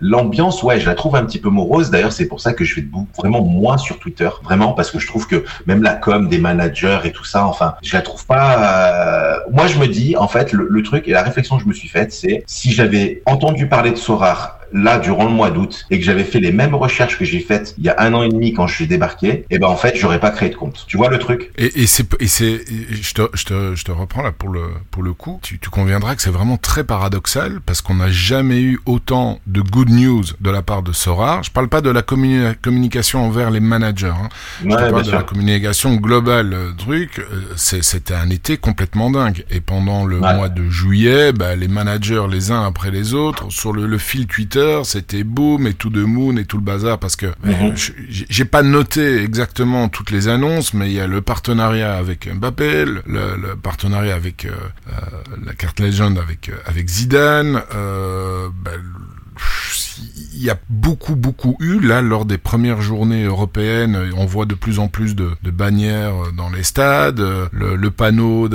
l'ambiance, 0.01 0.63
ouais, 0.63 0.81
je 0.81 0.87
la 0.87 0.95
trouve 0.95 1.17
un 1.17 1.25
petit 1.25 1.39
peu 1.39 1.49
morose. 1.49 1.91
D'ailleurs, 1.91 2.13
c'est 2.13 2.27
pour 2.27 2.41
ça 2.41 2.53
que 2.53 2.65
je 2.65 2.75
fais 2.75 2.85
vraiment 3.17 3.43
moins 3.43 3.79
sur 3.79 3.99
Twitter, 3.99 4.29
vraiment, 4.43 4.73
parce 4.73 4.91
que 4.91 4.99
je 4.99 5.07
trouve 5.07 5.27
que 5.27 5.45
même 5.67 5.83
la 5.83 5.95
com 5.95 6.29
des 6.29 6.39
managers 6.39 7.01
et 7.05 7.13
tout 7.13 7.25
ça, 7.25 7.47
enfin, 7.47 7.75
je 7.83 7.95
la 7.95 8.03
trouve 8.03 8.25
pas. 8.27 8.59
Euh... 8.59 9.37
Moi, 9.53 9.67
je 9.67 9.79
me 9.79 9.87
dis, 9.87 10.17
en 10.17 10.29
fait, 10.29 10.53
le, 10.53 10.67
le, 10.69 10.83
truc 10.83 11.09
et 11.09 11.13
la 11.13 11.23
réflexion 11.23 11.57
que 11.57 11.63
je 11.63 11.69
me 11.69 11.73
suis 11.73 11.89
faite, 11.89 12.13
c'est 12.13 12.45
si 12.47 12.73
j'avais 12.73 13.23
entendu 13.27 13.69
parler 13.69 13.91
de 13.91 13.97
Sorar 13.97 14.59
là 14.75 14.99
durant 14.99 15.25
le 15.25 15.31
mois 15.31 15.51
d'août 15.51 15.87
et 15.91 15.99
que 15.99 16.05
j'avais 16.05 16.25
fait 16.25 16.41
les 16.41 16.53
mêmes 16.53 16.75
recherches 16.75 17.19
que 17.19 17.25
j'ai 17.25 17.41
faites 17.41 17.75
il 17.79 17.85
y 17.85 17.89
a 17.89 17.95
un 17.99 18.13
an 18.13 18.23
et 18.23 18.29
demi 18.29 18.53
quand 18.53 18.67
je 18.67 18.75
suis 18.75 18.87
débarqué, 18.87 19.29
et 19.29 19.47
eh 19.51 19.59
ben 19.59 19.69
en 19.69 19.77
fait 19.77 19.97
j'aurais 19.97 20.21
pas 20.21 20.31
créé 20.31 20.51
de 20.51 20.57
compte. 20.57 20.85
Tu 20.87 20.97
vois 20.97 21.09
le 21.09 21.19
truc? 21.19 21.51
Et, 21.57 21.83
et 21.83 21.87
c'est 21.87 22.07
et 22.21 22.27
c'est 22.27 22.65
je 22.91 23.15
te, 23.15 23.23
je 23.35 23.45
te 23.45 23.75
je 23.75 23.85
te 23.85 23.93
reprends 23.93 24.23
là 24.23 24.33
pour 24.33 24.51
le 24.51 24.63
pour 24.91 25.03
le 25.03 25.13
coup. 25.15 25.39
Tu, 25.43 25.59
tu 25.59 25.71
conviendras 25.71 26.15
que 26.15 26.23
c'est 26.23 26.31
vraiment 26.31 26.57
très 26.57 26.85
paradoxal 26.85 27.61
parce 27.65 27.81
qu'on 27.81 27.95
n'a 27.95 28.11
jamais 28.11 28.61
eu 28.61 28.81
autant 28.87 29.41
de 29.47 29.61
good 29.61 29.91
news 29.91 30.25
de 30.41 30.51
la 30.51 30.63
part 30.63 30.83
de 30.83 30.93
Sora. 30.93 31.41
Je 31.43 31.51
parle 31.51 31.69
pas 31.69 31.81
de 31.81 31.91
la 31.91 32.03
communication 32.03 33.25
envers 33.25 33.51
les 33.51 33.61
managers. 33.61 34.07
Hein. 34.07 34.29
je 34.63 34.69
parle 34.69 35.05
de 35.05 35.11
la 35.11 35.23
communication 35.23 35.95
globale. 35.97 36.53
Euh, 36.53 36.73
truc, 36.77 37.19
euh, 37.19 37.55
c'était 37.57 38.15
un 38.15 38.31
été 38.31 38.57
complètement 38.57 39.11
dingue. 39.11 39.45
Et 39.51 39.61
pendant 39.61 40.05
le 40.05 40.19
mois 40.19 40.49
de 40.49 40.69
juillet, 40.69 41.33
bah, 41.33 41.57
les 41.57 41.69
managers 41.69 42.27
les 42.31 42.51
uns 42.51 42.65
après 42.65 42.91
les 42.91 43.15
autres 43.15 43.51
sur 43.51 43.73
le, 43.73 43.87
le 43.87 43.99
fil 43.99 44.27
Twitter, 44.27 44.64
c'était 44.85 45.25
boom 45.25 45.67
et 45.67 45.75
tout 45.75 45.91
de 45.91 46.03
moon 46.03 46.37
et 46.37 46.45
tout 46.45 46.57
le 46.57 46.63
bazar 46.63 46.99
parce 46.99 47.17
que 47.17 47.27
mhm. 47.45 47.75
j'ai 48.09 48.45
pas 48.45 48.63
noté 48.63 49.23
exactement 49.23 49.89
toutes 49.89 50.11
les 50.11 50.29
annonces, 50.29 50.75
mais 50.75 50.91
il 50.91 50.95
y 50.95 51.01
a 51.01 51.07
le 51.07 51.21
partenariat 51.21 51.97
avec 51.97 52.29
Mbappé, 52.33 52.85
le, 52.85 53.03
le 53.07 53.57
partenariat 53.61 54.15
avec 54.15 54.45
euh, 54.45 54.53
la 55.45 55.55
carte 55.55 55.81
légende 55.81 56.19
avec 56.19 56.51
avec 56.67 56.89
Zidane. 56.89 57.63
Euh, 57.75 58.49
bah, 58.65 58.73
il 60.35 60.43
y 60.43 60.51
a 60.51 60.59
beaucoup, 60.69 61.17
beaucoup 61.17 61.57
eu, 61.61 61.81
là, 61.81 62.03
lors 62.03 62.25
des 62.25 62.39
premières 62.39 62.83
journées 62.83 63.25
européennes, 63.25 63.99
on 64.17 64.27
voit 64.27 64.47
de 64.47 64.55
plus 64.55 64.79
en 64.79 64.89
plus 64.89 65.15
de, 65.15 65.37
bannières 65.45 66.33
dans 66.37 66.51
les 66.51 66.63
stades, 66.63 67.21
le, 67.53 67.91
panneau 67.91 68.49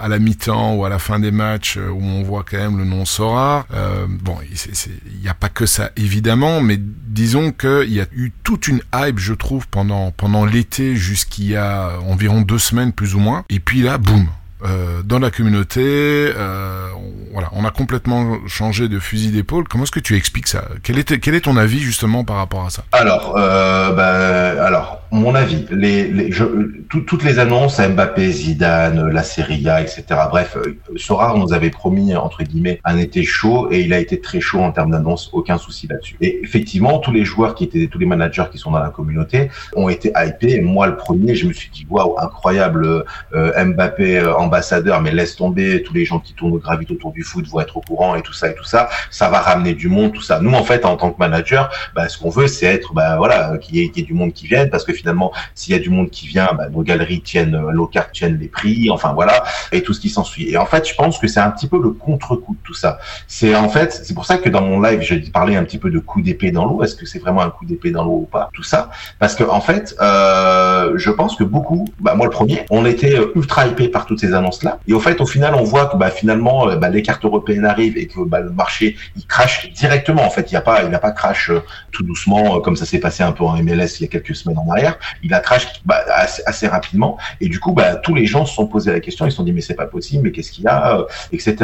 à 0.00 0.08
la 0.08 0.18
mi-temps 0.18 0.74
ou 0.74 0.84
à 0.84 0.88
la 0.88 0.98
fin 0.98 1.18
des 1.18 1.30
matchs 1.30 1.76
où 1.76 2.02
on 2.02 2.22
voit 2.22 2.44
quand 2.48 2.56
même 2.56 2.78
le 2.78 2.84
nom 2.84 3.04
Sora. 3.04 3.66
Euh, 3.72 4.06
bon, 4.08 4.36
il 4.42 5.20
n'y 5.22 5.28
a 5.28 5.34
pas 5.34 5.48
que 5.48 5.66
ça, 5.66 5.90
évidemment, 5.96 6.60
mais 6.60 6.78
disons 6.78 7.52
qu'il 7.52 7.92
y 7.92 8.00
a 8.00 8.06
eu 8.12 8.32
toute 8.42 8.68
une 8.68 8.80
hype, 8.94 9.18
je 9.18 9.34
trouve, 9.34 9.68
pendant, 9.68 10.10
pendant 10.12 10.44
l'été 10.44 10.96
jusqu'il 10.96 11.46
y 11.46 11.56
a 11.56 11.98
environ 12.00 12.42
deux 12.42 12.58
semaines, 12.58 12.92
plus 12.92 13.14
ou 13.14 13.18
moins. 13.18 13.44
Et 13.50 13.60
puis 13.60 13.82
là, 13.82 13.98
boum, 13.98 14.26
euh, 14.64 15.02
dans 15.02 15.18
la 15.18 15.30
communauté. 15.30 15.80
Euh, 15.82 16.88
on, 16.96 17.32
voilà, 17.32 17.48
on 17.52 17.64
a 17.64 17.70
complètement 17.70 18.38
changé 18.46 18.88
de 18.88 18.98
fusil 18.98 19.30
d'épaule. 19.30 19.68
Comment 19.68 19.84
est-ce 19.84 19.92
que 19.92 20.00
tu 20.00 20.16
expliques 20.16 20.48
ça? 20.48 20.64
Quel 20.82 20.98
est, 20.98 21.40
ton 21.40 21.56
avis 21.56 21.78
justement 21.78 22.24
par 22.24 22.36
rapport 22.36 22.66
à 22.66 22.70
ça? 22.70 22.82
Alors, 22.92 23.34
euh, 23.36 23.92
bah, 23.92 24.64
alors 24.64 25.00
mon 25.10 25.34
avis, 25.34 25.64
les, 25.70 26.08
les 26.08 26.32
je, 26.32 26.44
toutes 26.88 27.22
les 27.22 27.38
annonces 27.38 27.80
Mbappé, 27.80 28.30
Zidane, 28.30 29.08
la 29.10 29.22
Serie 29.22 29.68
A, 29.68 29.80
etc. 29.80 30.04
Bref, 30.28 30.56
euh, 30.56 30.78
Sora 30.96 31.36
nous 31.36 31.52
avait 31.52 31.70
promis 31.70 32.14
entre 32.14 32.42
guillemets 32.42 32.80
un 32.84 32.98
été 32.98 33.24
chaud 33.24 33.68
et 33.70 33.80
il 33.80 33.92
a 33.92 33.98
été 33.98 34.20
très 34.20 34.40
chaud 34.40 34.60
en 34.60 34.72
termes 34.72 34.90
d'annonces, 34.90 35.30
aucun 35.32 35.56
souci 35.58 35.86
là-dessus. 35.86 36.16
Et 36.20 36.40
effectivement, 36.42 36.98
tous 36.98 37.12
les 37.12 37.24
joueurs 37.24 37.54
qui 37.54 37.64
étaient, 37.64 37.86
tous 37.86 37.98
les 37.98 38.06
managers 38.06 38.44
qui 38.50 38.58
sont 38.58 38.70
dans 38.70 38.80
la 38.80 38.90
communauté 38.90 39.50
ont 39.76 39.88
été 39.88 40.12
hypés. 40.16 40.60
Moi, 40.60 40.86
le 40.86 40.96
premier, 40.96 41.34
je 41.34 41.46
me 41.46 41.52
suis 41.52 41.70
dit 41.70 41.86
waouh, 41.88 42.18
incroyable, 42.18 43.04
euh, 43.34 43.64
Mbappé 43.64 44.20
en 44.22 44.48
ambassadeur, 44.48 45.00
mais 45.02 45.12
laisse 45.12 45.36
tomber, 45.36 45.82
tous 45.82 45.94
les 45.94 46.04
gens 46.04 46.18
qui 46.18 46.32
tournent 46.32 46.58
gravitent 46.58 46.90
autour 46.90 47.12
du 47.12 47.22
foot 47.22 47.46
vont 47.46 47.60
être 47.60 47.76
au 47.76 47.80
courant 47.80 48.14
et 48.14 48.22
tout 48.22 48.32
ça 48.32 48.50
et 48.50 48.54
tout 48.54 48.64
ça. 48.64 48.88
Ça 49.10 49.28
va 49.28 49.40
ramener 49.40 49.74
du 49.74 49.88
monde, 49.88 50.12
tout 50.12 50.22
ça. 50.22 50.40
Nous, 50.40 50.52
en 50.52 50.64
fait, 50.64 50.84
en 50.84 50.96
tant 50.96 51.10
que 51.10 51.18
manager, 51.18 51.70
bah, 51.94 52.08
ce 52.08 52.18
qu'on 52.18 52.30
veut, 52.30 52.46
c'est 52.46 52.66
être, 52.66 52.94
bah, 52.94 53.16
voilà, 53.18 53.58
qu'il 53.58 53.76
y, 53.76 53.80
ait 53.84 54.02
du 54.02 54.14
monde 54.14 54.32
qui 54.32 54.46
vienne, 54.46 54.70
parce 54.70 54.84
que 54.84 54.92
finalement, 54.98 55.32
s'il 55.54 55.72
y 55.74 55.76
a 55.76 55.80
du 55.80 55.90
monde 55.90 56.10
qui 56.10 56.26
vient, 56.26 56.50
bah, 56.56 56.68
nos 56.68 56.82
galeries 56.82 57.22
tiennent, 57.22 57.54
euh, 57.54 57.72
nos 57.72 57.86
cartes 57.86 58.12
tiennent 58.12 58.38
les 58.38 58.48
prix, 58.48 58.90
enfin 58.90 59.12
voilà, 59.12 59.44
et 59.72 59.82
tout 59.82 59.94
ce 59.94 60.00
qui 60.00 60.10
s'ensuit. 60.10 60.50
Et 60.50 60.56
en 60.56 60.66
fait, 60.66 60.88
je 60.88 60.94
pense 60.94 61.18
que 61.18 61.28
c'est 61.28 61.40
un 61.40 61.50
petit 61.50 61.68
peu 61.68 61.80
le 61.80 61.90
contre-coup 61.90 62.54
de 62.54 62.62
tout 62.64 62.74
ça. 62.74 62.98
C'est 63.26 63.54
en 63.54 63.68
fait, 63.68 63.92
c'est 64.04 64.14
pour 64.14 64.26
ça 64.26 64.38
que 64.38 64.48
dans 64.48 64.62
mon 64.62 64.80
live, 64.80 65.00
j'ai 65.00 65.20
parlé 65.20 65.56
un 65.56 65.64
petit 65.64 65.78
peu 65.78 65.90
de 65.90 65.98
coup 65.98 66.20
d'épée 66.20 66.50
dans 66.50 66.64
l'eau. 66.64 66.82
Est-ce 66.82 66.96
que 66.96 67.06
c'est 67.06 67.18
vraiment 67.18 67.42
un 67.42 67.50
coup 67.50 67.64
d'épée 67.64 67.90
dans 67.90 68.04
l'eau 68.04 68.20
ou 68.22 68.28
pas 68.30 68.50
Tout 68.52 68.62
ça, 68.62 68.90
parce 69.18 69.34
que 69.34 69.44
en 69.44 69.60
fait, 69.60 69.94
euh, 70.00 70.92
je 70.96 71.10
pense 71.10 71.36
que 71.36 71.44
beaucoup, 71.44 71.86
bah, 72.00 72.14
moi 72.14 72.26
le 72.26 72.32
premier, 72.32 72.64
on 72.70 72.84
était 72.84 73.18
euh, 73.18 73.32
ultra 73.34 73.66
hypé 73.66 73.88
par 73.88 74.06
toutes 74.06 74.20
ces 74.20 74.34
annonce-là. 74.34 74.78
Et 74.88 74.92
au 74.92 75.00
fait, 75.00 75.20
au 75.20 75.26
final, 75.26 75.54
on 75.54 75.64
voit 75.64 75.86
que 75.86 75.96
bah, 75.96 76.10
finalement, 76.10 76.68
euh, 76.68 76.76
bah, 76.76 76.88
les 76.88 77.02
cartes 77.02 77.24
européennes 77.24 77.64
arrivent 77.64 77.96
et 77.96 78.06
que 78.06 78.20
bah, 78.20 78.40
le 78.40 78.50
marché 78.50 78.96
il 79.16 79.26
crache 79.26 79.70
directement. 79.72 80.24
En 80.24 80.30
fait, 80.30 80.50
il 80.50 80.54
n'y 80.54 80.58
a 80.58 80.62
pas, 80.62 80.82
il 80.82 80.90
n'a 80.90 80.98
pas 80.98 81.12
crash 81.12 81.50
tout 81.92 82.02
doucement 82.02 82.60
comme 82.60 82.76
ça 82.76 82.84
s'est 82.84 82.98
passé 82.98 83.22
un 83.22 83.32
peu 83.32 83.44
en 83.44 83.62
MLS 83.62 83.98
il 83.98 84.02
y 84.02 84.04
a 84.04 84.08
quelques 84.08 84.34
semaines 84.34 84.58
en 84.58 84.70
arrière. 84.70 84.87
Il 85.22 85.34
a 85.34 85.40
crash 85.40 85.66
bah, 85.84 86.02
assez, 86.46 86.68
rapidement. 86.68 87.18
Et 87.40 87.48
du 87.48 87.60
coup, 87.60 87.72
bah, 87.72 87.96
tous 87.96 88.14
les 88.14 88.26
gens 88.26 88.46
se 88.46 88.54
sont 88.54 88.66
posés 88.66 88.92
la 88.92 89.00
question. 89.00 89.26
Ils 89.26 89.30
se 89.30 89.36
sont 89.36 89.44
dit 89.44 89.52
mais 89.52 89.60
c'est 89.60 89.74
pas 89.74 89.86
possible, 89.86 90.24
mais 90.24 90.32
qu'est-ce 90.32 90.52
qu'il 90.52 90.64
y 90.64 90.68
a, 90.68 91.04
etc. 91.32 91.56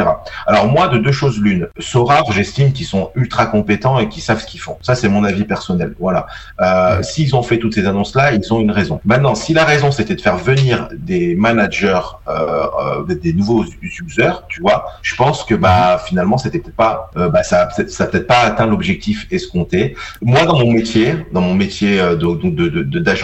Alors 0.47 0.67
moi, 0.67 0.87
de 0.87 0.97
deux 0.97 1.11
choses 1.11 1.39
l'une. 1.39 1.67
Sora, 1.79 2.23
j'estime 2.31 2.71
qu'ils 2.73 2.85
sont 2.85 3.11
ultra 3.15 3.45
compétents 3.45 3.99
et 3.99 4.09
qu'ils 4.09 4.23
savent 4.23 4.41
ce 4.41 4.45
qu'ils 4.45 4.59
font. 4.59 4.77
Ça, 4.81 4.95
c'est 4.95 5.09
mon 5.09 5.23
avis 5.23 5.43
personnel. 5.43 5.95
Voilà. 5.99 6.27
Euh, 6.61 7.01
S'ils 7.03 7.35
ont 7.35 7.43
fait 7.43 7.59
toutes 7.59 7.73
ces 7.73 7.85
annonces-là, 7.85 8.33
ils 8.33 8.53
ont 8.53 8.59
une 8.59 8.71
raison. 8.71 8.99
Maintenant, 9.05 9.35
si 9.35 9.53
la 9.53 9.65
raison 9.65 9.91
c'était 9.91 10.15
de 10.15 10.21
faire 10.21 10.37
venir 10.37 10.89
des 10.97 11.35
managers 11.35 11.99
euh, 12.27 12.65
euh, 13.09 13.15
des 13.15 13.33
nouveaux 13.33 13.65
users, 13.81 14.41
tu 14.47 14.61
vois, 14.61 14.85
je 15.01 15.15
pense 15.15 15.43
que 15.43 15.55
bah 15.55 16.01
finalement 16.05 16.37
c'était 16.37 16.59
peut-être 16.59 16.75
pas, 16.75 17.11
euh, 17.17 17.31
ça, 17.43 17.69
ça 17.87 18.07
peut-être 18.07 18.27
pas 18.27 18.39
atteint 18.39 18.65
l'objectif 18.65 19.27
escompté. 19.31 19.95
Moi 20.21 20.45
dans 20.45 20.59
mon 20.59 20.71
métier, 20.71 21.15
dans 21.31 21.41
mon 21.41 21.53
métier 21.53 21.99
euh, 21.99 22.15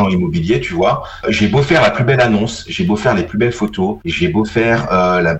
immobilier, 0.09 0.59
tu 0.59 0.73
vois, 0.73 1.03
j'ai 1.27 1.47
beau 1.47 1.61
faire 1.61 1.81
la 1.81 1.91
plus 1.91 2.03
belle 2.03 2.21
annonce, 2.21 2.65
j'ai 2.67 2.83
beau 2.83 2.95
faire 2.95 3.15
les 3.15 3.23
plus 3.23 3.37
belles 3.37 3.51
photos, 3.51 3.97
j'ai 4.05 4.27
beau 4.27 4.45
faire 4.45 4.87
la, 4.91 5.39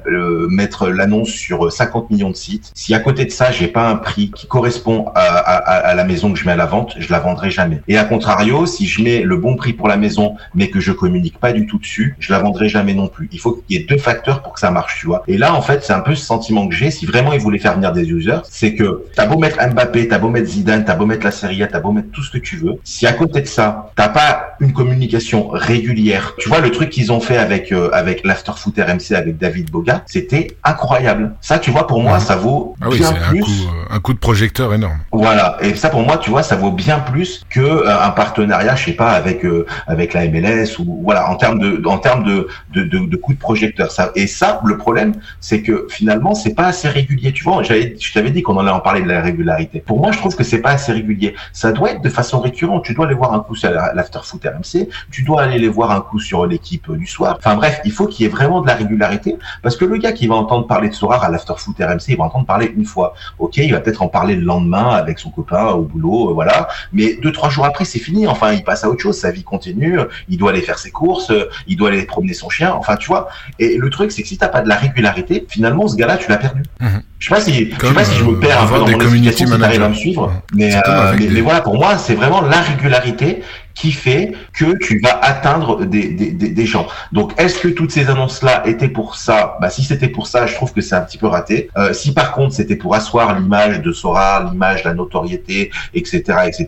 mettre 0.49 0.89
l'annonce 0.89 1.29
sur 1.29 1.71
50 1.71 2.09
millions 2.09 2.29
de 2.29 2.35
sites, 2.35 2.71
si 2.73 2.93
à 2.93 2.99
côté 2.99 3.25
de 3.25 3.31
ça 3.31 3.51
j'ai 3.51 3.67
pas 3.67 3.87
un 3.87 3.95
prix 3.95 4.31
qui 4.31 4.47
correspond 4.47 5.07
à, 5.15 5.21
à, 5.21 5.55
à, 5.55 5.93
la 5.93 6.03
maison 6.03 6.31
que 6.33 6.39
je 6.39 6.45
mets 6.45 6.51
à 6.51 6.55
la 6.55 6.65
vente, 6.65 6.95
je 6.97 7.11
la 7.11 7.19
vendrai 7.19 7.49
jamais. 7.49 7.81
Et 7.87 7.97
à 7.97 8.03
contrario, 8.03 8.65
si 8.65 8.87
je 8.87 9.01
mets 9.01 9.21
le 9.21 9.37
bon 9.37 9.55
prix 9.55 9.73
pour 9.73 9.87
la 9.87 9.97
maison 9.97 10.35
mais 10.53 10.69
que 10.69 10.79
je 10.79 10.91
communique 10.91 11.37
pas 11.39 11.53
du 11.53 11.65
tout 11.65 11.77
dessus, 11.77 12.15
je 12.19 12.31
la 12.31 12.39
vendrai 12.39 12.69
jamais 12.69 12.93
non 12.93 13.07
plus. 13.07 13.29
Il 13.31 13.39
faut 13.39 13.53
qu'il 13.53 13.77
y 13.77 13.81
ait 13.81 13.85
deux 13.85 13.97
facteurs 13.97 14.41
pour 14.41 14.53
que 14.53 14.59
ça 14.59 14.71
marche, 14.71 14.99
tu 14.99 15.07
vois. 15.07 15.23
Et 15.27 15.37
là, 15.37 15.53
en 15.53 15.61
fait, 15.61 15.83
c'est 15.83 15.93
un 15.93 15.99
peu 15.99 16.15
ce 16.15 16.25
sentiment 16.25 16.67
que 16.67 16.75
j'ai. 16.75 16.91
Si 16.91 17.05
vraiment 17.05 17.33
ils 17.33 17.39
voulaient 17.39 17.59
faire 17.59 17.75
venir 17.75 17.91
des 17.91 18.09
users, 18.09 18.41
c'est 18.49 18.75
que 18.75 19.05
t'as 19.15 19.25
beau 19.25 19.37
mettre 19.37 19.57
Mbappé, 19.65 20.07
t'as 20.07 20.19
beau 20.19 20.29
mettre 20.29 20.47
Zidane, 20.47 20.85
t'as 20.85 20.95
beau 20.95 21.05
mettre 21.05 21.25
la 21.25 21.31
Serie 21.31 21.63
A, 21.63 21.67
t'as 21.67 21.79
beau 21.79 21.91
mettre 21.91 22.11
tout 22.11 22.23
ce 22.23 22.31
que 22.31 22.37
tu 22.37 22.57
veux. 22.57 22.75
Si 22.83 23.07
à 23.07 23.13
côté 23.13 23.41
de 23.41 23.47
ça, 23.47 23.91
t'as 23.95 24.09
pas 24.09 24.40
une 24.59 24.73
communication 24.73 25.49
régulière, 25.49 26.33
tu 26.37 26.49
vois, 26.49 26.59
le 26.59 26.71
truc 26.71 26.89
qu'ils 26.89 27.11
ont 27.11 27.19
fait 27.19 27.37
avec 27.37 27.71
euh, 27.71 27.89
avec 27.93 28.25
l'After 28.25 28.53
Foot 28.55 28.75
RMC 28.77 29.15
avec 29.15 29.37
David 29.37 29.71
Boga, 29.71 30.03
c'était 30.05 30.55
incroyable. 30.63 31.33
Ça, 31.41 31.59
tu 31.59 31.71
vois, 31.71 31.87
pour 31.87 32.01
moi, 32.01 32.19
ça 32.19 32.35
vaut 32.35 32.75
ah 32.81 32.87
oui, 32.89 32.99
bien 32.99 33.13
plus. 33.13 33.39
Un 33.39 33.43
coup, 33.43 33.51
euh, 33.51 33.95
un 33.95 33.99
coup, 33.99 34.13
de 34.13 34.19
projecteur 34.19 34.73
énorme. 34.73 34.99
Voilà. 35.11 35.57
Et 35.61 35.75
ça, 35.75 35.89
pour 35.89 36.01
moi, 36.03 36.17
tu 36.17 36.29
vois, 36.29 36.43
ça 36.43 36.55
vaut 36.55 36.71
bien 36.71 36.99
plus 36.99 37.43
que 37.49 37.59
euh, 37.59 38.01
un 38.01 38.11
partenariat, 38.11 38.75
je 38.75 38.85
sais 38.85 38.93
pas, 38.93 39.11
avec 39.11 39.45
avec 39.87 40.13
la 40.13 40.27
MLS 40.27 40.79
ou 40.79 41.01
voilà, 41.03 41.29
en 41.29 41.35
termes 41.35 41.59
de 41.59 41.81
en 41.85 41.97
termes 41.97 42.23
de 42.23 42.47
de, 42.73 42.83
de, 42.83 42.99
de 42.99 43.15
coup 43.17 43.33
de 43.33 43.39
projecteur. 43.39 43.91
Ça 43.91 44.11
et 44.15 44.27
ça, 44.27 44.61
le 44.65 44.77
problème, 44.77 45.13
c'est 45.39 45.61
que 45.61 45.87
finalement, 45.89 46.35
c'est 46.35 46.53
pas 46.53 46.67
assez 46.67 46.87
régulier. 46.87 47.31
Tu 47.33 47.43
vois, 47.43 47.63
j'avais, 47.63 47.95
je 47.99 48.13
t'avais 48.13 48.31
dit 48.31 48.41
qu'on 48.41 48.57
allait 48.57 48.71
en 48.71 48.79
parler 48.79 49.01
de 49.01 49.07
la 49.07 49.21
régularité. 49.21 49.79
Pour 49.79 49.99
moi, 49.99 50.11
je 50.11 50.17
trouve 50.17 50.35
que 50.35 50.43
c'est 50.43 50.61
pas 50.61 50.71
assez 50.71 50.91
régulier. 50.91 51.35
Ça 51.53 51.71
doit 51.71 51.91
être 51.91 52.01
de 52.01 52.09
façon 52.09 52.39
récurrente. 52.39 52.83
Tu 52.85 52.93
dois 52.93 53.05
aller 53.05 53.15
voir 53.15 53.33
un 53.33 53.39
coup 53.39 53.55
sur 53.55 53.71
l'afterfoot 53.71 54.30
RMC. 54.37 54.87
Tu 55.11 55.23
dois 55.23 55.43
aller 55.43 55.59
les 55.59 55.69
voir 55.69 55.91
un 55.91 56.01
coup 56.01 56.19
sur 56.19 56.45
l'équipe 56.45 56.91
du 56.91 57.07
soir. 57.07 57.35
Enfin 57.37 57.55
bref, 57.55 57.81
il 57.85 57.91
faut 57.91 58.07
qu'il 58.07 58.25
y 58.25 58.29
ait 58.29 58.31
vraiment 58.31 58.61
de 58.61 58.67
la 58.67 58.75
régularité 58.75 59.37
parce 59.63 59.75
que 59.75 59.85
le 59.85 59.97
gars 59.97 60.11
qui 60.11 60.27
va 60.27 60.35
entendre 60.35 60.67
parler 60.67 60.89
de 60.89 60.93
Sorar 60.93 61.23
à 61.23 61.29
l'afterfoot 61.29 61.75
RMC, 61.79 62.09
il 62.09 62.17
va 62.17 62.25
entendre 62.25 62.45
parler 62.45 62.71
une 62.75 62.85
fois. 62.85 63.13
Ok, 63.39 63.57
il 63.57 63.71
va 63.71 63.79
peut-être 63.79 64.01
en 64.01 64.07
parler 64.07 64.35
le 64.35 64.43
lendemain 64.43 64.89
avec 64.89 65.19
son 65.19 65.29
copain 65.29 65.67
au 65.67 65.83
boulot, 65.83 66.29
euh, 66.29 66.33
voilà. 66.33 66.67
Mais 66.93 67.15
deux, 67.21 67.31
trois 67.31 67.49
jours 67.49 67.65
après, 67.65 67.85
c'est 67.85 67.99
fini. 67.99 68.27
Enfin, 68.27 68.53
il 68.53 68.63
passe 68.63 68.83
à 68.83 68.89
autre 68.89 69.01
chose. 69.01 69.17
Sa 69.17 69.31
vie 69.31 69.43
continue. 69.43 69.99
Il 70.29 70.37
doit 70.37 70.51
aller 70.51 70.61
faire 70.61 70.79
ses 70.79 70.91
courses. 70.91 71.31
Il 71.67 71.77
doit 71.77 71.89
aller 71.89 72.03
promener 72.03 72.33
son 72.33 72.49
chien. 72.49 72.73
Enfin, 72.73 72.95
tu 72.95 73.07
vois. 73.07 73.29
Et 73.59 73.77
le 73.77 73.89
truc, 73.89 74.11
c'est 74.11 74.21
que 74.21 74.27
si 74.27 74.37
t'as 74.37 74.47
pas 74.47 74.61
de 74.61 74.69
la 74.69 74.75
régularité, 74.75 75.45
finalement, 75.47 75.87
ce 75.87 75.95
gars-là, 75.95 76.17
tu 76.17 76.29
l'as 76.29 76.37
perdu. 76.37 76.63
Mhm. 76.79 77.01
Je 77.19 77.27
sais 77.27 77.35
pas 77.35 77.41
si, 77.41 77.53
je 77.53 77.87
sais 77.87 77.93
pas 77.93 78.03
si 78.03 78.15
je 78.15 78.23
me 78.23 78.39
perds 78.39 78.63
un 78.63 78.65
peu 78.65 78.79
dans 78.79 78.87
mon 78.87 78.99
explication, 78.99 79.45
si 79.45 79.59
t'arrives 79.59 79.83
à 79.83 79.89
me 79.89 79.93
suivre. 79.93 80.33
Mais, 80.53 80.75
euh, 80.75 81.13
mais, 81.19 81.27
mais, 81.27 81.41
voilà, 81.41 81.61
pour 81.61 81.77
moi, 81.77 81.97
c'est 81.99 82.15
vraiment 82.15 82.41
la 82.41 82.61
régularité 82.61 83.43
qui 83.73 83.91
fait 83.91 84.33
que 84.53 84.77
tu 84.77 84.99
vas 84.99 85.19
atteindre 85.21 85.85
des, 85.85 86.09
des, 86.09 86.31
des 86.31 86.65
gens. 86.65 86.87
Donc, 87.11 87.33
est-ce 87.39 87.59
que 87.59 87.67
toutes 87.67 87.91
ces 87.91 88.09
annonces-là 88.09 88.63
étaient 88.67 88.89
pour 88.89 89.15
ça? 89.15 89.57
Bah, 89.61 89.69
si 89.69 89.83
c'était 89.83 90.07
pour 90.07 90.27
ça, 90.27 90.45
je 90.45 90.55
trouve 90.55 90.73
que 90.73 90.81
c'est 90.81 90.95
un 90.95 91.01
petit 91.01 91.17
peu 91.17 91.27
raté. 91.27 91.69
Euh, 91.77 91.93
si 91.93 92.13
par 92.13 92.31
contre 92.33 92.53
c'était 92.53 92.75
pour 92.75 92.95
asseoir 92.95 93.37
l'image 93.39 93.81
de 93.81 93.91
Sora, 93.91 94.49
l'image, 94.51 94.83
la 94.83 94.93
notoriété, 94.93 95.71
etc., 95.93 96.21
etc., 96.47 96.67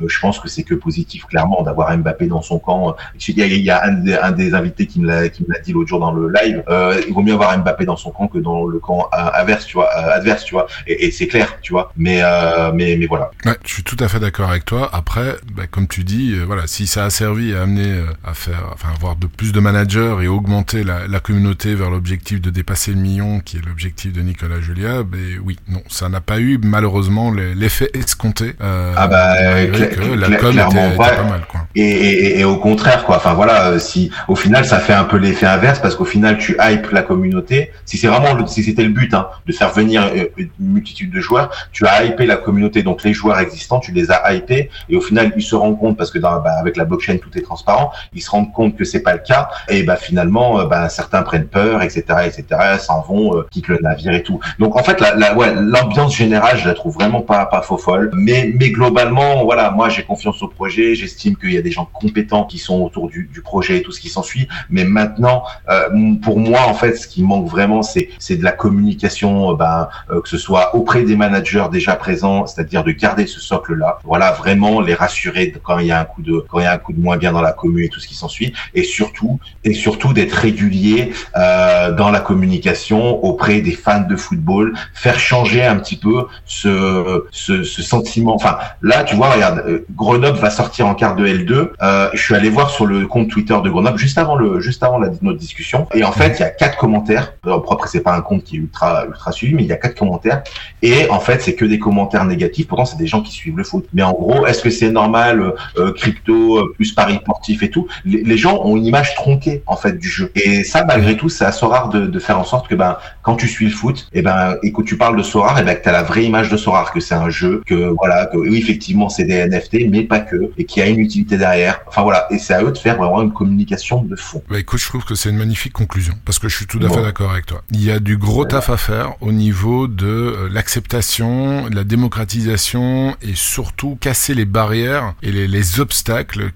euh, 0.00 0.08
je 0.08 0.20
pense 0.20 0.38
que 0.40 0.48
c'est 0.48 0.62
que 0.62 0.74
positif, 0.74 1.24
clairement, 1.26 1.62
d'avoir 1.62 1.96
Mbappé 1.96 2.26
dans 2.26 2.42
son 2.42 2.58
camp. 2.58 2.96
Il 3.28 3.38
y 3.38 3.42
a, 3.42 3.46
il 3.46 3.62
y 3.62 3.70
a 3.70 3.84
un, 3.84 4.32
des, 4.32 4.54
invités 4.54 4.86
qui 4.86 5.00
me 5.00 5.08
l'a 5.08 5.28
dit 5.28 5.72
l'autre 5.72 5.88
jour 5.88 6.00
dans 6.00 6.12
le 6.12 6.30
live. 6.30 6.62
Euh, 6.68 7.00
il 7.06 7.14
vaut 7.14 7.22
mieux 7.22 7.34
avoir 7.34 7.56
Mbappé 7.58 7.84
dans 7.84 7.96
son 7.96 8.10
camp 8.10 8.28
que 8.28 8.38
dans 8.38 8.66
le 8.66 8.78
camp 8.78 9.08
adverse, 9.12 9.66
tu 9.66 9.76
vois, 9.76 9.88
euh, 9.96 10.16
adverse, 10.16 10.44
tu 10.44 10.54
vois. 10.54 10.66
Et, 10.86 11.10
c'est 11.10 11.26
clair, 11.26 11.58
tu 11.62 11.72
vois. 11.72 11.92
Mais 11.96 12.20
euh, 12.22 12.72
mais 12.72 12.96
mais 12.96 13.06
voilà. 13.06 13.30
Je 13.64 13.72
suis 13.72 13.82
tout 13.82 13.96
à 14.00 14.08
fait 14.08 14.20
d'accord 14.20 14.50
avec 14.50 14.64
toi. 14.64 14.90
Après, 14.92 15.36
bah, 15.54 15.64
comme 15.70 15.86
tu 15.86 16.04
dis 16.04 16.33
euh, 16.34 16.44
voilà, 16.46 16.66
si 16.66 16.86
ça 16.86 17.04
a 17.04 17.10
servi 17.10 17.54
à 17.54 17.62
amener 17.62 17.90
euh, 17.90 18.06
à 18.24 18.34
faire, 18.34 18.70
enfin 18.72 18.88
avoir 18.94 19.16
de 19.16 19.26
plus 19.26 19.52
de 19.52 19.60
managers 19.60 20.16
et 20.22 20.28
augmenter 20.28 20.84
la, 20.84 21.06
la 21.08 21.20
communauté 21.20 21.74
vers 21.74 21.90
l'objectif 21.90 22.40
de 22.40 22.50
dépasser 22.50 22.92
le 22.92 22.98
million, 22.98 23.40
qui 23.40 23.56
est 23.56 23.66
l'objectif 23.66 24.12
de 24.12 24.20
Nicolas 24.20 24.60
Julia, 24.60 25.02
ben 25.02 25.40
oui, 25.44 25.56
non, 25.68 25.82
ça 25.88 26.08
n'a 26.08 26.20
pas 26.20 26.40
eu 26.40 26.58
malheureusement 26.62 27.30
l'effet 27.30 27.90
escompté. 27.94 28.54
Euh, 28.60 28.94
ah 28.96 29.08
bah 29.08 29.34
que 29.66 30.14
la 30.14 30.36
com 30.36 30.52
était, 30.52 30.96
pas 30.96 31.22
mal 31.24 31.46
quoi. 31.48 31.66
Et, 31.74 31.82
et, 31.82 32.40
et, 32.40 32.44
au 32.44 32.56
contraire 32.56 33.04
quoi. 33.04 33.16
Enfin 33.16 33.34
voilà, 33.34 33.78
si 33.78 34.10
au 34.28 34.36
final 34.36 34.64
ça 34.64 34.78
fait 34.78 34.94
un 34.94 35.04
peu 35.04 35.16
l'effet 35.16 35.46
inverse 35.46 35.80
parce 35.80 35.96
qu'au 35.96 36.04
final 36.04 36.38
tu 36.38 36.56
hype 36.60 36.90
la 36.90 37.02
communauté. 37.02 37.70
Si 37.84 37.98
c'est 37.98 38.08
vraiment 38.08 38.34
le, 38.34 38.46
si 38.46 38.62
c'était 38.62 38.84
le 38.84 38.90
but 38.90 39.12
hein, 39.14 39.28
de 39.46 39.52
faire 39.52 39.72
venir 39.72 40.10
une 40.36 40.50
multitude 40.58 41.10
de 41.10 41.20
joueurs, 41.20 41.50
tu 41.72 41.86
as 41.86 42.04
hypé 42.04 42.26
la 42.26 42.36
communauté. 42.36 42.82
Donc 42.82 43.02
les 43.02 43.12
joueurs 43.12 43.38
existants, 43.38 43.80
tu 43.80 43.92
les 43.92 44.10
as 44.10 44.34
hypés 44.34 44.70
et 44.88 44.96
au 44.96 45.00
final 45.00 45.32
ils 45.36 45.42
se 45.42 45.54
rendent 45.54 45.78
compte 45.78 45.96
parce 45.96 46.10
que 46.10 46.18
dans, 46.24 46.40
bah, 46.40 46.54
avec 46.58 46.76
la 46.76 46.84
blockchain 46.84 47.18
tout 47.18 47.36
est 47.38 47.42
transparent, 47.42 47.92
ils 48.14 48.22
se 48.22 48.30
rendent 48.30 48.52
compte 48.52 48.76
que 48.76 48.84
c'est 48.84 49.02
pas 49.02 49.12
le 49.12 49.20
cas 49.20 49.48
et 49.68 49.82
bah 49.82 49.96
finalement 49.96 50.58
euh, 50.58 50.64
bah, 50.66 50.88
certains 50.88 51.22
prennent 51.22 51.46
peur, 51.46 51.82
etc., 51.82 52.02
etc., 52.26 52.44
s'en 52.78 53.02
vont, 53.02 53.36
euh, 53.36 53.46
quittent 53.50 53.68
le 53.68 53.78
navire 53.80 54.14
et 54.14 54.22
tout. 54.22 54.40
Donc 54.58 54.76
en 54.76 54.82
fait 54.82 55.00
la, 55.00 55.14
la 55.14 55.36
ouais, 55.36 55.54
l'ambiance 55.54 56.16
générale, 56.16 56.56
je 56.58 56.66
la 56.66 56.74
trouve 56.74 56.94
vraiment 56.94 57.20
pas 57.20 57.46
pas 57.46 57.62
faux 57.62 57.76
folle, 57.76 58.10
mais 58.14 58.52
mais 58.58 58.70
globalement 58.70 59.44
voilà, 59.44 59.70
moi 59.70 59.88
j'ai 59.88 60.02
confiance 60.02 60.42
au 60.42 60.48
projet, 60.48 60.94
j'estime 60.94 61.36
qu'il 61.36 61.52
y 61.52 61.58
a 61.58 61.62
des 61.62 61.70
gens 61.70 61.88
compétents 62.02 62.44
qui 62.44 62.58
sont 62.58 62.80
autour 62.80 63.08
du, 63.08 63.28
du 63.32 63.42
projet 63.42 63.78
et 63.78 63.82
tout 63.82 63.92
ce 63.92 64.00
qui 64.00 64.08
s'ensuit, 64.08 64.48
mais 64.70 64.84
maintenant 64.84 65.44
euh, 65.68 66.14
pour 66.22 66.38
moi 66.38 66.60
en 66.66 66.74
fait 66.74 66.94
ce 66.96 67.06
qui 67.06 67.22
manque 67.22 67.48
vraiment 67.48 67.82
c'est 67.82 68.08
c'est 68.18 68.36
de 68.36 68.44
la 68.44 68.52
communication, 68.52 69.52
bah, 69.54 69.90
que 70.08 70.28
ce 70.28 70.38
soit 70.38 70.74
auprès 70.74 71.02
des 71.02 71.16
managers 71.16 71.66
déjà 71.70 71.94
présents, 71.96 72.46
c'est-à-dire 72.46 72.82
de 72.84 72.92
garder 72.92 73.26
ce 73.26 73.40
socle 73.40 73.74
là, 73.74 73.98
voilà 74.04 74.32
vraiment 74.32 74.80
les 74.80 74.94
rassurer 74.94 75.52
quand 75.62 75.78
il 75.78 75.88
y 75.88 75.92
a 75.92 76.00
un 76.00 76.04
de 76.22 76.44
quand 76.48 76.58
un 76.58 76.78
coup 76.78 76.92
de 76.92 77.00
moins 77.00 77.16
bien 77.16 77.32
dans 77.32 77.42
la 77.42 77.52
commune 77.52 77.84
et 77.84 77.88
tout 77.88 78.00
ce 78.00 78.08
qui 78.08 78.14
s'ensuit. 78.14 78.52
Et 78.74 78.82
surtout 78.82 79.38
et 79.64 79.74
surtout 79.74 80.12
d'être 80.12 80.32
régulier 80.32 81.12
euh, 81.36 81.92
dans 81.92 82.10
la 82.10 82.20
communication 82.20 83.24
auprès 83.24 83.60
des 83.60 83.72
fans 83.72 84.00
de 84.08 84.16
football 84.16 84.74
faire 84.92 85.18
changer 85.18 85.64
un 85.64 85.76
petit 85.76 85.96
peu 85.96 86.26
ce 86.46 87.24
ce, 87.30 87.62
ce 87.62 87.82
sentiment. 87.82 88.34
Enfin 88.34 88.58
là 88.82 89.04
tu 89.04 89.16
vois 89.16 89.30
regarde 89.30 89.62
euh, 89.66 89.86
Grenoble 89.94 90.38
va 90.38 90.50
sortir 90.50 90.86
en 90.86 90.94
quart 90.94 91.16
de 91.16 91.26
L2 91.26 91.70
euh, 91.82 92.10
je 92.12 92.22
suis 92.22 92.34
allé 92.34 92.48
voir 92.48 92.70
sur 92.70 92.86
le 92.86 93.06
compte 93.06 93.28
Twitter 93.28 93.56
de 93.62 93.70
Grenoble 93.70 93.98
juste 93.98 94.18
avant 94.18 94.36
le 94.36 94.60
juste 94.60 94.82
avant 94.82 94.98
la 94.98 95.10
notre 95.22 95.38
discussion. 95.38 95.86
Et 95.94 96.04
en 96.04 96.12
fait 96.12 96.38
il 96.38 96.40
y 96.40 96.44
a 96.44 96.50
quatre 96.50 96.76
commentaires. 96.78 97.34
Propre 97.42 97.86
c'est 97.88 98.00
pas 98.00 98.14
un 98.14 98.20
compte 98.20 98.44
qui 98.44 98.56
est 98.56 98.58
ultra 98.58 99.06
ultra 99.06 99.32
suivi 99.32 99.54
mais 99.54 99.62
il 99.62 99.68
y 99.68 99.72
a 99.72 99.76
quatre 99.76 99.98
commentaires. 99.98 100.42
Et 100.82 101.08
en 101.10 101.20
fait 101.20 101.42
c'est 101.42 101.54
que 101.54 101.64
des 101.64 101.78
commentaires 101.78 102.24
négatifs. 102.24 102.66
Pourtant 102.66 102.84
c'est 102.84 102.98
des 102.98 103.06
gens 103.06 103.22
qui 103.22 103.32
suivent 103.32 103.56
le 103.56 103.64
foot. 103.64 103.86
Mais 103.92 104.02
en 104.02 104.12
gros 104.12 104.46
est-ce 104.46 104.62
que 104.62 104.70
c'est 104.70 104.90
normal 104.90 105.54
euh, 105.78 105.92
crypto, 106.04 106.58
euh, 106.58 106.72
plus 106.74 106.92
paris 106.92 107.16
sportif 107.16 107.62
et 107.62 107.70
tout, 107.70 107.86
les, 108.04 108.36
gens 108.36 108.60
ont 108.64 108.76
une 108.76 108.84
image 108.84 109.14
tronquée 109.14 109.62
en 109.66 109.76
fait 109.76 109.98
du 109.98 110.08
jeu. 110.08 110.30
Et 110.34 110.64
ça, 110.64 110.84
malgré 110.84 111.16
tout, 111.16 111.28
c'est 111.28 111.44
assez 111.44 111.64
rare 111.64 111.88
de, 111.88 112.06
de, 112.06 112.18
faire 112.18 112.38
en 112.38 112.44
sorte 112.44 112.68
que 112.68 112.74
ben 112.74 112.98
quand 113.22 113.36
tu 113.36 113.48
suis 113.48 113.66
le 113.66 113.70
foot, 113.70 114.08
et 114.12 114.18
eh 114.18 114.22
ben 114.22 114.56
et 114.62 114.72
que 114.72 114.82
tu 114.82 114.98
parles 114.98 115.16
de 115.16 115.22
Sorar, 115.22 115.56
et 115.58 115.62
eh 115.62 115.64
ben 115.64 115.76
que 115.76 115.82
t'as 115.82 115.92
la 115.92 116.02
vraie 116.02 116.24
image 116.24 116.50
de 116.50 116.56
Sorar, 116.56 116.92
que 116.92 117.00
c'est 117.00 117.14
un 117.14 117.30
jeu, 117.30 117.62
que 117.66 117.94
voilà, 117.98 118.26
que 118.26 118.36
oui 118.36 118.58
effectivement 118.58 119.08
c'est 119.08 119.24
des 119.24 119.46
NFT, 119.46 119.90
mais 119.90 120.02
pas 120.02 120.20
que, 120.20 120.50
et 120.58 120.64
qu'il 120.64 120.82
y 120.82 120.86
a 120.86 120.88
une 120.88 121.00
utilité 121.00 121.38
derrière. 121.38 121.80
Enfin 121.86 122.02
voilà, 122.02 122.26
et 122.30 122.38
c'est 122.38 122.54
à 122.54 122.62
eux 122.62 122.72
de 122.72 122.78
faire 122.78 122.96
vraiment 122.96 123.22
une 123.22 123.32
communication 123.32 124.02
de 124.02 124.16
fond. 124.16 124.42
Bah 124.50 124.58
écoute, 124.58 124.80
je 124.80 124.86
trouve 124.86 125.04
que 125.04 125.14
c'est 125.14 125.30
une 125.30 125.38
magnifique 125.38 125.72
conclusion 125.72 126.14
parce 126.24 126.38
que 126.38 126.48
je 126.48 126.56
suis 126.56 126.66
tout 126.66 126.80
à 126.82 126.88
fait 126.90 127.02
d'accord 127.02 127.30
avec 127.30 127.46
toi. 127.46 127.62
Il 127.70 127.82
y 127.82 127.90
a 127.90 128.00
du 128.00 128.18
gros 128.18 128.44
taf 128.44 128.68
à 128.68 128.76
faire 128.76 129.14
au 129.20 129.32
niveau 129.32 129.86
de 129.86 130.06
euh, 130.06 130.48
l'acceptation, 130.50 131.68
la 131.72 131.84
démocratisation 131.84 133.16
et 133.22 133.34
surtout 133.34 133.96
casser 134.00 134.34
les 134.34 134.44
barrières 134.44 135.14
et 135.22 135.32
les, 135.32 135.46
les 135.46 135.80
obstacles 135.80 135.93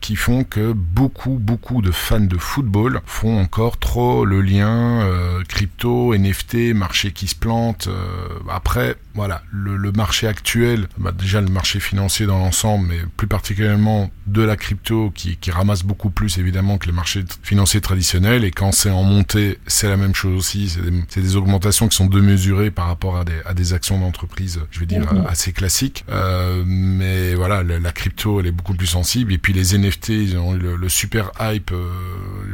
qui 0.01 0.17
font 0.17 0.45
que 0.45 0.73
beaucoup, 0.73 1.39
beaucoup 1.41 1.81
de 1.81 1.91
fans 1.91 2.21
de 2.21 2.37
football 2.37 3.01
font 3.07 3.41
encore 3.41 3.79
trop 3.79 4.25
le 4.25 4.41
lien 4.41 5.03
euh, 5.03 5.43
crypto, 5.49 6.15
NFT, 6.15 6.75
marché 6.75 7.13
qui 7.13 7.29
se 7.29 7.35
plante. 7.35 7.87
Euh, 7.89 8.29
après, 8.51 8.97
voilà, 9.15 9.43
le, 9.51 9.77
le 9.77 9.93
marché 9.93 10.27
actuel, 10.27 10.89
bah 10.99 11.13
déjà 11.13 11.41
le 11.41 11.49
marché 11.49 11.81
financier 11.81 12.27
dans 12.27 12.39
l'ensemble, 12.39 12.89
mais 12.89 12.99
plus 13.17 13.27
particulièrement 13.27 14.11
de 14.27 14.43
la 14.43 14.57
crypto 14.57 15.11
qui, 15.15 15.37
qui 15.37 15.51
ramasse 15.51 15.83
beaucoup 15.83 16.11
plus 16.11 16.39
évidemment 16.39 16.79
que 16.79 16.87
les 16.87 16.93
marchés 16.93 17.25
financiers 17.43 17.81
traditionnels. 17.81 18.45
Et 18.45 18.51
quand 18.51 18.73
c'est 18.73 18.91
en 18.91 19.03
montée, 19.03 19.59
c'est 19.67 19.89
la 19.89 19.97
même 19.97 20.15
chose 20.15 20.37
aussi. 20.37 20.69
C'est 20.69 20.83
des, 20.83 21.29
des, 21.29 21.37
augmentations 21.37 21.89
qui 21.89 21.97
sont 21.97 22.07
démesurées 22.07 22.71
par 22.71 22.87
rapport 22.87 23.17
à 23.17 23.25
des, 23.25 23.41
à 23.45 23.55
des 23.55 23.73
actions 23.73 23.99
d'entreprise, 23.99 24.61
je 24.71 24.81
vais 24.81 24.87
dire, 24.87 25.13
mmh. 25.13 25.27
assez 25.29 25.53
classiques. 25.53 26.05
Euh, 26.11 26.63
mais 26.67 27.35
voilà, 27.35 27.63
la, 27.63 27.79
la, 27.79 27.93
crypto, 27.93 28.41
elle 28.41 28.47
est 28.47 28.53
beaucoup 28.53 28.75
plus 28.75 28.87
sensible. 28.87 29.28
Et 29.31 29.39
puis 29.39 29.53
les 29.53 29.77
NFT, 29.77 30.09
ils 30.09 30.37
ont 30.39 30.55
eu 30.55 30.59
le, 30.59 30.89
super 30.89 31.31
hype, 31.41 31.73
euh, 31.73 31.91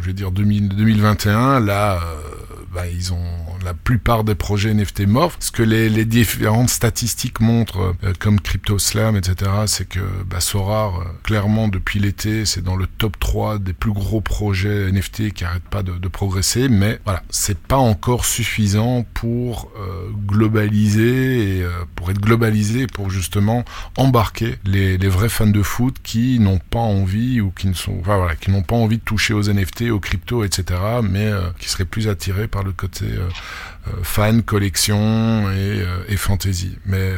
je 0.01 0.07
vais 0.07 0.13
dire 0.13 0.31
2000, 0.31 0.69
2021. 0.71 1.61
Là, 1.61 1.95
euh, 1.95 2.65
bah, 2.73 2.89
ils 2.89 3.13
ont 3.13 3.54
la 3.65 3.75
plupart 3.75 4.25
des 4.25 4.35
projets 4.35 4.73
NFT 4.73 5.07
morts. 5.07 5.33
Ce 5.41 5.51
que 5.51 5.63
les, 5.63 5.89
les 5.89 6.05
différentes 6.05 6.71
statistiques 6.71 7.41
montrent, 7.41 7.95
euh, 8.05 8.13
comme 8.19 8.41
CryptoSlam, 8.41 9.17
etc., 9.17 9.51
c'est 9.67 9.89
que 9.89 10.01
bah, 10.27 10.41
Sorar, 10.41 11.01
euh, 11.01 11.05
clairement, 11.23 11.69
depuis 11.69 11.99
l'été, 11.99 12.45
c'est 12.45 12.63
dans 12.63 12.77
le 12.77 12.87
top 12.87 13.19
3 13.19 13.59
des 13.59 13.73
plus 13.73 13.93
gros 13.93 14.21
projets 14.21 14.91
NFT 14.93 15.33
qui 15.33 15.45
arrêtent 15.45 15.63
pas 15.69 15.83
de, 15.83 15.93
de 15.93 16.09
progresser. 16.09 16.69
Mais 16.69 17.01
voilà, 17.05 17.23
c'est 17.31 17.59
pas 17.59 17.77
encore 17.77 18.25
suffisant 18.25 19.05
pour 19.15 19.71
euh, 19.79 20.11
globaliser 20.27 21.59
et 21.59 21.63
euh, 21.63 21.71
pour 21.97 22.11
être 22.11 22.21
globalisé, 22.21 22.87
pour 22.87 23.11
justement 23.11 23.65
embarquer 23.97 24.57
les, 24.65 24.99
les 24.99 25.09
vrais 25.09 25.29
fans 25.29 25.47
de 25.47 25.63
foot 25.63 25.97
qui 26.03 26.39
n'ont 26.39 26.59
pas 26.59 26.79
envie 26.79 27.41
ou 27.41 27.51
qui 27.51 27.67
ne 27.67 27.75
sont, 27.75 27.97
enfin, 28.01 28.19
voilà, 28.19 28.37
qui 28.37 28.51
n'ont 28.51 28.63
pas 28.63 28.77
envie 28.77 28.99
de 28.99 29.03
toucher 29.03 29.35
aux 29.35 29.43
NFT, 29.43 29.91
aux 29.91 30.01
cryptos, 30.01 30.45
etc., 30.45 30.81
mais 31.03 31.33
qui 31.59 31.69
seraient 31.69 31.85
plus 31.85 32.09
attirés 32.09 32.49
par 32.49 32.63
le 32.63 32.73
côté 32.73 33.07
euh, 33.07 33.25
euh, 33.25 33.29
fan, 34.03 34.43
collection 34.43 35.51
et, 35.51 35.83
euh, 35.83 36.17
fantasy. 36.17 36.79
Mais 36.87 37.13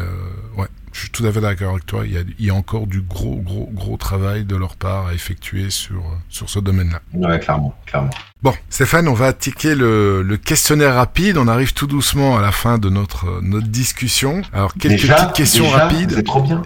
ouais, 0.56 0.66
je 0.92 1.00
suis 1.00 1.10
tout 1.10 1.24
à 1.26 1.32
fait 1.32 1.40
d'accord 1.40 1.72
avec 1.72 1.86
toi. 1.86 2.02
Il 2.04 2.12
y, 2.12 2.18
a, 2.18 2.22
il 2.38 2.44
y, 2.44 2.50
a, 2.50 2.54
encore 2.54 2.86
du 2.86 3.02
gros, 3.02 3.36
gros, 3.36 3.68
gros 3.72 3.96
travail 3.96 4.44
de 4.44 4.56
leur 4.56 4.76
part 4.76 5.06
à 5.06 5.14
effectuer 5.14 5.70
sur, 5.70 6.02
sur 6.28 6.48
ce 6.48 6.58
domaine-là. 6.58 7.00
Ouais, 7.12 7.38
clairement, 7.38 7.76
clairement. 7.86 8.10
Bon, 8.42 8.52
Stéphane, 8.68 9.08
on 9.08 9.14
va 9.14 9.32
ticker 9.32 9.74
le, 9.74 10.20
le, 10.22 10.36
questionnaire 10.36 10.94
rapide. 10.96 11.38
On 11.38 11.48
arrive 11.48 11.72
tout 11.72 11.86
doucement 11.86 12.36
à 12.36 12.42
la 12.42 12.52
fin 12.52 12.76
de 12.76 12.90
notre, 12.90 13.40
notre 13.40 13.66
discussion. 13.66 14.42
Alors, 14.52 14.74
quelques 14.74 15.00
déjà, 15.00 15.14
petites 15.14 15.32
questions 15.32 15.64
déjà, 15.64 15.76
rapides. 15.78 16.12
C'est 16.14 16.22
trop 16.22 16.42
bien. 16.42 16.62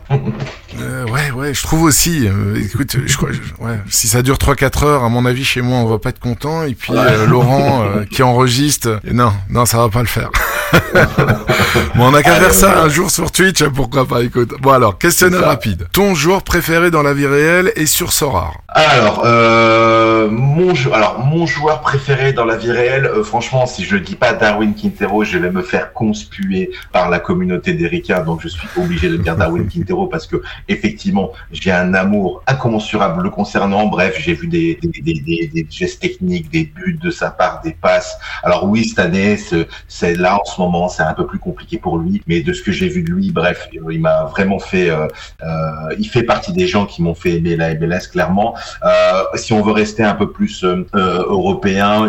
euh, 0.80 1.06
ouais, 1.06 1.30
ouais, 1.30 1.54
je 1.54 1.62
trouve 1.62 1.84
aussi. 1.84 2.26
Euh, 2.26 2.60
écoute, 2.60 2.96
je 3.06 3.16
crois, 3.16 3.30
je, 3.30 3.38
ouais, 3.64 3.78
si 3.88 4.08
ça 4.08 4.22
dure 4.22 4.36
3-4 4.36 4.84
heures, 4.84 5.04
à 5.04 5.08
mon 5.08 5.24
avis, 5.24 5.44
chez 5.44 5.62
moi, 5.62 5.78
on 5.78 5.86
va 5.86 5.98
pas 6.00 6.08
être 6.10 6.18
content. 6.18 6.64
Et 6.64 6.74
puis, 6.74 6.92
euh, 6.92 7.24
Laurent, 7.26 7.84
euh, 7.84 8.04
qui 8.04 8.24
enregistre, 8.24 9.00
non, 9.04 9.32
non, 9.48 9.64
ça 9.64 9.78
va 9.78 9.88
pas 9.88 10.00
le 10.00 10.08
faire. 10.08 10.30
bon, 11.94 12.10
on 12.10 12.14
a 12.14 12.22
qu'à 12.22 12.34
faire 12.34 12.54
ça 12.54 12.82
un 12.82 12.88
jour 12.88 13.10
sur 13.12 13.30
Twitch, 13.30 13.62
pourquoi 13.64 14.06
pas, 14.06 14.22
écoute. 14.22 14.54
Bon, 14.60 14.72
alors, 14.72 14.98
questionnaire 14.98 15.44
rapide. 15.46 15.86
Ton 15.92 16.16
joueur 16.16 16.42
préféré 16.42 16.90
dans 16.90 17.02
la 17.02 17.14
vie 17.14 17.26
réelle 17.26 17.72
et 17.76 17.86
sur 17.86 18.12
Sorar 18.12 18.54
Alors, 18.68 19.22
euh, 19.24 20.28
mon, 20.30 20.72
alors, 20.92 21.24
mon 21.24 21.46
joueur 21.46 21.59
préféré 21.82 22.32
dans 22.32 22.44
la 22.44 22.56
vie 22.56 22.70
réelle, 22.70 23.06
euh, 23.06 23.22
franchement, 23.22 23.66
si 23.66 23.84
je 23.84 23.96
dis 23.96 24.16
pas 24.16 24.32
Darwin 24.32 24.74
Quintero, 24.74 25.24
je 25.24 25.38
vais 25.38 25.50
me 25.50 25.62
faire 25.62 25.92
conspuer 25.92 26.70
par 26.92 27.10
la 27.10 27.18
communauté 27.18 27.74
d'Erika, 27.74 28.20
donc 28.20 28.40
je 28.42 28.48
suis 28.48 28.68
obligé 28.76 29.08
de 29.08 29.16
dire 29.16 29.36
Darwin 29.36 29.68
Quintero 29.72 30.06
parce 30.06 30.26
que, 30.26 30.42
effectivement, 30.68 31.32
j'ai 31.52 31.72
un 31.72 31.94
amour 31.94 32.42
incommensurable 32.46 33.22
le 33.22 33.30
concernant. 33.30 33.86
Bref, 33.86 34.16
j'ai 34.18 34.34
vu 34.34 34.46
des, 34.46 34.78
des, 34.82 35.00
des, 35.00 35.20
des, 35.20 35.50
des 35.52 35.66
gestes 35.70 36.00
techniques, 36.00 36.50
des 36.50 36.64
buts 36.64 36.98
de 37.00 37.10
sa 37.10 37.30
part, 37.30 37.60
des 37.62 37.72
passes. 37.72 38.16
Alors 38.42 38.68
oui, 38.68 38.84
cette 38.84 38.98
année, 38.98 39.38
c'est 39.88 40.14
là 40.14 40.38
en 40.40 40.44
ce 40.44 40.60
moment, 40.60 40.88
c'est 40.88 41.02
un 41.02 41.14
peu 41.14 41.26
plus 41.26 41.38
compliqué 41.38 41.78
pour 41.78 41.98
lui, 41.98 42.22
mais 42.26 42.40
de 42.40 42.52
ce 42.52 42.62
que 42.62 42.72
j'ai 42.72 42.88
vu 42.88 43.02
de 43.02 43.10
lui, 43.10 43.30
bref, 43.30 43.68
il 43.72 44.00
m'a 44.00 44.24
vraiment 44.24 44.58
fait, 44.58 44.90
euh, 44.90 45.06
euh, 45.42 45.94
il 45.98 46.08
fait 46.08 46.22
partie 46.22 46.52
des 46.52 46.66
gens 46.66 46.86
qui 46.86 47.02
m'ont 47.02 47.14
fait 47.14 47.36
aimer 47.36 47.56
la 47.56 47.74
MLS 47.74 48.08
clairement. 48.10 48.54
Euh, 48.84 49.22
si 49.34 49.52
on 49.52 49.62
veut 49.62 49.72
rester 49.72 50.02
un 50.02 50.14
peu 50.14 50.30
plus 50.30 50.64
euh, 50.64 51.24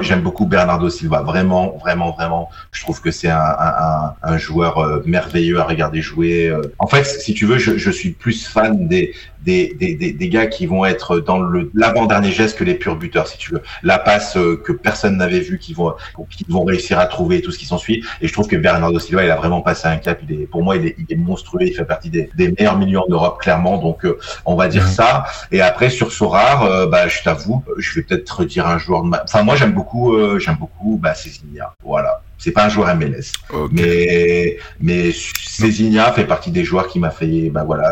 j'aime 0.02 0.22
beaucoup 0.22 0.46
Bernardo 0.46 0.90
Silva, 0.90 1.22
vraiment, 1.22 1.78
vraiment, 1.82 2.12
vraiment. 2.12 2.50
Je 2.72 2.82
trouve 2.82 3.02
que 3.02 3.12
c'est 3.12 3.30
un, 3.30 4.38
joueur 4.38 4.78
euh, 4.78 5.02
merveilleux 5.06 5.60
à 5.60 5.64
regarder 5.64 6.02
jouer. 6.02 6.54
En 6.80 6.88
fait, 6.88 7.04
si 7.04 7.34
tu 7.34 7.46
veux, 7.46 7.58
je 7.58 7.92
suis 7.92 8.12
plus 8.12 8.46
fan 8.48 8.88
des 8.88 9.14
des, 9.44 9.74
des, 9.74 9.96
des, 9.96 10.12
des, 10.12 10.30
gars 10.30 10.48
qui 10.48 10.66
vont 10.66 10.86
être 10.86 11.20
dans 11.20 11.40
le 11.40 11.72
l'avant-dernier 11.74 12.32
geste 12.32 12.58
que 12.58 12.64
les 12.64 12.76
purs 12.76 12.96
buteurs, 12.96 13.28
si 13.28 13.38
tu 13.38 13.54
veux. 13.54 13.62
La 13.84 14.00
passe 14.00 14.34
que 14.34 14.72
personne 14.72 15.18
n'avait 15.18 15.40
vue, 15.40 15.58
qui 15.60 15.74
vont, 15.74 15.94
qui 16.30 16.46
vont 16.48 16.64
réussir 16.64 17.00
à 17.00 17.06
trouver 17.06 17.42
tout 17.42 17.52
ce 17.52 17.58
qui 17.58 17.66
s'ensuit. 17.66 18.04
Et 18.22 18.28
je 18.28 18.34
trouve 18.34 18.48
que 18.48 18.56
Bernardo 18.56 19.00
Silva, 19.00 19.24
il 19.24 19.32
a 19.32 19.36
vraiment 19.36 19.62
passé 19.62 19.88
un 19.88 19.98
cap. 19.98 20.20
Il 20.28 20.42
est, 20.42 20.46
pour 20.46 20.64
moi, 20.64 20.76
il 20.76 20.88
est, 20.88 20.96
il 20.98 21.06
est 21.10 21.18
monstrueux. 21.18 21.62
Il 21.64 21.74
fait 21.74 21.86
partie 21.86 22.10
des, 22.10 22.30
des 22.36 22.52
meilleurs 22.52 22.78
millions 22.78 23.06
d'Europe, 23.10 23.40
clairement. 23.42 23.78
Donc, 23.78 24.06
euh, 24.06 24.20
on 24.46 24.56
va 24.56 24.68
dire 24.68 24.88
ça. 24.88 25.26
Et 25.52 25.62
après, 25.62 25.90
sur 25.90 26.12
Sorar, 26.12 26.64
euh, 26.64 26.88
bah, 26.88 27.08
je 27.08 27.24
t'avoue, 27.24 27.64
je 27.78 27.96
vais 27.96 28.04
peut-être 28.04 28.46
dire 28.46 28.68
un 28.68 28.78
joueur 28.78 29.04
de 29.04 29.10
ma... 29.10 29.24
Enfin, 29.24 29.44
moi, 29.44 29.56
j'aime 29.56 29.74
beaucoup, 29.74 30.14
euh, 30.14 30.40
j'aime 30.40 30.58
beaucoup, 30.60 31.00
bah, 31.02 31.14
Cécilia. 31.14 31.74
Voilà. 31.84 32.22
C'est 32.42 32.52
pas 32.52 32.66
un 32.66 32.70
joueur 32.70 32.96
MLS. 32.96 33.32
Mais 33.72 34.58
mais 34.80 35.12
Cézinha 35.12 36.12
fait 36.12 36.26
partie 36.26 36.50
des 36.50 36.64
joueurs 36.64 36.88
qui 36.88 36.98
m'a 36.98 37.12
fait 37.12 37.52
bah 37.52 37.64
voilà. 37.64 37.92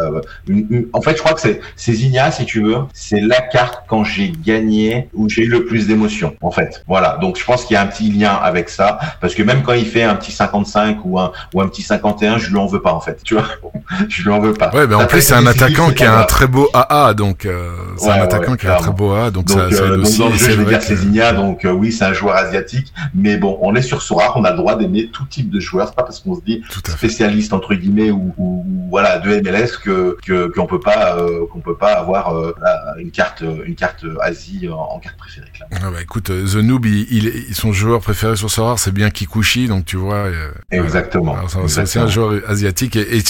Euh, 0.49 0.89
en 0.93 1.01
fait, 1.01 1.15
je 1.15 1.19
crois 1.19 1.33
que 1.33 1.41
c'est 1.41 1.59
Cézinha, 1.75 2.31
si 2.31 2.45
tu 2.45 2.63
veux, 2.63 2.77
c'est 2.93 3.21
la 3.21 3.41
carte 3.41 3.83
quand 3.87 4.03
j'ai 4.03 4.31
gagné 4.31 5.07
où 5.13 5.29
j'ai 5.29 5.43
eu 5.43 5.49
le 5.49 5.65
plus 5.65 5.85
d'émotions. 5.85 6.35
En 6.41 6.49
fait, 6.49 6.83
voilà. 6.87 7.17
Donc 7.21 7.37
je 7.37 7.45
pense 7.45 7.63
qu'il 7.63 7.75
y 7.75 7.77
a 7.77 7.83
un 7.83 7.87
petit 7.87 8.09
lien 8.09 8.33
avec 8.33 8.69
ça 8.69 8.97
parce 9.21 9.35
que 9.35 9.43
même 9.43 9.61
quand 9.61 9.73
il 9.73 9.85
fait 9.85 10.01
un 10.01 10.15
petit 10.15 10.31
55 10.31 10.97
ou 11.05 11.19
un 11.19 11.31
ou 11.53 11.61
un 11.61 11.67
petit 11.67 11.83
51, 11.83 12.39
je 12.39 12.49
lui 12.49 12.57
en 12.57 12.65
veux 12.65 12.81
pas 12.81 12.93
en 12.93 13.01
fait. 13.01 13.21
Tu 13.23 13.35
vois, 13.35 13.45
je 14.09 14.23
lui 14.23 14.31
en 14.31 14.39
veux 14.39 14.53
pas. 14.53 14.71
Ouais, 14.73 14.87
mais 14.87 14.95
en 14.95 15.05
plus 15.05 15.21
c'est 15.21 15.35
un 15.35 15.45
attaquant 15.45 15.91
qui 15.91 16.03
a 16.05 16.17
un 16.17 16.23
très 16.23 16.47
beau 16.47 16.69
AA, 16.73 17.13
donc 17.13 17.45
euh, 17.45 17.71
c'est 17.97 18.09
un 18.09 18.21
attaquant 18.21 18.55
qui 18.55 18.65
a 18.65 18.77
un 18.77 18.79
très 18.79 18.91
beau 18.91 19.11
AA, 19.11 19.29
donc, 19.29 19.49
ça, 19.49 19.69
ça 19.71 19.83
euh, 19.83 20.01
aussi. 20.01 20.17
Donc, 20.17 20.33
je 20.33 20.51
vais 20.51 20.65
dire 20.65 20.81
Cézinha, 20.81 21.33
donc 21.33 21.67
oui, 21.71 21.91
c'est 21.91 22.05
un 22.05 22.13
joueur 22.13 22.35
asiatique, 22.35 22.91
mais 23.13 23.37
bon, 23.37 23.59
on 23.61 23.75
est 23.75 23.81
sur 23.81 24.01
Sora, 24.01 24.33
on 24.39 24.43
a 24.45 24.51
le 24.51 24.57
droit 24.57 24.75
d'aimer 24.75 25.09
tout 25.11 25.25
type 25.25 25.49
de 25.49 25.59
joueurs. 25.59 25.89
C'est 25.89 25.95
pas 25.95 26.03
parce 26.03 26.19
qu'on 26.19 26.35
se 26.35 26.41
dit 26.41 26.63
spécialiste 26.85 27.53
entre 27.53 27.75
guillemets 27.75 28.11
ou, 28.11 28.33
ou, 28.37 28.65
voilà 28.89 29.19
de 29.19 29.39
MLS 29.41 29.77
que 29.83 30.17
qu'on 30.55 30.65
peut 30.65 30.79
pas 30.79 31.17
euh, 31.17 31.45
qu'on 31.51 31.59
peut 31.59 31.77
pas 31.77 31.93
avoir 31.93 32.35
euh, 32.35 32.53
une 32.97 33.11
carte 33.11 33.43
une 33.65 33.75
carte 33.75 34.05
Asie 34.21 34.67
en, 34.69 34.99
carte 34.99 35.17
préférée. 35.17 35.47
Ah 35.71 35.91
bah 35.91 36.01
écoute, 36.01 36.25
The 36.25 36.55
Noob, 36.55 36.85
il, 36.85 37.07
il, 37.11 37.55
son 37.55 37.71
joueur 37.73 38.01
préféré 38.01 38.35
sur 38.35 38.49
Sora, 38.49 38.77
c'est 38.77 38.93
bien 38.93 39.09
Kikuchi, 39.09 39.67
donc 39.67 39.85
tu 39.85 39.97
vois. 39.97 40.27
Exactement. 40.71 41.35
c'est 41.67 41.99
un 41.99 42.07
joueur 42.07 42.41
asiatique 42.47 42.95
et, 42.95 43.17
et 43.17 43.23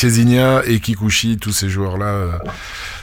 et 0.68 0.80
Kikuchi, 0.80 1.38
tous 1.38 1.52
ces 1.52 1.70
joueurs 1.70 1.98
là 1.98 2.40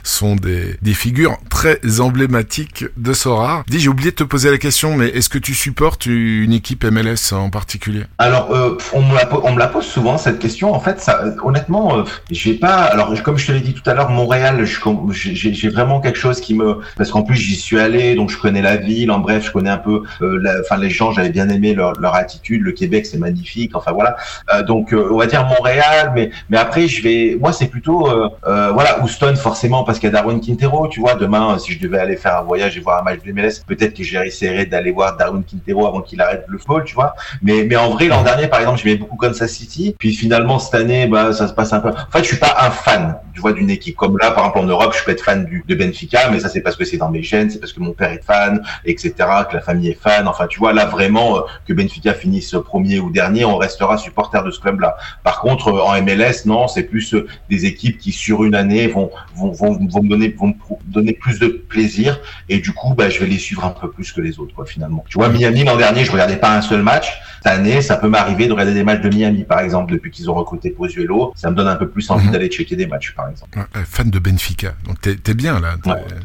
sont 0.06 0.36
des, 0.36 0.76
figures 0.94 1.36
très 1.50 1.78
emblématiques 2.00 2.86
de 2.96 3.12
Sora. 3.12 3.64
Dis, 3.68 3.80
j'ai 3.80 3.88
oublié 3.88 4.10
de 4.12 4.16
te 4.16 4.24
poser 4.24 4.50
la 4.50 4.56
question, 4.56 4.96
mais 4.96 5.08
est-ce 5.08 5.28
que 5.28 5.38
tu 5.38 5.52
supportes 5.52 6.06
une 6.06 6.52
équipe 6.52 6.84
MLS 6.84 7.32
en 7.32 7.50
particulier? 7.50 8.04
Alors, 8.18 8.50
euh, 8.52 8.78
on, 8.94 9.02
me 9.02 9.58
la, 9.58 9.66
pose 9.66 9.84
souvent 9.84 10.16
cette 10.16 10.38
question. 10.38 10.72
En 10.72 10.80
fait, 10.80 11.00
ça, 11.00 11.22
honnêtement, 11.44 11.98
euh, 11.98 12.02
j'ai 12.30 12.54
pas. 12.54 12.84
Alors, 12.84 13.12
comme 13.22 13.36
je 13.36 13.48
te 13.48 13.52
l'ai 13.52 13.60
dit 13.60 13.74
tout 13.74 13.88
à 13.88 13.94
l'heure, 13.94 14.08
Montréal, 14.08 14.64
j'ai 15.12 15.68
vraiment 15.68 16.00
quelque 16.00 16.18
chose 16.18 16.40
qui 16.40 16.54
me, 16.54 16.78
parce 16.96 17.10
qu'en 17.10 17.22
plus 17.22 17.36
j'y 17.36 17.56
suis 17.56 17.78
allé, 17.78 18.14
donc 18.14 18.30
je 18.30 18.38
connais 18.38 18.62
la 18.62 18.76
ville. 18.76 19.10
En 19.10 19.18
bref, 19.18 19.46
je 19.46 19.52
connais 19.52 19.70
un 19.70 19.78
peu, 19.78 20.02
euh, 20.22 20.62
enfin 20.62 20.78
les 20.78 20.90
gens, 20.90 21.12
j'avais 21.12 21.30
bien 21.30 21.48
aimé 21.48 21.74
leur, 21.74 21.92
leur 22.00 22.14
attitude. 22.14 22.62
Le 22.62 22.72
Québec, 22.72 23.04
c'est 23.06 23.18
magnifique. 23.18 23.72
Enfin 23.74 23.92
voilà. 23.92 24.16
Euh, 24.54 24.62
donc, 24.62 24.94
on 24.94 25.18
va 25.18 25.26
dire 25.26 25.44
Montréal, 25.46 26.12
mais 26.14 26.30
mais 26.48 26.56
après, 26.56 26.88
je 26.88 27.02
vais, 27.02 27.36
moi, 27.38 27.52
c'est 27.52 27.68
plutôt, 27.68 28.08
voilà, 28.44 29.02
Houston 29.02 29.34
forcément 29.36 29.84
parce 29.84 29.95
qu'il 29.98 30.08
y 30.08 30.12
a 30.12 30.12
Darwin 30.12 30.40
Quintero. 30.40 30.88
Tu 30.88 31.00
vois, 31.00 31.14
demain, 31.14 31.58
si 31.58 31.72
je 31.72 31.80
devais 31.80 31.98
aller 31.98 32.16
faire 32.16 32.38
un 32.38 32.42
voyage 32.42 32.76
et 32.76 32.80
voir 32.80 33.00
un 33.00 33.02
match 33.02 33.22
de 33.22 33.32
MLS, 33.32 33.62
peut-être 33.66 33.94
que 33.94 34.02
j'essaierais 34.02 34.66
d'aller 34.66 34.92
voir 34.92 35.16
Darwin 35.16 35.42
Quintero 35.42 35.86
avant 35.86 36.00
qu'il 36.00 36.20
arrête 36.20 36.44
le 36.48 36.58
football, 36.58 36.84
tu 36.84 36.94
vois. 36.94 37.14
Mais 37.42 37.64
mais 37.64 37.76
en 37.76 37.90
vrai, 37.90 38.06
l'an 38.06 38.22
dernier, 38.22 38.48
par 38.48 38.60
exemple, 38.60 38.80
j'aimais 38.82 38.96
beaucoup 38.96 39.16
Kansas 39.16 39.50
City. 39.50 39.94
Puis 39.98 40.14
finalement, 40.14 40.58
cette 40.58 40.74
année, 40.74 41.06
bah, 41.06 41.32
ça 41.32 41.48
se 41.48 41.52
passe 41.52 41.72
un 41.72 41.80
peu. 41.80 41.90
En 41.90 42.10
fait, 42.10 42.20
je 42.20 42.28
suis 42.28 42.36
pas 42.36 42.56
un 42.60 42.70
fan, 42.70 43.18
tu 43.34 43.40
vois, 43.40 43.52
d'une 43.52 43.70
équipe 43.70 43.96
comme 43.96 44.18
là, 44.18 44.30
par 44.30 44.44
exemple 44.44 44.58
en 44.58 44.68
Europe, 44.68 44.94
je 44.96 45.04
peux 45.04 45.10
être 45.10 45.22
fan 45.22 45.44
du, 45.44 45.64
de 45.66 45.74
Benfica, 45.74 46.30
mais 46.30 46.40
ça 46.40 46.48
c'est 46.48 46.60
parce 46.60 46.76
que 46.76 46.84
c'est 46.84 46.96
dans 46.96 47.10
mes 47.10 47.22
gènes, 47.22 47.50
c'est 47.50 47.58
parce 47.58 47.72
que 47.72 47.80
mon 47.80 47.92
père 47.92 48.10
est 48.10 48.24
fan, 48.24 48.62
etc., 48.84 49.12
que 49.48 49.54
la 49.54 49.60
famille 49.60 49.90
est 49.90 50.00
fan. 50.00 50.28
Enfin, 50.28 50.46
tu 50.46 50.58
vois, 50.58 50.72
là 50.72 50.86
vraiment, 50.86 51.38
euh, 51.38 51.40
que 51.66 51.72
Benfica 51.72 52.14
finisse 52.14 52.54
premier 52.64 53.00
ou 53.00 53.10
dernier, 53.10 53.44
on 53.44 53.56
restera 53.56 53.98
supporter 53.98 54.42
de 54.42 54.50
ce 54.50 54.60
club-là. 54.60 54.96
Par 55.24 55.40
contre, 55.40 55.68
euh, 55.68 55.80
en 55.80 56.00
MLS, 56.02 56.46
non, 56.46 56.68
c'est 56.68 56.84
plus 56.84 57.14
euh, 57.14 57.26
des 57.50 57.66
équipes 57.66 57.98
qui 57.98 58.12
sur 58.12 58.44
une 58.44 58.54
année 58.54 58.86
vont 58.86 59.10
vont 59.34 59.52
vont, 59.52 59.78
vont 59.88 60.02
me 60.02 60.08
donner 60.08 60.34
vont 60.38 60.48
me 60.48 60.92
donner 60.92 61.12
plus 61.12 61.38
de 61.38 61.48
plaisir 61.48 62.20
et 62.48 62.58
du 62.58 62.72
coup, 62.72 62.94
bah, 62.94 63.08
je 63.08 63.20
vais 63.20 63.26
les 63.26 63.38
suivre 63.38 63.64
un 63.64 63.70
peu 63.70 63.90
plus 63.90 64.12
que 64.12 64.20
les 64.20 64.38
autres, 64.38 64.54
quoi, 64.54 64.66
finalement. 64.66 65.04
Tu 65.08 65.18
vois, 65.18 65.28
Miami 65.28 65.64
l'an 65.64 65.76
dernier, 65.76 66.04
je 66.04 66.12
regardais 66.12 66.36
pas 66.36 66.56
un 66.56 66.62
seul 66.62 66.82
match. 66.82 67.12
Cette 67.42 67.52
année, 67.52 67.82
ça 67.82 67.96
peut 67.96 68.08
m'arriver 68.08 68.46
de 68.46 68.52
regarder 68.52 68.74
des 68.74 68.82
matchs 68.82 69.02
de 69.02 69.08
Miami, 69.08 69.44
par 69.44 69.60
exemple, 69.60 69.92
depuis 69.92 70.10
qu'ils 70.10 70.30
ont 70.30 70.34
recruté 70.34 70.70
Pozuelo. 70.70 71.32
Ça 71.36 71.50
me 71.50 71.56
donne 71.56 71.68
un 71.68 71.76
peu 71.76 71.88
plus 71.88 72.10
envie 72.10 72.26
mhm. 72.26 72.32
d'aller 72.32 72.48
checker 72.48 72.76
des 72.76 72.86
matchs, 72.86 73.14
par 73.14 73.28
exemple. 73.28 73.58
fan 73.84 74.10
de 74.10 74.18
Benfica. 74.18 74.74
Donc 74.84 75.00
t'es 75.00 75.16
es 75.30 75.34
bien 75.34 75.60
là. 75.60 75.74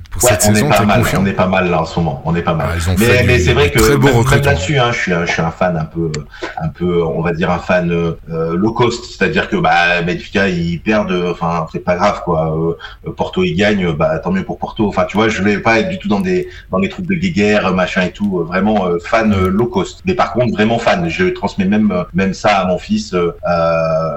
Pour 0.10 0.22
cette 0.22 0.42
saison, 0.42 0.70
t'es 0.70 0.86
confiant. 0.86 1.22
On 1.22 1.26
est 1.26 1.34
pas 1.34 1.48
mal 1.48 1.70
là 1.70 1.82
en 1.82 1.86
ce 1.86 2.00
moment. 2.00 2.22
On 2.26 2.36
est 2.36 2.42
pas 2.42 2.54
mal. 2.54 2.70
Ah, 2.72 2.92
mais, 2.98 3.24
mais 3.26 3.40
c'est 3.40 3.54
vrai 3.54 3.70
que 3.72 3.80
très 3.80 3.98
beau 3.98 4.08
même, 4.08 4.42
là-dessus, 4.44 4.80
hein, 4.80 4.92
je 4.92 5.00
suis 5.00 5.14
un, 5.14 5.26
je 5.26 5.32
suis 5.32 5.42
un 5.42 5.52
fan 5.52 5.78
un 5.78 5.86
peu, 5.86 6.12
un 6.58 6.70
peu, 6.70 7.04
on 7.04 7.22
va 7.22 7.34
dire 7.34 7.52
un 7.52 7.60
fan 7.60 7.92
euh, 7.92 8.56
low 8.56 8.74
cost, 8.74 9.06
c'est-à-dire 9.06 9.50
que 9.50 9.56
bah 9.56 10.02
Benfica 10.02 10.48
ils 10.50 10.80
perdent, 10.80 11.30
enfin 11.32 11.68
c'est 11.72 11.84
pas 11.84 11.96
grave 11.96 12.22
quoi. 12.24 12.76
Euh, 13.06 13.12
Porto 13.12 13.44
ils 13.52 13.56
gagnent, 13.56 13.92
bah 13.94 14.20
tant 14.20 14.32
mieux 14.32 14.44
pour 14.44 14.58
Porto. 14.58 14.88
Enfin 14.88 15.06
tu 15.06 15.18
vois, 15.18 15.30
je 15.30 15.42
vais 15.42 15.60
pas 15.60 15.80
être 15.80 15.90
du 15.90 16.00
tout 16.00 16.08
dans 16.08 16.20
des 16.20 16.50
dans 16.72 16.80
les 16.80 16.90
trucs 16.90 17.06
de 17.06 17.16
guéguerre, 17.16 17.74
machin 17.74 18.04
et 18.04 18.12
tout. 18.12 18.44
Vraiment 18.44 18.88
euh, 18.88 18.98
fan 19.04 19.34
low 19.48 19.68
cost. 19.68 20.02
Mais 20.06 20.14
par 20.14 20.34
contre 20.34 20.54
vraiment 20.54 20.80
fan. 20.80 21.10
Je 21.10 21.26
transmets 21.26 21.66
même 21.66 21.94
même 22.14 22.34
ça 22.34 22.60
à 22.60 22.66
mon 22.66 22.78
fils 22.78 23.16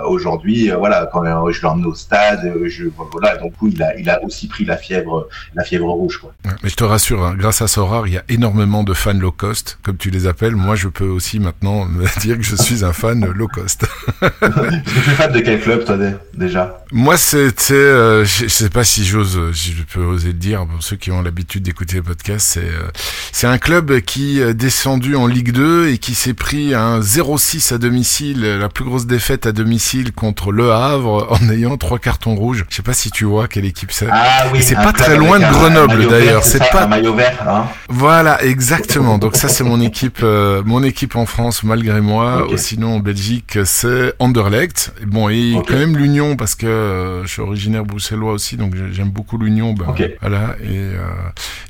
aujourd'hui. 0.06 0.70
voilà 0.70 1.09
quand 1.12 1.24
je 1.51 1.62
l'emmène 1.62 1.86
au 1.86 1.94
stade, 1.94 2.52
je 2.65 2.85
voilà 3.12 3.36
donc 3.36 3.52
il 3.62 3.82
a 3.82 3.97
il 3.98 4.09
a 4.11 4.23
aussi 4.24 4.48
pris 4.48 4.65
la 4.65 4.77
fièvre 4.77 5.28
la 5.55 5.65
fièvre 5.65 5.89
rouge 5.89 6.19
quoi. 6.19 6.32
mais 6.62 6.69
je 6.69 6.77
te 6.77 6.85
rassure, 6.85 7.24
hein, 7.24 7.35
grâce 7.36 7.62
à 7.62 7.69
Sorar, 7.69 8.06
il 8.06 8.15
y 8.15 8.19
a 8.19 8.24
énormément 8.28 8.82
de 8.82 8.94
fans 8.94 9.12
low 9.12 9.32
cost 9.32 9.78
comme 9.82 9.97
tu 9.97 10.11
les 10.11 10.27
appelles. 10.27 10.56
Moi 10.56 10.77
je 10.77 10.89
peux 10.89 11.06
aussi 11.06 11.40
maintenant 11.40 11.85
me 11.89 12.05
dire 12.20 12.36
que 12.36 12.44
je 12.44 12.56
suis 12.56 12.85
un 12.85 12.93
fan 12.93 13.24
low 13.24 13.48
cost. 13.48 13.86
tu 14.20 14.28
es 14.47 15.15
fan 15.15 15.32
de 15.32 15.40
quel 15.40 15.61
club 15.61 15.85
toi 15.85 15.97
déjà? 16.35 16.85
Moi 16.93 17.16
c'était 17.16 17.74
euh, 17.74 18.24
je, 18.24 18.48
sais 18.48 18.70
pas 18.70 18.85
si 18.85 19.05
j'ose 19.15 19.53
je 19.53 19.82
peux 19.85 20.05
oser 20.05 20.28
le 20.28 20.35
dire 20.35 20.66
pour 20.66 20.82
ceux 20.82 20.97
qui 20.97 21.12
ont 21.12 21.23
l'habitude 21.23 21.62
d'écouter 21.62 21.97
les 21.97 22.03
podcasts, 22.03 22.55
c'est 22.55 22.65
euh, 22.65 22.91
c'est 23.31 23.47
un 23.47 23.59
club 23.59 24.01
qui 24.01 24.41
est 24.41 24.55
descendu 24.55 25.15
en 25.15 25.28
Ligue 25.28 25.53
2 25.53 25.89
et 25.89 25.99
qui 25.99 26.15
s'est 26.15 26.35
pris 26.35 26.74
un 26.74 26.99
0-6 26.99 27.74
à 27.74 27.78
domicile, 27.78 28.41
la 28.43 28.69
plus 28.69 28.85
grosse 28.85 29.07
défaite 29.07 29.47
à 29.47 29.53
domicile 29.53 30.12
contre 30.12 30.51
Le 30.51 30.73
Havre 30.73 31.28
en 31.41 31.49
ayant 31.49 31.77
trois 31.77 32.01
cartons 32.01 32.35
rouges. 32.35 32.65
Je 32.69 32.74
sais 32.74 32.82
pas 32.82 32.93
si 32.93 33.12
tu 33.12 33.24
vois 33.24 33.47
quelle 33.47 33.66
équipe 33.66 33.93
c'est. 33.93 34.09
Ah 34.11 34.47
oui, 34.53 34.62
c'est 34.62 34.74
pas 34.74 34.93
très 34.93 35.16
loin 35.16 35.39
de 35.39 35.45
Grenoble 35.45 36.09
d'ailleurs. 36.09 36.43
C'est 36.43 36.59
pas 36.73 36.85
un 36.85 36.89
maillot 36.89 37.15
vert. 37.15 37.41
Hein 37.49 37.69
voilà, 37.89 38.43
exactement. 38.45 39.19
Donc 39.19 39.36
ça 39.36 39.49
c'est 39.49 39.65
mon 39.65 39.81
équipe, 39.81 40.20
euh, 40.24 40.62
mon 40.65 40.82
équipe 40.82 41.15
en 41.15 41.27
France 41.27 41.62
malgré 41.62 42.01
moi. 42.01 42.49
Sinon 42.57 42.97
en 42.97 43.01
Belgique 43.01 43.59
c'est 43.65 44.12
Anderlecht. 44.19 44.93
Bon 45.07 45.28
et 45.28 45.55
quand 45.69 45.74
même 45.77 45.97
l'Union 45.97 46.35
parce 46.35 46.57
que 46.57 46.66
euh, 46.66 47.23
je 47.24 47.28
suis 47.28 47.43
originaire 47.43 47.85
bruxellois 47.85 48.32
aussi, 48.32 48.57
donc 48.57 48.74
j'aime 49.05 49.12
beaucoup 49.12 49.39
l'Union. 49.39 49.72
Ben, 49.74 49.86
Voilà 50.20 50.56
et 50.62 50.68
euh, 50.76 51.05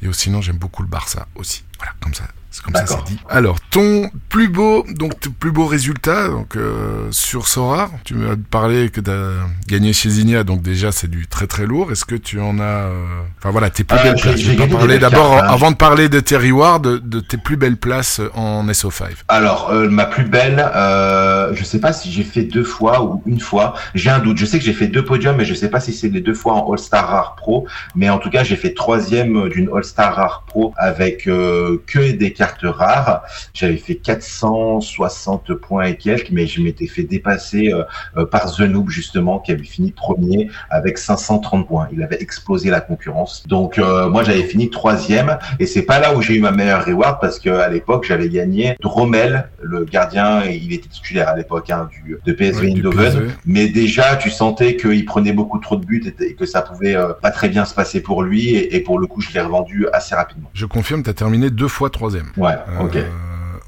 et 0.02 0.12
sinon 0.12 0.40
j'aime 0.40 0.56
beaucoup 0.59 0.82
le 0.82 0.89
Barça 0.89 1.27
aussi. 1.35 1.65
Voilà 1.85 1.94
comme 2.01 2.15
ça. 2.15 2.24
C'est 2.55 2.62
comme 2.62 2.74
ça 2.77 2.86
c'est 2.86 3.12
dit. 3.12 3.19
Alors, 3.28 3.59
ton 3.70 4.09
plus 4.28 4.47
beau, 4.47 4.86
donc 4.89 5.19
ton 5.19 5.31
plus 5.31 5.51
beau 5.51 5.66
résultat, 5.66 6.28
donc 6.28 6.55
euh, 6.55 7.09
sur 7.11 7.48
Sora, 7.48 7.90
tu 8.05 8.15
m'as 8.15 8.36
parlé 8.48 8.90
que 8.90 9.01
tu 9.01 9.11
as 9.11 9.44
gagné 9.66 9.93
chez 9.93 10.09
Zinia, 10.09 10.44
donc 10.44 10.62
déjà 10.62 10.93
c'est 10.93 11.11
du 11.11 11.27
très 11.27 11.48
très 11.48 11.66
lourd. 11.66 11.90
Est-ce 11.90 12.05
que 12.05 12.15
tu 12.15 12.40
en 12.40 12.61
as, 12.61 12.62
euh, 12.62 13.23
enfin 13.39 13.51
voilà, 13.51 13.70
tes 13.70 13.82
plus 13.82 13.98
euh, 13.98 14.02
belles 14.05 14.20
places? 14.20 14.40
Je 14.40 14.52
vais 14.52 14.69
parler 14.69 15.01
d'abord, 15.01 15.36
hein. 15.36 15.47
avant 15.48 15.73
de 15.73 15.77
parler 15.77 16.09
de 16.09 16.20
tes 16.20 16.36
rewards, 16.36 16.78
de, 16.78 16.98
de, 16.98 17.19
tes 17.19 17.39
plus 17.39 17.56
belles 17.56 17.77
places 17.77 18.20
en 18.35 18.65
SO5. 18.69 19.06
Alors, 19.27 19.70
euh, 19.73 19.89
ma 19.89 20.06
plus 20.06 20.24
belle, 20.24 20.65
euh, 20.77 21.52
je 21.56 21.65
sais 21.65 21.81
pas 21.81 21.93
si 21.93 22.12
j'ai 22.12 22.23
fait 22.23 22.44
deux 22.44 22.62
fois 22.62 23.02
ou 23.02 23.20
une 23.27 23.40
fois. 23.40 23.74
J'ai 23.97 24.11
un 24.11 24.20
doute. 24.20 24.39
Je 24.39 24.47
sais 24.47 24.61
que 24.61 24.65
j'ai 24.65 24.74
fait 24.74 24.86
deux 24.86 25.05
podiums, 25.05 25.39
mais 25.39 25.44
je 25.44 25.55
sais 25.55 25.70
pas 25.70 25.81
si 25.81 25.93
c'est 25.93 26.09
les 26.09 26.20
deux 26.20 26.35
fois 26.35 26.52
en 26.52 26.73
All 26.73 26.78
Star 26.78 27.09
Rare 27.09 27.35
Pro. 27.35 27.66
Mais 27.97 28.11
en 28.11 28.19
tout 28.19 28.31
cas, 28.31 28.44
j'ai 28.44 28.55
fait 28.55 28.74
troisième 28.74 29.48
d'une 29.48 29.69
All 29.74 29.82
Star 29.82 30.15
Rare 30.15 30.44
Pro 30.47 30.73
avec 30.77 31.28
que 31.76 32.12
des 32.12 32.32
cartes 32.32 32.62
rare, 32.62 33.22
J'avais 33.52 33.76
fait 33.76 33.96
460 33.96 35.55
points 35.55 35.84
et 35.84 35.96
quelques, 35.96 36.30
mais 36.30 36.46
je 36.46 36.60
m'étais 36.62 36.86
fait 36.86 37.02
dépasser 37.02 37.72
euh, 37.72 37.84
euh, 38.16 38.26
par 38.26 38.52
The 38.55 38.60
Noob 38.60 38.90
justement, 38.90 39.38
qui 39.38 39.52
avait 39.52 39.64
fini 39.64 39.92
premier 39.92 40.51
avec 40.70 40.98
530 40.98 41.66
points. 41.66 41.88
Il 41.92 42.02
avait 42.02 42.20
explosé 42.20 42.70
la 42.70 42.80
concurrence. 42.80 43.44
Donc 43.46 43.78
euh, 43.78 44.09
moi 44.09 44.24
j'avais 44.24 44.44
fini 44.44 44.70
troisième, 44.70 45.38
et 45.59 45.66
c'est 45.66 45.82
pas 45.82 45.98
là 45.98 46.14
où 46.16 46.22
j'ai 46.22 46.34
eu 46.34 46.40
ma 46.40 46.51
meilleure 46.51 46.84
reward 46.84 47.18
parce 47.20 47.38
que 47.38 47.51
à 47.51 47.68
l'époque 47.68 48.05
j'avais 48.06 48.28
gagné 48.28 48.76
Dromel, 48.80 49.48
le 49.62 49.84
gardien, 49.84 50.44
il 50.44 50.72
était 50.72 50.88
titulaire 50.88 51.28
à 51.28 51.36
l'époque 51.36 51.70
hein, 51.70 51.88
du 51.90 52.18
de 52.24 52.32
PSV 52.32 52.68
Eindhoven, 52.68 53.32
mais 53.46 53.68
déjà 53.68 54.16
tu 54.16 54.30
sentais 54.30 54.76
qu'il 54.76 55.05
prenait 55.05 55.32
beaucoup 55.32 55.59
trop 55.59 55.76
de 55.76 55.84
buts 55.84 56.14
et, 56.20 56.34
que 56.34 56.46
ça 56.46 56.62
pouvait 56.62 56.96
pas 57.22 57.30
très 57.30 57.48
bien 57.48 57.64
se 57.64 57.74
passer 57.74 58.01
pour 58.01 58.22
lui, 58.22 58.55
et, 58.55 58.80
pour 58.80 58.98
le 58.98 59.06
coup 59.06 59.20
je 59.20 59.32
l'ai 59.32 59.40
revendu 59.40 59.86
assez 59.92 60.14
rapidement. 60.14 60.51
Je 60.52 60.66
confirme, 60.66 61.02
tu 61.02 61.10
as 61.10 61.14
terminé 61.14 61.51
deux 61.51 61.64
fois 61.69 61.91
troisième. 61.91 62.27
Ouais, 62.36 62.55
ok. 62.81 62.99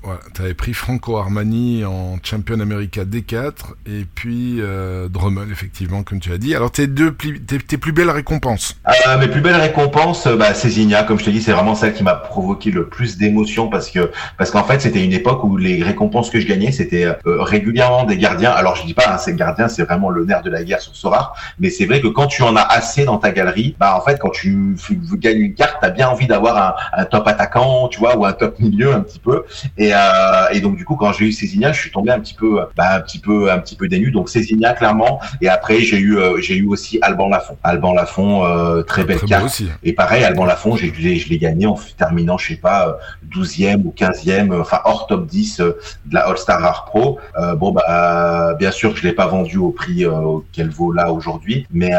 Euh, 0.09 0.17
tu 0.35 0.43
avais 0.43 0.55
pris 0.55 0.75
Franco 0.75 1.17
Armani 1.17 1.85
en 1.85 2.19
Champion 2.23 2.61
America 2.61 3.05
D4 3.05 3.53
et 3.87 4.05
puis 4.15 4.57
euh, 4.61 5.09
Drummel 5.09 5.51
effectivement 5.51 6.03
comme 6.03 6.21
tu 6.21 6.33
as 6.33 6.39
dit. 6.39 6.55
Alors 6.55 6.71
tes 6.71 6.87
deux 6.87 7.13
tes, 7.13 7.79
plus 7.79 7.93
belles 7.93 8.11
récompenses? 8.11 8.77
Euh, 8.87 9.19
Mes 9.19 9.29
plus 9.29 9.41
belles 9.41 9.61
récompenses, 9.61 10.27
euh, 10.27 10.37
bah, 10.37 10.55
Césinia, 10.55 11.03
comme 11.03 11.19
je 11.19 11.25
te 11.25 11.31
dis, 11.31 11.43
c'est 11.43 11.53
vraiment 11.53 11.75
celle 11.75 11.95
qui 11.95 12.03
m'a 12.03 12.15
provoqué 12.15 12.71
le 12.71 12.89
plus 12.89 13.17
d'émotions 13.19 13.69
parce 13.69 13.91
que 13.91 14.11
parce 14.39 14.51
qu'en 14.51 14.65
fait 14.65 14.81
c'était 14.81 15.05
une 15.05 15.13
époque 15.13 15.43
où 15.45 15.57
les 15.57 15.83
récompenses 15.83 16.31
que 16.31 16.41
je 16.41 16.47
gagnais 16.47 16.73
c'était 16.73 17.05
euh, 17.05 17.17
régulièrement 17.43 18.05
des 18.05 18.17
gardiens. 18.17 18.51
Alors 18.51 18.77
je 18.77 18.85
dis 18.85 18.95
pas 18.95 19.15
hein, 19.15 19.19
ces 19.19 19.35
gardiens 19.35 19.69
c'est 19.69 19.85
vraiment 19.85 20.11
le 20.11 20.25
nerf 20.25 20.43
de 20.43 20.51
la 20.51 20.63
guerre 20.63 20.81
sur 20.81 20.95
Sora, 20.95 21.35
mais 21.59 21.71
c'est 21.71 21.87
vrai 21.87 22.01
que 22.01 22.09
quand 22.09 22.27
tu 22.27 22.43
en 22.43 22.57
as 22.57 22.63
assez 22.63 23.05
dans 23.05 23.19
ta 23.19 23.31
galerie, 23.31 23.77
bah 23.79 23.97
en 23.97 24.01
fait 24.01 24.19
quand 24.19 24.31
tu, 24.31 24.77
gagnes 25.15 25.41
une 25.41 25.55
carte, 25.55 25.79
t'as 25.81 25.91
bien 25.91 26.09
envie 26.09 26.27
d'avoir 26.27 26.57
un, 26.57 27.01
un, 27.03 27.05
top 27.05 27.27
attaquant, 27.27 27.89
tu 27.89 27.99
vois, 27.99 28.17
ou 28.17 28.25
un 28.25 28.33
top 28.33 28.59
milieu 28.59 28.93
un 28.93 29.01
petit 29.01 29.19
peu. 29.19 29.45
Et 29.77 29.93
euh, 29.97 30.49
et 30.53 30.61
donc 30.61 30.77
du 30.77 30.85
coup 30.85 30.97
quand 30.97 31.13
j'ai 31.13 31.27
eu 31.27 31.33
Césinia, 31.33 31.73
je 31.73 31.81
suis 31.81 31.91
tombé 31.91 32.11
un 32.11 32.21
petit 32.21 32.35
peu, 32.35 32.61
bah, 32.77 32.95
un 32.95 33.01
petit 33.01 33.19
peu, 33.19 33.51
un 33.51 33.59
petit 33.59 33.77
peu 33.77 33.89
dénu. 33.89 34.11
Donc 34.11 34.29
Césinia 34.29 34.75
clairement. 34.75 35.21
Et 35.41 35.49
après 35.49 35.81
j'ai 35.81 35.99
eu, 35.99 36.19
j'ai 36.39 36.57
eu 36.57 36.67
aussi 36.67 36.99
Alban 37.03 37.29
Lafont. 37.29 37.57
Alban 37.63 37.95
Lafont, 37.95 38.83
très 38.87 39.05
belle 39.05 39.21
carte. 39.21 39.47
Aussi. 39.47 39.69
Et 39.83 39.93
pareil, 39.93 40.25
Alban 40.25 40.45
Lafont, 40.45 40.77
j'ai, 40.77 40.93
je 40.93 41.29
l'ai 41.29 41.39
gagné 41.39 41.67
en 41.67 41.79
terminant, 41.97 42.39
je 42.39 42.49
sais 42.49 42.57
pas, 42.57 42.99
12e 43.31 43.83
ou 43.85 43.95
15e, 43.97 44.61
enfin 44.61 44.81
hors 44.85 45.07
top 45.07 45.27
10 45.27 45.59
de 45.59 45.77
la 46.13 46.27
All 46.27 46.39
Star 46.39 46.61
Rare 46.61 46.85
Pro. 46.87 47.19
bon 47.57 47.73
bah 47.73 48.55
bien 48.59 48.71
sûr 48.71 48.97
je 48.97 49.03
l'ai 49.03 49.13
pas 49.13 49.27
vendu 49.27 49.59
au 49.59 49.71
prix 49.71 50.05
qu'elle 50.53 50.71
vaut 50.71 50.93
là 50.93 51.13
aujourd'hui, 51.13 51.67
mais 51.71 51.93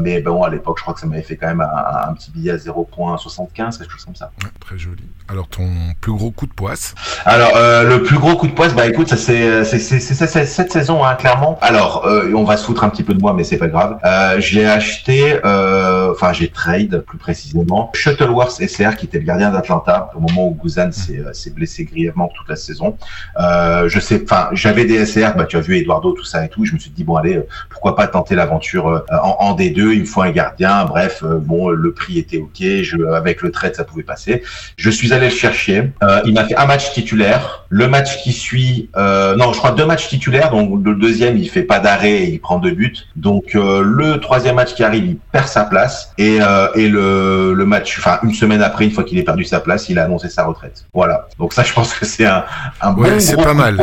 mais 0.00 0.20
bon 0.20 0.42
à 0.42 0.50
l'époque 0.50 0.78
je 0.78 0.82
crois 0.82 0.94
que 0.94 1.00
ça 1.00 1.06
m'avait 1.06 1.22
fait 1.22 1.36
quand 1.36 1.48
même 1.48 1.60
un, 1.60 2.12
petit 2.14 2.30
billet 2.30 2.52
à 2.52 2.56
0.75 2.56 3.78
quelque 3.78 3.90
chose 3.90 4.04
comme 4.04 4.14
ça. 4.14 4.30
très 4.60 4.78
joli. 4.78 5.04
Alors 5.28 5.48
ton 5.48 5.68
plus 6.00 6.12
gros 6.12 6.30
coup 6.30 6.46
de 6.46 6.52
poisse? 6.52 6.94
Alors 7.30 7.52
euh, 7.54 7.84
le 7.84 8.02
plus 8.02 8.18
gros 8.18 8.34
coup 8.34 8.48
de 8.48 8.52
poisse, 8.52 8.74
bah 8.74 8.88
écoute, 8.88 9.08
ça 9.08 9.16
c'est 9.16 9.64
cette 9.64 10.72
saison 10.72 11.04
hein, 11.04 11.14
clairement. 11.14 11.60
Alors 11.62 12.04
euh, 12.04 12.32
on 12.34 12.42
va 12.42 12.56
se 12.56 12.64
foutre 12.64 12.82
un 12.82 12.88
petit 12.88 13.04
peu 13.04 13.14
de 13.14 13.20
moi, 13.20 13.34
mais 13.34 13.44
c'est 13.44 13.56
pas 13.56 13.68
grave. 13.68 13.98
Euh, 14.04 14.40
j'ai 14.40 14.66
acheté, 14.66 15.38
euh, 15.44 16.10
enfin 16.10 16.32
j'ai 16.32 16.48
trade 16.48 17.04
plus 17.06 17.18
précisément 17.18 17.92
Shuttleworth 17.94 18.60
SR 18.60 18.96
qui 18.96 19.06
était 19.06 19.20
le 19.20 19.24
gardien 19.24 19.52
d'Atlanta 19.52 20.10
au 20.16 20.18
moment 20.18 20.48
où 20.48 20.58
Guzan 20.60 20.90
s'est 20.90 21.50
blessé 21.54 21.84
grièvement 21.84 22.28
toute 22.34 22.48
la 22.48 22.56
saison. 22.56 22.96
je 23.38 24.00
sais, 24.00 24.22
enfin 24.24 24.48
j'avais 24.50 24.84
des 24.84 25.06
SR, 25.06 25.36
bah 25.36 25.44
tu 25.44 25.56
as 25.56 25.60
vu 25.60 25.76
Eduardo 25.76 26.10
tout 26.10 26.24
ça 26.24 26.44
et 26.44 26.48
tout. 26.48 26.64
Je 26.64 26.74
me 26.74 26.80
suis 26.80 26.90
dit 26.90 27.04
bon 27.04 27.14
allez, 27.14 27.40
pourquoi 27.68 27.94
pas 27.94 28.08
tenter 28.08 28.34
l'aventure 28.34 29.04
en, 29.08 29.36
en 29.38 29.54
D2. 29.54 29.92
Il 29.92 30.00
me 30.00 30.04
faut 30.04 30.22
un 30.22 30.32
gardien. 30.32 30.84
Bref, 30.84 31.22
bon 31.22 31.68
le 31.68 31.92
prix 31.92 32.18
était 32.18 32.38
ok. 32.38 32.58
Je, 32.58 32.96
avec 33.14 33.40
le 33.42 33.52
trade 33.52 33.76
ça 33.76 33.84
pouvait 33.84 34.02
passer. 34.02 34.42
Je 34.76 34.90
suis 34.90 35.12
allé 35.12 35.26
le 35.26 35.34
chercher. 35.34 35.92
Euh, 36.02 36.22
il 36.24 36.34
m'a 36.34 36.44
fait 36.44 36.56
un 36.56 36.66
match 36.66 36.90
titulaire. 36.92 37.19
Le 37.68 37.86
match 37.86 38.22
qui 38.22 38.32
suit, 38.32 38.90
euh, 38.96 39.36
non, 39.36 39.52
je 39.52 39.58
crois 39.58 39.70
deux 39.70 39.86
matchs 39.86 40.08
titulaires. 40.08 40.50
Donc 40.50 40.84
le 40.84 40.94
deuxième, 40.94 41.36
il 41.36 41.48
fait 41.48 41.62
pas 41.62 41.78
d'arrêt 41.78 42.24
il 42.24 42.40
prend 42.40 42.58
deux 42.58 42.72
buts. 42.72 42.96
Donc 43.16 43.54
euh, 43.54 43.82
le 43.84 44.18
troisième 44.18 44.56
match 44.56 44.74
qui 44.74 44.82
arrive, 44.82 45.04
il 45.04 45.16
perd 45.16 45.46
sa 45.46 45.64
place. 45.64 46.12
Et, 46.18 46.38
et 46.74 46.88
le, 46.88 47.54
le 47.54 47.64
match, 47.66 47.96
enfin 47.98 48.18
une 48.22 48.34
semaine 48.34 48.62
après, 48.62 48.84
une 48.84 48.90
fois 48.90 49.04
qu'il 49.04 49.18
ait 49.18 49.22
perdu 49.22 49.44
sa 49.44 49.60
place, 49.60 49.88
il 49.88 49.98
a 49.98 50.04
annoncé 50.04 50.28
sa 50.28 50.44
retraite. 50.44 50.84
Voilà. 50.92 51.28
Donc 51.38 51.52
ça, 51.52 51.62
je 51.62 51.72
pense 51.72 51.94
que 51.94 52.04
c'est 52.04 52.26
un, 52.26 52.44
un 52.80 52.94
ouais, 52.94 53.10
bon 53.12 53.20
c'est 53.20 53.36
pas 53.36 53.54
mal. 53.54 53.76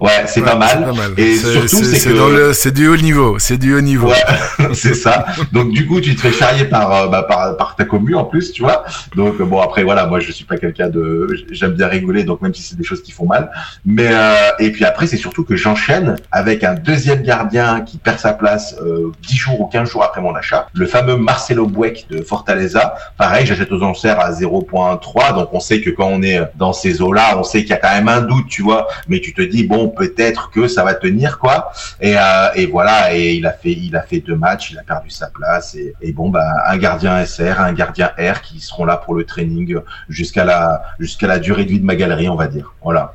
Ouais, 0.00 0.10
c'est 0.26 0.42
pas, 0.42 0.56
mal. 0.56 0.84
pas 0.84 0.92
mal. 0.92 1.12
Et 1.18 1.36
surtout, 1.36 1.84
c'est 1.84 2.08
que 2.08 2.52
c'est 2.52 2.72
du 2.72 2.88
haut 2.88 2.96
niveau. 2.96 3.38
C'est 3.38 3.58
du 3.58 3.74
haut 3.74 3.80
niveau. 3.80 4.08
Ouais, 4.08 4.72
c'est 4.74 4.94
ça. 4.94 5.26
Donc 5.52 5.72
du 5.72 5.86
coup, 5.86 6.00
tu 6.00 6.14
te 6.14 6.20
fais 6.20 6.32
charrier 6.32 6.64
par, 6.64 7.08
bah, 7.08 7.22
par, 7.22 7.56
par 7.56 7.76
ta 7.76 7.84
commu 7.84 8.14
en 8.14 8.24
plus, 8.24 8.52
tu 8.52 8.62
vois. 8.62 8.84
Donc 9.14 9.40
bon, 9.42 9.60
après 9.60 9.82
voilà, 9.82 10.06
moi 10.06 10.20
je 10.20 10.32
suis 10.32 10.44
pas 10.44 10.56
quelqu'un 10.56 10.88
de, 10.88 11.28
j'aime 11.50 11.72
bien 11.72 11.88
rigoler, 11.88 12.24
donc 12.24 12.40
même 12.40 12.54
si 12.54 12.62
c'est 12.70 12.76
des 12.76 12.84
choses 12.84 13.02
qui 13.02 13.12
font 13.12 13.26
mal. 13.26 13.50
Mais 13.84 14.08
euh, 14.08 14.34
et 14.58 14.70
puis 14.70 14.84
après, 14.84 15.06
c'est 15.06 15.16
surtout 15.16 15.44
que 15.44 15.56
j'enchaîne 15.56 16.16
avec 16.30 16.64
un 16.64 16.74
deuxième 16.74 17.22
gardien 17.22 17.80
qui 17.80 17.98
perd 17.98 18.18
sa 18.18 18.32
place 18.32 18.76
euh, 18.80 19.12
10 19.22 19.36
jours 19.36 19.60
ou 19.60 19.66
15 19.66 19.88
jours 19.88 20.04
après 20.04 20.20
mon 20.20 20.34
achat, 20.34 20.68
le 20.72 20.86
fameux 20.86 21.16
Marcelo 21.16 21.66
Buec 21.66 22.06
de 22.10 22.22
Fortaleza. 22.22 22.94
Pareil, 23.18 23.46
j'achète 23.46 23.72
aux 23.72 23.82
enchères 23.82 24.20
à 24.20 24.30
0.3, 24.30 25.34
donc 25.34 25.48
on 25.52 25.60
sait 25.60 25.80
que 25.80 25.90
quand 25.90 26.06
on 26.06 26.22
est 26.22 26.40
dans 26.56 26.72
ces 26.72 27.02
eaux-là, 27.02 27.38
on 27.38 27.42
sait 27.42 27.60
qu'il 27.60 27.70
y 27.70 27.74
a 27.74 27.78
quand 27.78 27.92
même 27.94 28.08
un 28.08 28.22
doute, 28.22 28.48
tu 28.48 28.62
vois. 28.62 28.86
Mais 29.08 29.20
tu 29.20 29.34
te 29.34 29.42
dis 29.42 29.64
bon, 29.64 29.88
peut-être 29.88 30.50
que 30.50 30.68
ça 30.68 30.84
va 30.84 30.94
tenir, 30.94 31.38
quoi. 31.38 31.72
Et, 32.00 32.14
euh, 32.16 32.48
et 32.54 32.66
voilà, 32.66 33.14
et 33.14 33.34
il 33.34 33.46
a 33.46 33.52
fait, 33.52 33.72
il 33.72 33.96
a 33.96 34.02
fait 34.02 34.20
deux 34.20 34.36
matchs, 34.36 34.70
il 34.70 34.78
a 34.78 34.82
perdu 34.82 35.10
sa 35.10 35.26
place. 35.28 35.74
Et, 35.74 35.94
et 36.00 36.12
bon, 36.12 36.30
bah 36.30 36.46
un 36.66 36.76
gardien 36.76 37.24
SR, 37.24 37.60
un 37.60 37.72
gardien 37.72 38.12
R 38.18 38.40
qui 38.42 38.60
seront 38.60 38.84
là 38.84 38.96
pour 38.96 39.14
le 39.14 39.24
training 39.24 39.78
jusqu'à 40.08 40.44
la 40.44 40.82
jusqu'à 40.98 41.26
la 41.26 41.38
durée 41.38 41.64
de 41.64 41.70
vie 41.70 41.80
de 41.80 41.84
ma 41.84 41.96
galerie, 41.96 42.28
on 42.28 42.36
va 42.36 42.46
dire. 42.46 42.59
Voilà. 42.82 43.14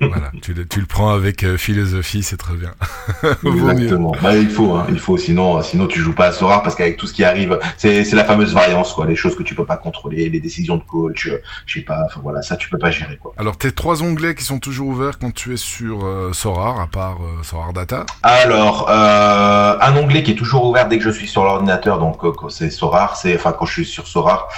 voilà 0.00 0.30
tu, 0.42 0.52
le, 0.54 0.66
tu, 0.66 0.80
le, 0.80 0.86
prends 0.86 1.10
avec 1.10 1.42
euh, 1.42 1.56
philosophie, 1.56 2.22
c'est 2.22 2.36
très 2.36 2.54
bien. 2.54 2.72
Exactement. 3.44 4.12
Bah, 4.22 4.36
il 4.36 4.50
faut, 4.50 4.74
hein, 4.74 4.86
il 4.88 4.98
faut. 4.98 5.16
Sinon, 5.16 5.62
sinon 5.62 5.86
tu 5.86 6.00
joues 6.00 6.14
pas 6.14 6.26
à 6.26 6.32
Sora 6.32 6.62
parce 6.62 6.74
qu'avec 6.74 6.96
tout 6.96 7.06
ce 7.06 7.14
qui 7.14 7.24
arrive, 7.24 7.58
c'est 7.76 8.12
la 8.12 8.24
fameuse 8.24 8.52
variance, 8.52 8.92
quoi. 8.92 9.06
Les 9.06 9.16
choses 9.16 9.36
que 9.36 9.42
tu 9.42 9.54
peux 9.54 9.64
pas 9.64 9.76
contrôler, 9.76 10.28
les 10.28 10.40
décisions 10.40 10.76
de 10.76 10.82
coach, 10.82 11.28
euh, 11.28 11.42
je 11.66 11.78
sais 11.78 11.84
pas. 11.84 12.02
Enfin 12.06 12.20
voilà, 12.22 12.42
ça 12.42 12.56
tu 12.56 12.68
peux 12.68 12.78
pas 12.78 12.90
gérer, 12.90 13.16
quoi. 13.16 13.32
Alors 13.38 13.56
tes 13.56 13.72
trois 13.72 14.02
onglets 14.02 14.34
qui 14.34 14.44
sont 14.44 14.58
toujours 14.58 14.88
ouverts 14.88 15.18
quand 15.18 15.32
tu 15.32 15.54
es 15.54 15.56
sur 15.56 16.04
euh, 16.04 16.32
à 16.56 16.86
part 16.86 17.18
euh, 17.22 17.72
Data? 17.72 18.06
Alors 18.22 18.88
un 18.88 19.96
onglet 19.96 20.22
qui 20.22 20.32
est 20.32 20.36
toujours 20.36 20.64
ouvert 20.66 20.88
dès 20.88 20.98
que 20.98 21.04
je 21.04 21.10
suis 21.10 21.26
sur 21.26 21.44
l'ordinateur, 21.44 21.98
donc 21.98 22.20
c'est 22.50 22.70
Sorar, 22.70 23.16
c'est 23.16 23.34
enfin 23.34 23.52
quand 23.52 23.66
je 23.66 23.72
suis 23.72 23.84
sur 23.84 24.06
Sorar, 24.06 24.48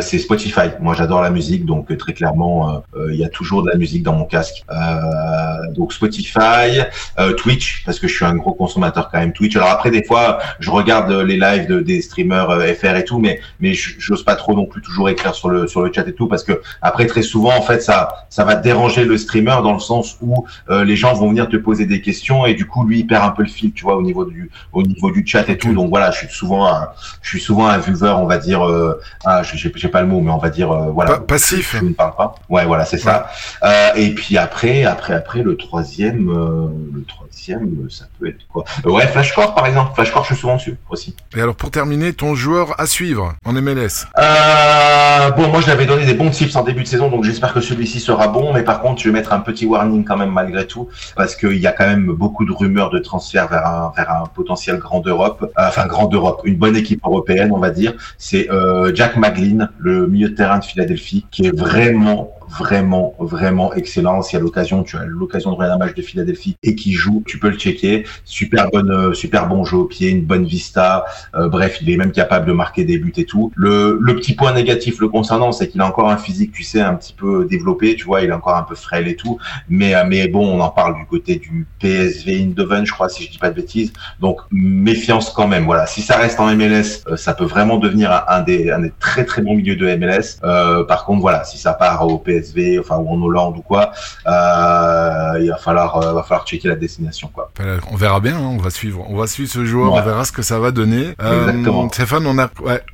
c'est 0.00 0.18
Spotify. 0.18 0.70
Moi 0.80 0.94
j'adore 0.94 1.20
la 1.22 1.30
musique, 1.30 1.64
donc 1.64 1.96
très 1.98 2.12
clairement 2.12 2.82
il 3.08 3.16
y 3.16 3.24
a 3.24 3.28
toujours 3.28 3.62
de 3.62 3.70
la 3.70 3.76
musique 3.76 3.81
dans 4.02 4.14
mon 4.14 4.24
casque. 4.24 4.64
Euh, 4.70 5.70
donc 5.72 5.92
Spotify, 5.92 6.80
euh, 7.18 7.32
Twitch, 7.34 7.82
parce 7.84 7.98
que 7.98 8.08
je 8.08 8.14
suis 8.14 8.24
un 8.24 8.36
gros 8.36 8.52
consommateur 8.52 9.10
quand 9.10 9.18
même 9.18 9.32
Twitch. 9.32 9.56
Alors 9.56 9.70
après, 9.70 9.90
des 9.90 10.04
fois, 10.04 10.38
je 10.60 10.70
regarde 10.70 11.10
les 11.10 11.36
lives 11.36 11.66
de, 11.66 11.80
des 11.80 12.00
streamers 12.00 12.50
euh, 12.50 12.72
FR 12.74 12.96
et 12.96 13.04
tout, 13.04 13.18
mais 13.18 13.40
mais 13.60 13.72
j'ose 13.74 14.24
pas 14.24 14.36
trop 14.36 14.54
non 14.54 14.66
plus 14.66 14.82
toujours 14.82 15.08
écrire 15.08 15.34
sur 15.34 15.48
le 15.48 15.66
sur 15.66 15.82
le 15.82 15.92
chat 15.92 16.06
et 16.06 16.14
tout, 16.14 16.28
parce 16.28 16.44
que 16.44 16.60
après 16.80 17.06
très 17.06 17.22
souvent, 17.22 17.56
en 17.56 17.62
fait, 17.62 17.82
ça 17.82 18.26
ça 18.30 18.44
va 18.44 18.54
déranger 18.54 19.04
le 19.04 19.18
streamer 19.18 19.56
dans 19.62 19.72
le 19.72 19.80
sens 19.80 20.16
où 20.20 20.46
les 20.70 20.96
gens 20.96 21.14
vont 21.14 21.28
venir 21.28 21.48
te 21.48 21.56
poser 21.56 21.86
des 21.86 22.00
questions 22.00 22.46
et 22.46 22.54
du 22.54 22.66
coup, 22.66 22.84
lui, 22.84 23.00
il 23.00 23.06
perd 23.06 23.24
un 23.24 23.30
peu 23.30 23.42
le 23.42 23.48
fil, 23.48 23.72
tu 23.72 23.84
vois, 23.84 23.96
au 23.96 24.02
niveau 24.02 24.24
du 24.24 24.50
au 24.72 24.82
niveau 24.82 25.10
du 25.10 25.26
chat 25.26 25.48
et 25.48 25.58
tout. 25.58 25.72
Donc 25.72 25.90
voilà, 25.90 26.10
je 26.10 26.18
suis 26.18 26.28
souvent 26.28 26.66
un, 26.66 26.88
je 27.22 27.28
suis 27.28 27.40
souvent 27.40 27.66
un 27.66 27.78
viewer, 27.78 28.14
on 28.16 28.26
va 28.26 28.38
dire, 28.38 28.66
euh, 28.66 29.00
ah, 29.24 29.42
j'ai 29.42 29.88
pas 29.88 30.02
le 30.02 30.06
mot, 30.06 30.20
mais 30.20 30.30
on 30.30 30.38
va 30.38 30.50
dire, 30.50 30.72
voilà, 30.92 31.18
passif. 31.18 31.76
Je, 31.78 31.84
ne 31.84 31.92
parle 31.92 32.14
pas. 32.16 32.34
Ouais, 32.48 32.64
voilà, 32.64 32.84
c'est 32.84 32.98
ça. 32.98 33.30
Euh, 33.72 33.90
et 33.96 34.10
puis 34.10 34.36
après, 34.36 34.84
après, 34.84 35.14
après, 35.14 35.42
le 35.42 35.56
troisième, 35.56 36.28
euh, 36.30 36.68
le 36.94 37.04
troisième, 37.04 37.88
ça 37.90 38.04
peut 38.18 38.28
être 38.28 38.46
quoi? 38.48 38.64
Euh, 38.86 38.90
Ouais, 38.90 39.06
Flashcore 39.06 39.54
par 39.54 39.66
exemple. 39.66 39.94
Flashcore, 39.94 40.24
je 40.24 40.34
suis 40.34 40.40
souvent 40.40 40.56
dessus 40.56 40.76
aussi. 40.90 41.14
Et 41.36 41.40
alors 41.40 41.54
pour 41.54 41.70
terminer, 41.70 42.12
ton 42.12 42.34
joueur 42.34 42.78
à 42.78 42.86
suivre 42.86 43.34
en 43.44 43.52
MLS 43.54 44.06
euh, 44.18 45.30
Bon, 45.30 45.48
moi 45.48 45.60
je 45.60 45.68
l'avais 45.68 45.86
donné 45.86 46.04
des 46.04 46.14
bons 46.14 46.30
tips 46.30 46.54
en 46.56 46.62
début 46.62 46.82
de 46.82 46.88
saison, 46.88 47.08
donc 47.08 47.24
j'espère 47.24 47.54
que 47.54 47.60
celui-ci 47.60 48.00
sera 48.00 48.28
bon. 48.28 48.52
Mais 48.52 48.62
par 48.62 48.80
contre, 48.80 49.00
je 49.00 49.08
vais 49.08 49.12
mettre 49.12 49.32
un 49.32 49.40
petit 49.40 49.64
warning 49.64 50.04
quand 50.04 50.16
même 50.16 50.32
malgré 50.32 50.66
tout, 50.66 50.88
parce 51.16 51.34
qu'il 51.34 51.56
y 51.56 51.66
a 51.66 51.72
quand 51.72 51.86
même 51.86 52.06
beaucoup 52.06 52.44
de 52.44 52.52
rumeurs 52.52 52.90
de 52.90 52.98
transfert 52.98 53.48
vers 53.48 53.66
un, 53.66 53.92
vers 53.96 54.10
un 54.10 54.26
potentiel 54.26 54.78
grand 54.78 55.06
Europe, 55.06 55.50
enfin 55.56 55.86
grand 55.86 56.12
Europe, 56.12 56.42
une 56.44 56.56
bonne 56.56 56.76
équipe 56.76 57.00
européenne, 57.04 57.50
on 57.52 57.58
va 57.58 57.70
dire. 57.70 57.94
C'est 58.18 58.48
Jack 58.94 59.16
McGlynn, 59.16 59.70
le 59.78 60.06
milieu 60.06 60.28
de 60.28 60.34
terrain 60.34 60.58
de 60.58 60.64
Philadelphie, 60.64 61.26
qui 61.30 61.46
est 61.46 61.56
vraiment 61.56 62.34
vraiment, 62.58 63.14
vraiment 63.18 63.72
excellent. 63.74 64.22
Si 64.22 64.36
à 64.36 64.40
l'occasion, 64.40 64.82
tu 64.82 64.96
as 64.96 65.04
l'occasion 65.04 65.50
de 65.50 65.56
regarder 65.56 65.74
un 65.74 65.86
match 65.86 65.94
de 65.94 66.02
Philadelphie 66.02 66.56
et 66.62 66.74
qui 66.74 66.92
joue, 66.92 67.22
tu 67.26 67.38
peux 67.38 67.48
le 67.48 67.56
checker. 67.56 68.04
Super 68.24 68.70
bonne, 68.70 68.90
euh, 68.90 69.14
super 69.14 69.48
bon 69.48 69.64
jeu 69.64 69.78
au 69.78 69.84
pied, 69.84 70.10
une 70.10 70.24
bonne 70.24 70.44
vista. 70.44 71.04
Euh, 71.34 71.48
bref, 71.48 71.78
il 71.80 71.90
est 71.90 71.96
même 71.96 72.12
capable 72.12 72.46
de 72.46 72.52
marquer 72.52 72.84
des 72.84 72.98
buts 72.98 73.12
et 73.16 73.24
tout. 73.24 73.52
Le, 73.54 73.98
le 74.00 74.16
petit 74.16 74.34
point 74.34 74.52
négatif 74.52 75.00
le 75.00 75.08
concernant, 75.08 75.52
c'est 75.52 75.68
qu'il 75.68 75.80
a 75.80 75.86
encore 75.86 76.10
un 76.10 76.16
physique, 76.16 76.52
tu 76.52 76.62
sais, 76.62 76.80
un 76.80 76.94
petit 76.94 77.14
peu 77.14 77.46
développé. 77.48 77.96
Tu 77.96 78.04
vois, 78.04 78.20
il 78.22 78.28
est 78.28 78.34
encore 78.34 78.56
un 78.56 78.62
peu 78.62 78.74
frêle 78.74 79.08
et 79.08 79.16
tout. 79.16 79.38
Mais, 79.68 79.94
euh, 79.94 80.04
mais 80.06 80.28
bon, 80.28 80.46
on 80.46 80.60
en 80.60 80.70
parle 80.70 80.96
du 80.96 81.06
côté 81.06 81.36
du 81.36 81.66
PSV 81.80 82.42
Eindhoven, 82.42 82.84
je 82.84 82.92
crois, 82.92 83.08
si 83.08 83.24
je 83.24 83.30
dis 83.30 83.38
pas 83.38 83.50
de 83.50 83.56
bêtises. 83.56 83.92
Donc, 84.20 84.40
méfiance 84.50 85.30
quand 85.30 85.48
même. 85.48 85.64
Voilà. 85.64 85.86
Si 85.86 86.02
ça 86.02 86.16
reste 86.16 86.38
en 86.38 86.54
MLS, 86.54 87.04
ça 87.16 87.34
peut 87.34 87.44
vraiment 87.44 87.78
devenir 87.78 88.24
un, 88.28 88.42
des, 88.42 88.70
un 88.70 88.80
des 88.80 88.92
très, 89.00 89.24
très 89.24 89.42
bons 89.42 89.54
milieux 89.54 89.76
de 89.76 89.86
MLS. 89.96 90.40
par 90.86 91.04
contre, 91.04 91.20
voilà, 91.20 91.44
si 91.44 91.58
ça 91.58 91.72
part 91.72 92.06
au 92.06 92.18
PSV, 92.18 92.41
enfin 92.80 92.96
ou 92.96 93.08
en 93.08 93.20
Hollande 93.22 93.58
ou 93.58 93.62
quoi, 93.62 93.92
euh, 94.26 95.38
il 95.40 95.48
va 95.50 95.56
falloir, 95.56 95.96
euh, 95.96 96.12
va 96.12 96.22
falloir 96.22 96.46
checker 96.46 96.68
la 96.68 96.76
destination 96.76 97.30
quoi. 97.32 97.50
On 97.90 97.96
verra 97.96 98.20
bien, 98.20 98.36
hein, 98.36 98.50
on 98.52 98.58
va 98.58 98.70
suivre, 98.70 99.04
on 99.08 99.16
va 99.16 99.26
suivre 99.26 99.50
ce 99.50 99.64
joueur, 99.64 99.92
on 99.92 100.02
verra 100.02 100.24
ce 100.24 100.32
que 100.32 100.42
ça 100.42 100.58
va 100.58 100.70
donner. 100.70 101.14
Euh, 101.22 101.88
Stéphane, 101.92 102.26
on 102.26 102.38
a, 102.38 102.50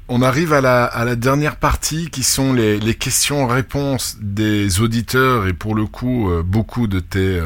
on 0.08 0.22
arrive 0.22 0.52
à 0.52 0.60
la, 0.60 0.84
à 0.84 1.04
la 1.04 1.16
dernière 1.16 1.56
partie 1.56 2.10
qui 2.10 2.22
sont 2.22 2.52
les, 2.52 2.78
les 2.78 2.94
questions-réponses 2.94 4.16
des 4.20 4.80
auditeurs 4.80 5.46
et 5.46 5.52
pour 5.52 5.74
le 5.74 5.86
coup 5.86 6.30
beaucoup 6.44 6.86
de 6.86 7.00
tes 7.00 7.40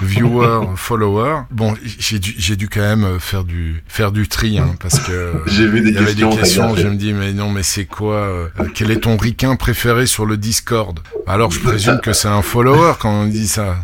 viewers, 0.00 0.66
followers. 0.76 1.42
Bon, 1.50 1.74
j'ai 1.82 2.18
dû, 2.18 2.34
j'ai 2.38 2.56
dû 2.56 2.68
quand 2.68 2.80
même 2.80 3.18
faire 3.18 3.44
du, 3.44 3.82
faire 3.86 4.12
du 4.12 4.28
tri 4.28 4.58
hein, 4.58 4.74
parce 4.80 4.98
que 5.00 5.42
j'ai 5.46 5.66
vu 5.66 5.80
des 5.80 5.90
il 5.90 6.00
y 6.00 6.04
questions, 6.04 6.26
avait 6.28 6.36
des 6.36 6.42
questions. 6.42 6.76
Je 6.76 6.88
me 6.88 6.96
dis 6.96 7.12
mais 7.12 7.32
non 7.32 7.50
mais 7.50 7.62
c'est 7.62 7.86
quoi 7.86 8.50
Quel 8.74 8.90
est 8.90 9.00
ton 9.00 9.16
ricain 9.16 9.56
préféré 9.56 10.06
sur 10.06 10.26
le 10.26 10.36
Discord? 10.36 11.00
Alors 11.32 11.50
je 11.50 11.60
présume 11.60 11.98
que 12.00 12.12
c'est 12.12 12.28
un 12.28 12.42
follower 12.42 12.92
quand 12.98 13.10
on 13.10 13.26
dit 13.26 13.48
ça. 13.48 13.76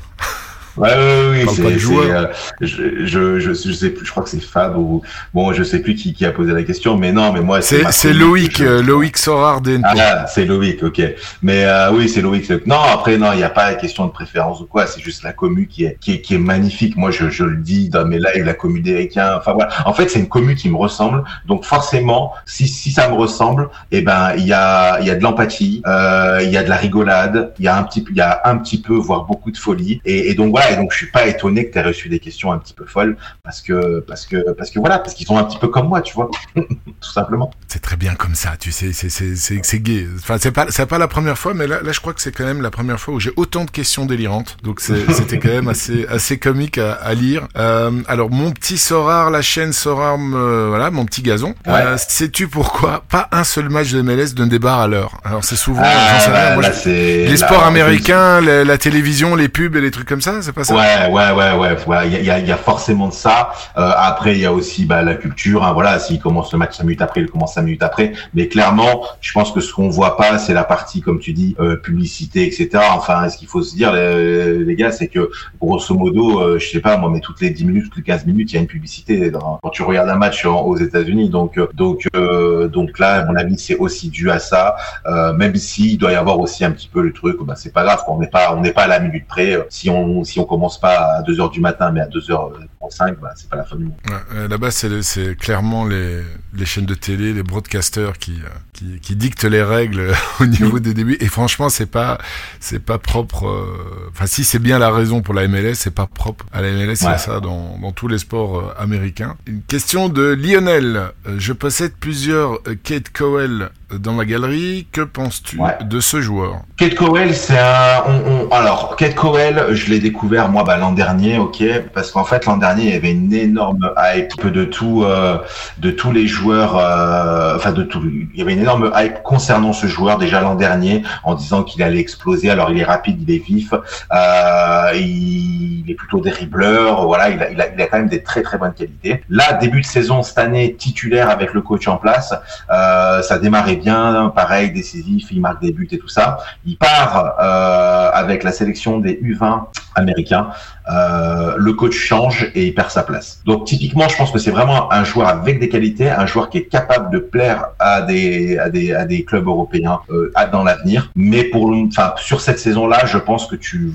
Ouais, 0.79 0.89
ouais, 0.89 1.45
oui, 1.45 1.55
c'est, 1.55 1.91
euh, 1.91 2.27
je, 2.61 3.07
je, 3.07 3.39
je, 3.41 3.73
sais 3.73 3.91
plus, 3.91 4.07
je 4.07 4.11
crois 4.11 4.23
que 4.23 4.31
c'est 4.31 4.41
Fab 4.41 4.77
ou 4.77 5.03
bon, 5.35 5.53
je 5.53 5.63
sais 5.65 5.81
plus 5.81 5.95
qui, 5.95 6.13
qui 6.15 6.25
a 6.25 6.31
posé 6.31 6.53
la 6.53 6.63
question, 6.63 6.97
mais 6.97 7.13
non, 7.13 7.33
mais 7.33 7.41
moi 7.41 7.61
c'est 7.61 7.83
c'est 7.91 8.13
Loïc, 8.13 8.61
euh, 8.61 8.83
Loïc 8.83 9.19
Sorard. 9.19 9.63
Ah, 9.85 10.27
c'est 10.27 10.45
Loïc, 10.45 10.83
ok. 10.83 11.03
Mais 11.43 11.65
euh, 11.65 11.91
oui, 11.93 12.09
c'est 12.09 12.21
Loïc. 12.21 12.49
Non, 12.67 12.81
après 12.81 13.17
non, 13.19 13.33
il 13.33 13.39
n'y 13.39 13.43
a 13.43 13.51
pas 13.51 13.71
la 13.71 13.75
question 13.75 14.07
de 14.07 14.13
préférence 14.13 14.61
ou 14.61 14.67
quoi. 14.67 14.87
C'est 14.87 15.01
juste 15.01 15.23
la 15.25 15.33
commu 15.33 15.67
qui 15.67 15.85
est 15.85 15.99
qui 16.01 16.13
est, 16.13 16.21
qui 16.21 16.35
est 16.35 16.39
magnifique. 16.39 16.97
Moi, 16.97 17.11
je, 17.11 17.29
je 17.29 17.45
le 17.45 17.57
dis 17.57 17.89
dans 17.89 18.05
mes 18.07 18.19
lives, 18.19 18.45
la 18.45 18.55
commu 18.55 18.81
d'Ericain. 18.81 19.35
Enfin 19.37 19.53
voilà. 19.53 19.71
En 19.85 19.93
fait, 19.93 20.09
c'est 20.09 20.21
une 20.21 20.29
commu 20.29 20.55
qui 20.55 20.71
me 20.71 20.77
ressemble. 20.77 21.25
Donc 21.47 21.65
forcément, 21.65 22.33
si 22.47 22.69
si 22.69 22.93
ça 22.93 23.09
me 23.09 23.15
ressemble, 23.15 23.69
eh 23.91 24.03
ben 24.03 24.35
il 24.37 24.47
y 24.47 24.53
a 24.53 25.01
il 25.01 25.07
y 25.07 25.11
a 25.11 25.17
de 25.17 25.23
l'empathie, 25.23 25.83
euh, 25.87 26.41
il 26.43 26.51
y 26.51 26.57
a 26.57 26.63
de 26.63 26.69
la 26.69 26.77
rigolade, 26.77 27.53
il 27.59 27.65
y 27.65 27.69
a 27.69 27.77
un 27.77 27.83
petit 27.83 28.05
il 28.11 28.17
y 28.17 28.21
a 28.21 28.43
un 28.45 28.57
petit 28.59 28.81
peu 28.81 28.95
voire 28.95 29.25
beaucoup 29.25 29.51
de 29.51 29.59
folie. 29.59 30.01
Et, 30.05 30.31
et 30.31 30.35
donc 30.35 30.51
voilà. 30.51 30.68
Et 30.71 30.77
donc 30.77 30.93
je 30.93 30.99
suis 30.99 31.11
pas 31.11 31.27
étonné 31.27 31.67
que 31.67 31.73
tu 31.73 31.79
aies 31.79 31.83
reçu 31.83 32.09
des 32.09 32.19
questions 32.19 32.53
un 32.53 32.59
petit 32.59 32.75
peu 32.75 32.85
folles 32.85 33.17
parce 33.43 33.61
que 33.61 34.01
parce 34.01 34.27
que 34.27 34.53
parce 34.53 34.71
que 34.71 34.79
voilà 34.79 34.99
parce 34.99 35.15
qu'ils 35.15 35.27
sont 35.27 35.37
un 35.37 35.45
petit 35.45 35.59
peu 35.59 35.69
comme 35.69 35.89
moi, 35.89 36.01
tu 36.03 36.15
vois, 36.15 36.31
tout 36.55 37.13
simplement. 37.13 37.51
C'est 37.67 37.83
très 37.83 37.97
bien 37.97 38.15
comme 38.15 38.35
ça. 38.35 38.53
Tu 38.59 38.73
sais, 38.73 38.93
c'est 38.93 39.09
c'est 39.09 39.37
c'est 39.37 39.61
c'est 39.63 39.81
gay. 39.81 40.07
Enfin 40.17 40.37
c'est 40.39 40.53
pas 40.53 40.67
c'est 40.71 40.87
pas 40.87 40.99
la 40.99 41.09
première 41.09 41.39
fois, 41.39 41.55
mais 41.55 41.67
là 41.67 41.81
là 41.83 41.93
je 41.93 42.01
crois 42.01 42.13
que 42.13 42.21
c'est 42.21 42.33
quand 42.33 42.45
même 42.45 42.63
la 42.63 42.71
première 42.71 43.01
fois 43.01 43.15
où 43.15 43.21
j'ai 43.21 43.33
autant 43.37 43.65
de 43.65 43.71
questions 43.71 44.07
délirantes. 44.07 44.57
Donc 44.63 44.81
c'était 44.81 45.39
quand 45.39 45.49
même 45.49 45.69
assez 45.69 46.07
assez 46.09 46.39
comique 46.39 46.79
à, 46.79 46.93
à 46.93 47.15
lire. 47.15 47.49
Euh, 47.57 47.91
alors 48.09 48.31
mon 48.31 48.51
petit 48.53 48.79
Sorar, 48.79 49.31
la 49.31 49.43
chaîne 49.43 49.73
Sorar, 49.73 50.19
voilà 50.19 50.91
mon 50.91 51.05
petit 51.05 51.23
gazon. 51.23 51.55
Euh, 51.67 51.97
sais-tu 51.97 52.49
pourquoi 52.49 53.05
pas 53.09 53.29
un 53.33 53.45
seul 53.45 53.69
match 53.69 53.93
de 53.93 54.03
MLS 54.03 54.35
ne 54.37 54.47
débarre 54.47 54.81
à 54.81 54.89
l'heure? 54.89 55.21
Alors 55.25 55.45
c'est 55.45 55.57
souvent 55.57 55.83
ah, 55.85 56.57
bah, 56.57 56.71
les 56.87 57.37
sports 57.37 57.65
américains, 57.65 58.41
la, 58.41 58.79
télévision, 58.79 59.35
les 59.35 59.49
pubs 59.49 59.77
et 59.77 59.81
les 59.81 59.91
trucs 59.91 60.09
comme 60.09 60.21
ça, 60.21 60.41
c'est 60.43 60.53
pas 60.53 60.58
ça 60.65 60.75
Ouais 60.75 61.13
ouais 61.13 61.33
ouais 61.33 61.77
ouais. 61.87 62.09
Il 62.09 62.25
y, 62.25 62.31
a, 62.31 62.39
y, 62.39 62.53
a, 62.53 62.57
forcément 62.57 63.09
de 63.09 63.13
ça. 63.13 63.51
Euh, 63.77 63.91
après 63.97 64.35
il 64.35 64.41
y 64.41 64.47
a 64.47 64.53
aussi 64.53 64.85
bah, 64.85 65.03
la 65.03 65.15
culture. 65.15 65.65
Hein, 65.65 65.73
voilà, 65.73 65.99
s'il 65.99 66.21
commence 66.21 66.53
le 66.53 66.59
match 66.59 66.77
5 66.77 66.85
minutes 66.85 67.03
après, 67.03 67.21
il 67.21 67.31
commence 67.31 67.55
5 67.55 67.63
minutes 67.63 67.83
après. 67.83 68.13
Mais 68.35 68.49
clairement, 68.49 69.03
je 69.21 69.33
pense 69.33 69.53
que 69.53 69.61
ce 69.61 69.73
qu'on 69.73 69.89
voit 69.89 70.17
pas, 70.17 70.39
c'est 70.39 70.55
la 70.55 70.65
partie 70.65 71.01
comme 71.01 71.21
tu 71.21 71.33
dis 71.33 71.57
euh, 71.61 71.77
publicité, 71.77 72.47
etc. 72.47 72.85
Enfin, 72.93 73.29
ce 73.29 73.37
qu'il 73.37 73.49
faut 73.49 73.63
se 73.63 73.75
dire 73.75 73.93
les, 73.93 74.59
les 74.59 74.77
gars, 74.77 74.93
c'est 74.93 75.09
que 75.09 75.31
grosso 75.61 75.95
modo, 75.95 76.41
euh, 76.41 76.59
je 76.59 76.69
sais 76.69 76.81
pas 76.81 76.97
moi, 76.97 77.11
mais 77.11 77.21
toutes 77.21 77.41
les 77.41 77.51
10 77.51 77.65
minutes, 77.65 77.85
toutes 77.85 77.97
les 77.97 78.03
15 78.03 78.27
minutes, 78.27 78.53
il 78.53 78.55
y 78.57 78.59
a 78.59 78.61
une 78.61 78.67
publicité 78.67 79.31
quand 79.33 79.71
tu 79.71 79.83
regardes 79.83 80.09
un 80.09 80.17
match 80.17 80.45
aux 80.45 80.77
États-Unis. 80.77 81.29
Donc, 81.31 81.59
euh, 81.59 81.69
donc, 81.75 82.07
euh, 82.15 82.69
donc 82.69 82.99
là, 82.99 83.25
mon 83.25 83.37
avis, 83.37 83.59
c'est 83.59 83.77
aussi 83.77 84.09
dû 84.09 84.31
à 84.31 84.39
ça. 84.39 84.77
Euh, 85.07 85.33
même 85.33 85.55
s'il 85.57 85.99
doit 85.99 86.13
y 86.13 86.17
avoir 86.17 86.39
aussi 86.41 86.65
un 86.65 86.71
petit 86.71 86.89
peu 86.89 87.03
le 87.03 87.13
truc, 87.13 87.39
bah, 87.43 87.55
c'est 87.57 87.73
pas 87.73 87.85
grave, 87.85 88.03
on 88.09 88.19
n'est 88.19 88.29
pas, 88.29 88.55
on 88.55 88.61
n'est 88.61 88.73
pas 88.73 88.83
à 88.83 88.89
la 88.89 89.01
minute 89.01 89.27
près. 89.27 89.67
Si 89.71 89.91
on, 89.91 90.25
si 90.25 90.38
on 90.39 90.45
commence 90.45 90.81
pas 90.81 91.17
à 91.19 91.23
2 91.23 91.41
heures 91.41 91.51
du 91.51 91.61
matin, 91.61 91.91
mais 91.91 92.01
à 92.01 92.07
2 92.07 92.31
heures 92.31 92.53
5, 92.91 93.19
bah, 93.21 93.33
c'est 93.37 93.49
pas 93.49 93.57
la 93.57 93.65
fin 93.65 93.77
du 93.77 93.85
monde. 93.85 93.95
Ouais, 94.09 94.49
Là-bas, 94.49 94.71
c'est 94.71 95.37
clairement 95.39 95.85
les, 95.85 96.23
les 96.55 96.65
chaînes 96.65 96.87
de 96.87 96.95
télé, 96.95 97.33
les 97.33 97.43
broadcasters 97.43 98.19
qui, 98.19 98.41
qui, 98.73 99.01
qui 99.01 99.17
dictent 99.17 99.45
les 99.45 99.63
règles 99.63 100.13
au 100.41 100.47
niveau 100.47 100.79
des 100.79 100.95
débuts. 100.95 101.17
Et 101.21 101.27
franchement, 101.27 101.69
c'est 101.69 101.91
pas, 101.91 102.19
c'est 102.61 102.83
pas 102.83 102.99
propre. 102.99 103.67
Enfin, 104.11 104.27
si 104.27 104.45
c'est 104.45 104.59
bien 104.59 104.79
la 104.79 104.91
raison 104.91 105.23
pour 105.23 105.35
la 105.35 105.47
MLS, 105.49 105.75
c'est 105.75 105.95
pas 105.95 106.07
propre 106.07 106.47
à 106.53 106.63
la 106.63 106.73
MLS. 106.73 106.89
Ouais. 107.05 107.19
ça 107.19 107.41
dans, 107.41 107.79
dans, 107.79 107.93
tous 107.93 108.09
les 108.09 108.19
sports 108.19 108.75
américains. 108.79 109.37
Une 109.47 109.63
question 109.63 110.09
de 110.09 110.23
Lionel. 110.23 111.13
Je 111.37 111.53
possède 111.53 111.93
plusieurs 111.99 112.61
Kate 112.85 113.11
Cowell 113.11 113.71
dans 113.93 114.13
ma 114.13 114.25
galerie. 114.25 114.87
Que 114.93 115.01
penses-tu 115.01 115.59
de 115.83 116.01
ce 116.01 116.21
joueur? 116.21 116.63
Kate 116.77 116.95
Cowell, 116.95 117.35
c'est 117.35 117.59
un. 117.59 118.03
On, 118.07 118.47
on... 118.47 118.49
Alors, 118.51 118.97
Kate 118.97 119.15
Cowell, 119.15 119.67
je 119.71 119.91
l'ai 119.91 119.99
découvert 119.99 120.49
moi 120.49 120.65
bah, 120.65 120.77
l'an 120.77 120.93
dernier, 120.93 121.39
ok, 121.39 121.63
parce 121.95 122.11
qu'en 122.11 122.25
fait 122.25 122.45
l'an 122.47 122.57
dernier 122.57 122.85
il 122.85 122.91
y 122.91 122.97
avait 122.97 123.13
une 123.13 123.33
énorme 123.33 123.93
hype 123.97 124.47
de 124.47 124.65
tout, 124.65 125.05
euh, 125.05 125.39
de 125.79 125.91
tous 125.91 126.13
les 126.13 126.27
joueurs, 126.27 126.77
euh, 126.79 127.57
enfin 127.57 127.73
de 127.73 127.83
tout. 127.83 128.03
Il 128.05 128.39
y 128.39 128.43
avait 128.43 128.53
une 128.53 128.61
énorme 128.61 128.93
hype 128.95 129.23
concernant 129.23 129.73
ce 129.73 129.87
joueur 129.87 130.19
déjà 130.19 130.41
l'an 130.41 130.55
dernier, 130.55 131.03
en 131.25 131.35
disant 131.35 131.63
qu'il 131.63 131.83
allait 131.83 132.01
exploser. 132.01 132.51
Alors 132.51 132.71
il 132.71 132.79
est 132.79 132.85
rapide, 132.85 133.23
il 133.27 133.35
est 133.35 133.45
vif, 133.45 133.73
euh, 133.73 134.91
il, 134.95 135.85
est 135.89 135.95
plutôt 135.95 136.21
dribbleur, 136.21 137.07
voilà, 137.07 137.31
il 137.31 137.43
a, 137.43 137.51
il 137.51 137.61
a, 137.61 137.73
il 137.73 137.81
a 137.81 137.87
quand 137.87 137.99
même 137.99 138.09
des 138.09 138.23
très 138.23 138.43
très 138.43 138.59
bonnes 138.59 138.75
qualités. 138.75 139.25
Là, 139.31 139.55
début 139.55 139.81
de 139.81 139.87
saison 139.87 140.23
cette 140.23 140.39
année, 140.39 140.75
titulaire 140.75 141.31
avec 141.31 141.55
le 141.55 141.63
coach 141.63 141.89
en 141.89 141.97
place, 141.97 142.35
ça 142.69 143.39
démarrait 143.39 143.78
bien, 143.79 144.33
pareil, 144.35 144.71
décisif, 144.71 145.29
il 145.31 145.41
marque 145.41 145.63
des 145.63 145.73
buts 145.73 145.89
et 145.91 145.99
tout 145.99 146.09
ça. 146.09 146.39
Il 146.65 146.77
part 146.77 147.35
euh, 147.41 148.11
avec 148.13 148.43
la 148.43 148.53
sélection 148.53 148.99
des 148.99 149.15
U20 149.15 149.67
américains. 149.99 150.49
Euh, 150.91 151.55
le 151.59 151.75
coach 151.75 151.95
change 151.95 152.51
et 152.55 152.67
il 152.67 152.75
perd 152.75 152.91
sa 152.91 153.03
place. 153.03 153.43
Donc 153.45 153.67
typiquement, 153.67 154.09
je 154.09 154.17
pense 154.17 154.31
que 154.31 154.39
c'est 154.39 154.51
vraiment 154.51 154.91
un 154.91 155.05
joueur 155.05 155.29
avec 155.29 155.61
des 155.61 155.69
qualités, 155.69 156.09
un 156.09 156.25
joueur 156.25 156.49
qui 156.49 156.59
est 156.59 156.65
capable 156.65 157.13
de 157.13 157.19
plaire 157.19 157.69
à 157.79 158.01
des 158.01 158.59
à 158.59 158.71
des 158.71 158.95
à 158.95 159.05
des 159.05 159.23
clubs 159.25 159.47
européens 159.47 160.01
euh, 160.11 160.33
dans 160.51 160.65
l'avenir. 160.65 161.11
Mais 161.15 161.45
pour 161.45 161.71
enfin 161.71 162.15
sur 162.17 162.41
cette 162.41 162.59
saison-là, 162.59 163.05
je 163.05 163.19
pense 163.19 163.47
que 163.47 163.57
tu 163.57 163.93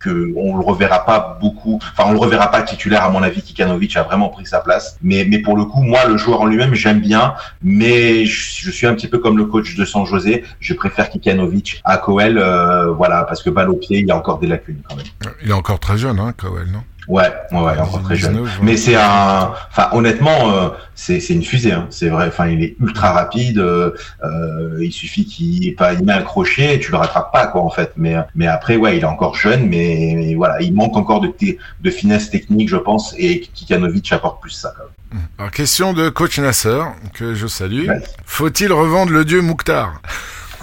que 0.00 0.32
on 0.36 0.56
le 0.56 0.64
reverra 0.64 1.04
pas 1.04 1.36
beaucoup. 1.40 1.80
Enfin, 1.92 2.08
on 2.08 2.12
le 2.12 2.18
reverra 2.18 2.48
pas 2.50 2.62
titulaire 2.62 3.02
à 3.02 3.10
mon 3.10 3.22
avis. 3.24 3.42
Kikanovic 3.42 3.96
a 3.96 4.04
vraiment 4.04 4.28
pris 4.28 4.46
sa 4.46 4.60
place. 4.60 4.96
Mais 5.02 5.26
mais 5.28 5.40
pour 5.40 5.56
le 5.56 5.64
coup, 5.64 5.82
moi, 5.82 6.06
le 6.06 6.16
joueur 6.16 6.42
en 6.42 6.46
lui-même, 6.46 6.74
j'aime 6.74 7.00
bien. 7.00 7.34
Mais 7.62 8.24
je, 8.24 8.60
je, 8.66 8.70
suis 8.70 8.86
un 8.86 8.94
petit 8.94 9.08
peu 9.08 9.18
comme 9.18 9.36
le 9.36 9.46
coach 9.46 9.74
de 9.74 9.84
San 9.84 10.06
José. 10.06 10.44
Je 10.60 10.74
préfère 10.74 11.10
Kikanovic 11.10 11.80
à 11.84 11.98
Coel, 11.98 12.38
euh, 12.38 12.92
voilà, 12.92 13.24
parce 13.24 13.42
que 13.42 13.50
balle 13.50 13.70
au 13.70 13.76
pied, 13.76 13.98
il 13.98 14.06
y 14.06 14.10
a 14.10 14.16
encore 14.16 14.38
des 14.38 14.46
lacunes 14.46 14.80
quand 14.88 14.96
même. 14.96 15.06
Il 15.46 15.52
est 15.52 15.54
encore 15.54 15.78
très 15.78 15.96
jeune, 15.96 16.18
hein, 16.18 16.34
Coel, 16.36 16.66
non? 16.72 16.82
Ouais, 17.06 17.32
ouais, 17.52 17.60
ouais, 17.60 17.78
encore 17.78 18.02
très 18.02 18.16
jeune. 18.16 18.44
Mais 18.62 18.76
c'est 18.76 18.96
un, 18.96 19.52
enfin, 19.70 19.90
honnêtement, 19.92 20.50
euh, 20.50 20.70
c'est 20.96 21.20
une 21.28 21.44
fusée. 21.44 21.70
Hein. 21.70 21.86
C'est 21.88 22.08
vrai. 22.08 22.26
Enfin, 22.26 22.48
il 22.48 22.64
est 22.64 22.74
ultra 22.80 23.12
rapide. 23.12 23.58
Euh, 23.58 23.92
euh 24.24 24.76
il 24.80 24.90
suffit 24.90 25.24
qu'il 25.24 25.68
ait 25.68 25.72
pas, 25.72 25.92
il 25.92 26.04
met 26.04 26.14
un 26.14 26.22
crochet, 26.22 26.74
et 26.74 26.80
tu 26.80 26.90
le 26.90 26.96
rattrapes 26.96 27.32
pas, 27.32 27.46
quoi, 27.46 27.62
en 27.62 27.70
fait. 27.70 27.92
Mais 27.96 28.16
mais 28.34 28.48
après, 28.48 28.74
ouais, 28.74 28.96
il 28.96 29.02
est 29.02 29.06
encore 29.06 29.36
jeune, 29.36 29.68
mais, 29.68 30.14
mais 30.16 30.34
voilà, 30.34 30.60
il 30.60 30.74
manque 30.74 30.96
encore 30.96 31.20
de 31.20 31.32
de 31.38 31.90
finesse 31.90 32.28
technique, 32.28 32.68
je 32.68 32.76
pense, 32.76 33.14
et 33.16 33.42
Kikanovic 33.42 34.12
apporte 34.12 34.42
plus 34.42 34.50
ça. 34.50 34.74
Quand 34.76 34.82
même. 35.12 35.22
Alors, 35.38 35.52
question 35.52 35.92
de 35.92 36.08
coach 36.08 36.40
Nasser 36.40 36.82
que 37.14 37.34
je 37.34 37.46
salue. 37.46 37.86
Faut-il 38.24 38.72
revendre 38.72 39.12
le 39.12 39.24
dieu 39.24 39.42
Mouktar 39.42 40.02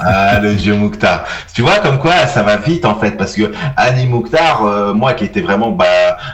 ah, 0.06 0.40
le 0.40 0.56
dieu 0.56 0.76
Mouktar. 0.76 1.26
Tu 1.54 1.62
vois, 1.62 1.80
comme 1.80 2.00
quoi, 2.00 2.28
ça 2.28 2.44
va 2.44 2.58
vite, 2.58 2.86
en 2.86 2.96
fait, 2.96 3.12
parce 3.12 3.34
que 3.34 3.52
Annie 3.78 4.08
Mouktar, 4.08 4.66
euh, 4.66 4.94
moi 4.94 5.14
qui 5.14 5.26
étais 5.26 5.42
vraiment 5.42 5.72
bah, 5.72 5.86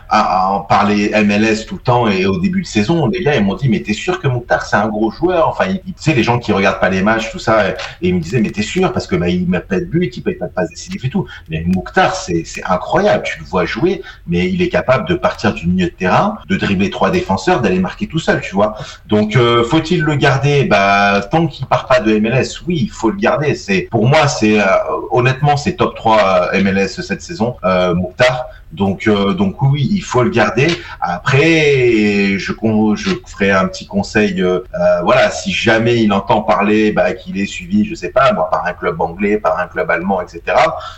à, 0.10 0.50
en 0.52 0.62
parler 0.62 1.12
MLS 1.24 1.66
tout 1.68 1.76
le 1.76 1.82
temps 1.82 2.08
et 2.08 2.26
au 2.26 2.40
début 2.40 2.62
de 2.62 2.68
saison, 2.68 3.08
les 3.08 3.22
gars, 3.22 3.36
ils 3.36 3.44
m'ont 3.44 3.56
dit, 3.56 3.70
mais 3.70 3.82
t'es 3.82 3.94
sûr 3.94 4.20
que 4.20 4.28
Mouktar, 4.28 4.66
c'est 4.66 4.76
un 4.76 4.88
gros 4.88 5.12
joueur? 5.12 5.48
Enfin, 5.48 5.66
tu 5.74 5.94
sais, 5.98 6.14
les 6.14 6.24
gens 6.24 6.40
qui 6.40 6.52
regardent 6.52 6.80
pas 6.80 6.90
les 6.90 7.02
matchs, 7.02 7.32
tout 7.32 7.40
ça, 7.40 7.70
et, 7.70 7.76
ils 8.02 8.16
me 8.16 8.20
disaient, 8.20 8.42
mais 8.42 8.52
t'es 8.52 8.62
sûr? 8.62 8.92
Parce 8.92 9.08
que 9.08 9.16
bah, 9.16 9.30
il 9.30 9.48
met 9.48 9.60
pas 9.60 9.80
de 9.80 9.86
but, 9.86 10.16
il 10.16 10.22
peut 10.22 10.36
pas 10.36 10.48
de 10.48 10.54
passe 10.54 10.70
décisif 10.70 11.04
et 11.06 11.10
tout. 11.10 11.26
Mais 11.50 11.64
Mouktar, 11.66 12.16
c'est 12.16 12.44
incroyable. 12.66 13.24
Tu 13.24 13.40
le 13.40 13.46
vois 13.46 13.66
jouer, 13.66 14.02
mais 14.28 14.50
il 14.50 14.62
est 14.62 14.70
capable 14.70 15.08
de 15.08 15.16
partir 15.16 15.54
du 15.54 15.68
milieu 15.68 15.88
de 15.88 15.94
terrain, 15.94 16.38
de 16.48 16.56
dribbler 16.56 16.90
trois 16.90 17.12
défenseurs, 17.12 17.62
d'aller 17.62 17.80
marquer 17.80 18.08
tout 18.08 18.20
seul, 18.20 18.42
tu 18.42 18.56
vois. 18.56 18.76
Donc, 19.08 19.36
euh, 19.36 19.64
faut-il 19.64 20.02
le 20.02 20.16
garder? 20.16 20.64
Bah, 20.64 21.22
tant 21.30 21.48
qu'il 21.48 21.66
part 21.66 21.88
pas 21.88 22.00
de 22.00 22.18
MLS, 22.20 22.62
oui, 22.68 22.80
il 22.82 22.90
faut 22.90 23.10
le 23.10 23.18
garder 23.18 23.56
c'est 23.60 23.82
pour 23.92 24.08
moi, 24.08 24.28
c'est 24.28 24.60
euh, 24.60 24.66
honnêtement, 25.12 25.58
c'est 25.58 25.74
top 25.74 25.96
3 25.96 26.52
euh, 26.54 26.64
MLS 26.64 26.88
cette 26.88 27.22
saison, 27.22 27.56
euh, 27.64 27.94
Mouktar. 27.94 28.48
Donc, 28.72 29.08
euh, 29.08 29.34
donc 29.34 29.62
oui, 29.62 29.88
il 29.92 30.02
faut 30.02 30.24
le 30.24 30.30
garder. 30.30 30.68
Après, 31.02 32.38
je, 32.38 32.54
je 32.96 33.10
ferai 33.26 33.52
un 33.52 33.68
petit 33.68 33.88
conseil. 33.88 34.42
Euh, 34.42 34.60
voilà, 35.04 35.32
si 35.32 35.52
jamais 35.52 36.04
il 36.04 36.14
entend 36.14 36.42
parler 36.42 36.92
bah, 36.92 37.14
qu'il 37.14 37.40
est 37.40 37.46
suivi, 37.46 37.86
je 37.86 37.96
sais 37.96 38.10
pas, 38.10 38.32
moi, 38.34 38.50
par 38.50 38.66
un 38.66 38.74
club 38.74 39.02
anglais, 39.02 39.38
par 39.40 39.58
un 39.60 39.68
club 39.68 39.90
allemand, 39.90 40.22
etc., 40.22 40.42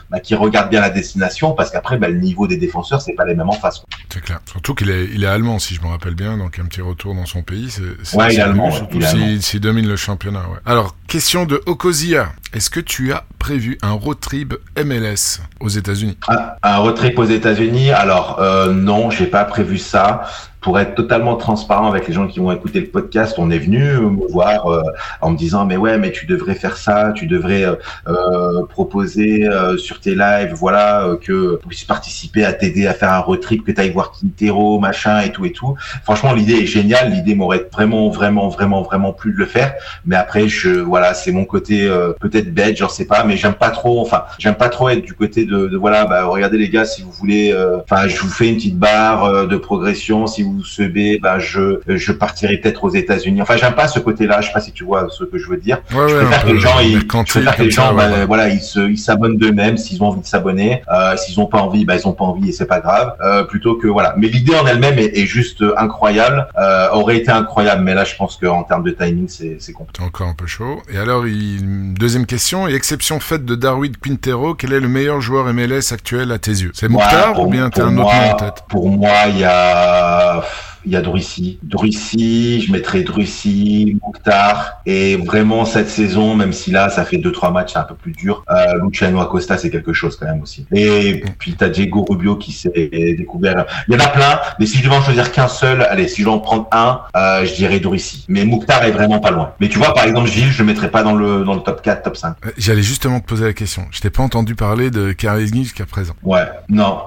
bah, 0.09 0.19
qu'il 0.19 0.35
regarde 0.35 0.69
bien 0.69 0.81
la 0.81 0.89
destination, 0.89 1.53
parce 1.53 1.71
qu'après, 1.71 1.97
bah, 1.97 2.09
le 2.09 2.19
niveau 2.19 2.47
des 2.47 2.57
défenseurs, 2.57 3.01
c'est 3.01 3.13
pas 3.13 3.25
les 3.25 3.35
mêmes 3.35 3.49
en 3.49 3.53
face. 3.53 3.83
C'est 4.11 4.21
clair. 4.21 4.39
Surtout 4.49 4.75
qu'il 4.75 4.89
est, 4.89 5.05
il 5.05 5.23
est 5.23 5.27
allemand, 5.27 5.59
si 5.59 5.73
je 5.75 5.81
me 5.81 5.87
rappelle 5.87 6.15
bien, 6.15 6.37
donc 6.37 6.59
un 6.59 6.65
petit 6.65 6.81
retour 6.81 7.15
dans 7.15 7.25
son 7.25 7.41
pays. 7.41 7.69
C'est, 7.69 8.17
ouais, 8.17 8.33
il 8.33 8.39
est 8.39 8.41
allemand. 8.41 8.71
surtout 8.71 8.99
s'il 9.01 9.59
domine 9.61 9.87
le 9.87 9.95
championnat. 9.95 10.41
Ouais. 10.41 10.59
Alors, 10.65 10.95
question 11.07 11.45
de 11.45 11.61
Okozia. 11.65 12.33
Est-ce 12.53 12.69
que 12.69 12.81
tu 12.81 13.13
as 13.13 13.23
prévu 13.39 13.77
un 13.81 13.91
road 13.91 14.19
trip 14.19 14.55
MLS 14.75 15.39
aux 15.61 15.69
États-Unis? 15.69 16.17
Un, 16.27 16.49
un 16.63 16.77
road 16.77 16.95
trip 16.95 17.17
aux 17.17 17.23
États-Unis? 17.23 17.60
Alors 17.91 18.37
euh, 18.39 18.71
non, 18.73 19.09
j'ai 19.09 19.27
pas 19.27 19.45
prévu 19.45 19.77
ça. 19.77 20.23
Pour 20.61 20.79
être 20.79 20.93
totalement 20.93 21.35
transparent 21.35 21.89
avec 21.89 22.07
les 22.07 22.13
gens 22.13 22.27
qui 22.27 22.39
vont 22.39 22.51
écouter 22.51 22.79
le 22.79 22.85
podcast, 22.85 23.35
on 23.39 23.49
est 23.49 23.57
venu 23.57 23.81
me 23.81 24.31
voir 24.31 24.67
euh, 24.67 24.83
en 25.19 25.31
me 25.31 25.37
disant 25.37 25.65
mais 25.65 25.75
ouais 25.75 25.97
mais 25.97 26.11
tu 26.11 26.27
devrais 26.27 26.53
faire 26.53 26.77
ça, 26.77 27.11
tu 27.15 27.25
devrais 27.25 27.65
euh, 27.65 28.65
proposer 28.69 29.49
sur 29.77 29.99
tes 29.99 30.13
lives, 30.13 30.53
voilà 30.53 31.17
que 31.19 31.59
tu 31.61 31.67
puisses 31.67 31.83
participer 31.83 32.45
à 32.45 32.53
t'aider 32.53 32.85
à 32.85 32.93
faire 32.93 33.11
un 33.11 33.19
road 33.19 33.39
trip, 33.39 33.65
que 33.65 33.71
tu 33.71 33.81
ailles 33.81 33.89
voir 33.89 34.11
Quintero, 34.11 34.79
machin 34.79 35.21
et 35.21 35.31
tout 35.31 35.45
et 35.45 35.51
tout. 35.51 35.75
Franchement 36.03 36.33
l'idée 36.33 36.53
est 36.53 36.65
géniale, 36.67 37.11
l'idée 37.11 37.33
m'aurait 37.33 37.67
vraiment 37.71 38.09
vraiment 38.09 38.49
vraiment 38.49 38.83
vraiment 38.83 39.13
plu 39.13 39.33
de 39.33 39.37
le 39.37 39.45
faire, 39.47 39.73
mais 40.05 40.15
après 40.15 40.47
je 40.47 40.69
voilà 40.69 41.15
c'est 41.15 41.31
mon 41.31 41.45
côté 41.45 41.89
peut-être 42.19 42.53
bête, 42.53 42.77
j'en 42.77 42.89
sais 42.89 43.05
pas, 43.05 43.23
mais 43.23 43.35
j'aime 43.35 43.55
pas 43.55 43.71
trop, 43.71 43.99
enfin 43.99 44.25
j'aime 44.37 44.55
pas 44.55 44.69
trop 44.69 44.89
être 44.89 45.01
du 45.01 45.13
côté 45.13 45.45
de, 45.45 45.67
de 45.67 45.77
voilà 45.77 46.05
bah 46.05 46.25
regardez 46.25 46.59
les 46.59 46.69
gars 46.69 46.85
si 46.85 47.01
vous 47.01 47.11
voulez, 47.11 47.51
enfin 47.81 48.07
je 48.07 48.19
vous 48.21 48.29
fais 48.29 48.47
une 48.47 48.55
petite 48.55 48.77
barre 48.77 49.47
de 49.47 49.57
progression, 49.57 50.27
si 50.27 50.43
vous 50.43 50.50
subez, 50.63 51.19
bah 51.21 51.39
je 51.39 51.79
je 51.87 52.11
partirai 52.11 52.57
peut-être 52.57 52.83
aux 52.83 52.89
États-Unis. 52.89 53.41
Enfin, 53.41 53.57
j'aime 53.57 53.73
pas 53.73 53.87
ce 53.87 53.99
côté-là. 53.99 54.41
Je 54.41 54.47
sais 54.47 54.53
pas 54.53 54.59
si 54.59 54.71
tu 54.71 54.83
vois 54.83 55.07
ce 55.09 55.23
que 55.23 55.37
je 55.37 55.47
veux 55.49 55.57
dire. 55.57 55.81
Ouais, 55.93 56.09
je 56.09 56.15
préfère 56.15 56.45
que 56.45 56.51
les 56.51 56.59
gens, 56.59 56.79
ils, 56.79 56.99
je 56.99 57.05
préfère 57.05 57.55
que 57.55 57.63
les 57.63 57.71
gens, 57.71 57.93
bah, 57.93 58.25
voilà, 58.25 58.49
ils 58.49 58.61
se, 58.61 58.79
ils 58.89 58.97
s'abonnent 58.97 59.37
d'eux-mêmes 59.37 59.77
s'ils 59.77 60.01
ont 60.03 60.07
envie 60.07 60.21
de 60.21 60.25
s'abonner. 60.25 60.83
Euh, 60.91 61.15
s'ils 61.17 61.39
ont 61.39 61.45
pas 61.45 61.59
envie, 61.59 61.85
bah 61.85 61.95
ils 61.95 62.07
ont 62.07 62.13
pas 62.13 62.25
envie 62.25 62.49
et 62.49 62.51
c'est 62.51 62.65
pas 62.65 62.79
grave. 62.79 63.15
Euh, 63.21 63.43
plutôt 63.43 63.75
que 63.75 63.87
voilà. 63.87 64.13
Mais 64.17 64.27
l'idée 64.27 64.55
en 64.55 64.65
elle-même 64.65 64.99
est, 64.99 65.17
est, 65.17 65.25
juste 65.25 65.63
incroyable. 65.77 66.47
Euh, 66.57 66.89
aurait 66.91 67.17
été 67.17 67.31
incroyable, 67.31 67.83
mais 67.83 67.93
là, 67.93 68.03
je 68.03 68.15
pense 68.15 68.37
qu'en 68.37 68.63
termes 68.63 68.83
de 68.83 68.91
timing, 68.91 69.27
c'est 69.27 69.57
c'est 69.59 69.73
compliqué. 69.73 70.03
Encore 70.03 70.27
un 70.27 70.33
peu 70.33 70.47
chaud. 70.47 70.81
Et 70.91 70.97
alors, 70.97 71.27
il... 71.27 71.93
deuxième 71.93 72.25
question. 72.25 72.67
Et 72.67 72.73
exception 72.73 73.19
faite 73.19 73.45
de 73.45 73.55
Darwin 73.55 73.93
Quintero, 73.95 74.55
quel 74.55 74.73
est 74.73 74.79
le 74.79 74.87
meilleur 74.87 75.21
joueur 75.21 75.51
MLS 75.53 75.91
actuel 75.91 76.31
à 76.31 76.39
tes 76.39 76.51
yeux? 76.51 76.71
C'est 76.73 76.89
Mouktar 76.89 77.39
ou 77.39 77.49
bien 77.49 77.69
t'as 77.69 77.83
un 77.83 77.97
autre 77.97 78.13
nom 78.13 78.31
en 78.31 78.35
tête? 78.35 78.63
Pour 78.67 78.89
moi, 78.89 79.11
il 79.29 79.39
y 79.39 79.43
a 79.43 80.40
stuff. 80.43 80.70
Il 80.85 80.91
y 80.91 80.95
a 80.95 81.01
Druissy. 81.01 81.59
Druissy, 81.63 82.61
je 82.61 82.71
mettrais 82.71 83.03
Druissy, 83.03 83.97
Mouktar. 84.03 84.81
Et 84.85 85.15
vraiment, 85.17 85.65
cette 85.65 85.89
saison, 85.89 86.35
même 86.35 86.53
si 86.53 86.71
là, 86.71 86.89
ça 86.89 87.05
fait 87.05 87.17
deux, 87.17 87.31
trois 87.31 87.51
matchs, 87.51 87.73
c'est 87.73 87.79
un 87.79 87.83
peu 87.83 87.95
plus 87.95 88.11
dur, 88.11 88.43
euh, 88.49 88.79
Luciano 88.83 89.19
Acosta, 89.21 89.57
c'est 89.57 89.69
quelque 89.69 89.93
chose 89.93 90.17
quand 90.17 90.25
même 90.25 90.41
aussi. 90.41 90.65
Et 90.73 91.23
puis, 91.39 91.53
t'as 91.53 91.69
Diego 91.69 92.05
Rubio 92.07 92.35
qui 92.35 92.51
s'est 92.51 93.15
découvert. 93.17 93.65
Il 93.87 93.93
y 93.93 93.97
en 93.97 93.99
a 93.99 94.07
plein, 94.07 94.39
mais 94.59 94.65
si 94.65 94.77
je 94.77 94.83
devais 94.83 94.95
en 94.95 95.01
choisir 95.01 95.31
qu'un 95.31 95.47
seul, 95.47 95.81
allez, 95.83 96.07
si 96.07 96.21
je 96.21 96.25
dois 96.25 96.35
en 96.35 96.39
prendre 96.39 96.67
un, 96.71 97.01
euh, 97.15 97.45
je 97.45 97.53
dirais 97.53 97.79
Druissy. 97.79 98.25
Mais 98.27 98.45
Mouktar 98.45 98.83
est 98.83 98.91
vraiment 98.91 99.19
pas 99.19 99.31
loin. 99.31 99.53
Mais 99.59 99.69
tu 99.69 99.77
vois, 99.77 99.93
par 99.93 100.05
exemple, 100.05 100.29
Gilles, 100.29 100.51
je 100.51 100.59
le 100.59 100.65
mettrais 100.65 100.91
pas 100.91 101.03
dans 101.03 101.13
le, 101.13 101.43
dans 101.43 101.53
le 101.53 101.61
top 101.61 101.81
4, 101.81 102.03
top 102.03 102.17
5. 102.17 102.35
Euh, 102.45 102.51
j'allais 102.57 102.81
justement 102.81 103.19
te 103.19 103.25
poser 103.25 103.45
la 103.45 103.53
question. 103.53 103.85
Je 103.91 103.99
t'ai 103.99 104.09
pas 104.09 104.23
entendu 104.23 104.55
parler 104.55 104.91
de 104.91 105.11
Karizny 105.11 105.63
jusqu'à 105.63 105.85
présent. 105.85 106.13
Ouais, 106.23 106.47
non. 106.69 106.99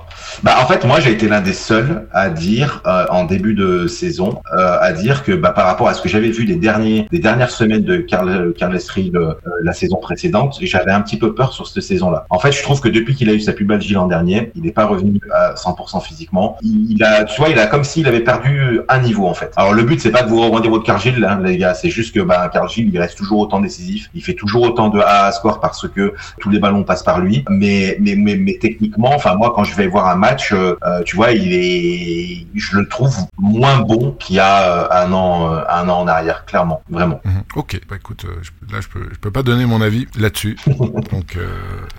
Bah, 0.43 0.57
en 0.63 0.67
fait, 0.67 0.85
moi, 0.85 1.01
j'ai 1.01 1.13
été 1.13 1.29
l'un 1.29 1.41
des 1.41 1.53
seuls 1.53 2.07
à 2.13 2.31
dire, 2.31 2.83
euh, 2.87 3.07
en 3.11 3.25
début 3.25 3.55
de 3.55 3.64
saison 3.89 4.41
euh, 4.53 4.77
à 4.81 4.93
dire 4.93 5.23
que 5.25 5.33
bah, 5.33 5.51
par 5.51 5.67
rapport 5.67 5.89
à 5.89 5.95
ce 5.95 6.03
que 6.03 6.09
j'avais 6.09 6.31
vu 6.31 6.45
des 6.45 6.57
derniers 6.57 7.07
des 7.11 7.19
dernières 7.19 7.51
semaines 7.51 7.83
de 7.83 7.99
Carl 7.99 8.53
Carles 8.57 8.79
Reed 8.95 9.17
euh, 9.17 9.35
la 9.63 9.73
saison 9.73 9.97
précédente, 9.97 10.59
j'avais 10.61 10.91
un 10.91 11.01
petit 11.01 11.19
peu 11.19 11.35
peur 11.35 11.53
sur 11.53 11.67
cette 11.67 11.83
saison-là. 11.83 12.27
En 12.31 12.39
fait, 12.39 12.53
je 12.53 12.63
trouve 12.63 12.81
que 12.81 12.89
depuis 12.89 13.15
qu'il 13.15 13.29
a 13.31 13.33
eu 13.33 13.41
sa 13.41 13.53
pubalgie 13.53 13.95
l'an 13.95 14.07
dernier, 14.07 14.53
il 14.55 14.63
n'est 14.63 14.73
pas 14.73 14.87
revenu 14.87 15.21
à 15.33 15.55
100% 15.55 16.03
physiquement. 16.03 16.57
Il, 16.63 17.03
a, 17.03 17.25
tu 17.25 17.41
vois, 17.41 17.51
il 17.51 17.59
a 17.59 17.67
comme 17.67 17.85
s'il 17.85 18.07
avait 18.07 18.21
perdu 18.21 18.81
un 18.89 19.01
niveau 19.01 19.27
en 19.27 19.35
fait. 19.35 19.53
Alors 19.57 19.73
le 19.73 19.83
but 19.83 20.01
c'est 20.01 20.11
pas 20.11 20.23
de 20.23 20.29
vous 20.29 20.41
revendre 20.41 20.69
votre 20.69 20.85
Carl 20.85 21.01
Gilles, 21.01 21.25
hein, 21.25 21.41
les 21.43 21.57
gars, 21.57 21.75
c'est 21.75 21.91
juste 21.91 22.15
que 22.15 22.21
bah, 22.21 22.49
Carl 22.53 22.69
Gilles 22.69 22.91
il 22.93 22.99
reste 22.99 23.17
toujours 23.17 23.41
autant 23.41 23.61
décisif, 23.61 24.11
il 24.15 24.23
fait 24.23 24.35
toujours 24.35 24.63
autant 24.63 24.89
de 24.89 24.99
A 25.01 25.27
à 25.27 25.33
score 25.33 25.61
parce 25.61 25.89
que 25.89 26.15
tous 26.41 26.51
les 26.51 26.59
ballons 26.59 26.85
passent 26.85 27.03
par 27.03 27.21
lui. 27.21 27.45
Mais 27.49 27.97
mais 28.01 28.15
mais, 28.17 28.37
mais 28.37 28.59
techniquement, 28.61 29.13
enfin 29.15 29.35
moi 29.35 29.53
quand 29.55 29.65
je 29.65 29.75
vais 29.75 29.87
voir 29.87 30.09
un 30.09 30.17
match, 30.17 30.53
euh, 30.53 30.77
tu 31.05 31.17
vois, 31.17 31.33
il 31.33 31.53
est, 31.53 32.47
je 32.55 32.79
le 32.79 32.89
trouve 32.89 33.15
moins 33.55 33.79
bon 33.79 34.13
qu'il 34.13 34.37
y 34.37 34.41
a 34.41 34.63
euh, 34.63 35.05
un 35.05 35.13
an, 35.13 35.53
euh, 35.53 35.61
un 35.69 35.89
an 35.89 36.01
en 36.01 36.09
arrière, 36.09 36.45
clairement, 36.45 36.83
vraiment. 36.91 37.21
Mhm. 37.25 37.43
Ok, 37.57 37.81
bah 37.89 37.97
écoute, 37.97 38.25
euh, 38.25 38.73
là 38.73 38.81
je 38.81 38.89
peux, 38.89 39.07
je 39.13 39.19
peux 39.19 39.31
pas 39.31 39.43
donner 39.43 39.67
mon 39.67 39.81
avis 39.81 40.07
là-dessus. 40.19 40.57
Donc 40.67 41.39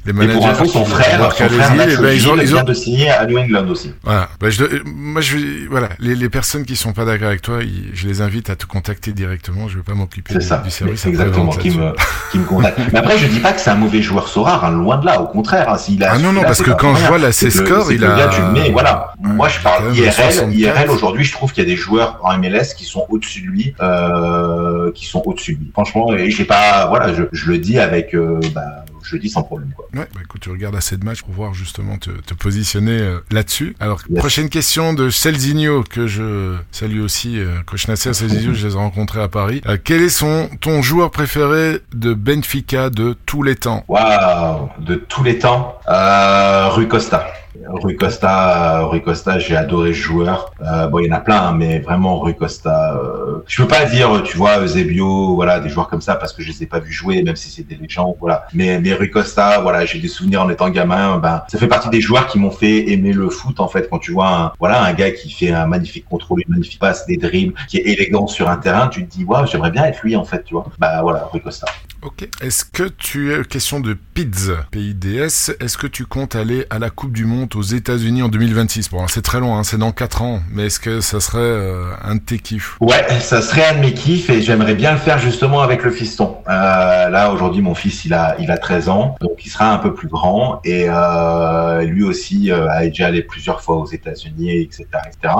les 0.06 0.14
managers. 0.14 0.38
Et 0.38 0.38
pour 0.38 0.48
info, 0.48 0.66
son 0.66 0.86
frère, 0.86 1.32
son 1.34 1.50
frère 1.50 1.72
eh 1.88 1.98
ben, 1.98 2.14
ils 2.14 2.28
ont, 2.30 2.38
ils 2.38 2.56
ont... 2.56 2.64
de 2.64 2.74
signer 2.74 3.10
à 3.10 3.26
New 3.26 3.38
England 3.38 3.68
aussi. 3.70 3.94
Voilà. 4.04 4.30
Bah, 4.40 4.50
je, 4.50 4.64
moi 4.86 5.22
je, 5.22 5.68
voilà, 5.70 5.90
les, 6.00 6.16
les 6.16 6.30
personnes 6.30 6.66
qui 6.66 6.76
sont 6.76 6.94
pas 6.94 7.06
d'accord 7.06 7.28
avec 7.28 7.42
toi, 7.42 7.60
je 7.94 8.08
les 8.08 8.22
invite 8.22 8.50
à 8.50 8.56
te 8.56 8.66
contacter 8.66 9.14
directement. 9.14 9.68
Je 9.68 9.78
veux 9.78 9.84
pas 9.84 9.94
m'occuper 9.94 10.34
du, 10.34 10.40
du 10.40 10.46
service. 10.46 10.82
exactement 11.06 11.52
qui 11.52 11.72
me, 11.72 11.94
qui 12.32 12.40
me 12.40 12.46
contacte. 12.46 12.80
Mais 12.92 13.00
après, 13.00 13.18
je 13.18 13.28
dis 13.28 13.40
pas 13.40 13.54
que 13.54 13.62
c'est 13.62 13.70
un 13.70 13.76
mauvais 13.76 14.02
joueur 14.02 14.28
Sorare, 14.28 14.66
hein, 14.66 14.72
loin 14.72 14.98
de 14.98 15.06
là. 15.06 15.22
Au 15.22 15.28
contraire, 15.28 15.70
hein, 15.70 15.78
s'il 15.78 16.04
a. 16.04 16.14
Ah 16.14 16.18
non 16.18 16.32
non, 16.32 16.42
parce 16.42 16.62
que 16.62 16.72
quand 16.72 16.96
je 16.96 17.06
vois 17.06 17.18
là 17.18 17.32
ses 17.32 17.50
scores, 17.50 17.92
il 17.92 18.04
a. 18.04 18.28
tu 18.28 18.42
mets, 18.54 18.72
voilà. 18.72 19.14
Moi, 19.20 19.48
je 19.50 19.60
parle 19.60 19.96
IRL. 19.96 20.54
IRL 20.54 20.90
aujourd'hui, 20.90 21.24
je 21.24 21.32
trouve 21.32 21.45
qu'il 21.52 21.64
y 21.64 21.68
a 21.68 21.70
des 21.70 21.76
joueurs 21.76 22.20
en 22.24 22.38
MLS 22.38 22.74
qui 22.76 22.86
sont 22.86 23.06
au-dessus 23.10 23.42
de 23.42 23.48
lui, 23.48 23.74
euh, 23.82 24.92
qui 24.94 25.06
sont 25.06 25.22
au-dessus 25.26 25.56
de 25.56 25.60
lui. 25.60 25.70
Franchement, 25.72 26.14
et 26.14 26.30
j'ai 26.30 26.46
pas, 26.46 26.88
voilà, 26.88 27.14
je, 27.14 27.24
je, 27.32 27.50
le 27.50 27.58
dis 27.58 27.80
avec, 27.80 28.14
euh, 28.14 28.40
bah, 28.54 28.86
je 29.06 29.16
le 29.16 29.22
dis 29.22 29.30
sans 29.30 29.44
problème. 29.44 29.72
Quoi. 29.76 29.86
Ouais, 29.94 30.08
bah 30.14 30.22
écoute, 30.24 30.42
tu 30.42 30.50
regardes 30.50 30.76
assez 30.76 30.98
de 30.98 31.06
matchs 31.06 31.22
pour 31.22 31.34
voir 31.34 31.54
justement 31.54 31.98
te, 31.98 32.10
te 32.10 32.34
positionner 32.34 33.00
euh, 33.00 33.20
là-dessus. 33.32 33.76
Alors, 33.80 34.02
prochaine 34.16 34.50
question 34.50 34.94
de 34.94 35.10
Celzinho, 35.10 35.84
que 35.84 36.08
je 36.08 36.56
salue 36.72 37.02
aussi. 37.02 37.40
Euh, 37.40 37.58
Coach 37.66 37.88
Nasser 37.88 38.14
Celzinho, 38.14 38.54
je 38.54 38.68
les 38.68 38.74
ai 38.74 38.78
rencontrés 38.78 39.22
à 39.22 39.28
Paris. 39.28 39.62
Euh, 39.68 39.78
quel 39.82 40.02
est 40.02 40.10
son, 40.10 40.50
ton 40.60 40.82
joueur 40.82 41.12
préféré 41.12 41.80
de 41.94 42.14
Benfica 42.14 42.90
de 42.90 43.16
tous 43.26 43.44
les 43.44 43.56
temps? 43.56 43.84
Waouh, 43.88 44.70
de 44.80 44.96
tous 44.96 45.24
les 45.24 45.40
temps 45.40 45.80
euh, 45.88 46.70
Rui 46.70 46.88
Costa. 46.88 47.28
Rui 47.68 47.96
Costa, 47.96 48.82
Rui 48.86 49.02
Costa, 49.02 49.40
j'ai 49.40 49.56
adoré 49.56 49.94
ce 49.94 50.00
joueur. 50.00 50.52
Euh, 50.62 50.88
bon, 50.88 51.00
il 51.00 51.08
y 51.08 51.12
en 51.12 51.16
a 51.16 51.20
plein, 51.20 51.42
hein, 51.48 51.56
mais 51.58 51.80
vraiment 51.80 52.20
Rui 52.20 52.36
Costa. 52.36 52.96
Euh, 52.96 53.44
je 53.48 53.62
peux 53.62 53.68
pas 53.68 53.86
dire, 53.86 54.24
tu 54.24 54.38
vois, 54.38 54.62
Eusebio, 54.62 55.36
voilà, 55.36 55.60
des 55.60 55.70
joueurs 55.70 55.88
comme 55.88 56.02
ça 56.02 56.16
parce 56.16 56.34
que 56.34 56.42
je 56.42 56.50
les 56.50 56.64
ai 56.64 56.66
pas 56.66 56.80
vus 56.80 56.94
jouer, 56.94 57.24
même 57.24 57.36
si 57.36 57.50
c'était 57.50 57.76
des 57.76 57.90
gens, 57.90 58.16
voilà. 58.20 58.48
Mais 58.54 58.80
mais 58.80 58.94
Rui 58.94 59.10
Costa, 59.10 59.62
voilà, 59.62 59.86
j'ai 59.86 60.00
des 60.00 60.08
souvenirs 60.08 60.44
en 60.44 60.50
étant 60.50 60.70
gamin. 60.70 61.18
Ben, 61.18 61.44
ça 61.48 61.58
fait 61.58 61.68
partie 61.68 61.90
des 61.90 62.02
joueurs 62.02 62.28
qui 62.28 62.40
m'ont 62.40 62.52
fait 62.52 62.92
aimer 62.92 63.14
le 63.14 63.30
foot 63.30 63.60
en 63.60 63.68
fait. 63.68 63.90
Quand 63.90 64.00
tu 64.00 64.12
vois, 64.12 64.30
un, 64.30 64.52
voilà, 64.60 64.84
un 64.84 64.94
gars 64.94 65.12
qui 65.12 65.30
fait 65.32 65.52
un 65.52 65.68
magnifique 65.68 66.06
contrôle, 66.06 66.42
une 66.48 66.54
magnifique 66.54 66.80
passe, 66.80 67.06
des 67.06 67.18
dribbles, 67.18 67.54
qui 67.68 67.78
est 67.78 67.88
élégant 67.88 68.28
sur 68.28 68.50
un 68.50 68.58
terrain, 68.58 68.88
tu 68.88 69.06
te 69.06 69.12
dis, 69.12 69.24
waouh, 69.24 69.46
j'aimerais 69.46 69.72
bien 69.72 69.86
être 69.86 70.02
lui 70.04 70.16
en 70.16 70.26
fait, 70.26 70.44
tu 70.44 70.54
vois. 70.54 70.66
Bah 70.80 71.02
voilà, 71.02 71.30
Rui 71.32 71.42
Costa. 71.42 71.68
Ok. 72.06 72.28
Est-ce 72.40 72.64
que 72.64 72.84
tu 72.84 73.34
es 73.34 73.44
question 73.46 73.80
de 73.80 73.96
PIDS, 73.96 74.52
PIDS, 74.70 75.56
est-ce 75.60 75.76
que 75.76 75.88
tu 75.88 76.06
comptes 76.06 76.36
aller 76.36 76.68
à 76.70 76.78
la 76.78 76.92
Coupe 76.92 77.12
du 77.12 77.26
Monde 77.26 77.56
aux 77.56 77.64
États-Unis 77.64 78.22
en 78.22 78.28
2026 78.28 78.92
Bon, 78.92 79.08
c'est 79.08 79.24
très 79.24 79.40
long, 79.40 79.58
hein, 79.58 79.64
c'est 79.64 79.80
dans 79.80 79.92
4 79.92 80.22
ans, 80.22 80.40
mais 80.52 80.68
est-ce 80.68 80.80
que 80.80 81.02
ça 81.02 81.20
serait 81.20 81.40
euh, 81.40 81.94
un 82.04 82.16
de 82.16 82.20
tes 82.20 82.38
kiffs? 82.38 82.78
Ouais, 82.80 83.20
ça 83.22 83.42
serait 83.42 83.66
un 83.66 83.74
de 83.74 83.80
mes 83.80 83.94
kiffs 83.96 84.30
et 84.30 84.44
j'aimerais 84.44 84.76
bien 84.76 84.92
le 84.92 85.00
faire 85.00 85.18
justement 85.18 85.62
avec 85.62 85.84
le 85.84 85.90
fiston. 85.90 86.38
Euh, 86.48 87.10
là, 87.10 87.32
aujourd'hui, 87.32 87.64
mon 87.64 87.74
fils, 87.74 88.06
il 88.06 88.14
a, 88.14 88.36
il 88.40 88.52
a 88.52 88.60
13 88.60 88.88
ans, 88.88 89.16
donc 89.20 89.44
il 89.44 89.50
sera 89.50 89.74
un 89.74 89.80
peu 89.80 89.92
plus 89.96 90.08
grand 90.08 90.62
et 90.64 90.86
euh, 90.88 91.82
lui 91.82 92.04
aussi 92.04 92.52
a 92.52 92.86
déjà 92.86 93.08
allé 93.08 93.24
plusieurs 93.24 93.62
fois 93.62 93.78
aux 93.78 93.88
États-Unis, 93.88 94.62
etc., 94.62 94.86
etc. 95.08 95.34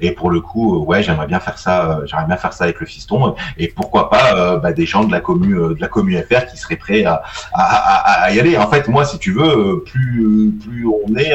Et 0.00 0.10
pour 0.10 0.30
le 0.30 0.42
coup, 0.42 0.84
ouais, 0.84 1.02
j'aimerais 1.02 1.28
bien 1.28 1.40
faire 1.40 1.56
ça, 1.56 2.02
j'aimerais 2.04 2.26
bien 2.26 2.36
faire 2.36 2.52
ça 2.52 2.64
avec 2.64 2.78
le 2.78 2.84
fiston 2.86 3.34
et 3.56 3.68
pourquoi 3.68 4.10
pas 4.10 4.58
bah, 4.58 4.74
des 4.74 4.84
gens 4.84 5.04
de 5.04 5.12
la 5.12 5.20
commune, 5.20 5.74
de 5.74 5.80
la 5.80 5.88
commune 5.88 6.09
FR 6.16 6.46
qui 6.46 6.56
seraient 6.56 6.76
prêts 6.76 7.04
à, 7.04 7.22
à, 7.52 7.62
à, 7.62 8.24
à, 8.24 8.32
y 8.32 8.40
aller. 8.40 8.56
En 8.56 8.68
fait, 8.70 8.88
moi, 8.88 9.04
si 9.04 9.18
tu 9.18 9.32
veux, 9.32 9.82
plus, 9.84 10.52
plus 10.62 10.86
on 10.86 11.16
est, 11.16 11.34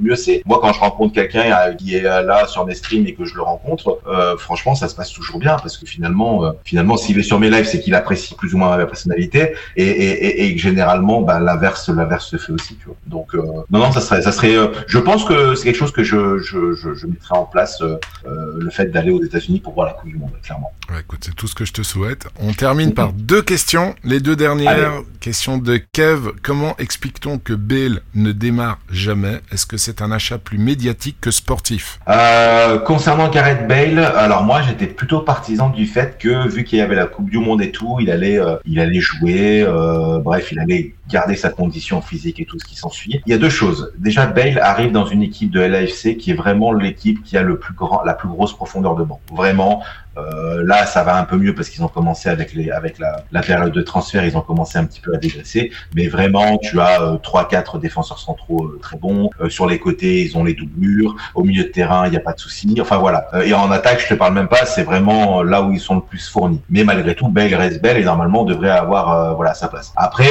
mieux 0.00 0.16
c'est. 0.16 0.42
Moi, 0.44 0.58
quand 0.60 0.72
je 0.72 0.80
rencontre 0.80 1.14
quelqu'un 1.14 1.44
euh, 1.52 1.74
qui 1.74 1.94
est 1.94 2.02
là 2.02 2.46
sur 2.46 2.66
mes 2.66 2.74
streams 2.74 3.06
et 3.06 3.14
que 3.14 3.24
je 3.24 3.34
le 3.34 3.42
rencontre, 3.42 4.00
euh, 4.06 4.36
franchement, 4.36 4.74
ça 4.74 4.88
se 4.88 4.94
passe 4.94 5.12
toujours 5.12 5.38
bien 5.38 5.56
parce 5.56 5.76
que 5.76 5.86
finalement, 5.86 6.44
euh, 6.44 6.52
finalement, 6.64 6.96
s'il 6.96 7.18
est 7.18 7.22
sur 7.22 7.38
mes 7.38 7.50
lives, 7.50 7.66
c'est 7.66 7.80
qu'il 7.80 7.94
apprécie 7.94 8.34
plus 8.34 8.54
ou 8.54 8.58
moins 8.58 8.76
ma 8.76 8.86
personnalité 8.86 9.52
et, 9.76 9.84
et, 9.84 10.46
et, 10.46 10.54
que 10.54 10.60
généralement, 10.60 11.22
bah, 11.22 11.40
l'inverse, 11.40 11.88
l'inverse 11.88 12.26
se 12.26 12.36
fait 12.36 12.52
aussi. 12.52 12.76
Tu 12.76 12.86
vois. 12.86 12.96
Donc, 13.06 13.34
non, 13.34 13.78
non, 13.78 13.92
ça 13.92 14.00
serait, 14.00 14.22
ça 14.22 14.32
serait. 14.32 14.56
je 14.86 14.98
pense 14.98 15.24
que 15.24 15.54
c'est 15.54 15.64
quelque 15.64 15.78
chose 15.78 15.92
que 15.92 16.04
je, 16.04 16.38
je, 16.38 16.74
je, 16.74 16.94
je 16.94 17.06
mettrais 17.06 17.36
en 17.36 17.44
place, 17.44 17.82
le 18.24 18.70
fait 18.70 18.86
d'aller 18.86 19.10
aux 19.10 19.22
États-Unis 19.22 19.60
pour 19.60 19.74
voir 19.74 19.86
la 19.86 19.92
Coupe 19.92 20.08
du 20.08 20.16
Monde, 20.16 20.32
clairement. 20.42 20.72
Ouais, 20.90 21.00
écoute, 21.00 21.20
c'est 21.24 21.34
tout 21.34 21.46
ce 21.46 21.54
que 21.54 21.64
je 21.64 21.72
te 21.72 21.82
souhaite. 21.82 22.28
On 22.40 22.52
termine 22.52 22.94
par 22.94 23.12
deux 23.12 23.42
questions. 23.42 23.94
Les 24.04 24.15
deux 24.20 24.36
dernières 24.36 25.02
questions 25.20 25.58
de 25.58 25.76
Kev. 25.76 26.30
Comment 26.42 26.76
explique-t-on 26.78 27.38
que 27.38 27.52
Bale 27.52 28.00
ne 28.14 28.32
démarre 28.32 28.78
jamais? 28.90 29.40
Est-ce 29.52 29.66
que 29.66 29.76
c'est 29.76 30.02
un 30.02 30.12
achat 30.12 30.38
plus 30.38 30.58
médiatique 30.58 31.16
que 31.20 31.30
sportif? 31.30 31.98
Euh, 32.08 32.78
Concernant 32.78 33.28
Gareth 33.28 33.66
Bale, 33.66 33.98
alors 33.98 34.44
moi 34.44 34.62
j'étais 34.62 34.86
plutôt 34.86 35.20
partisan 35.20 35.70
du 35.70 35.86
fait 35.86 36.18
que 36.18 36.48
vu 36.48 36.64
qu'il 36.64 36.78
y 36.78 36.82
avait 36.82 36.94
la 36.94 37.06
Coupe 37.06 37.30
du 37.30 37.38
Monde 37.38 37.62
et 37.62 37.70
tout, 37.70 37.98
il 38.00 38.10
allait, 38.10 38.38
euh, 38.38 38.56
il 38.64 38.78
allait 38.80 39.00
jouer, 39.00 39.62
euh, 39.62 40.18
bref, 40.18 40.52
il 40.52 40.58
allait 40.58 40.94
garder 41.08 41.36
sa 41.36 41.50
condition 41.50 42.00
physique 42.00 42.40
et 42.40 42.44
tout 42.44 42.58
ce 42.58 42.64
qui 42.64 42.76
s'ensuit. 42.76 43.20
Il 43.26 43.32
y 43.32 43.34
a 43.34 43.38
deux 43.38 43.50
choses. 43.50 43.92
Déjà, 43.98 44.26
Bale 44.26 44.58
arrive 44.58 44.92
dans 44.92 45.06
une 45.06 45.22
équipe 45.22 45.50
de 45.50 45.60
LAFC 45.60 46.16
qui 46.16 46.32
est 46.32 46.34
vraiment 46.34 46.72
l'équipe 46.72 47.22
qui 47.22 47.36
a 47.36 47.42
le 47.42 47.58
plus 47.58 47.74
grand, 47.74 48.02
la 48.02 48.14
plus 48.14 48.28
grosse 48.28 48.52
profondeur 48.52 48.96
de 48.96 49.04
banc. 49.04 49.20
Vraiment, 49.32 49.82
euh, 50.18 50.62
là, 50.64 50.86
ça 50.86 51.02
va 51.02 51.18
un 51.18 51.24
peu 51.24 51.36
mieux 51.36 51.54
parce 51.54 51.68
qu'ils 51.68 51.84
ont 51.84 51.88
commencé 51.88 52.28
avec 52.28 52.54
les, 52.54 52.70
avec 52.70 52.98
la, 52.98 53.24
la 53.32 53.42
période 53.42 53.72
de 53.72 53.82
transfert 53.82 54.24
ils 54.24 54.36
ont 54.36 54.40
commencé 54.40 54.78
un 54.78 54.84
petit 54.84 55.00
peu 55.00 55.14
à 55.14 55.18
dégraisser. 55.18 55.72
Mais 55.94 56.08
vraiment, 56.08 56.58
tu 56.58 56.80
as 56.80 57.18
trois, 57.22 57.48
quatre 57.48 57.78
défenseurs 57.78 58.18
centraux 58.18 58.72
très 58.80 58.96
bons. 58.96 59.30
sur 59.48 59.66
les 59.66 59.78
côtés, 59.78 60.22
ils 60.22 60.36
ont 60.36 60.44
les 60.44 60.54
doublures. 60.54 61.14
Au 61.34 61.44
milieu 61.44 61.64
de 61.64 61.68
terrain, 61.68 62.06
il 62.06 62.10
n'y 62.10 62.16
a 62.16 62.20
pas 62.20 62.32
de 62.32 62.40
souci. 62.40 62.74
Enfin 62.80 62.98
voilà. 62.98 63.28
et 63.44 63.52
en 63.52 63.70
attaque, 63.70 64.00
je 64.00 64.08
te 64.08 64.14
parle 64.14 64.34
même 64.34 64.48
pas. 64.48 64.64
C'est 64.64 64.84
vraiment 64.84 65.42
là 65.42 65.62
où 65.62 65.72
ils 65.72 65.80
sont 65.80 65.96
le 65.96 66.00
plus 66.00 66.28
fournis. 66.28 66.62
Mais 66.70 66.84
malgré 66.84 67.14
tout, 67.14 67.28
Bell 67.28 67.54
reste 67.54 67.82
belle 67.82 67.98
et 67.98 68.04
normalement 68.04 68.42
on 68.42 68.44
devrait 68.44 68.70
avoir 68.70 69.36
voilà 69.36 69.54
sa 69.54 69.68
place. 69.68 69.92
Après, 69.96 70.30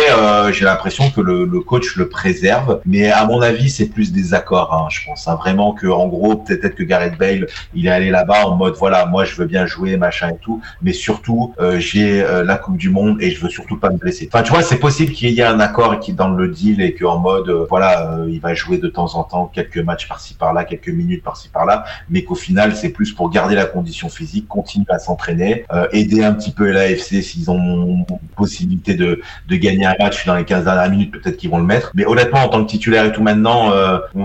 j'ai 0.51 0.64
l'impression 0.65 1.09
que 1.09 1.21
le, 1.21 1.45
le, 1.45 1.59
coach 1.61 1.95
le 1.95 2.09
préserve, 2.09 2.81
mais 2.85 3.11
à 3.11 3.25
mon 3.25 3.41
avis, 3.41 3.69
c'est 3.69 3.87
plus 3.87 4.11
des 4.11 4.33
accords. 4.33 4.73
Hein, 4.73 4.87
je 4.89 5.05
pense 5.05 5.27
hein, 5.27 5.35
vraiment 5.35 5.73
que 5.73 5.87
en 5.87 6.07
gros, 6.07 6.35
peut-être 6.35 6.75
que 6.75 6.83
Gareth 6.83 7.17
Bale, 7.17 7.47
il 7.73 7.87
est 7.87 7.91
allé 7.91 8.09
là-bas 8.09 8.47
en 8.47 8.55
mode 8.55 8.75
voilà, 8.75 9.05
moi 9.05 9.25
je 9.25 9.35
veux 9.35 9.45
bien 9.45 9.65
jouer, 9.65 9.97
machin 9.97 10.29
et 10.29 10.37
tout, 10.37 10.61
mais 10.81 10.93
surtout 10.93 11.53
euh, 11.59 11.79
j'ai 11.79 12.23
euh, 12.23 12.43
la 12.43 12.57
Coupe 12.57 12.77
du 12.77 12.89
Monde 12.89 13.21
et 13.21 13.31
je 13.31 13.41
veux 13.41 13.49
surtout 13.49 13.77
pas 13.77 13.89
me 13.89 13.97
blesser. 13.97 14.29
Enfin, 14.31 14.43
tu 14.43 14.51
vois, 14.51 14.61
c'est 14.61 14.79
possible 14.79 15.11
qu'il 15.11 15.29
y 15.29 15.39
ait 15.39 15.43
un 15.43 15.59
accord 15.59 15.99
qui 15.99 16.13
dans 16.13 16.29
le 16.29 16.47
deal 16.47 16.81
et 16.81 16.93
qu'en 16.93 17.19
mode 17.19 17.49
euh, 17.49 17.65
voilà, 17.69 18.19
il 18.27 18.39
va 18.39 18.53
jouer 18.53 18.77
de 18.77 18.87
temps 18.87 19.15
en 19.15 19.23
temps 19.23 19.51
quelques 19.53 19.77
matchs 19.77 20.07
par-ci 20.07 20.33
par-là, 20.33 20.63
quelques 20.63 20.89
minutes 20.89 21.23
par-ci 21.23 21.49
par-là, 21.49 21.85
mais 22.09 22.23
qu'au 22.23 22.35
final 22.35 22.75
c'est 22.75 22.89
plus 22.89 23.11
pour 23.11 23.29
garder 23.29 23.55
la 23.55 23.65
condition 23.65 24.09
physique, 24.09 24.47
continuer 24.47 24.85
à 24.89 24.99
s'entraîner, 24.99 25.65
aider 25.91 26.23
un 26.23 26.33
petit 26.33 26.51
peu 26.51 26.69
l'AFC 26.71 27.21
s'ils 27.21 27.49
ont 27.49 28.05
possibilité 28.35 28.95
de, 28.95 29.21
de 29.47 29.55
gagner 29.55 29.85
un 29.85 29.95
match 29.99 30.25
dans 30.25 30.35
les 30.35 30.45
15 30.55 30.63
dernières 30.63 30.89
minutes, 30.89 31.11
peut-être 31.11 31.37
qu'ils 31.37 31.49
vont 31.49 31.57
le 31.57 31.65
mettre. 31.65 31.91
Mais 31.93 32.05
honnêtement, 32.05 32.43
en 32.43 32.49
tant 32.49 32.63
que 32.63 32.69
titulaire 32.69 33.05
et 33.05 33.11
tout 33.11 33.23
maintenant, 33.23 33.71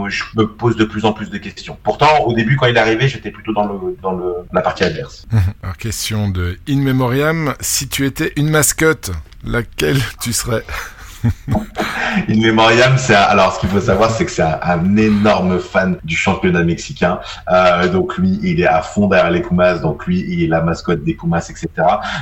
je 0.09 0.25
me 0.37 0.47
pose 0.47 0.77
de 0.77 0.85
plus 0.85 1.05
en 1.05 1.13
plus 1.13 1.31
de 1.31 1.39
questions. 1.39 1.77
Pourtant, 1.83 2.25
au 2.25 2.35
début, 2.35 2.57
quand 2.57 2.67
il 2.67 2.77
est 2.77 2.81
arrivé, 2.81 3.09
j'étais 3.09 3.31
plutôt 3.31 3.53
dans, 3.53 3.67
le, 3.67 3.97
dans 4.03 4.13
le, 4.13 4.35
la 4.53 4.61
partie 4.61 4.85
adverse. 4.85 5.27
Alors, 5.63 5.77
question 5.77 6.29
de 6.29 6.59
In 6.69 6.79
Memoriam, 6.79 7.55
si 7.61 7.89
tu 7.89 8.07
étais 8.07 8.33
une 8.37 8.51
mascotte, 8.51 9.11
laquelle 9.45 10.01
tu 10.21 10.33
serais? 10.33 10.65
In 12.29 12.41
Memoriam, 12.41 12.97
c'est 12.99 13.15
alors 13.15 13.55
ce 13.55 13.61
qu'il 13.61 13.69
faut 13.69 13.81
savoir, 13.81 14.11
c'est 14.11 14.25
que 14.25 14.31
c'est 14.31 14.43
un, 14.43 14.97
énorme 14.97 15.59
fan 15.59 15.97
du 16.05 16.17
championnat 16.17 16.65
mexicain. 16.65 17.21
Euh, 17.51 17.89
donc 17.89 18.17
lui, 18.19 18.39
il 18.43 18.61
est 18.61 18.67
à 18.67 18.83
fond 18.83 19.07
derrière 19.07 19.31
les 19.31 19.41
Pumas. 19.41 19.79
Donc 19.79 20.07
lui, 20.07 20.25
il 20.29 20.43
est 20.43 20.49
la 20.49 20.61
mascotte 20.61 21.05
des 21.05 21.15
Pumas, 21.15 21.47
etc. 21.49 21.69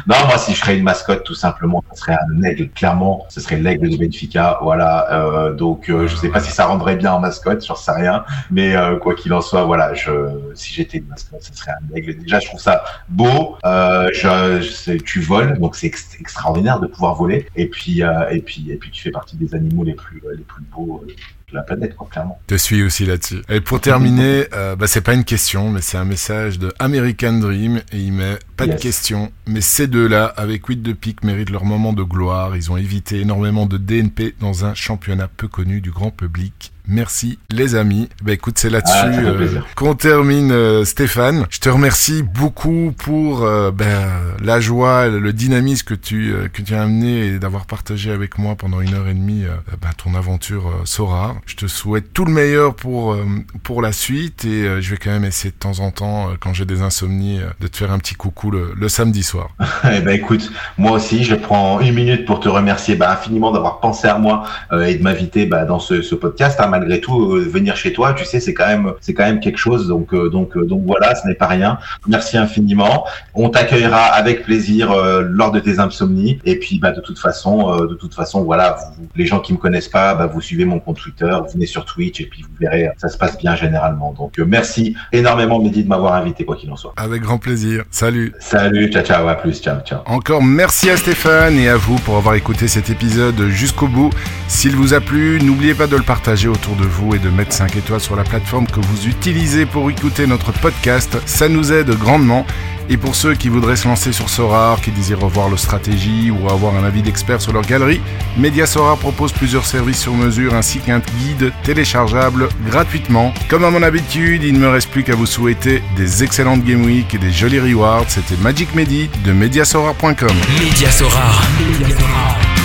Non, 0.07 0.17
moi, 0.27 0.39
si 0.39 0.53
je 0.55 0.61
serais 0.61 0.77
une 0.77 0.85
mascotte, 0.85 1.25
tout 1.25 1.35
simplement, 1.35 1.83
ce 1.93 2.01
serait 2.01 2.17
un 2.17 2.43
aigle. 2.43 2.69
Clairement, 2.71 3.25
ce 3.29 3.41
serait 3.41 3.57
l'aigle 3.57 3.89
de 3.89 3.97
Benfica. 3.97 4.59
Voilà. 4.63 5.11
Euh, 5.13 5.55
donc 5.55 5.89
euh, 5.89 6.07
je 6.07 6.17
sais 6.17 6.29
pas 6.29 6.41
si 6.41 6.51
ça 6.51 6.67
rendrait 6.67 6.97
bien 6.97 7.13
en 7.13 7.21
mascotte, 7.21 7.65
j'en 7.65 7.75
sais 7.75 7.93
rien. 7.93 8.25
Mais 8.51 8.77
euh, 8.77 8.97
quoi 8.97 9.15
qu'il 9.15 9.33
en 9.33 9.41
soit, 9.41 9.65
voilà, 9.65 9.95
je, 9.95 10.11
si 10.55 10.75
j'étais 10.75 10.99
une 10.99 11.07
mascotte, 11.07 11.43
ce 11.43 11.55
serait 11.55 11.73
un 11.73 11.97
aigle. 11.97 12.19
Déjà, 12.19 12.41
je 12.41 12.47
trouve 12.47 12.61
ça 12.61 12.85
beau. 13.09 13.57
Euh, 13.65 14.11
je, 14.13 14.61
je 14.61 14.99
tu 14.99 15.21
voles, 15.21 15.59
donc 15.59 15.77
c'est 15.77 15.93
extraordinaire 16.21 16.81
de 16.81 16.87
pouvoir 16.87 17.15
voler. 17.15 17.47
Et 17.57 17.69
puis, 17.69 18.03
et 18.31 18.41
puis, 18.41 18.71
et 18.71 18.77
puis 18.77 18.88
tu 18.91 19.03
fais 19.03 19.11
partie 19.11 19.37
des 19.37 19.55
animaux 19.55 19.85
les 19.85 19.95
plus, 19.95 20.23
les 20.37 20.45
plus 20.45 20.63
beaux 20.73 21.03
euh, 21.03 21.07
de 21.51 21.55
la 21.55 21.63
planète, 21.63 21.97
quoi, 21.97 22.09
clairement. 22.11 22.41
Je 22.51 22.57
suis 22.57 22.83
aussi 22.83 23.07
là-dessus. 23.07 23.43
Et 23.49 23.61
pour 23.61 23.81
terminer, 23.81 24.47
euh, 24.53 24.77
bah, 24.77 24.87
c'est 24.87 25.01
pas 25.01 25.15
une 25.15 25.25
question, 25.25 25.71
mais 25.71 25.81
c'est 25.81 25.97
un 25.97 26.05
message 26.05 26.59
de 26.59 26.73
American 26.79 27.35
Dream 27.35 27.81
et 27.93 27.99
il 27.99 28.13
met 28.13 28.39
pas 28.57 28.67
de 28.67 28.75
question, 28.75 29.33
mais 29.47 29.61
ces 29.61 29.87
deux-là, 29.87 30.27
avec 30.27 30.67
8 30.67 30.83
de 30.83 30.93
pique, 30.93 31.25
méritent 31.25 31.51
leur 31.51 31.65
moment 31.65 31.93
de 31.93 32.03
gloire. 32.03 32.57
Ils 32.57 32.71
ont 32.71 32.77
évité 32.77 33.21
énormément 33.21 33.67
de 33.67 33.79
DNP 33.79 34.35
dans 34.41 34.65
un 34.65 34.75
championnat 34.75 35.29
peu 35.29 35.49
connu 35.49 35.81
du 35.81 35.91
grand 35.91 36.11
public. 36.11 36.73
Merci 36.89 37.39
les 37.51 37.75
amis. 37.75 38.09
Bah 38.23 38.33
écoute, 38.33 38.59
c'est 38.59 38.71
là-dessus 38.71 38.95
ah, 38.97 39.09
euh, 39.09 39.61
qu'on 39.77 39.95
termine 39.95 40.51
euh, 40.51 40.87
Stéphane. 40.87 41.45
Je 41.51 41.59
te 41.59 41.69
remercie 41.69 42.23
beaucoup 42.23 42.95
pour 42.97 43.43
euh, 43.43 43.71
ben, 43.71 44.09
la 44.43 44.59
joie, 44.59 45.09
le 45.09 45.33
dynamisme 45.35 45.85
que 45.87 45.93
tu 45.93 46.35
que 46.51 46.63
tu 46.63 46.75
as 46.75 46.83
amené 46.83 47.27
et 47.27 47.39
d'avoir 47.39 47.67
partagé 47.67 48.11
avec 48.11 48.39
moi 48.39 48.57
pendant 48.57 48.81
une 48.81 48.95
heure 48.95 49.07
et 49.07 49.13
demie 49.13 49.45
ben, 49.83 49.91
ton 50.03 50.15
aventure 50.15 50.73
Sora. 50.85 51.37
Je 51.45 51.57
te 51.57 51.67
souhaite 51.67 52.15
tout 52.15 52.25
le 52.25 52.33
meilleur 52.33 52.75
pour 52.75 53.15
pour 53.63 53.83
la 53.83 53.93
suite 53.93 54.47
et 54.47 54.81
je 54.81 54.91
vais 54.91 54.97
quand 54.97 55.11
même 55.11 55.27
essayer 55.27 55.51
de 55.51 55.59
temps 55.59 55.81
en 55.81 55.91
temps 55.91 56.31
quand 56.41 56.55
j'ai 56.55 56.65
des 56.65 56.81
insomnies 56.81 57.41
de 57.61 57.67
te 57.67 57.77
faire 57.77 57.93
un 57.93 57.99
petit 57.99 58.15
coucou 58.15 58.51
le, 58.51 58.89
samedi 58.89 59.23
soir. 59.23 59.51
eh 59.85 60.01
ben 60.01 60.15
écoute, 60.15 60.51
moi 60.79 60.93
aussi 60.93 61.23
je 61.23 61.35
prends 61.35 61.81
une 61.81 61.95
minute 61.95 62.25
pour 62.25 62.41
te 62.41 62.49
remercier 62.49 62.97
ben, 62.97 63.11
infiniment 63.11 63.53
d'avoir 63.53 63.81
pensé 63.81 64.09
à 64.09 64.17
moi 64.17 64.45
et 64.73 64.95
de 64.95 65.03
m'inviter 65.03 65.45
dans 65.47 65.81
ce, 65.81 66.01
ce 66.01 66.15
podcast. 66.15 66.59
Hein, 66.61 66.78
malgré 66.79 67.01
tout, 67.01 67.35
euh, 67.35 67.41
venir 67.41 67.77
chez 67.77 67.93
toi, 67.93 68.13
tu 68.15 68.25
sais, 68.25 68.41
c'est 68.41 68.55
quand 68.55 68.67
même, 68.67 68.93
c'est 69.01 69.15
quand 69.15 69.25
même 69.25 69.41
quelque 69.41 69.59
chose. 69.59 69.89
Donc, 69.89 70.15
euh, 70.15 70.29
donc, 70.29 70.57
euh, 70.57 70.65
donc 70.65 70.83
voilà, 70.87 71.15
ce 71.15 71.27
n'est 71.27 71.35
pas 71.35 71.47
rien. 71.47 71.79
Merci 72.07 72.37
infiniment. 72.37 73.05
On 73.35 73.49
t'accueillera 73.51 74.05
avec 74.05 74.45
plaisir 74.45 74.95
lors 75.23 75.53
de 75.53 75.61
tes 75.61 75.79
insomnies. 75.79 76.39
Et 76.45 76.59
puis, 76.59 76.79
bah, 76.79 76.93
de 76.93 77.01
toute 77.01 77.19
façon, 77.19 77.77
de 77.87 77.95
toute 77.95 78.15
façon, 78.15 78.43
voilà, 78.43 78.77
les 79.17 79.27
gens 79.27 79.41
qui 79.41 79.53
me 79.53 79.59
connaissent 79.59 79.89
pas, 79.89 80.15
bah, 80.15 80.27
vous 80.27 80.41
suivez 80.41 80.65
mon 80.65 80.81
compte 80.81 80.99
Twitter, 80.99 81.31
vous 81.45 81.53
venez 81.53 81.67
sur 81.67 81.85
Twitch 81.85 82.21
et 82.21 82.27
puis 82.27 82.43
vous 82.43 82.49
verrez, 82.61 82.91
ça 82.97 83.09
se 83.09 83.17
passe 83.17 83.39
bien 83.39 83.55
généralement. 83.55 84.13
Donc, 84.13 84.39
merci 84.39 84.97
énormément, 85.13 85.61
Mehdi, 85.61 85.85
de 85.85 85.89
m'avoir 85.89 86.15
invité, 86.15 86.45
quoi 86.45 86.57
qu'il 86.57 86.71
en 86.71 86.77
soit. 86.77 86.93
Avec 86.97 87.23
grand 87.23 87.39
plaisir. 87.39 87.85
Salut. 87.91 88.33
Salut, 88.39 88.91
ciao, 88.91 89.05
ciao, 89.05 89.29
à 89.29 89.35
plus, 89.35 89.61
ciao, 89.61 89.81
ciao. 89.81 90.01
Encore 90.07 90.43
merci 90.43 90.91
à 90.91 90.97
Stéphane 90.97 91.59
et 91.59 91.69
à 91.69 91.77
vous 91.77 91.97
pour 91.97 92.17
avoir 92.17 92.35
écouté 92.35 92.69
cet 92.69 92.91
épisode 92.91 93.49
jusqu'au 93.49 93.89
bout. 93.89 94.11
S'il 94.49 94.75
vous 94.75 94.95
a 94.95 95.01
plu, 95.01 95.41
n'oubliez 95.43 95.75
pas 95.75 95.87
de 95.87 95.97
le 95.97 96.03
partager 96.03 96.49
autour 96.49 96.68
de 96.77 96.85
vous 96.85 97.15
et 97.15 97.19
de 97.19 97.31
mettre 97.31 97.53
5 97.53 97.77
étoiles 97.77 98.01
sur 98.01 98.17
la 98.17 98.25
plateforme 98.25 98.67
que 98.67 98.81
vous 98.81 99.07
utilisez 99.07 99.67
pour 99.67 99.91
écouter 99.91 100.27
notre 100.27 100.53
podcast. 100.53 101.19
Ça 101.27 101.49
nous 101.49 101.73
aide 101.73 101.91
grandement. 101.91 102.47
Et 102.91 102.97
pour 102.97 103.15
ceux 103.15 103.35
qui 103.35 103.51
voudraient 103.51 103.77
se 103.77 103.87
lancer 103.87 104.13
sur 104.13 104.31
Sorar, 104.31 104.81
qui 104.81 104.91
désirent 104.91 105.21
revoir 105.21 105.51
leur 105.51 105.59
stratégie 105.59 106.31
ou 106.31 106.49
avoir 106.49 106.75
un 106.75 106.85
avis 106.85 107.03
d'expert 107.03 107.41
sur 107.41 107.53
leur 107.53 107.63
galerie, 107.63 108.01
Media 108.39 108.67
Sorar 108.67 108.97
propose 108.97 109.33
plusieurs 109.33 109.67
services 109.67 110.01
sur 110.01 110.15
mesure 110.15 110.55
ainsi 110.55 110.79
qu'un 110.79 111.01
guide 111.01 111.53
téléchargeable 111.65 112.49
gratuitement. 112.67 113.35
Comme 113.49 113.65
à 113.65 113.71
mon 113.71 113.83
habitude, 113.83 114.43
il 114.43 114.55
ne 114.55 114.59
me 114.59 114.69
reste 114.69 114.89
plus 114.91 115.05
qu'à 115.05 115.15
vous 115.15 115.27
souhaiter 115.27 115.83
des 115.97 116.25
excellentes 116.25 116.65
Game 116.65 116.85
Week 116.85 117.15
et 117.15 117.19
des 117.19 117.31
jolis 117.31 117.61
rewards. 117.61 118.07
C'était 118.09 118.37
Magic 118.41 118.75
Medi 118.75 119.11
de 119.25 119.33
mediasorar.com. 119.33 120.37
Media 120.59 120.91
Sorar, 120.91 121.43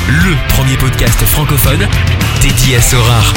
le 0.08 0.54
premier 0.54 0.78
podcast 0.78 1.20
francophone 1.26 1.86
dédié 2.42 2.78
à 2.78 2.82
Sorar. 2.82 3.34